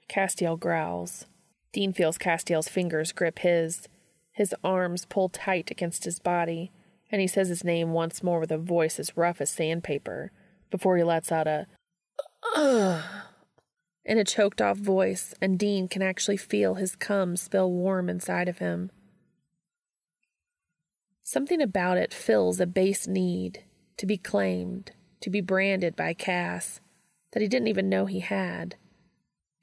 Castiel 0.09 0.59
growls. 0.59 1.27
Dean 1.73 1.93
feels 1.93 2.19
Castiel's 2.19 2.69
fingers 2.69 3.13
grip 3.13 3.41
his. 3.41 3.89
His 4.33 4.55
arms 4.65 5.05
pull 5.05 5.29
tight 5.29 5.71
against 5.71 6.05
his 6.05 6.19
body, 6.19 6.71
and 7.11 7.21
he 7.21 7.27
says 7.27 7.49
his 7.49 7.65
name 7.65 7.93
once 7.93 8.23
more 8.23 8.41
with 8.41 8.51
a 8.51 8.59
voice 8.59 8.99
as 8.99 9.17
rough 9.17 9.41
as 9.41 9.51
sandpaper 9.51 10.33
before 10.71 10.97
he 10.97 11.05
lets 11.05 11.33
out 11.33 11.47
a 11.47 11.67
ugh 12.57 13.05
in 14.09 14.17
a 14.17 14.25
choked 14.25 14.63
off 14.63 14.79
voice, 14.79 15.35
and 15.41 15.59
Dean 15.59 15.87
can 15.87 16.01
actually 16.01 16.39
feel 16.39 16.75
his 16.75 16.97
cum 16.97 17.37
spill 17.37 17.71
warm 17.71 18.09
inside 18.09 18.49
of 18.49 18.59
him. 18.59 18.91
Something 21.23 21.61
about 21.61 21.99
it 21.99 22.15
fills 22.15 22.59
a 22.59 22.67
base 22.67 23.07
need 23.07 23.65
to 23.99 24.07
be 24.07 24.17
claimed, 24.17 24.93
to 25.21 25.29
be 25.29 25.43
branded 25.43 25.95
by 25.95 26.15
Cass 26.15 26.81
that 27.33 27.43
he 27.43 27.49
didn't 27.49 27.69
even 27.69 27.91
know 27.91 28.07
he 28.07 28.21
had. 28.21 28.77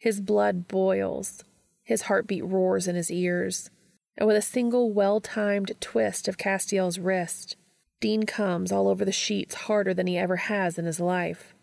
His 0.05 0.21
blood 0.21 0.67
boils, 0.67 1.43
his 1.83 2.03
heartbeat 2.03 2.45
roars 2.45 2.87
in 2.87 2.95
his 2.95 3.09
ears, 3.09 3.71
and 4.15 4.27
with 4.27 4.37
a 4.37 4.41
single 4.43 4.91
well 4.91 5.19
timed 5.19 5.71
twist 5.81 6.27
of 6.27 6.37
Castiel's 6.37 6.99
wrist, 6.99 7.55
Dean 8.01 8.27
comes 8.27 8.71
all 8.71 8.87
over 8.87 9.03
the 9.03 9.11
sheets 9.11 9.55
harder 9.55 9.95
than 9.95 10.05
he 10.05 10.15
ever 10.15 10.35
has 10.35 10.77
in 10.77 10.85
his 10.85 10.99
life. 10.99 11.55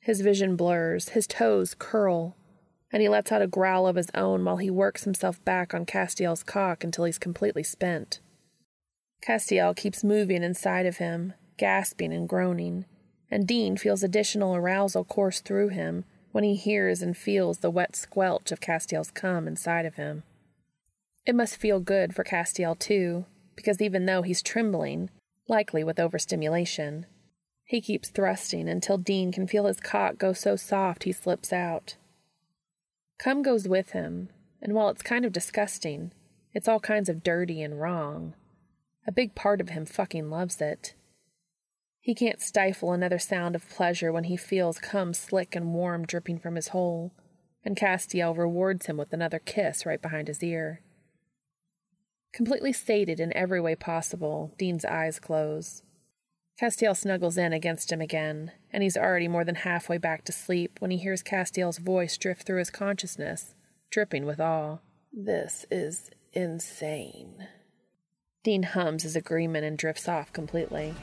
His 0.00 0.22
vision 0.22 0.56
blurs, 0.56 1.10
his 1.10 1.28
toes 1.28 1.76
curl, 1.78 2.36
and 2.90 3.00
he 3.00 3.08
lets 3.08 3.30
out 3.30 3.42
a 3.42 3.46
growl 3.46 3.86
of 3.86 3.94
his 3.94 4.10
own 4.16 4.44
while 4.44 4.56
he 4.56 4.68
works 4.68 5.04
himself 5.04 5.40
back 5.44 5.72
on 5.72 5.86
Castiel's 5.86 6.42
cock 6.42 6.82
until 6.82 7.04
he's 7.04 7.20
completely 7.20 7.62
spent. 7.62 8.18
Castiel 9.22 9.72
keeps 9.76 10.02
moving 10.02 10.42
inside 10.42 10.84
of 10.84 10.96
him, 10.96 11.34
gasping 11.58 12.12
and 12.12 12.28
groaning, 12.28 12.86
and 13.30 13.46
Dean 13.46 13.76
feels 13.76 14.02
additional 14.02 14.56
arousal 14.56 15.04
course 15.04 15.38
through 15.38 15.68
him 15.68 16.04
when 16.34 16.42
he 16.42 16.56
hears 16.56 17.00
and 17.00 17.16
feels 17.16 17.58
the 17.58 17.70
wet 17.70 17.94
squelch 17.94 18.50
of 18.50 18.58
Castiel's 18.58 19.12
cum 19.12 19.46
inside 19.46 19.86
of 19.86 19.94
him. 19.94 20.24
It 21.24 21.32
must 21.36 21.56
feel 21.56 21.78
good 21.78 22.12
for 22.12 22.24
Castiel, 22.24 22.76
too, 22.76 23.26
because 23.54 23.80
even 23.80 24.06
though 24.06 24.22
he's 24.22 24.42
trembling, 24.42 25.10
likely 25.46 25.84
with 25.84 26.00
overstimulation, 26.00 27.06
he 27.64 27.80
keeps 27.80 28.08
thrusting 28.08 28.68
until 28.68 28.98
Dean 28.98 29.30
can 29.30 29.46
feel 29.46 29.66
his 29.66 29.78
cock 29.78 30.18
go 30.18 30.32
so 30.32 30.56
soft 30.56 31.04
he 31.04 31.12
slips 31.12 31.52
out. 31.52 31.94
Cum 33.16 33.40
goes 33.40 33.68
with 33.68 33.90
him, 33.90 34.28
and 34.60 34.72
while 34.72 34.88
it's 34.88 35.02
kind 35.02 35.24
of 35.24 35.32
disgusting, 35.32 36.10
it's 36.52 36.66
all 36.66 36.80
kinds 36.80 37.08
of 37.08 37.22
dirty 37.22 37.62
and 37.62 37.80
wrong. 37.80 38.34
A 39.06 39.12
big 39.12 39.36
part 39.36 39.60
of 39.60 39.68
him 39.68 39.86
fucking 39.86 40.30
loves 40.30 40.60
it. 40.60 40.94
He 42.04 42.14
can't 42.14 42.42
stifle 42.42 42.92
another 42.92 43.18
sound 43.18 43.56
of 43.56 43.66
pleasure 43.66 44.12
when 44.12 44.24
he 44.24 44.36
feels 44.36 44.78
cum 44.78 45.14
slick 45.14 45.56
and 45.56 45.72
warm 45.72 46.04
dripping 46.04 46.38
from 46.38 46.56
his 46.56 46.68
hole, 46.68 47.14
and 47.64 47.78
Castiel 47.78 48.36
rewards 48.36 48.84
him 48.84 48.98
with 48.98 49.14
another 49.14 49.38
kiss 49.38 49.86
right 49.86 50.02
behind 50.02 50.28
his 50.28 50.42
ear. 50.42 50.82
Completely 52.34 52.74
sated 52.74 53.20
in 53.20 53.34
every 53.34 53.58
way 53.58 53.74
possible, 53.74 54.52
Dean's 54.58 54.84
eyes 54.84 55.18
close. 55.18 55.82
Castiel 56.60 56.94
snuggles 56.94 57.38
in 57.38 57.54
against 57.54 57.90
him 57.90 58.02
again, 58.02 58.52
and 58.70 58.82
he's 58.82 58.98
already 58.98 59.26
more 59.26 59.46
than 59.46 59.54
halfway 59.54 59.96
back 59.96 60.26
to 60.26 60.32
sleep 60.32 60.76
when 60.80 60.90
he 60.90 60.98
hears 60.98 61.22
Castiel's 61.22 61.78
voice 61.78 62.18
drift 62.18 62.44
through 62.44 62.58
his 62.58 62.68
consciousness, 62.68 63.54
dripping 63.90 64.26
with 64.26 64.40
awe. 64.40 64.80
This 65.10 65.64
is 65.70 66.10
insane. 66.34 67.48
Dean 68.42 68.64
hums 68.64 69.04
his 69.04 69.16
agreement 69.16 69.64
and 69.64 69.78
drifts 69.78 70.06
off 70.06 70.34
completely. 70.34 70.94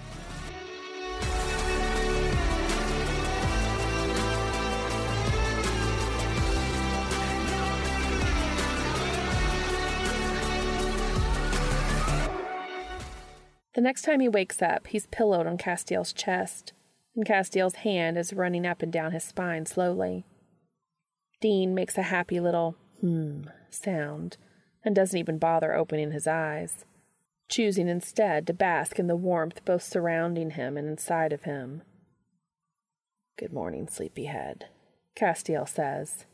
The 13.73 13.81
next 13.81 14.01
time 14.01 14.19
he 14.19 14.27
wakes 14.27 14.61
up, 14.61 14.87
he's 14.87 15.07
pillowed 15.07 15.47
on 15.47 15.57
Castiel's 15.57 16.11
chest, 16.11 16.73
and 17.15 17.25
Castiel's 17.25 17.75
hand 17.75 18.17
is 18.17 18.33
running 18.33 18.65
up 18.65 18.81
and 18.81 18.91
down 18.91 19.11
his 19.11 19.23
spine 19.23 19.65
slowly. 19.65 20.25
Dean 21.39 21.73
makes 21.73 21.97
a 21.97 22.03
happy 22.03 22.39
little 22.39 22.75
hmm 22.99 23.43
sound 23.69 24.37
and 24.83 24.95
doesn't 24.95 25.17
even 25.17 25.37
bother 25.37 25.73
opening 25.73 26.11
his 26.11 26.27
eyes, 26.27 26.85
choosing 27.49 27.87
instead 27.87 28.45
to 28.47 28.53
bask 28.53 28.99
in 28.99 29.07
the 29.07 29.15
warmth 29.15 29.63
both 29.63 29.83
surrounding 29.83 30.51
him 30.51 30.77
and 30.77 30.87
inside 30.87 31.31
of 31.31 31.43
him. 31.43 31.81
Good 33.37 33.53
morning, 33.53 33.87
sleepyhead, 33.87 34.65
Castiel 35.15 35.67
says. 35.67 36.25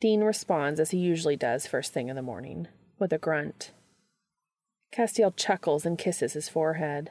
Dean 0.00 0.22
responds 0.22 0.78
as 0.78 0.90
he 0.90 0.98
usually 0.98 1.36
does 1.36 1.66
first 1.66 1.92
thing 1.92 2.08
in 2.08 2.16
the 2.16 2.22
morning, 2.22 2.68
with 2.98 3.12
a 3.12 3.18
grunt. 3.18 3.72
Castiel 4.92 5.34
chuckles 5.36 5.84
and 5.84 5.98
kisses 5.98 6.32
his 6.32 6.48
forehead. 6.48 7.10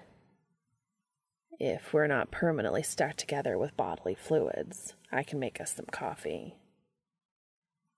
If 1.59 1.93
we're 1.93 2.07
not 2.07 2.31
permanently 2.31 2.83
stuck 2.83 3.15
together 3.15 3.57
with 3.57 3.77
bodily 3.77 4.15
fluids, 4.15 4.93
I 5.11 5.23
can 5.23 5.39
make 5.39 5.61
us 5.61 5.73
some 5.73 5.85
coffee. 5.85 6.55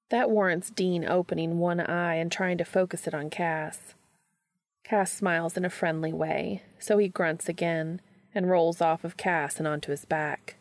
That 0.10 0.30
warrants 0.30 0.70
Dean 0.70 1.04
opening 1.04 1.58
one 1.60 1.80
eye 1.80 2.16
and 2.16 2.32
trying 2.32 2.58
to 2.60 2.66
focus 2.66 3.08
it 3.08 3.14
on 3.14 3.30
Cass. 3.30 3.96
Cass 4.84 5.12
smiles 5.12 5.58
in 5.58 5.66
a 5.66 5.70
friendly 5.70 6.14
way, 6.14 6.64
so 6.80 6.98
he 6.98 7.10
grunts 7.10 7.50
again 7.50 8.00
and 8.34 8.50
rolls 8.50 8.80
off 8.80 9.04
of 9.04 9.18
Cass 9.18 9.58
and 9.58 9.68
onto 9.68 9.92
his 9.92 10.06
back. 10.06 10.56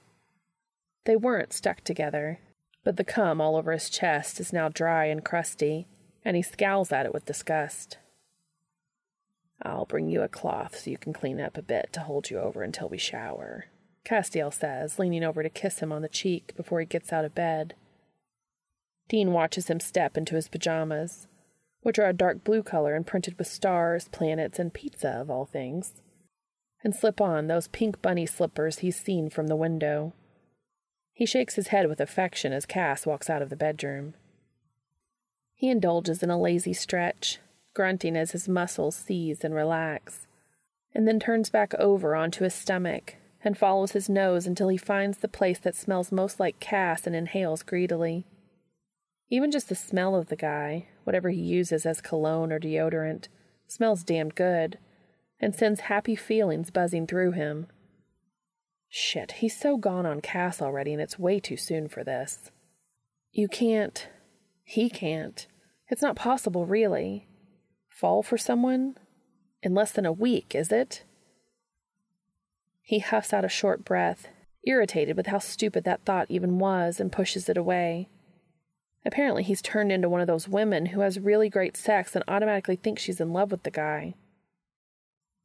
They 1.04 1.14
weren't 1.14 1.52
stuck 1.52 1.82
together, 1.82 2.40
but 2.82 2.96
the 2.96 3.04
cum 3.04 3.40
all 3.40 3.56
over 3.56 3.72
his 3.72 3.90
chest 3.90 4.40
is 4.40 4.52
now 4.52 4.68
dry 4.68 5.04
and 5.04 5.24
crusty, 5.24 5.86
and 6.24 6.36
he 6.36 6.42
scowls 6.42 6.90
at 6.90 7.06
it 7.06 7.12
with 7.12 7.26
disgust. 7.26 7.98
I'll 9.62 9.86
bring 9.86 10.08
you 10.08 10.22
a 10.22 10.28
cloth 10.28 10.78
so 10.78 10.90
you 10.90 10.98
can 10.98 11.12
clean 11.12 11.40
up 11.40 11.56
a 11.56 11.62
bit 11.62 11.92
to 11.92 12.00
hold 12.00 12.30
you 12.30 12.38
over 12.38 12.62
until 12.62 12.88
we 12.88 12.98
shower, 12.98 13.66
Castiel 14.04 14.52
says, 14.52 14.98
leaning 14.98 15.24
over 15.24 15.42
to 15.42 15.48
kiss 15.48 15.80
him 15.80 15.92
on 15.92 16.02
the 16.02 16.08
cheek 16.08 16.54
before 16.56 16.80
he 16.80 16.86
gets 16.86 17.12
out 17.12 17.24
of 17.24 17.34
bed. 17.34 17.74
Dean 19.08 19.32
watches 19.32 19.68
him 19.68 19.80
step 19.80 20.16
into 20.16 20.34
his 20.34 20.48
pajamas, 20.48 21.26
which 21.82 21.98
are 21.98 22.08
a 22.08 22.12
dark 22.12 22.44
blue 22.44 22.62
color 22.62 22.94
and 22.94 23.06
printed 23.06 23.38
with 23.38 23.46
stars, 23.46 24.08
planets, 24.08 24.58
and 24.58 24.74
pizza, 24.74 25.08
of 25.08 25.30
all 25.30 25.44
things, 25.44 26.02
and 26.82 26.94
slip 26.94 27.20
on 27.20 27.46
those 27.46 27.68
pink 27.68 28.02
bunny 28.02 28.26
slippers 28.26 28.78
he's 28.78 28.96
seen 28.96 29.30
from 29.30 29.46
the 29.46 29.56
window. 29.56 30.12
He 31.12 31.26
shakes 31.26 31.54
his 31.54 31.68
head 31.68 31.88
with 31.88 32.00
affection 32.00 32.52
as 32.52 32.66
Cass 32.66 33.06
walks 33.06 33.30
out 33.30 33.42
of 33.42 33.50
the 33.50 33.56
bedroom. 33.56 34.14
He 35.54 35.70
indulges 35.70 36.22
in 36.22 36.30
a 36.30 36.38
lazy 36.38 36.74
stretch, 36.74 37.38
grunting 37.76 38.16
as 38.16 38.32
his 38.32 38.48
muscles 38.48 38.96
seize 38.96 39.44
and 39.44 39.54
relax, 39.54 40.26
and 40.94 41.06
then 41.06 41.20
turns 41.20 41.50
back 41.50 41.74
over 41.74 42.16
onto 42.16 42.42
his 42.42 42.54
stomach 42.54 43.16
and 43.44 43.58
follows 43.58 43.92
his 43.92 44.08
nose 44.08 44.46
until 44.46 44.68
he 44.68 44.78
finds 44.78 45.18
the 45.18 45.28
place 45.28 45.58
that 45.58 45.76
smells 45.76 46.10
most 46.10 46.40
like 46.40 46.58
Cass 46.58 47.06
and 47.06 47.14
inhales 47.14 47.62
greedily. 47.62 48.24
Even 49.28 49.50
just 49.50 49.68
the 49.68 49.74
smell 49.74 50.16
of 50.16 50.28
the 50.28 50.36
guy, 50.36 50.86
whatever 51.04 51.28
he 51.28 51.40
uses 51.40 51.84
as 51.84 52.00
cologne 52.00 52.50
or 52.50 52.58
deodorant, 52.58 53.28
smells 53.68 54.02
damned 54.02 54.34
good 54.34 54.78
and 55.38 55.54
sends 55.54 55.80
happy 55.80 56.16
feelings 56.16 56.70
buzzing 56.70 57.06
through 57.06 57.32
him. 57.32 57.66
Shit, 58.88 59.32
he's 59.32 59.54
so 59.54 59.76
gone 59.76 60.06
on 60.06 60.22
Cass 60.22 60.62
already, 60.62 60.94
and 60.94 61.02
it's 61.02 61.18
way 61.18 61.40
too 61.40 61.58
soon 61.58 61.88
for 61.88 62.02
this. 62.02 62.50
You 63.32 63.48
can't. 63.48 64.08
He 64.64 64.88
can't. 64.88 65.46
It's 65.88 66.00
not 66.00 66.16
possible, 66.16 66.64
really. 66.64 67.28
Fall 67.96 68.22
for 68.22 68.36
someone? 68.36 68.98
In 69.62 69.72
less 69.74 69.90
than 69.90 70.04
a 70.04 70.12
week, 70.12 70.54
is 70.54 70.70
it? 70.70 71.02
He 72.82 72.98
huffs 72.98 73.32
out 73.32 73.42
a 73.42 73.48
short 73.48 73.86
breath, 73.86 74.28
irritated 74.64 75.16
with 75.16 75.28
how 75.28 75.38
stupid 75.38 75.84
that 75.84 76.04
thought 76.04 76.26
even 76.28 76.58
was, 76.58 77.00
and 77.00 77.10
pushes 77.10 77.48
it 77.48 77.56
away. 77.56 78.10
Apparently, 79.06 79.42
he's 79.42 79.62
turned 79.62 79.90
into 79.90 80.10
one 80.10 80.20
of 80.20 80.26
those 80.26 80.46
women 80.46 80.86
who 80.86 81.00
has 81.00 81.18
really 81.18 81.48
great 81.48 81.74
sex 81.74 82.14
and 82.14 82.22
automatically 82.28 82.76
thinks 82.76 83.00
she's 83.00 83.18
in 83.18 83.32
love 83.32 83.50
with 83.50 83.62
the 83.62 83.70
guy. 83.70 84.12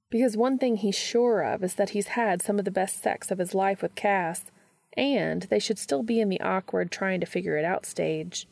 Because 0.10 0.36
one 0.36 0.58
thing 0.58 0.76
he's 0.76 0.98
sure 0.98 1.40
of 1.40 1.64
is 1.64 1.76
that 1.76 1.92
he's 1.92 2.08
had 2.08 2.42
some 2.42 2.60
of 2.60 2.66
the 2.66 2.70
best 2.70 3.02
sex 3.02 3.32
of 3.32 3.38
his 3.38 3.56
life 3.56 3.82
with 3.82 3.96
Cass, 3.96 4.52
and 4.98 5.44
they 5.44 5.60
should 5.60 5.80
still 5.80 6.04
be 6.04 6.20
in 6.20 6.28
the 6.28 6.42
awkward 6.42 6.92
trying 6.92 7.22
to 7.22 7.26
figure 7.26 7.56
it 7.56 7.64
out 7.64 7.86
stage. 7.86 8.46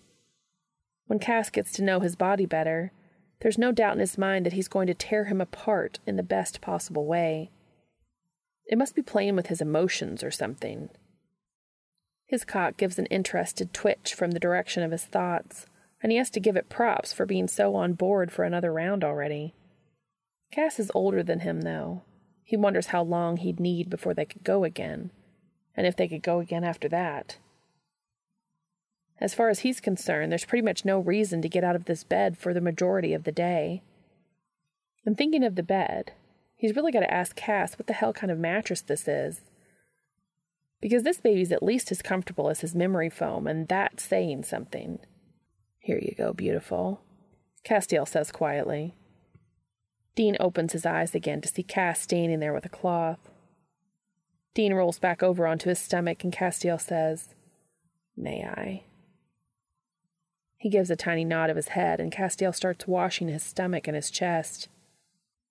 When 1.08 1.20
Cass 1.20 1.50
gets 1.50 1.74
to 1.74 1.84
know 1.84 2.00
his 2.00 2.16
body 2.16 2.46
better, 2.46 2.94
there's 3.42 3.58
no 3.58 3.72
doubt 3.72 3.94
in 3.94 4.00
his 4.00 4.18
mind 4.18 4.46
that 4.46 4.54
he's 4.54 4.68
going 4.68 4.88
to 4.88 4.94
tear 4.94 5.26
him 5.26 5.40
apart 5.40 6.00
in 6.06 6.16
the 6.16 6.24
best 6.24 6.62
possible 6.62 7.06
way. 7.06 7.52
It 8.66 8.78
must 8.78 8.96
be 8.96 9.02
playing 9.02 9.36
with 9.36 9.48
his 9.48 9.62
emotions 9.62 10.24
or 10.24 10.32
something. 10.32 10.90
His 12.28 12.46
cock 12.46 12.78
gives 12.78 13.00
an 13.00 13.08
interested 13.08 13.74
twitch 13.74 14.14
from 14.14 14.32
the 14.32 14.40
direction 14.40 14.84
of 14.84 14.92
his 14.92 15.06
thoughts, 15.06 15.66
and 16.04 16.12
he 16.12 16.18
has 16.18 16.30
to 16.32 16.40
give 16.40 16.56
it 16.56 16.70
props 16.70 17.12
for 17.12 17.26
being 17.26 17.48
so 17.48 17.76
on 17.76 17.94
board 17.94 18.32
for 18.32 18.44
another 18.44 18.72
round 18.72 19.04
already. 19.04 19.56
Cass 20.52 20.80
is 20.80 20.92
older 20.94 21.24
than 21.24 21.40
him, 21.40 21.62
though. 21.62 22.04
He 22.44 22.58
wonders 22.58 22.88
how 22.88 23.04
long 23.04 23.38
he'd 23.38 23.60
need 23.60 23.90
before 23.90 24.14
they 24.14 24.26
could 24.26 24.44
go 24.44 24.64
again, 24.64 25.12
and 25.76 25.88
if 25.88 25.96
they 25.96 26.08
could 26.08 26.22
go 26.24 26.40
again 26.40 26.64
after 26.64 26.88
that. 26.90 27.38
As 29.22 29.34
far 29.34 29.50
as 29.50 29.60
he's 29.60 29.80
concerned, 29.80 30.32
there's 30.32 30.46
pretty 30.46 30.66
much 30.66 30.86
no 30.86 31.00
reason 31.00 31.42
to 31.42 31.50
get 31.50 31.64
out 31.64 31.76
of 31.76 31.86
this 31.86 32.04
bed 32.04 32.38
for 32.38 32.54
the 32.54 32.62
majority 32.62 33.14
of 33.14 33.26
the 33.26 33.32
day. 33.32 33.84
And 35.06 35.18
thinking 35.18 35.44
of 35.44 35.56
the 35.56 35.64
bed, 35.64 36.14
he's 36.56 36.76
really 36.76 36.92
got 36.92 37.02
to 37.02 37.14
ask 37.14 37.36
Cass 37.36 37.78
what 37.78 37.88
the 37.88 37.94
hell 37.94 38.14
kind 38.14 38.32
of 38.32 38.38
mattress 38.38 38.82
this 38.82 39.08
is. 39.08 39.42
Because 40.82 41.04
this 41.04 41.20
baby's 41.20 41.52
at 41.52 41.64
least 41.64 41.92
as 41.92 42.02
comfortable 42.02 42.50
as 42.50 42.62
his 42.62 42.74
memory 42.74 43.10
foam, 43.10 43.48
and 43.48 43.68
that's 43.68 44.04
saying 44.04 44.44
something. 44.44 45.00
Here 45.80 46.00
you 46.02 46.14
go, 46.18 46.32
beautiful, 46.32 47.02
Castiel 47.66 48.08
says 48.08 48.32
quietly. 48.32 48.96
Dean 50.16 50.38
opens 50.40 50.74
his 50.74 50.86
eyes 50.86 51.14
again 51.14 51.42
to 51.42 51.50
see 51.50 51.64
Cass 51.64 52.02
standing 52.02 52.40
there 52.40 52.54
with 52.54 52.66
a 52.66 52.70
cloth. 52.70 53.20
Dean 54.54 54.74
rolls 54.74 55.00
back 55.00 55.22
over 55.22 55.46
onto 55.46 55.70
his 55.70 55.80
stomach, 55.80 56.24
and 56.24 56.34
Castiel 56.34 56.80
says, 56.80 57.36
May 58.18 58.44
I? 58.44 58.84
He 60.60 60.70
gives 60.70 60.92
a 60.92 60.98
tiny 60.98 61.24
nod 61.24 61.50
of 61.50 61.56
his 61.56 61.70
head, 61.70 62.02
and 62.02 62.12
Castiel 62.12 62.54
starts 62.54 62.86
washing 62.86 63.30
his 63.30 63.42
stomach 63.42 63.88
and 63.88 63.96
his 63.96 64.12
chest. 64.12 64.68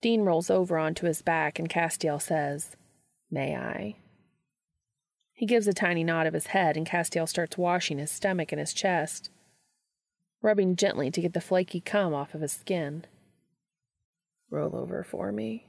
Dean 0.03 0.21
rolls 0.21 0.51
over 0.51 0.77
onto 0.77 1.07
his 1.07 1.23
back, 1.23 1.59
and 1.59 1.69
Castiel 1.69 2.21
says, 2.21 2.77
May 3.31 3.57
I? 3.57 3.97
He 5.33 5.47
gives 5.47 5.67
a 5.67 5.73
tiny 5.73 6.05
nod 6.05 6.27
of 6.27 6.35
his 6.35 6.49
head, 6.49 6.77
and 6.77 6.87
Castiel 6.87 7.27
starts 7.27 7.57
washing 7.57 7.97
his 7.97 8.11
stomach 8.11 8.53
and 8.53 8.61
his 8.61 8.75
chest, 8.75 9.31
rubbing 10.43 10.77
gently 10.77 11.11
to 11.11 11.23
get 11.23 11.33
the 11.33 11.41
flaky 11.41 11.81
cum 11.81 12.13
off 12.13 12.35
of 12.35 12.43
his 12.43 12.53
skin. 12.53 13.07
Roll 14.51 14.77
over 14.77 15.03
for 15.03 15.33
me. 15.33 15.69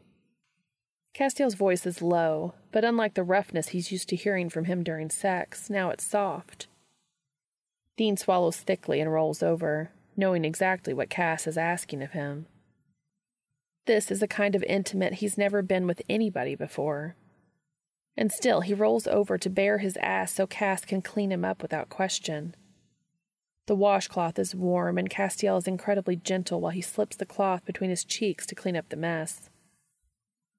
Castiel's 1.15 1.55
voice 1.55 1.85
is 1.85 2.01
low, 2.01 2.55
but 2.73 2.83
unlike 2.83 3.13
the 3.13 3.23
roughness 3.23 3.69
he's 3.69 3.91
used 3.91 4.09
to 4.09 4.17
hearing 4.17 4.49
from 4.49 4.65
him 4.65 4.83
during 4.83 5.09
sex, 5.09 5.69
now 5.69 5.91
it's 5.91 6.03
soft. 6.03 6.67
Dean 7.99 8.15
swallows 8.15 8.55
thickly 8.55 9.01
and 9.01 9.11
rolls 9.11 9.43
over, 9.43 9.91
knowing 10.15 10.45
exactly 10.45 10.93
what 10.93 11.09
Cass 11.09 11.45
is 11.45 11.57
asking 11.57 12.01
of 12.01 12.11
him. 12.11 12.45
This 13.87 14.09
is 14.09 14.23
a 14.23 14.27
kind 14.27 14.55
of 14.55 14.63
intimate 14.63 15.15
he's 15.15 15.37
never 15.37 15.61
been 15.61 15.85
with 15.85 16.01
anybody 16.07 16.55
before. 16.55 17.17
And 18.15 18.31
still, 18.31 18.61
he 18.61 18.73
rolls 18.73 19.05
over 19.05 19.37
to 19.39 19.49
bare 19.49 19.79
his 19.79 19.97
ass 19.97 20.33
so 20.33 20.47
Cass 20.47 20.85
can 20.85 21.01
clean 21.01 21.29
him 21.29 21.43
up 21.43 21.61
without 21.61 21.89
question. 21.89 22.55
The 23.67 23.75
washcloth 23.75 24.39
is 24.39 24.55
warm, 24.55 24.97
and 24.97 25.09
Castiel 25.09 25.57
is 25.57 25.67
incredibly 25.67 26.15
gentle 26.15 26.61
while 26.61 26.71
he 26.71 26.81
slips 26.81 27.17
the 27.17 27.25
cloth 27.25 27.65
between 27.65 27.89
his 27.89 28.05
cheeks 28.05 28.45
to 28.45 28.55
clean 28.55 28.77
up 28.77 28.87
the 28.87 28.95
mess. 28.95 29.49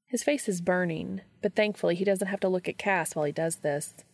His 0.07 0.23
face 0.23 0.47
is 0.47 0.61
burning, 0.61 1.23
but 1.41 1.57
thankfully 1.57 1.95
he 1.95 2.05
doesn't 2.05 2.29
have 2.29 2.41
to 2.41 2.51
look 2.51 2.69
at 2.69 2.77
Cass 2.77 3.17
while 3.17 3.25
he 3.25 3.33
does 3.33 3.57
this. 3.57 4.05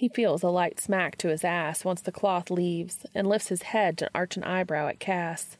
He 0.00 0.08
feels 0.08 0.42
a 0.42 0.48
light 0.48 0.80
smack 0.80 1.18
to 1.18 1.28
his 1.28 1.44
ass 1.44 1.84
once 1.84 2.00
the 2.00 2.10
cloth 2.10 2.50
leaves 2.50 3.04
and 3.14 3.26
lifts 3.26 3.48
his 3.48 3.64
head 3.64 3.98
to 3.98 4.08
arch 4.14 4.34
an 4.34 4.44
eyebrow 4.44 4.88
at 4.88 4.98
Cass. 4.98 5.58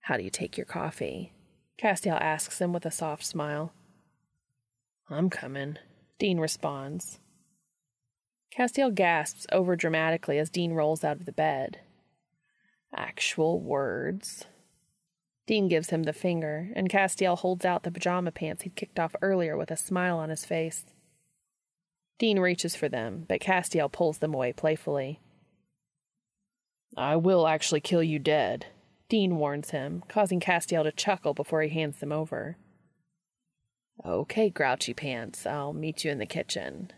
How 0.00 0.18
do 0.18 0.22
you 0.22 0.28
take 0.28 0.58
your 0.58 0.66
coffee? 0.66 1.32
Castiel 1.78 2.20
asks 2.20 2.60
him 2.60 2.74
with 2.74 2.84
a 2.84 2.90
soft 2.90 3.24
smile. 3.24 3.72
I'm 5.08 5.30
coming, 5.30 5.78
Dean 6.18 6.38
responds. 6.38 7.18
Castiel 8.54 8.94
gasps 8.94 9.46
over 9.52 9.74
dramatically 9.74 10.36
as 10.38 10.50
Dean 10.50 10.74
rolls 10.74 11.02
out 11.02 11.16
of 11.16 11.24
the 11.24 11.32
bed. 11.32 11.78
Actual 12.94 13.58
words. 13.58 14.44
Dean 15.46 15.66
gives 15.66 15.88
him 15.88 16.02
the 16.02 16.12
finger, 16.12 16.68
and 16.76 16.90
Castiel 16.90 17.38
holds 17.38 17.64
out 17.64 17.84
the 17.84 17.90
pajama 17.90 18.32
pants 18.32 18.64
he'd 18.64 18.76
kicked 18.76 19.00
off 19.00 19.16
earlier 19.22 19.56
with 19.56 19.70
a 19.70 19.78
smile 19.78 20.18
on 20.18 20.28
his 20.28 20.44
face. 20.44 20.84
Dean 22.18 22.38
reaches 22.40 22.74
for 22.74 22.88
them, 22.88 23.24
but 23.28 23.40
Castiel 23.40 23.90
pulls 23.90 24.18
them 24.18 24.34
away 24.34 24.52
playfully. 24.52 25.20
I 26.96 27.16
will 27.16 27.46
actually 27.46 27.80
kill 27.80 28.02
you 28.02 28.18
dead, 28.18 28.66
Dean 29.08 29.36
warns 29.36 29.70
him, 29.70 30.02
causing 30.08 30.40
Castiel 30.40 30.84
to 30.84 30.92
chuckle 30.92 31.32
before 31.32 31.62
he 31.62 31.70
hands 31.70 32.00
them 32.00 32.12
over. 32.12 32.56
Okay, 34.04 34.50
grouchy 34.50 34.94
pants, 34.94 35.46
I'll 35.46 35.72
meet 35.72 36.04
you 36.04 36.10
in 36.10 36.18
the 36.18 36.26
kitchen. 36.26 36.90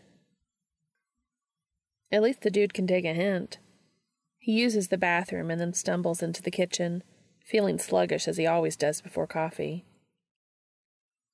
At 2.11 2.21
least 2.21 2.41
the 2.41 2.51
dude 2.51 2.73
can 2.73 2.85
take 2.85 3.05
a 3.05 3.13
hint. 3.13 3.59
He 4.37 4.51
uses 4.51 4.89
the 4.89 4.97
bathroom 4.97 5.49
and 5.49 5.61
then 5.61 5.73
stumbles 5.73 6.21
into 6.21 6.41
the 6.41 6.51
kitchen, 6.51 7.03
feeling 7.45 7.79
sluggish 7.79 8.27
as 8.27 8.37
he 8.37 8.45
always 8.45 8.75
does 8.75 9.01
before 9.01 9.27
coffee. 9.27 9.85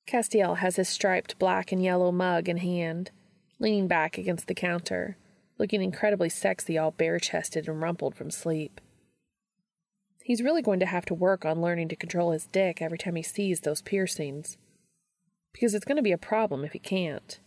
Castiel 0.06 0.58
has 0.58 0.76
his 0.76 0.88
striped 0.88 1.38
black 1.38 1.72
and 1.72 1.82
yellow 1.82 2.12
mug 2.12 2.48
in 2.48 2.58
hand, 2.58 3.10
leaning 3.58 3.88
back 3.88 4.18
against 4.18 4.46
the 4.46 4.54
counter, 4.54 5.16
looking 5.58 5.82
incredibly 5.82 6.28
sexy, 6.28 6.78
all 6.78 6.90
bare 6.92 7.18
chested 7.18 7.68
and 7.68 7.80
rumpled 7.80 8.14
from 8.14 8.30
sleep. 8.30 8.80
He's 10.22 10.42
really 10.42 10.62
going 10.62 10.80
to 10.80 10.86
have 10.86 11.06
to 11.06 11.14
work 11.14 11.44
on 11.44 11.62
learning 11.62 11.88
to 11.88 11.96
control 11.96 12.32
his 12.32 12.46
dick 12.46 12.82
every 12.82 12.98
time 12.98 13.16
he 13.16 13.22
sees 13.22 13.60
those 13.60 13.82
piercings, 13.82 14.58
because 15.52 15.74
it's 15.74 15.86
going 15.86 15.96
to 15.96 16.02
be 16.02 16.12
a 16.12 16.18
problem 16.18 16.64
if 16.64 16.72
he 16.72 16.78
can't. 16.78 17.40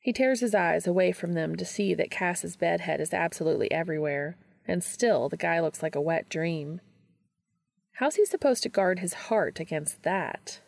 He 0.00 0.12
tears 0.12 0.40
his 0.40 0.54
eyes 0.54 0.86
away 0.86 1.12
from 1.12 1.32
them 1.32 1.56
to 1.56 1.64
see 1.64 1.94
that 1.94 2.10
Cass's 2.10 2.56
bedhead 2.56 3.00
is 3.00 3.14
absolutely 3.14 3.70
everywhere, 3.70 4.36
and 4.66 4.84
still 4.84 5.28
the 5.28 5.36
guy 5.36 5.60
looks 5.60 5.82
like 5.82 5.94
a 5.94 6.00
wet 6.00 6.28
dream. 6.28 6.80
How's 7.98 8.16
he 8.16 8.26
supposed 8.26 8.64
to 8.64 8.68
guard 8.68 8.98
his 8.98 9.14
heart 9.14 9.60
against 9.60 10.02
that? 10.02 10.60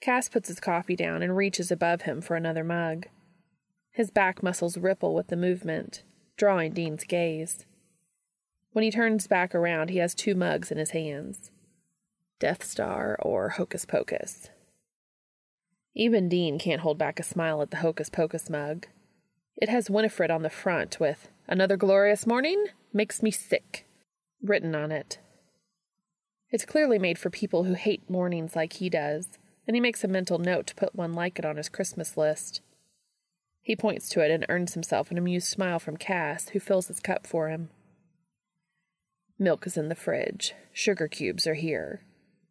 Cass 0.00 0.28
puts 0.28 0.48
his 0.48 0.60
coffee 0.60 0.96
down 0.96 1.22
and 1.22 1.36
reaches 1.36 1.70
above 1.70 2.02
him 2.02 2.20
for 2.20 2.36
another 2.36 2.64
mug. 2.64 3.06
His 3.90 4.10
back 4.10 4.42
muscles 4.42 4.78
ripple 4.78 5.14
with 5.14 5.26
the 5.26 5.36
movement, 5.36 6.02
drawing 6.36 6.72
Dean's 6.72 7.04
gaze. 7.04 7.66
When 8.72 8.84
he 8.84 8.90
turns 8.90 9.26
back 9.26 9.54
around, 9.54 9.90
he 9.90 9.98
has 9.98 10.14
two 10.14 10.34
mugs 10.34 10.70
in 10.70 10.78
his 10.78 10.90
hands 10.90 11.50
Death 12.38 12.62
Star 12.62 13.18
or 13.20 13.50
Hocus 13.50 13.84
Pocus. 13.84 14.50
Even 15.94 16.28
Dean 16.28 16.58
can't 16.60 16.82
hold 16.82 16.96
back 16.96 17.18
a 17.18 17.24
smile 17.24 17.60
at 17.60 17.72
the 17.72 17.78
Hocus 17.78 18.08
Pocus 18.08 18.48
mug. 18.48 18.86
It 19.56 19.68
has 19.68 19.90
Winifred 19.90 20.30
on 20.30 20.42
the 20.42 20.50
front 20.50 21.00
with 21.00 21.28
Another 21.48 21.78
glorious 21.78 22.26
morning? 22.26 22.66
Makes 22.92 23.22
me 23.22 23.30
sick. 23.30 23.86
Written 24.42 24.74
on 24.74 24.92
it. 24.92 25.18
It's 26.50 26.66
clearly 26.66 26.98
made 26.98 27.18
for 27.18 27.30
people 27.30 27.64
who 27.64 27.72
hate 27.72 28.08
mornings 28.08 28.54
like 28.54 28.74
he 28.74 28.90
does, 28.90 29.38
and 29.68 29.76
he 29.76 29.80
makes 29.80 30.02
a 30.02 30.08
mental 30.08 30.38
note 30.38 30.66
to 30.66 30.74
put 30.74 30.96
one 30.96 31.12
like 31.12 31.38
it 31.38 31.44
on 31.44 31.58
his 31.58 31.68
Christmas 31.68 32.16
list. 32.16 32.62
He 33.60 33.76
points 33.76 34.08
to 34.08 34.20
it 34.20 34.30
and 34.30 34.46
earns 34.48 34.72
himself 34.72 35.10
an 35.10 35.18
amused 35.18 35.46
smile 35.46 35.78
from 35.78 35.98
Cass, 35.98 36.48
who 36.48 36.58
fills 36.58 36.88
his 36.88 37.00
cup 37.00 37.26
for 37.26 37.50
him. 37.50 37.68
Milk 39.38 39.66
is 39.66 39.76
in 39.76 39.90
the 39.90 39.94
fridge. 39.94 40.54
Sugar 40.72 41.06
cubes 41.06 41.46
are 41.46 41.54
here. 41.54 42.00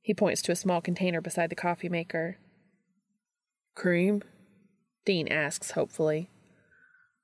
He 0.03 0.13
points 0.13 0.43
to 0.43 0.51
a 0.51 0.55
small 0.55 0.79
container 0.79 1.19
beside 1.19 1.49
the 1.49 1.55
coffee 1.55 1.89
maker. 1.89 2.37
Cream? 3.73 4.21
Dean 5.03 5.27
asks 5.27 5.71
hopefully. 5.71 6.29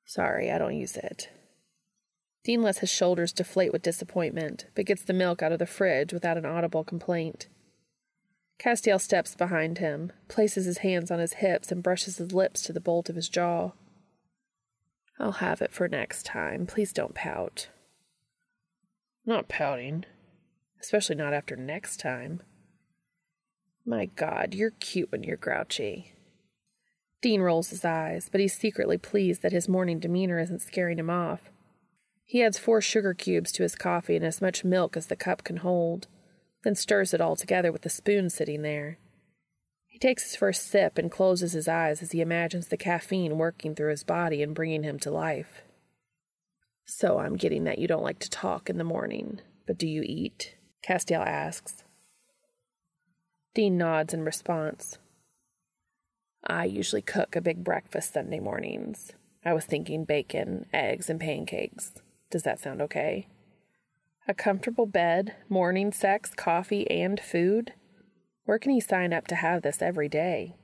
Sorry, 0.06 0.52
I 0.52 0.58
don't 0.58 0.76
use 0.76 0.98
it. 0.98 1.30
Dean 2.44 2.64
lets 2.64 2.80
his 2.80 2.90
shoulders 2.90 3.32
deflate 3.32 3.72
with 3.72 3.84
disappointment, 3.84 4.66
but 4.74 4.88
gets 4.88 5.04
the 5.04 5.14
milk 5.14 5.44
out 5.44 5.52
of 5.52 5.60
the 5.60 5.68
fridge 5.68 6.12
without 6.12 6.38
an 6.38 6.46
audible 6.46 6.84
complaint. 6.84 7.48
Castiel 8.60 9.00
steps 9.00 9.36
behind 9.36 9.80
him, 9.80 10.12
places 10.28 10.66
his 10.66 10.80
hands 10.80 11.12
on 11.12 11.20
his 11.20 11.34
hips, 11.34 11.72
and 11.72 11.84
brushes 11.84 12.18
his 12.18 12.32
lips 12.32 12.62
to 12.64 12.74
the 12.74 12.80
bolt 12.80 13.10
of 13.10 13.16
his 13.16 13.30
jaw. 13.30 13.72
I'll 15.20 15.34
have 15.34 15.62
it 15.62 15.72
for 15.72 15.88
next 15.88 16.26
time. 16.26 16.66
Please 16.66 16.94
don't 16.94 17.14
pout. 17.14 17.70
Not 19.26 19.48
pouting. 19.48 20.06
Especially 20.82 21.16
not 21.16 21.34
after 21.34 21.56
next 21.56 22.00
time. 22.00 22.42
My 23.86 24.06
God, 24.06 24.54
you're 24.54 24.72
cute 24.72 25.12
when 25.12 25.24
you're 25.24 25.38
grouchy. 25.38 26.14
Dean 27.22 27.42
rolls 27.42 27.70
his 27.70 27.86
eyes, 27.86 28.28
but 28.30 28.42
he's 28.42 28.54
secretly 28.54 28.98
pleased 28.98 29.42
that 29.42 29.54
his 29.54 29.70
morning 29.70 30.00
demeanor 30.00 30.40
isn't 30.40 30.62
scaring 30.62 31.00
him 31.00 31.10
off. 31.10 31.50
He 32.26 32.44
adds 32.44 32.58
four 32.58 32.82
sugar 32.82 33.14
cubes 33.14 33.52
to 33.54 33.64
his 33.64 33.76
coffee 33.76 34.16
and 34.16 34.26
as 34.26 34.42
much 34.42 34.64
milk 34.66 34.98
as 34.98 35.08
the 35.08 35.16
cup 35.16 35.44
can 35.44 35.58
hold, 35.58 36.08
then 36.64 36.76
stirs 36.76 37.14
it 37.14 37.22
all 37.22 37.36
together 37.36 37.72
with 37.72 37.82
the 37.82 37.90
spoon 37.90 38.30
sitting 38.30 38.62
there. 38.62 38.98
He 39.88 40.00
takes 40.00 40.24
his 40.24 40.36
first 40.36 40.68
sip 40.68 40.98
and 40.98 41.12
closes 41.12 41.54
his 41.54 41.68
eyes 41.68 42.02
as 42.02 42.12
he 42.12 42.22
imagines 42.22 42.68
the 42.68 42.78
caffeine 42.78 43.38
working 43.38 43.76
through 43.76 43.92
his 43.92 44.04
body 44.04 44.42
and 44.42 44.56
bringing 44.56 44.84
him 44.84 44.98
to 45.00 45.12
life. 45.12 45.62
So 46.86 47.20
I'm 47.20 47.38
getting 47.38 47.64
that 47.66 47.80
you 47.80 47.88
don't 47.88 48.04
like 48.04 48.20
to 48.20 48.30
talk 48.30 48.70
in 48.70 48.78
the 48.78 48.84
morning, 48.84 49.40
but 49.68 49.78
do 49.78 49.88
you 49.88 50.02
eat? 50.04 50.56
Castiel 50.88 51.26
asks. 51.26 51.84
Dean 53.54 53.78
nods 53.78 54.14
in 54.14 54.24
response. 54.24 54.98
I 56.46 56.66
usually 56.66 57.02
cook 57.02 57.36
a 57.36 57.42
big 57.42 57.64
breakfast 57.64 58.14
Sunday 58.14 58.40
mornings. 58.40 59.14
I 59.46 59.54
was 59.54 59.66
thinking 59.66 60.06
bacon, 60.06 60.66
eggs, 60.74 61.10
and 61.10 61.20
pancakes. 61.20 61.94
Does 62.32 62.44
that 62.44 62.60
sound 62.60 62.82
okay? 62.82 63.28
A 64.26 64.34
comfortable 64.34 64.86
bed, 64.86 65.36
morning 65.50 65.92
sex, 65.92 66.32
coffee, 66.34 66.90
and 66.90 67.20
food? 67.20 67.74
Where 68.46 68.58
can 68.58 68.72
he 68.72 68.80
sign 68.80 69.12
up 69.12 69.28
to 69.28 69.36
have 69.36 69.64
this 69.64 69.82
every 69.82 70.08
day? 70.08 70.56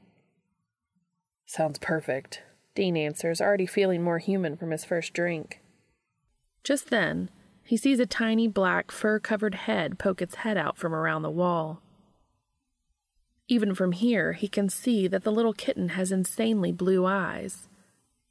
Sounds 1.45 1.77
perfect. 1.77 2.41
Dean 2.73 2.95
answers, 2.95 3.41
already 3.41 3.65
feeling 3.65 4.01
more 4.01 4.19
human 4.19 4.55
from 4.55 4.71
his 4.71 4.85
first 4.85 5.11
drink. 5.11 5.59
Just 6.63 6.89
then, 6.89 7.29
he 7.63 7.75
sees 7.75 7.99
a 7.99 8.05
tiny 8.05 8.47
black 8.47 8.91
fur 8.91 9.19
covered 9.19 9.55
head 9.55 9.99
poke 9.99 10.21
its 10.21 10.35
head 10.35 10.55
out 10.55 10.77
from 10.77 10.95
around 10.95 11.23
the 11.23 11.29
wall. 11.29 11.81
Even 13.49 13.75
from 13.75 13.91
here, 13.91 14.33
he 14.33 14.47
can 14.47 14.69
see 14.69 15.05
that 15.07 15.23
the 15.23 15.31
little 15.31 15.53
kitten 15.53 15.89
has 15.89 16.13
insanely 16.13 16.71
blue 16.71 17.05
eyes, 17.05 17.67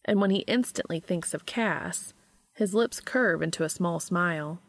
and 0.07 0.21
when 0.21 0.31
he 0.31 0.39
instantly 0.47 1.01
thinks 1.01 1.35
of 1.35 1.45
Cass, 1.45 2.15
his 2.55 2.73
lips 2.73 3.01
curve 3.01 3.43
into 3.43 3.63
a 3.63 3.69
small 3.69 4.01
smile. 4.01 4.63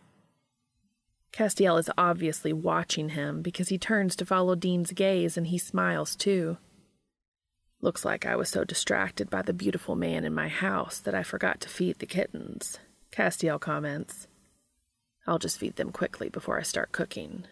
Castiel 1.32 1.78
is 1.78 1.90
obviously 1.98 2.52
watching 2.52 3.10
him 3.10 3.42
because 3.42 3.70
he 3.70 3.78
turns 3.78 4.16
to 4.16 4.26
follow 4.26 4.56
Dean's 4.56 4.92
gaze 4.92 5.38
and 5.38 5.48
he 5.48 5.58
smiles 5.58 6.16
too. 6.16 6.58
Looks 7.82 8.04
like 8.04 8.26
I 8.26 8.36
was 8.36 8.50
so 8.50 8.64
distracted 8.64 9.30
by 9.30 9.42
the 9.42 9.54
beautiful 9.54 9.96
man 9.96 10.26
in 10.26 10.34
my 10.34 10.50
house 10.50 11.00
that 11.00 11.16
I 11.16 11.24
forgot 11.24 11.62
to 11.62 11.70
feed 11.70 12.00
the 12.00 12.06
kittens, 12.06 12.78
Castiel 13.12 13.60
comments. 13.60 14.28
I'll 15.26 15.40
just 15.40 15.60
feed 15.60 15.76
them 15.76 15.92
quickly 15.92 16.30
before 16.30 16.60
I 16.60 16.64
start 16.64 16.92
cooking. 16.92 17.46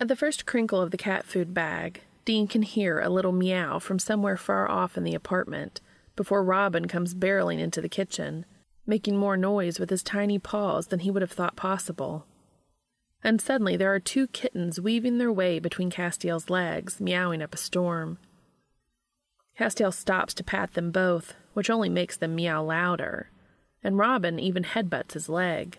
At 0.00 0.08
the 0.08 0.16
first 0.16 0.44
crinkle 0.44 0.82
of 0.82 0.90
the 0.90 0.98
cat 0.98 1.24
food 1.24 1.54
bag, 1.54 2.02
Dean 2.24 2.46
can 2.46 2.62
hear 2.62 3.00
a 3.00 3.08
little 3.08 3.32
meow 3.32 3.78
from 3.78 3.98
somewhere 3.98 4.36
far 4.36 4.68
off 4.68 4.98
in 4.98 5.04
the 5.04 5.14
apartment 5.14 5.80
before 6.16 6.44
Robin 6.44 6.86
comes 6.88 7.14
barreling 7.14 7.60
into 7.60 7.80
the 7.80 7.88
kitchen, 7.88 8.44
making 8.86 9.16
more 9.16 9.36
noise 9.36 9.78
with 9.78 9.90
his 9.90 10.02
tiny 10.02 10.38
paws 10.38 10.88
than 10.88 11.00
he 11.00 11.10
would 11.10 11.22
have 11.22 11.32
thought 11.32 11.56
possible. 11.56 12.26
And 13.22 13.40
suddenly 13.40 13.76
there 13.76 13.92
are 13.94 14.00
two 14.00 14.26
kittens 14.28 14.80
weaving 14.80 15.18
their 15.18 15.32
way 15.32 15.58
between 15.58 15.90
Castiel's 15.90 16.50
legs, 16.50 17.00
meowing 17.00 17.40
up 17.40 17.54
a 17.54 17.58
storm. 17.58 18.18
Castiel 19.58 19.92
stops 19.92 20.34
to 20.34 20.44
pat 20.44 20.74
them 20.74 20.90
both, 20.90 21.34
which 21.54 21.70
only 21.70 21.88
makes 21.88 22.16
them 22.16 22.34
meow 22.34 22.62
louder, 22.62 23.30
and 23.82 23.96
Robin 23.96 24.38
even 24.38 24.64
headbutts 24.64 25.12
his 25.12 25.28
leg. 25.28 25.78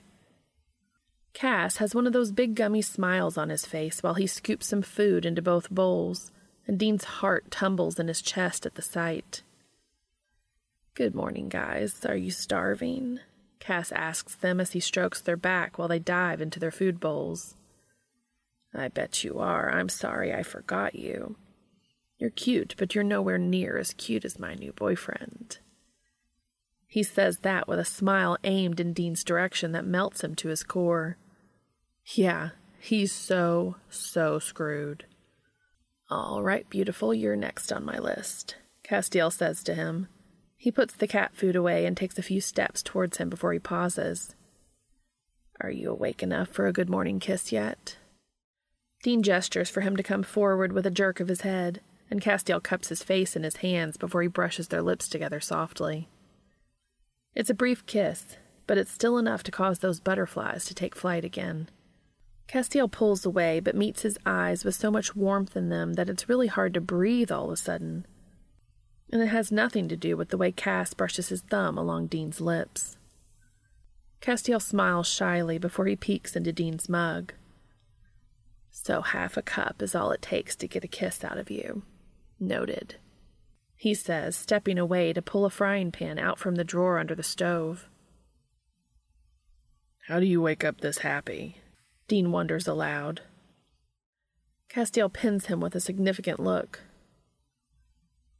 Cass 1.34 1.78
has 1.78 1.94
one 1.94 2.08
of 2.08 2.14
those 2.14 2.32
big 2.32 2.56
gummy 2.56 2.82
smiles 2.82 3.38
on 3.38 3.50
his 3.50 3.66
face 3.66 4.02
while 4.02 4.14
he 4.14 4.26
scoops 4.26 4.68
some 4.68 4.82
food 4.82 5.26
into 5.26 5.42
both 5.42 5.70
bowls, 5.70 6.32
and 6.66 6.80
Dean's 6.80 7.04
heart 7.04 7.52
tumbles 7.52 8.00
in 8.00 8.08
his 8.08 8.22
chest 8.22 8.66
at 8.66 8.76
the 8.76 8.82
sight. 8.82 9.44
Good 10.96 11.14
morning, 11.14 11.50
guys. 11.50 12.06
Are 12.06 12.16
you 12.16 12.32
starving? 12.32 13.20
Cass 13.60 13.92
asks 13.92 14.34
them 14.34 14.62
as 14.62 14.72
he 14.72 14.80
strokes 14.80 15.20
their 15.20 15.36
back 15.36 15.78
while 15.78 15.90
they 15.90 16.00
dive 16.00 16.40
into 16.40 16.58
their 16.58 16.72
food 16.72 17.02
bowls. 17.02 17.56
I 18.74 18.88
bet 18.88 19.22
you 19.22 19.40
are. 19.40 19.70
I'm 19.70 19.90
sorry 19.90 20.34
I 20.34 20.42
forgot 20.42 20.96
you. 20.96 21.36
You're 22.18 22.30
cute, 22.30 22.76
but 22.78 22.96
you're 22.96 23.04
nowhere 23.04 23.38
near 23.38 23.78
as 23.78 23.92
cute 23.92 24.24
as 24.24 24.40
my 24.40 24.54
new 24.54 24.72
boyfriend. 24.72 25.58
He 26.88 27.04
says 27.04 27.40
that 27.40 27.68
with 27.68 27.80
a 27.80 27.84
smile 27.84 28.38
aimed 28.46 28.80
in 28.80 28.94
Dean's 28.94 29.26
direction 29.26 29.74
that 29.74 29.86
melts 29.86 30.24
him 30.24 30.34
to 30.36 30.48
his 30.48 30.64
core. 30.64 31.18
Yeah, 32.14 32.52
he's 32.80 33.12
so, 33.12 33.76
so 33.90 34.40
screwed. 34.40 35.04
All 36.10 36.42
right, 36.42 36.70
beautiful, 36.70 37.14
you're 37.14 37.36
next 37.36 37.74
on 37.74 37.84
my 37.84 38.00
list, 38.00 38.56
Castiel 38.90 39.34
says 39.34 39.62
to 39.64 39.74
him. 39.74 40.08
He 40.66 40.72
puts 40.72 40.96
the 40.96 41.06
cat 41.06 41.36
food 41.36 41.56
away 41.56 41.86
and 41.86 41.96
takes 41.96 42.18
a 42.18 42.24
few 42.24 42.42
steps 42.42 42.82
towards 42.82 43.18
him 43.18 43.30
before 43.30 43.54
he 43.54 43.60
pauses. 43.60 44.36
Are 45.62 45.70
you 45.70 45.92
awake 45.92 46.24
enough 46.24 46.48
for 46.48 46.66
a 46.66 46.74
good 46.74 46.90
morning 46.90 47.20
kiss 47.20 47.52
yet? 47.52 47.98
Dean 49.04 49.22
gestures 49.22 49.70
for 49.70 49.82
him 49.82 49.96
to 49.96 50.02
come 50.02 50.24
forward 50.24 50.74
with 50.74 50.88
a 50.88 50.90
jerk 50.90 51.20
of 51.20 51.28
his 51.28 51.42
head, 51.42 51.82
and 52.10 52.20
Castiel 52.20 52.60
cups 52.64 52.90
his 52.90 53.04
face 53.04 53.36
in 53.36 53.44
his 53.44 53.58
hands 53.58 53.96
before 53.96 54.24
he 54.24 54.28
brushes 54.28 54.70
their 54.70 54.82
lips 54.82 55.08
together 55.08 55.40
softly. 55.40 56.10
It's 57.36 57.52
a 57.52 57.54
brief 57.54 57.86
kiss, 57.86 58.38
but 58.66 58.80
it's 58.80 58.92
still 58.92 59.20
enough 59.20 59.44
to 59.44 59.52
cause 59.52 59.78
those 59.78 60.00
butterflies 60.00 60.66
to 60.66 60.74
take 60.74 60.96
flight 60.96 61.24
again. 61.24 61.70
Castiel 62.48 62.92
pulls 62.92 63.24
away, 63.24 63.60
but 63.60 63.76
meets 63.76 64.02
his 64.02 64.18
eyes 64.26 64.66
with 64.66 64.74
so 64.74 64.90
much 64.90 65.16
warmth 65.16 65.56
in 65.56 65.70
them 65.70 65.94
that 65.94 66.10
it's 66.10 66.28
really 66.28 66.48
hard 66.48 66.74
to 66.74 66.82
breathe 66.82 67.32
all 67.32 67.46
of 67.46 67.52
a 67.52 67.56
sudden. 67.56 68.08
And 69.12 69.22
it 69.22 69.28
has 69.28 69.52
nothing 69.52 69.88
to 69.88 69.98
do 69.98 70.18
with 70.18 70.30
the 70.30 70.38
way 70.38 70.52
Cass 70.52 70.94
brushes 70.94 71.30
his 71.30 71.42
thumb 71.42 71.78
along 71.78 72.08
Dean's 72.08 72.42
lips. 72.42 72.98
Castiel 74.22 74.62
smiles 74.62 75.08
shyly 75.08 75.58
before 75.58 75.86
he 75.86 75.96
peeks 75.96 76.36
into 76.36 76.52
Dean's 76.52 76.90
mug. 76.90 77.34
So 78.72 79.02
half 79.02 79.38
a 79.38 79.42
cup 79.42 79.82
is 79.82 79.96
all 79.96 80.12
it 80.12 80.22
takes 80.22 80.56
to 80.58 80.68
get 80.68 80.84
a 80.84 80.88
kiss 80.88 81.24
out 81.24 81.38
of 81.38 81.52
you. 81.52 81.84
Noted. 82.40 82.96
He 83.78 83.94
says, 83.94 84.36
stepping 84.36 84.80
away 84.80 85.14
to 85.14 85.22
pull 85.22 85.46
a 85.46 85.50
frying 85.50 85.92
pan 85.92 86.18
out 86.18 86.40
from 86.40 86.56
the 86.56 86.64
drawer 86.64 86.98
under 86.98 87.14
the 87.14 87.24
stove. 87.24 87.88
How 90.08 90.20
do 90.20 90.26
you 90.26 90.42
wake 90.42 90.64
up 90.64 90.82
this 90.82 91.00
happy? 91.00 91.58
Dean 92.08 92.32
wonders 92.32 92.68
aloud. 92.68 93.22
Castiel 94.70 95.12
pins 95.12 95.46
him 95.46 95.60
with 95.60 95.76
a 95.76 95.80
significant 95.80 96.40
look. 96.40 96.82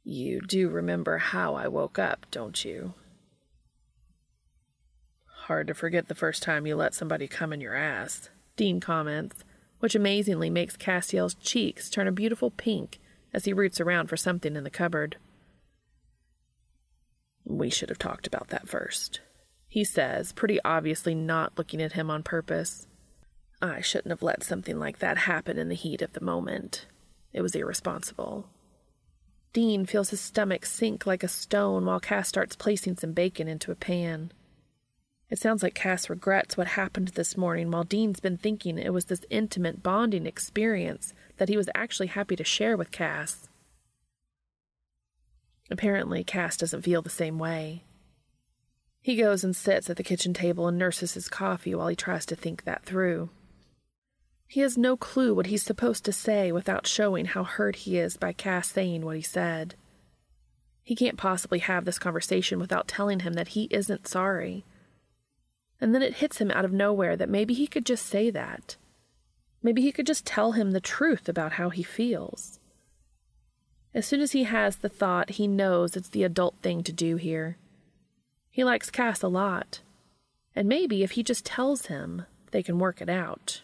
You 0.08 0.40
do 0.40 0.68
remember 0.68 1.18
how 1.18 1.56
I 1.56 1.66
woke 1.66 1.98
up, 1.98 2.26
don't 2.30 2.64
you? 2.64 2.94
Hard 5.24 5.66
to 5.66 5.74
forget 5.74 6.06
the 6.06 6.14
first 6.14 6.44
time 6.44 6.64
you 6.64 6.76
let 6.76 6.94
somebody 6.94 7.26
come 7.26 7.52
in 7.52 7.60
your 7.60 7.74
ass, 7.74 8.30
Dean 8.54 8.78
comments, 8.78 9.42
which 9.80 9.96
amazingly 9.96 10.48
makes 10.48 10.76
Castiel's 10.76 11.34
cheeks 11.34 11.90
turn 11.90 12.06
a 12.06 12.12
beautiful 12.12 12.52
pink 12.52 13.00
as 13.34 13.46
he 13.46 13.52
roots 13.52 13.80
around 13.80 14.06
for 14.06 14.16
something 14.16 14.54
in 14.54 14.62
the 14.62 14.70
cupboard. 14.70 15.16
We 17.44 17.68
should 17.68 17.88
have 17.88 17.98
talked 17.98 18.28
about 18.28 18.46
that 18.50 18.68
first, 18.68 19.22
he 19.66 19.82
says, 19.82 20.32
pretty 20.32 20.60
obviously 20.64 21.16
not 21.16 21.58
looking 21.58 21.82
at 21.82 21.94
him 21.94 22.12
on 22.12 22.22
purpose. 22.22 22.86
I 23.60 23.80
shouldn't 23.80 24.12
have 24.12 24.22
let 24.22 24.44
something 24.44 24.78
like 24.78 25.00
that 25.00 25.18
happen 25.18 25.58
in 25.58 25.68
the 25.68 25.74
heat 25.74 26.00
of 26.00 26.12
the 26.12 26.20
moment. 26.20 26.86
It 27.32 27.42
was 27.42 27.56
irresponsible. 27.56 28.48
Dean 29.56 29.86
feels 29.86 30.10
his 30.10 30.20
stomach 30.20 30.66
sink 30.66 31.06
like 31.06 31.22
a 31.22 31.28
stone 31.28 31.86
while 31.86 31.98
Cass 31.98 32.28
starts 32.28 32.54
placing 32.54 32.94
some 32.98 33.12
bacon 33.12 33.48
into 33.48 33.72
a 33.72 33.74
pan. 33.74 34.30
It 35.30 35.38
sounds 35.38 35.62
like 35.62 35.72
Cass 35.74 36.10
regrets 36.10 36.58
what 36.58 36.66
happened 36.66 37.08
this 37.08 37.38
morning 37.38 37.70
while 37.70 37.82
Dean's 37.82 38.20
been 38.20 38.36
thinking 38.36 38.76
it 38.76 38.92
was 38.92 39.06
this 39.06 39.24
intimate 39.30 39.82
bonding 39.82 40.26
experience 40.26 41.14
that 41.38 41.48
he 41.48 41.56
was 41.56 41.70
actually 41.74 42.08
happy 42.08 42.36
to 42.36 42.44
share 42.44 42.76
with 42.76 42.90
Cass. 42.90 43.48
Apparently, 45.70 46.22
Cass 46.22 46.58
doesn't 46.58 46.82
feel 46.82 47.00
the 47.00 47.08
same 47.08 47.38
way. 47.38 47.82
He 49.00 49.16
goes 49.16 49.42
and 49.42 49.56
sits 49.56 49.88
at 49.88 49.96
the 49.96 50.04
kitchen 50.04 50.34
table 50.34 50.68
and 50.68 50.76
nurses 50.76 51.14
his 51.14 51.30
coffee 51.30 51.74
while 51.74 51.88
he 51.88 51.96
tries 51.96 52.26
to 52.26 52.36
think 52.36 52.64
that 52.64 52.84
through. 52.84 53.30
He 54.48 54.60
has 54.60 54.78
no 54.78 54.96
clue 54.96 55.34
what 55.34 55.46
he's 55.46 55.62
supposed 55.62 56.04
to 56.04 56.12
say 56.12 56.52
without 56.52 56.86
showing 56.86 57.26
how 57.26 57.44
hurt 57.44 57.76
he 57.76 57.98
is 57.98 58.16
by 58.16 58.32
Cass 58.32 58.70
saying 58.70 59.04
what 59.04 59.16
he 59.16 59.22
said. 59.22 59.74
He 60.82 60.94
can't 60.94 61.18
possibly 61.18 61.58
have 61.58 61.84
this 61.84 61.98
conversation 61.98 62.60
without 62.60 62.86
telling 62.86 63.20
him 63.20 63.32
that 63.32 63.48
he 63.48 63.68
isn't 63.72 64.06
sorry. 64.06 64.64
And 65.80 65.94
then 65.94 66.02
it 66.02 66.14
hits 66.14 66.38
him 66.38 66.52
out 66.52 66.64
of 66.64 66.72
nowhere 66.72 67.16
that 67.16 67.28
maybe 67.28 67.54
he 67.54 67.66
could 67.66 67.84
just 67.84 68.06
say 68.06 68.30
that. 68.30 68.76
Maybe 69.62 69.82
he 69.82 69.90
could 69.90 70.06
just 70.06 70.24
tell 70.24 70.52
him 70.52 70.70
the 70.70 70.80
truth 70.80 71.28
about 71.28 71.52
how 71.52 71.70
he 71.70 71.82
feels. 71.82 72.60
As 73.92 74.06
soon 74.06 74.20
as 74.20 74.32
he 74.32 74.44
has 74.44 74.76
the 74.76 74.88
thought, 74.88 75.30
he 75.30 75.48
knows 75.48 75.96
it's 75.96 76.10
the 76.10 76.22
adult 76.22 76.54
thing 76.62 76.84
to 76.84 76.92
do 76.92 77.16
here. 77.16 77.56
He 78.48 78.62
likes 78.62 78.90
Cass 78.90 79.22
a 79.22 79.28
lot, 79.28 79.80
and 80.54 80.68
maybe 80.68 81.02
if 81.02 81.12
he 81.12 81.22
just 81.22 81.44
tells 81.44 81.86
him, 81.86 82.26
they 82.52 82.62
can 82.62 82.78
work 82.78 83.00
it 83.00 83.08
out. 83.08 83.62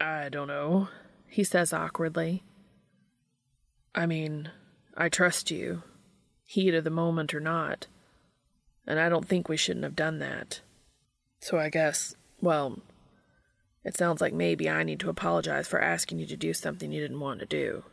I 0.00 0.28
don't 0.28 0.48
know, 0.48 0.88
he 1.26 1.44
says 1.44 1.72
awkwardly. 1.72 2.44
I 3.94 4.06
mean, 4.06 4.50
I 4.96 5.08
trust 5.08 5.50
you, 5.50 5.82
heat 6.44 6.74
of 6.74 6.84
the 6.84 6.90
moment 6.90 7.34
or 7.34 7.40
not, 7.40 7.86
and 8.86 9.00
I 9.00 9.08
don't 9.08 9.26
think 9.26 9.48
we 9.48 9.56
shouldn't 9.56 9.84
have 9.84 9.96
done 9.96 10.18
that. 10.20 10.60
So 11.40 11.58
I 11.58 11.68
guess, 11.68 12.14
well, 12.40 12.78
it 13.84 13.96
sounds 13.96 14.20
like 14.20 14.32
maybe 14.32 14.68
I 14.68 14.82
need 14.82 15.00
to 15.00 15.08
apologize 15.08 15.66
for 15.66 15.80
asking 15.80 16.18
you 16.18 16.26
to 16.26 16.36
do 16.36 16.52
something 16.52 16.92
you 16.92 17.00
didn't 17.00 17.20
want 17.20 17.40
to 17.40 17.46
do. 17.46 17.84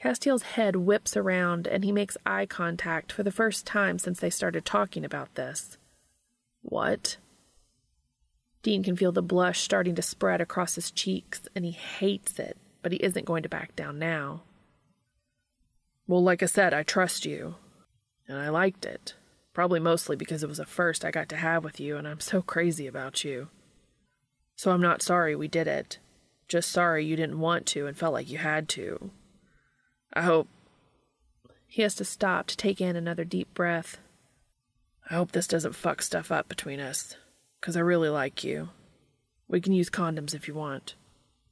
Castiel's 0.00 0.42
head 0.42 0.76
whips 0.76 1.16
around 1.16 1.66
and 1.66 1.82
he 1.82 1.90
makes 1.90 2.16
eye 2.24 2.46
contact 2.46 3.10
for 3.10 3.24
the 3.24 3.32
first 3.32 3.66
time 3.66 3.98
since 3.98 4.20
they 4.20 4.30
started 4.30 4.64
talking 4.64 5.04
about 5.04 5.34
this. 5.34 5.76
What? 6.62 7.16
Dean 8.62 8.82
can 8.82 8.96
feel 8.96 9.12
the 9.12 9.22
blush 9.22 9.60
starting 9.60 9.94
to 9.94 10.02
spread 10.02 10.40
across 10.40 10.74
his 10.74 10.90
cheeks, 10.90 11.42
and 11.54 11.64
he 11.64 11.70
hates 11.70 12.38
it, 12.38 12.56
but 12.82 12.92
he 12.92 12.98
isn't 12.98 13.26
going 13.26 13.42
to 13.42 13.48
back 13.48 13.74
down 13.76 13.98
now. 13.98 14.42
Well, 16.06 16.22
like 16.22 16.42
I 16.42 16.46
said, 16.46 16.72
I 16.72 16.82
trust 16.82 17.24
you, 17.24 17.56
and 18.26 18.38
I 18.38 18.48
liked 18.48 18.84
it. 18.84 19.14
Probably 19.52 19.80
mostly 19.80 20.16
because 20.16 20.42
it 20.42 20.48
was 20.48 20.58
a 20.58 20.64
first 20.64 21.04
I 21.04 21.10
got 21.10 21.28
to 21.30 21.36
have 21.36 21.64
with 21.64 21.80
you, 21.80 21.96
and 21.96 22.06
I'm 22.06 22.20
so 22.20 22.42
crazy 22.42 22.86
about 22.86 23.24
you. 23.24 23.48
So 24.56 24.72
I'm 24.72 24.80
not 24.80 25.02
sorry 25.02 25.36
we 25.36 25.48
did 25.48 25.68
it. 25.68 25.98
Just 26.48 26.72
sorry 26.72 27.04
you 27.04 27.14
didn't 27.14 27.40
want 27.40 27.66
to 27.66 27.86
and 27.86 27.96
felt 27.96 28.14
like 28.14 28.30
you 28.30 28.38
had 28.38 28.68
to. 28.70 29.10
I 30.12 30.22
hope. 30.22 30.48
He 31.66 31.82
has 31.82 31.94
to 31.96 32.04
stop 32.04 32.46
to 32.46 32.56
take 32.56 32.80
in 32.80 32.96
another 32.96 33.24
deep 33.24 33.52
breath. 33.52 33.98
I 35.10 35.14
hope 35.14 35.32
this 35.32 35.46
doesn't 35.46 35.74
fuck 35.74 36.02
stuff 36.02 36.32
up 36.32 36.48
between 36.48 36.80
us, 36.80 37.16
'cause 37.60 37.76
I 37.76 37.80
really 37.80 38.08
like 38.08 38.44
you. 38.44 38.70
We 39.48 39.60
can 39.60 39.72
use 39.72 39.90
condoms 39.90 40.34
if 40.34 40.46
you 40.48 40.54
want. 40.54 40.94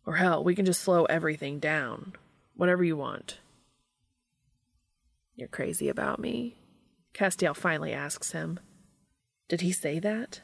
Or 0.05 0.17
hell, 0.17 0.45
we 0.45 0.55
can 0.55 0.65
just 0.65 0.83
slow 0.83 1.05
everything 1.07 1.59
down. 1.59 2.15
Whatever 2.55 2.85
you 2.85 2.97
want. 2.97 3.41
You're 5.35 5.49
crazy 5.49 5.89
about 5.89 6.19
me, 6.19 6.57
Castiel 7.13 7.55
finally 7.57 7.93
asks 7.93 8.33
him. 8.33 8.61
Did 9.49 9.61
he 9.61 9.73
say 9.73 9.99
that? 9.99 10.41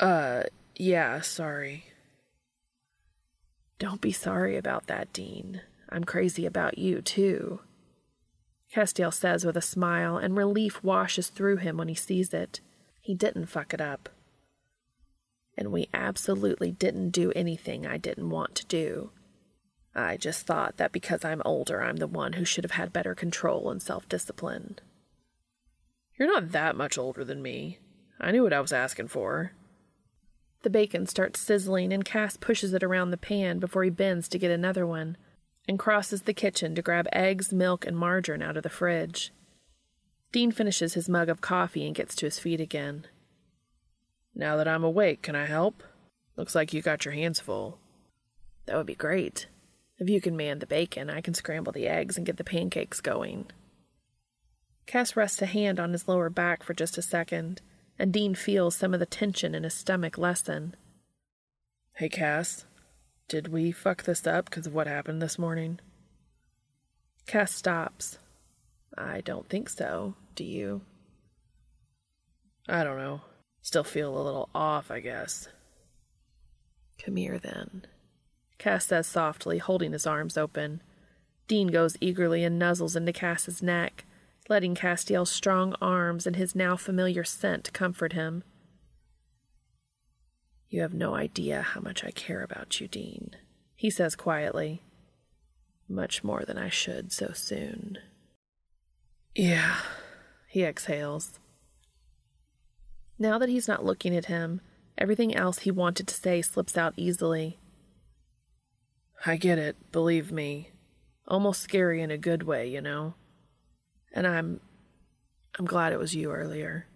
Uh, 0.00 0.44
yeah, 0.76 1.20
sorry. 1.20 1.84
Don't 3.78 4.00
be 4.00 4.12
sorry 4.12 4.56
about 4.56 4.86
that, 4.88 5.12
Dean. 5.12 5.62
I'm 5.88 6.04
crazy 6.04 6.44
about 6.46 6.78
you, 6.78 7.00
too. 7.00 7.60
Castiel 8.74 9.12
says 9.12 9.44
with 9.44 9.56
a 9.56 9.62
smile, 9.62 10.16
and 10.16 10.36
relief 10.36 10.82
washes 10.84 11.28
through 11.28 11.56
him 11.56 11.76
when 11.76 11.88
he 11.88 11.94
sees 11.94 12.34
it. 12.34 12.60
He 13.00 13.14
didn't 13.14 13.46
fuck 13.46 13.72
it 13.72 13.80
up. 13.80 14.08
And 15.58 15.72
we 15.72 15.88
absolutely 15.92 16.70
didn't 16.70 17.10
do 17.10 17.32
anything 17.32 17.84
I 17.84 17.98
didn't 17.98 18.30
want 18.30 18.54
to 18.54 18.66
do. 18.66 19.10
I 19.94 20.16
just 20.16 20.46
thought 20.46 20.76
that 20.76 20.92
because 20.92 21.24
I'm 21.24 21.42
older, 21.44 21.82
I'm 21.82 21.96
the 21.96 22.06
one 22.06 22.34
who 22.34 22.44
should 22.44 22.62
have 22.62 22.70
had 22.70 22.92
better 22.92 23.14
control 23.14 23.68
and 23.68 23.82
self 23.82 24.08
discipline. 24.08 24.78
You're 26.16 26.28
not 26.28 26.52
that 26.52 26.76
much 26.76 26.96
older 26.96 27.24
than 27.24 27.42
me. 27.42 27.78
I 28.20 28.30
knew 28.30 28.44
what 28.44 28.52
I 28.52 28.60
was 28.60 28.72
asking 28.72 29.08
for. 29.08 29.52
The 30.62 30.70
bacon 30.70 31.06
starts 31.06 31.40
sizzling, 31.40 31.92
and 31.92 32.04
Cass 32.04 32.36
pushes 32.36 32.72
it 32.72 32.82
around 32.82 33.10
the 33.10 33.16
pan 33.16 33.58
before 33.58 33.84
he 33.84 33.90
bends 33.90 34.28
to 34.28 34.38
get 34.38 34.50
another 34.50 34.86
one 34.86 35.16
and 35.68 35.78
crosses 35.78 36.22
the 36.22 36.32
kitchen 36.32 36.74
to 36.74 36.82
grab 36.82 37.06
eggs, 37.12 37.52
milk, 37.52 37.86
and 37.86 37.96
margarine 37.96 38.42
out 38.42 38.56
of 38.56 38.62
the 38.62 38.70
fridge. 38.70 39.32
Dean 40.32 40.50
finishes 40.50 40.94
his 40.94 41.08
mug 41.08 41.28
of 41.28 41.40
coffee 41.40 41.86
and 41.86 41.94
gets 41.94 42.14
to 42.16 42.26
his 42.26 42.38
feet 42.38 42.60
again. 42.60 43.06
Now 44.38 44.56
that 44.56 44.68
I'm 44.68 44.84
awake, 44.84 45.20
can 45.20 45.34
I 45.34 45.46
help? 45.46 45.82
Looks 46.36 46.54
like 46.54 46.72
you 46.72 46.80
got 46.80 47.04
your 47.04 47.12
hands 47.12 47.40
full. 47.40 47.78
That 48.66 48.76
would 48.76 48.86
be 48.86 48.94
great. 48.94 49.48
If 49.98 50.08
you 50.08 50.20
can 50.20 50.36
man 50.36 50.60
the 50.60 50.66
bacon, 50.66 51.10
I 51.10 51.20
can 51.20 51.34
scramble 51.34 51.72
the 51.72 51.88
eggs 51.88 52.16
and 52.16 52.24
get 52.24 52.36
the 52.36 52.44
pancakes 52.44 53.00
going. 53.00 53.50
Cass 54.86 55.16
rests 55.16 55.42
a 55.42 55.46
hand 55.46 55.80
on 55.80 55.90
his 55.90 56.06
lower 56.06 56.30
back 56.30 56.62
for 56.62 56.72
just 56.72 56.96
a 56.96 57.02
second, 57.02 57.60
and 57.98 58.12
Dean 58.12 58.36
feels 58.36 58.76
some 58.76 58.94
of 58.94 59.00
the 59.00 59.06
tension 59.06 59.56
in 59.56 59.64
his 59.64 59.74
stomach 59.74 60.16
lessen. 60.16 60.76
Hey, 61.96 62.08
Cass. 62.08 62.64
Did 63.26 63.48
we 63.48 63.72
fuck 63.72 64.04
this 64.04 64.24
up 64.24 64.44
because 64.44 64.68
of 64.68 64.72
what 64.72 64.86
happened 64.86 65.20
this 65.20 65.38
morning? 65.38 65.80
Cass 67.26 67.52
stops. 67.52 68.18
I 68.96 69.20
don't 69.20 69.48
think 69.48 69.68
so. 69.68 70.14
Do 70.36 70.44
you? 70.44 70.82
I 72.68 72.84
don't 72.84 72.98
know. 72.98 73.22
Still 73.68 73.84
feel 73.84 74.16
a 74.16 74.24
little 74.24 74.48
off, 74.54 74.90
I 74.90 75.00
guess. 75.00 75.46
Come 77.04 77.16
here, 77.16 77.38
then. 77.38 77.84
Cass 78.56 78.86
says 78.86 79.06
softly, 79.06 79.58
holding 79.58 79.92
his 79.92 80.06
arms 80.06 80.38
open. 80.38 80.80
Dean 81.48 81.66
goes 81.66 81.98
eagerly 82.00 82.44
and 82.44 82.58
nuzzles 82.58 82.96
into 82.96 83.12
Cass's 83.12 83.62
neck, 83.62 84.06
letting 84.48 84.74
Castiel's 84.74 85.30
strong 85.30 85.74
arms 85.82 86.26
and 86.26 86.34
his 86.34 86.54
now 86.54 86.76
familiar 86.78 87.24
scent 87.24 87.70
comfort 87.74 88.14
him. 88.14 88.42
You 90.70 90.80
have 90.80 90.94
no 90.94 91.14
idea 91.14 91.60
how 91.60 91.82
much 91.82 92.02
I 92.02 92.10
care 92.10 92.42
about 92.42 92.80
you, 92.80 92.88
Dean, 92.88 93.36
he 93.76 93.90
says 93.90 94.16
quietly. 94.16 94.80
Much 95.86 96.24
more 96.24 96.42
than 96.46 96.56
I 96.56 96.70
should 96.70 97.12
so 97.12 97.32
soon. 97.34 97.98
Yeah, 99.34 99.76
he 100.48 100.64
exhales. 100.64 101.38
Now 103.18 103.38
that 103.38 103.48
he's 103.48 103.68
not 103.68 103.84
looking 103.84 104.16
at 104.16 104.26
him, 104.26 104.60
everything 104.96 105.34
else 105.34 105.60
he 105.60 105.70
wanted 105.70 106.06
to 106.08 106.14
say 106.14 106.40
slips 106.42 106.76
out 106.76 106.94
easily. 106.96 107.58
I 109.26 109.36
get 109.36 109.58
it, 109.58 109.76
believe 109.90 110.30
me. 110.30 110.70
Almost 111.26 111.62
scary 111.62 112.00
in 112.00 112.10
a 112.10 112.18
good 112.18 112.44
way, 112.44 112.68
you 112.68 112.80
know. 112.80 113.14
And 114.12 114.26
I'm. 114.26 114.60
I'm 115.58 115.66
glad 115.66 115.92
it 115.92 115.98
was 115.98 116.14
you 116.14 116.30
earlier. 116.30 116.86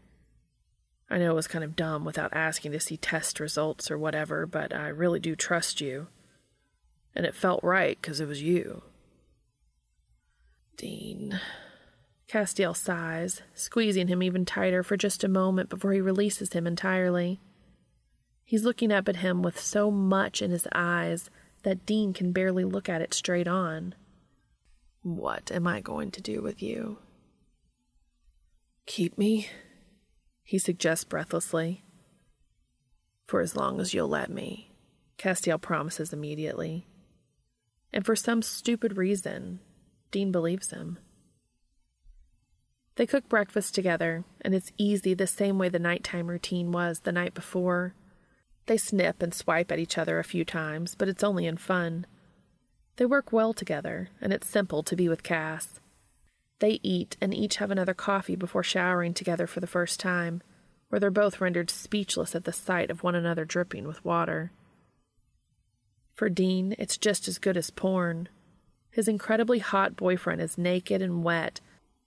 I 1.10 1.18
know 1.18 1.32
it 1.32 1.34
was 1.34 1.48
kind 1.48 1.64
of 1.64 1.74
dumb 1.74 2.04
without 2.04 2.32
asking 2.32 2.72
to 2.72 2.80
see 2.80 2.96
test 2.96 3.40
results 3.40 3.90
or 3.90 3.98
whatever, 3.98 4.46
but 4.46 4.74
I 4.74 4.88
really 4.88 5.18
do 5.18 5.34
trust 5.34 5.80
you. 5.80 6.06
And 7.14 7.26
it 7.26 7.34
felt 7.34 7.62
right 7.64 8.00
because 8.00 8.20
it 8.20 8.28
was 8.28 8.40
you. 8.42 8.82
Dean. 10.76 11.40
Castiel 12.32 12.74
sighs, 12.74 13.42
squeezing 13.52 14.08
him 14.08 14.22
even 14.22 14.46
tighter 14.46 14.82
for 14.82 14.96
just 14.96 15.22
a 15.22 15.28
moment 15.28 15.68
before 15.68 15.92
he 15.92 16.00
releases 16.00 16.54
him 16.54 16.66
entirely. 16.66 17.42
He's 18.42 18.64
looking 18.64 18.90
up 18.90 19.06
at 19.06 19.16
him 19.16 19.42
with 19.42 19.60
so 19.60 19.90
much 19.90 20.40
in 20.40 20.50
his 20.50 20.66
eyes 20.74 21.28
that 21.62 21.84
Dean 21.84 22.14
can 22.14 22.32
barely 22.32 22.64
look 22.64 22.88
at 22.88 23.02
it 23.02 23.12
straight 23.12 23.46
on. 23.46 23.94
What 25.02 25.52
am 25.52 25.66
I 25.66 25.82
going 25.82 26.10
to 26.12 26.22
do 26.22 26.40
with 26.40 26.62
you? 26.62 27.00
Keep 28.86 29.18
me? 29.18 29.48
he 30.42 30.58
suggests 30.58 31.04
breathlessly. 31.04 31.84
For 33.26 33.42
as 33.42 33.54
long 33.54 33.78
as 33.78 33.92
you'll 33.92 34.08
let 34.08 34.30
me, 34.30 34.72
Castiel 35.18 35.60
promises 35.60 36.14
immediately. 36.14 36.86
And 37.92 38.06
for 38.06 38.16
some 38.16 38.40
stupid 38.40 38.96
reason, 38.96 39.60
Dean 40.10 40.32
believes 40.32 40.70
him. 40.70 40.98
They 42.96 43.06
cook 43.06 43.28
breakfast 43.28 43.74
together, 43.74 44.24
and 44.42 44.54
it's 44.54 44.72
easy 44.76 45.14
the 45.14 45.26
same 45.26 45.58
way 45.58 45.68
the 45.68 45.78
nighttime 45.78 46.26
routine 46.28 46.72
was 46.72 47.00
the 47.00 47.12
night 47.12 47.32
before. 47.32 47.94
They 48.66 48.76
snip 48.76 49.22
and 49.22 49.32
swipe 49.32 49.72
at 49.72 49.78
each 49.78 49.96
other 49.96 50.18
a 50.18 50.24
few 50.24 50.44
times, 50.44 50.94
but 50.94 51.08
it's 51.08 51.24
only 51.24 51.46
in 51.46 51.56
fun. 51.56 52.06
They 52.96 53.06
work 53.06 53.32
well 53.32 53.54
together, 53.54 54.10
and 54.20 54.32
it's 54.32 54.46
simple 54.46 54.82
to 54.82 54.94
be 54.94 55.08
with 55.08 55.22
Cass. 55.22 55.80
They 56.58 56.78
eat 56.82 57.16
and 57.20 57.34
each 57.34 57.56
have 57.56 57.70
another 57.70 57.94
coffee 57.94 58.36
before 58.36 58.62
showering 58.62 59.14
together 59.14 59.46
for 59.46 59.60
the 59.60 59.66
first 59.66 59.98
time, 59.98 60.42
where 60.88 61.00
they're 61.00 61.10
both 61.10 61.40
rendered 61.40 61.70
speechless 61.70 62.34
at 62.34 62.44
the 62.44 62.52
sight 62.52 62.90
of 62.90 63.02
one 63.02 63.14
another 63.14 63.46
dripping 63.46 63.86
with 63.86 64.04
water. 64.04 64.52
For 66.14 66.28
Dean, 66.28 66.76
it's 66.78 66.98
just 66.98 67.26
as 67.26 67.38
good 67.38 67.56
as 67.56 67.70
porn. 67.70 68.28
His 68.90 69.08
incredibly 69.08 69.58
hot 69.58 69.96
boyfriend 69.96 70.42
is 70.42 70.58
naked 70.58 71.00
and 71.00 71.24
wet, 71.24 71.60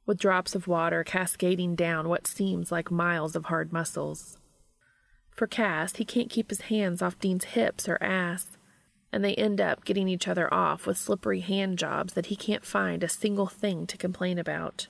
with 0.05 0.19
drops 0.19 0.55
of 0.55 0.67
water 0.67 1.03
cascading 1.03 1.75
down 1.75 2.09
what 2.09 2.27
seems 2.27 2.71
like 2.71 2.91
miles 2.91 3.35
of 3.35 3.45
hard 3.45 3.73
muscles. 3.73 4.37
For 5.31 5.47
Cass, 5.47 5.95
he 5.97 6.05
can't 6.05 6.29
keep 6.29 6.49
his 6.49 6.61
hands 6.61 7.01
off 7.01 7.19
Dean's 7.19 7.45
hips 7.45 7.89
or 7.89 8.01
ass, 8.01 8.57
and 9.11 9.23
they 9.23 9.35
end 9.35 9.59
up 9.59 9.83
getting 9.83 10.07
each 10.07 10.27
other 10.27 10.53
off 10.53 10.85
with 10.85 10.97
slippery 10.97 11.41
hand 11.41 11.77
jobs 11.77 12.13
that 12.13 12.27
he 12.27 12.35
can't 12.35 12.65
find 12.65 13.03
a 13.03 13.09
single 13.09 13.47
thing 13.47 13.87
to 13.87 13.97
complain 13.97 14.37
about. 14.37 14.87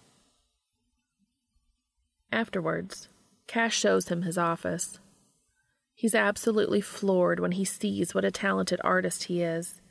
Afterwards, 2.32 3.08
Cass 3.48 3.74
shows 3.74 4.10
him 4.10 4.24
his 4.24 4.38
office. 4.38 5.00
He's 5.94 6.16
absolutely 6.16 6.82
floored 6.82 7.40
when 7.40 7.54
he 7.54 7.64
sees 7.64 8.14
what 8.14 8.26
a 8.26 8.32
talented 8.32 8.82
artist 8.84 9.26
he 9.26 9.42
is, 9.42 9.82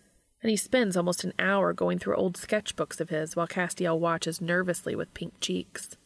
and 0.44 0.50
he 0.50 0.58
spends 0.58 0.94
almost 0.94 1.24
an 1.24 1.32
hour 1.38 1.72
going 1.72 1.98
through 1.98 2.14
old 2.14 2.36
sketchbooks 2.36 3.00
of 3.00 3.08
his 3.08 3.34
while 3.34 3.48
Castiel 3.48 3.98
watches 3.98 4.42
nervously 4.42 4.94
with 4.94 5.14
pink 5.14 5.40
cheeks. 5.40 5.96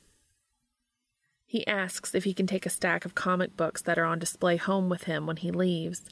He 1.44 1.66
asks 1.66 2.15
if 2.15 2.23
he 2.23 2.32
can 2.32 2.47
take 2.47 2.65
a 2.65 2.70
stack 2.70 3.05
of 3.05 3.16
comic 3.16 3.56
books 3.56 3.82
that 3.82 3.98
are 3.98 4.05
on 4.05 4.20
display 4.20 4.56
home 4.56 4.89
with 4.89 5.05
him 5.05 5.27
when 5.27 5.39
he 5.39 5.51
leaves, 5.51 6.05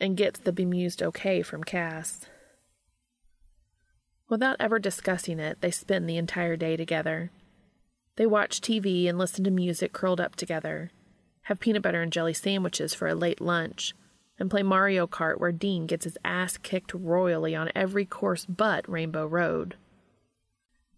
and 0.00 0.16
gets 0.16 0.40
the 0.40 0.50
bemused 0.50 1.02
okay 1.02 1.42
from 1.42 1.62
Cass. 1.62 2.22
Without 4.30 4.56
ever 4.58 4.78
discussing 4.78 5.38
it, 5.38 5.60
they 5.60 5.70
spend 5.70 6.08
the 6.08 6.16
entire 6.16 6.56
day 6.56 6.78
together. 6.78 7.30
They 8.16 8.24
watch 8.24 8.62
TV 8.62 9.10
and 9.10 9.18
listen 9.18 9.44
to 9.44 9.50
music 9.50 9.92
curled 9.92 10.22
up 10.22 10.36
together, 10.36 10.90
have 11.42 11.60
peanut 11.60 11.82
butter 11.82 12.00
and 12.00 12.10
jelly 12.10 12.32
sandwiches 12.32 12.94
for 12.94 13.08
a 13.08 13.14
late 13.14 13.42
lunch, 13.42 13.92
and 14.38 14.50
play 14.50 14.62
Mario 14.62 15.06
Kart 15.06 15.38
where 15.38 15.52
Dean 15.52 15.86
gets 15.86 16.04
his 16.04 16.18
ass 16.24 16.56
kicked 16.56 16.92
royally 16.94 17.54
on 17.54 17.70
every 17.74 18.04
course 18.04 18.44
but 18.46 18.88
Rainbow 18.88 19.26
Road. 19.26 19.76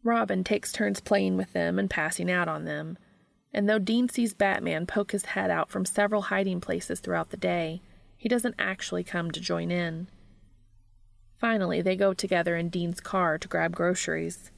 Robin 0.02 0.44
takes 0.44 0.72
turns 0.72 1.00
playing 1.00 1.36
with 1.36 1.52
them 1.52 1.78
and 1.78 1.90
passing 1.90 2.30
out 2.30 2.48
on 2.48 2.64
them, 2.64 2.96
and 3.52 3.68
though 3.68 3.78
Dean 3.78 4.08
sees 4.08 4.34
Batman 4.34 4.86
poke 4.86 5.12
his 5.12 5.26
head 5.26 5.50
out 5.50 5.70
from 5.70 5.84
several 5.84 6.22
hiding 6.22 6.60
places 6.60 7.00
throughout 7.00 7.30
the 7.30 7.36
day, 7.36 7.80
he 8.16 8.28
doesn't 8.28 8.54
actually 8.58 9.04
come 9.04 9.30
to 9.30 9.40
join 9.40 9.70
in. 9.70 10.08
Finally, 11.38 11.82
they 11.82 11.96
go 11.96 12.14
together 12.14 12.56
in 12.56 12.68
Dean's 12.68 13.00
car 13.00 13.36
to 13.36 13.48
grab 13.48 13.74
groceries. 13.74 14.50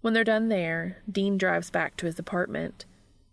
When 0.00 0.14
they're 0.14 0.24
done 0.24 0.48
there, 0.48 0.98
Dean 1.10 1.36
drives 1.36 1.70
back 1.70 1.96
to 1.96 2.06
his 2.06 2.18
apartment, 2.18 2.86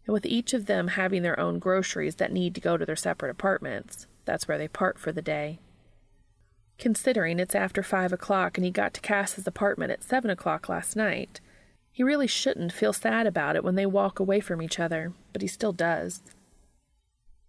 and 0.06 0.14
with 0.14 0.26
each 0.26 0.53
of 0.53 0.65
them 0.65 0.90
having 0.90 1.23
their 1.23 1.40
own 1.40 1.60
groceries 1.60 2.15
that 2.15 2.34
need 2.34 2.56
to 2.56 2.61
go 2.61 2.76
to 2.76 2.86
their 2.86 2.95
separate 2.95 3.31
apartments, 3.31 4.07
that's 4.30 4.47
where 4.47 4.60
they 4.60 4.68
part 4.68 4.99
for 4.99 5.11
the 5.11 5.23
day. 5.23 5.57
Considering 6.77 7.39
it's 7.39 7.56
after 7.56 7.81
five 7.81 8.14
o'clock 8.14 8.60
and 8.60 8.64
he 8.64 8.69
got 8.69 8.93
to 8.93 9.01
Cass's 9.01 9.47
apartment 9.47 9.91
at 9.91 10.03
seven 10.03 10.30
o'clock 10.30 10.69
last 10.69 10.95
night, 10.95 11.41
he 11.91 12.03
really 12.03 12.27
shouldn't 12.27 12.72
feel 12.72 12.93
sad 12.93 13.26
about 13.26 13.56
it 13.56 13.64
when 13.64 13.73
they 13.73 13.88
walk 13.88 14.19
away 14.19 14.39
from 14.39 14.61
each 14.61 14.80
other, 14.80 15.14
but 15.34 15.41
he 15.41 15.47
still 15.47 15.73
does. 15.73 16.22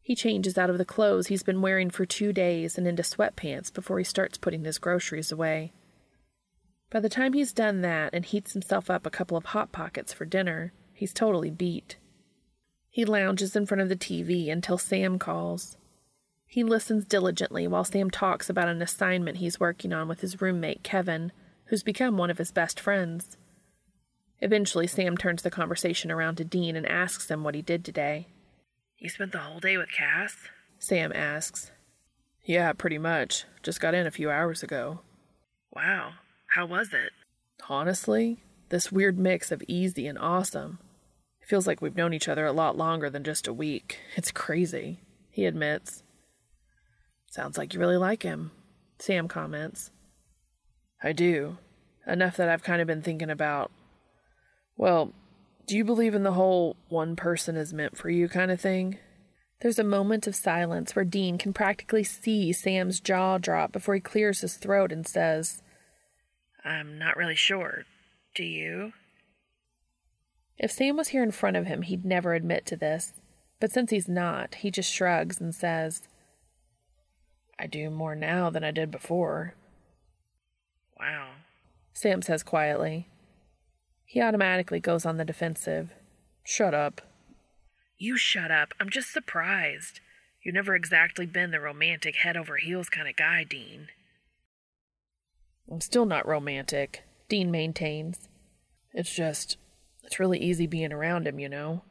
He 0.00 0.14
changes 0.14 0.56
out 0.56 0.70
of 0.70 0.78
the 0.78 0.86
clothes 0.86 1.26
he's 1.26 1.42
been 1.42 1.60
wearing 1.60 1.90
for 1.90 2.06
two 2.06 2.32
days 2.32 2.78
and 2.78 2.88
into 2.88 3.02
sweatpants 3.02 3.70
before 3.72 3.98
he 3.98 4.04
starts 4.04 4.38
putting 4.38 4.64
his 4.64 4.78
groceries 4.78 5.30
away. 5.30 5.74
By 6.90 7.00
the 7.00 7.10
time 7.10 7.34
he's 7.34 7.52
done 7.52 7.82
that 7.82 8.14
and 8.14 8.24
heats 8.24 8.54
himself 8.54 8.90
up 8.90 9.04
a 9.04 9.10
couple 9.10 9.36
of 9.36 9.44
Hot 9.44 9.70
Pockets 9.70 10.14
for 10.14 10.24
dinner, 10.24 10.72
he's 10.94 11.12
totally 11.12 11.50
beat. 11.50 11.98
He 12.88 13.04
lounges 13.04 13.54
in 13.54 13.66
front 13.66 13.82
of 13.82 13.90
the 13.90 13.96
TV 13.96 14.50
until 14.50 14.78
Sam 14.78 15.18
calls. 15.18 15.76
He 16.50 16.64
listens 16.64 17.04
diligently 17.04 17.68
while 17.68 17.84
Sam 17.84 18.10
talks 18.10 18.50
about 18.50 18.68
an 18.68 18.82
assignment 18.82 19.36
he's 19.36 19.60
working 19.60 19.92
on 19.92 20.08
with 20.08 20.20
his 20.20 20.40
roommate, 20.40 20.82
Kevin, 20.82 21.30
who's 21.66 21.84
become 21.84 22.16
one 22.16 22.28
of 22.28 22.38
his 22.38 22.50
best 22.50 22.80
friends. 22.80 23.36
Eventually, 24.40 24.88
Sam 24.88 25.16
turns 25.16 25.42
the 25.42 25.50
conversation 25.50 26.10
around 26.10 26.34
to 26.38 26.44
Dean 26.44 26.74
and 26.74 26.88
asks 26.88 27.30
him 27.30 27.44
what 27.44 27.54
he 27.54 27.62
did 27.62 27.84
today. 27.84 28.26
You 28.98 29.08
spent 29.08 29.30
the 29.30 29.38
whole 29.38 29.60
day 29.60 29.76
with 29.76 29.92
Cass? 29.92 30.34
Sam 30.80 31.12
asks. 31.14 31.70
Yeah, 32.44 32.72
pretty 32.72 32.98
much. 32.98 33.44
Just 33.62 33.80
got 33.80 33.94
in 33.94 34.08
a 34.08 34.10
few 34.10 34.28
hours 34.28 34.64
ago. 34.64 35.02
Wow, 35.72 36.14
how 36.48 36.66
was 36.66 36.92
it? 36.92 37.12
Honestly, 37.68 38.42
this 38.70 38.90
weird 38.90 39.20
mix 39.20 39.52
of 39.52 39.62
easy 39.68 40.08
and 40.08 40.18
awesome. 40.18 40.80
It 41.40 41.46
feels 41.46 41.68
like 41.68 41.80
we've 41.80 41.96
known 41.96 42.12
each 42.12 42.26
other 42.26 42.44
a 42.44 42.52
lot 42.52 42.76
longer 42.76 43.08
than 43.08 43.22
just 43.22 43.46
a 43.46 43.52
week. 43.52 44.00
It's 44.16 44.32
crazy, 44.32 44.98
he 45.30 45.44
admits. 45.44 46.02
Sounds 47.30 47.56
like 47.56 47.72
you 47.72 47.80
really 47.80 47.96
like 47.96 48.24
him, 48.24 48.50
Sam 48.98 49.28
comments. 49.28 49.90
I 51.02 51.12
do. 51.12 51.58
Enough 52.06 52.36
that 52.36 52.48
I've 52.48 52.64
kind 52.64 52.80
of 52.80 52.86
been 52.86 53.02
thinking 53.02 53.30
about. 53.30 53.70
Well, 54.76 55.12
do 55.66 55.76
you 55.76 55.84
believe 55.84 56.14
in 56.14 56.24
the 56.24 56.32
whole 56.32 56.76
one 56.88 57.14
person 57.14 57.56
is 57.56 57.72
meant 57.72 57.96
for 57.96 58.10
you 58.10 58.28
kind 58.28 58.50
of 58.50 58.60
thing? 58.60 58.98
There's 59.60 59.78
a 59.78 59.84
moment 59.84 60.26
of 60.26 60.34
silence 60.34 60.96
where 60.96 61.04
Dean 61.04 61.38
can 61.38 61.52
practically 61.52 62.02
see 62.02 62.52
Sam's 62.52 62.98
jaw 62.98 63.38
drop 63.38 63.70
before 63.70 63.94
he 63.94 64.00
clears 64.00 64.40
his 64.40 64.56
throat 64.56 64.90
and 64.90 65.06
says, 65.06 65.62
I'm 66.64 66.98
not 66.98 67.16
really 67.16 67.36
sure. 67.36 67.84
Do 68.34 68.42
you? 68.42 68.92
If 70.58 70.72
Sam 70.72 70.96
was 70.96 71.08
here 71.08 71.22
in 71.22 71.30
front 71.30 71.56
of 71.56 71.66
him, 71.66 71.82
he'd 71.82 72.04
never 72.04 72.34
admit 72.34 72.66
to 72.66 72.76
this. 72.76 73.12
But 73.60 73.70
since 73.70 73.90
he's 73.90 74.08
not, 74.08 74.56
he 74.56 74.70
just 74.70 74.92
shrugs 74.92 75.40
and 75.40 75.54
says, 75.54 76.02
I 77.60 77.66
do 77.66 77.90
more 77.90 78.14
now 78.14 78.48
than 78.48 78.64
I 78.64 78.70
did 78.70 78.90
before. 78.90 79.54
Wow, 80.98 81.32
Sam 81.92 82.22
says 82.22 82.42
quietly. 82.42 83.08
He 84.06 84.22
automatically 84.22 84.80
goes 84.80 85.04
on 85.04 85.18
the 85.18 85.24
defensive. 85.24 85.90
Shut 86.42 86.72
up. 86.72 87.02
You 87.98 88.16
shut 88.16 88.50
up. 88.50 88.72
I'm 88.80 88.88
just 88.88 89.12
surprised. 89.12 90.00
You've 90.42 90.54
never 90.54 90.74
exactly 90.74 91.26
been 91.26 91.50
the 91.50 91.60
romantic 91.60 92.16
head 92.16 92.34
over 92.34 92.56
heels 92.56 92.88
kind 92.88 93.06
of 93.06 93.16
guy, 93.16 93.44
Dean. 93.44 93.88
I'm 95.70 95.82
still 95.82 96.06
not 96.06 96.26
romantic, 96.26 97.04
Dean 97.28 97.50
maintains. 97.50 98.28
It's 98.94 99.14
just, 99.14 99.58
it's 100.02 100.18
really 100.18 100.38
easy 100.38 100.66
being 100.66 100.92
around 100.92 101.26
him, 101.26 101.38
you 101.38 101.50
know? 101.50 101.82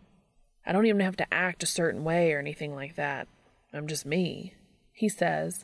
I 0.65 0.71
don't 0.71 0.87
even 0.87 1.01
have 1.01 1.17
to 1.17 1.33
act 1.33 1.61
a 1.61 1.67
certain 1.67 2.03
way 2.03 2.33
or 2.33 2.39
anything 2.39 2.75
like 2.75 2.95
that. 2.95 3.27
I'm 3.71 3.87
just 3.87 4.05
me, 4.05 4.55
he 4.99 5.07
says, 5.07 5.63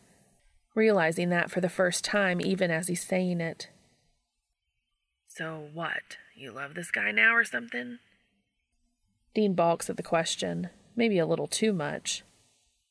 realizing 0.75 1.27
that 1.27 1.51
for 1.51 1.59
the 1.59 1.67
first 1.67 2.05
time, 2.05 2.39
even 2.39 2.71
as 2.71 2.87
he's 2.87 3.05
saying 3.05 3.41
it. 3.41 3.67
So 5.27 5.67
what? 5.73 6.15
You 6.37 6.53
love 6.53 6.73
this 6.73 6.89
guy 6.89 7.11
now 7.11 7.35
or 7.35 7.43
something? 7.43 7.99
Dean 9.33 9.53
balks 9.53 9.89
at 9.89 9.97
the 9.97 10.03
question, 10.03 10.69
maybe 10.95 11.19
a 11.19 11.25
little 11.25 11.47
too 11.47 11.73
much. 11.73 12.23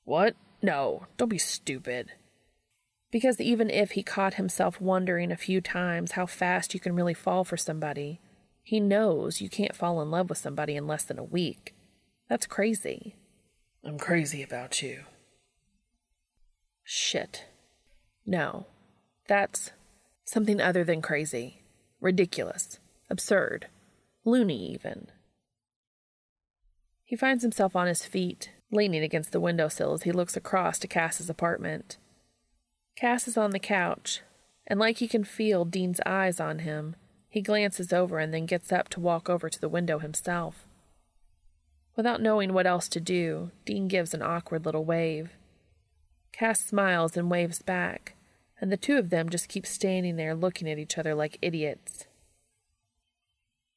What? 0.05 0.37
No, 0.61 1.07
don't 1.17 1.31
be 1.31 1.39
stupid. 1.39 2.13
Because 3.11 3.41
even 3.41 3.71
if 3.71 3.93
he 3.93 4.03
caught 4.03 4.35
himself 4.35 4.83
wondering 4.83 5.33
a 5.33 5.37
few 5.37 5.63
times 5.63 6.13
how 6.13 6.27
fast 6.27 6.75
you 6.75 6.81
can 6.81 6.95
really 6.95 7.15
fall 7.15 7.45
for 7.45 7.57
somebody, 7.57 8.21
he 8.63 8.81
knows 8.81 9.41
you 9.41 9.49
can't 9.49 9.75
fall 9.75 10.03
in 10.03 10.11
love 10.11 10.29
with 10.29 10.37
somebody 10.37 10.77
in 10.77 10.87
less 10.87 11.05
than 11.05 11.19
a 11.19 11.25
week. 11.25 11.75
That's 12.29 12.47
crazy. 12.47 13.17
I'm 13.83 13.99
crazy 13.99 14.43
about 14.43 14.83
you. 14.83 15.05
Shit. 16.85 17.47
No. 18.25 18.67
That's 19.27 19.73
something 20.25 20.61
other 20.61 20.85
than 20.85 21.03
crazy. 21.03 21.63
Ridiculous. 22.01 22.79
Absurd. 23.11 23.67
Loony, 24.25 24.73
even. 24.73 25.09
He 27.05 27.17
finds 27.17 27.43
himself 27.43 27.75
on 27.77 27.87
his 27.87 28.05
feet, 28.05 28.51
leaning 28.71 29.03
against 29.03 29.33
the 29.33 29.41
windowsill 29.41 29.93
as 29.93 30.03
he 30.03 30.13
looks 30.13 30.37
across 30.37 30.79
to 30.79 30.89
Cass's 30.89 31.29
apartment. 31.29 31.99
Cass 32.97 33.27
is 33.27 33.37
on 33.37 33.51
the 33.51 33.59
couch, 33.59 34.21
and 34.67 34.79
like 34.79 34.99
he 34.99 35.09
can 35.09 35.25
feel 35.25 35.65
Dean's 35.65 36.01
eyes 36.07 36.41
on 36.41 36.61
him, 36.61 36.97
he 37.29 37.43
glances 37.43 37.93
over 37.93 38.19
and 38.19 38.33
then 38.33 38.47
gets 38.47 38.73
up 38.73 38.89
to 38.91 39.01
walk 39.01 39.29
over 39.29 39.51
to 39.51 39.61
the 39.61 39.69
window 39.69 39.99
himself. 39.99 40.67
Without 41.97 42.23
knowing 42.23 42.53
what 42.53 42.67
else 42.67 42.89
to 42.89 43.01
do, 43.01 43.51
Dean 43.65 43.89
gives 43.89 44.15
an 44.15 44.23
awkward 44.23 44.65
little 44.65 44.85
wave. 44.85 45.31
Cass 46.37 46.67
smiles 46.67 47.17
and 47.17 47.31
waves 47.31 47.63
back, 47.63 48.17
and 48.61 48.73
the 48.73 48.77
two 48.77 48.99
of 48.99 49.11
them 49.11 49.29
just 49.29 49.49
keep 49.49 49.65
standing 49.65 50.17
there 50.17 50.35
looking 50.35 50.69
at 50.69 50.81
each 50.81 50.99
other 50.99 51.15
like 51.15 51.39
idiots. 51.41 52.07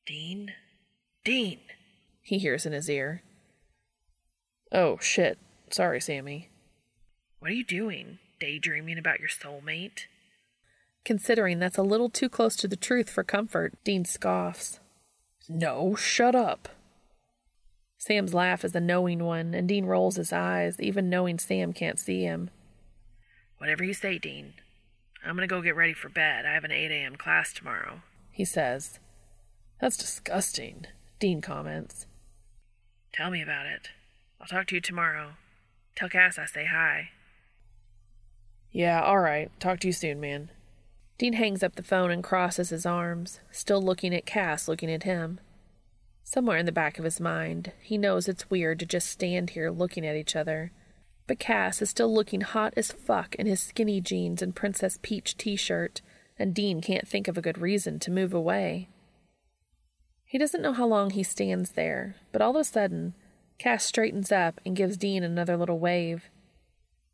Dean? 0.07 0.53
Dean! 1.23 1.59
He 2.23 2.39
hears 2.39 2.65
in 2.65 2.73
his 2.73 2.89
ear. 2.89 3.21
Oh, 4.71 4.97
shit. 4.99 5.37
Sorry, 5.69 6.01
Sammy. 6.01 6.49
What 7.37 7.51
are 7.51 7.53
you 7.53 7.63
doing? 7.63 8.17
Daydreaming 8.39 8.97
about 8.97 9.19
your 9.19 9.29
soulmate? 9.29 10.07
Considering 11.05 11.59
that's 11.59 11.77
a 11.77 11.83
little 11.83 12.09
too 12.09 12.27
close 12.27 12.55
to 12.55 12.67
the 12.67 12.75
truth 12.75 13.07
for 13.07 13.23
comfort, 13.23 13.75
Dean 13.83 14.03
scoffs. 14.03 14.79
No, 15.47 15.93
shut 15.93 16.33
up. 16.33 16.69
Sam's 18.07 18.33
laugh 18.33 18.63
is 18.63 18.73
a 18.73 18.79
knowing 18.79 19.21
one, 19.21 19.53
and 19.53 19.67
Dean 19.67 19.85
rolls 19.85 20.15
his 20.15 20.31
eyes, 20.31 20.79
even 20.79 21.09
knowing 21.09 21.37
Sam 21.37 21.73
can't 21.73 21.99
see 21.99 22.21
him. 22.21 22.49
Whatever 23.57 23.83
you 23.83 23.93
say, 23.93 24.17
Dean. 24.17 24.53
I'm 25.25 25.35
gonna 25.35 25.45
go 25.45 25.61
get 25.61 25.75
ready 25.75 25.91
for 25.91 26.07
bed. 26.07 26.45
I 26.45 26.53
have 26.53 26.63
an 26.63 26.71
8 26.71 26.89
a.m. 26.89 27.17
class 27.17 27.51
tomorrow. 27.51 28.01
He 28.31 28.45
says. 28.45 28.99
That's 29.81 29.97
disgusting, 29.97 30.85
Dean 31.19 31.41
comments. 31.41 32.05
Tell 33.11 33.29
me 33.29 33.41
about 33.41 33.65
it. 33.65 33.89
I'll 34.39 34.47
talk 34.47 34.67
to 34.67 34.75
you 34.75 34.81
tomorrow. 34.81 35.31
Tell 35.97 36.07
Cass 36.07 36.39
I 36.39 36.45
say 36.45 36.65
hi. 36.65 37.09
Yeah, 38.71 39.01
all 39.01 39.19
right. 39.19 39.51
Talk 39.59 39.81
to 39.81 39.87
you 39.87 39.93
soon, 39.93 40.21
man. 40.21 40.49
Dean 41.17 41.33
hangs 41.33 41.61
up 41.61 41.75
the 41.75 41.83
phone 41.83 42.11
and 42.11 42.23
crosses 42.23 42.69
his 42.69 42.85
arms, 42.85 43.41
still 43.51 43.81
looking 43.81 44.15
at 44.15 44.25
Cass 44.25 44.69
looking 44.69 44.89
at 44.91 45.03
him. 45.03 45.41
Somewhere 46.29 46.57
in 46.57 46.65
the 46.65 46.73
back 46.73 46.99
of 46.99 47.05
his 47.05 47.21
mind, 47.21 47.71
he 47.81 47.97
knows 47.97 48.27
it's 48.27 48.49
weird 48.49 48.79
to 48.79 48.85
just 48.85 49.09
stand 49.09 49.51
here 49.51 49.71
looking 49.71 50.05
at 50.05 50.17
each 50.17 50.35
other. 50.35 50.73
But 51.25 51.39
Cass 51.39 51.81
is 51.81 51.89
still 51.89 52.13
looking 52.13 52.41
hot 52.41 52.73
as 52.75 52.91
fuck 52.91 53.33
in 53.35 53.47
his 53.47 53.61
skinny 53.61 54.01
jeans 54.01 54.41
and 54.41 54.53
Princess 54.53 54.99
Peach 55.01 55.37
t 55.37 55.55
shirt, 55.55 56.01
and 56.37 56.53
Dean 56.53 56.81
can't 56.81 57.07
think 57.07 57.29
of 57.29 57.37
a 57.37 57.41
good 57.41 57.57
reason 57.59 57.97
to 57.99 58.11
move 58.11 58.33
away. 58.33 58.89
He 60.25 60.37
doesn't 60.37 60.61
know 60.61 60.73
how 60.73 60.85
long 60.85 61.11
he 61.11 61.23
stands 61.23 61.71
there, 61.71 62.17
but 62.33 62.41
all 62.41 62.51
of 62.51 62.57
a 62.57 62.65
sudden, 62.65 63.13
Cass 63.57 63.85
straightens 63.85 64.29
up 64.29 64.59
and 64.65 64.75
gives 64.75 64.97
Dean 64.97 65.23
another 65.23 65.55
little 65.55 65.79
wave. 65.79 66.29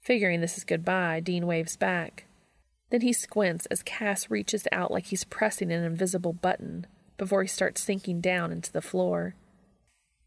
Figuring 0.02 0.41
this 0.41 0.57
is 0.57 0.64
goodbye, 0.64 1.19
Dean 1.19 1.45
waves 1.45 1.77
back. 1.77 2.26
Then 2.90 3.02
he 3.02 3.14
squints 3.14 3.68
as 3.68 3.84
Cass 3.84 4.31
reaches 4.31 4.68
out 4.72 4.90
like 4.90 5.06
he's 5.06 5.23
pressing 5.23 5.72
an 5.72 5.84
invisible 5.84 6.34
button 6.34 6.88
before 7.18 7.41
he 7.41 7.48
starts 7.48 7.81
sinking 7.81 8.22
down 8.22 8.52
into 8.52 8.72
the 8.72 8.81
floor. 8.81 9.35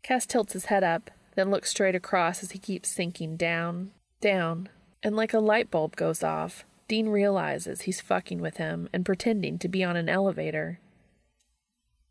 Cass 0.02 0.26
tilts 0.26 0.52
his 0.52 0.66
head 0.66 0.84
up, 0.84 1.10
then 1.34 1.50
looks 1.50 1.70
straight 1.70 1.94
across 1.94 2.42
as 2.42 2.52
he 2.52 2.58
keeps 2.58 2.88
sinking 2.88 3.36
down, 3.36 3.90
down, 4.20 4.68
and 5.02 5.14
like 5.14 5.34
a 5.34 5.38
light 5.38 5.70
bulb 5.70 5.96
goes 5.96 6.22
off, 6.22 6.64
Dean 6.88 7.08
realizes 7.08 7.82
he's 7.82 8.00
fucking 8.00 8.40
with 8.40 8.58
him 8.58 8.88
and 8.92 9.04
pretending 9.04 9.58
to 9.58 9.68
be 9.68 9.82
on 9.82 9.96
an 9.96 10.08
elevator. 10.08 10.80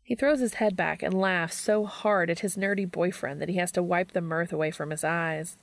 He 0.02 0.14
throws 0.14 0.40
his 0.40 0.54
head 0.54 0.76
back 0.76 1.02
and 1.02 1.12
laughs 1.12 1.56
so 1.56 1.84
hard 1.84 2.30
at 2.30 2.40
his 2.40 2.56
nerdy 2.56 2.90
boyfriend 2.90 3.40
that 3.40 3.48
he 3.48 3.56
has 3.56 3.72
to 3.72 3.82
wipe 3.82 4.12
the 4.12 4.20
mirth 4.20 4.52
away 4.52 4.70
from 4.70 4.90
his 4.90 5.02
eyes. 5.02 5.56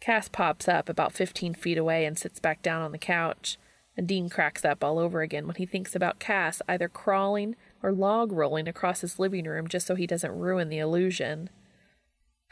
Cass 0.00 0.28
pops 0.28 0.68
up 0.68 0.88
about 0.88 1.12
15 1.12 1.54
feet 1.54 1.78
away 1.78 2.04
and 2.04 2.18
sits 2.18 2.38
back 2.38 2.62
down 2.62 2.82
on 2.82 2.92
the 2.92 2.98
couch, 2.98 3.56
and 3.96 4.06
Dean 4.06 4.28
cracks 4.28 4.64
up 4.64 4.84
all 4.84 4.98
over 4.98 5.22
again 5.22 5.46
when 5.46 5.56
he 5.56 5.66
thinks 5.66 5.96
about 5.96 6.18
Cass 6.18 6.62
either 6.68 6.88
crawling 6.88 7.56
or 7.82 7.92
log 7.92 8.32
rolling 8.32 8.68
across 8.68 9.00
his 9.00 9.18
living 9.18 9.44
room 9.44 9.66
just 9.66 9.86
so 9.86 9.94
he 9.94 10.06
doesn't 10.06 10.38
ruin 10.38 10.68
the 10.68 10.78
illusion. 10.78 11.50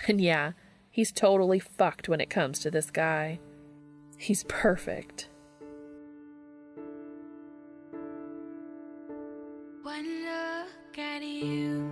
And 0.09 0.21
yeah, 0.21 0.53
he's 0.91 1.13
totally 1.13 1.59
fucked 1.59 2.09
when 2.09 2.21
it 2.21 2.31
comes 2.31 2.59
to 2.61 2.71
this 2.71 2.91
guy. 2.91 3.39
He's 4.17 4.45
perfect. 4.45 5.29
One 9.83 10.25
look 10.25 10.99
at 10.99 11.23
you, 11.23 11.91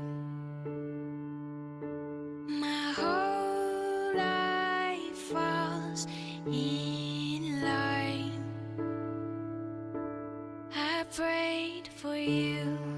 my 2.48 2.92
whole 2.92 4.16
life 4.16 5.16
falls 5.16 6.06
in 6.46 7.62
line. 7.62 8.42
I 10.74 11.04
prayed 11.10 11.88
for 11.96 12.16
you 12.16 12.97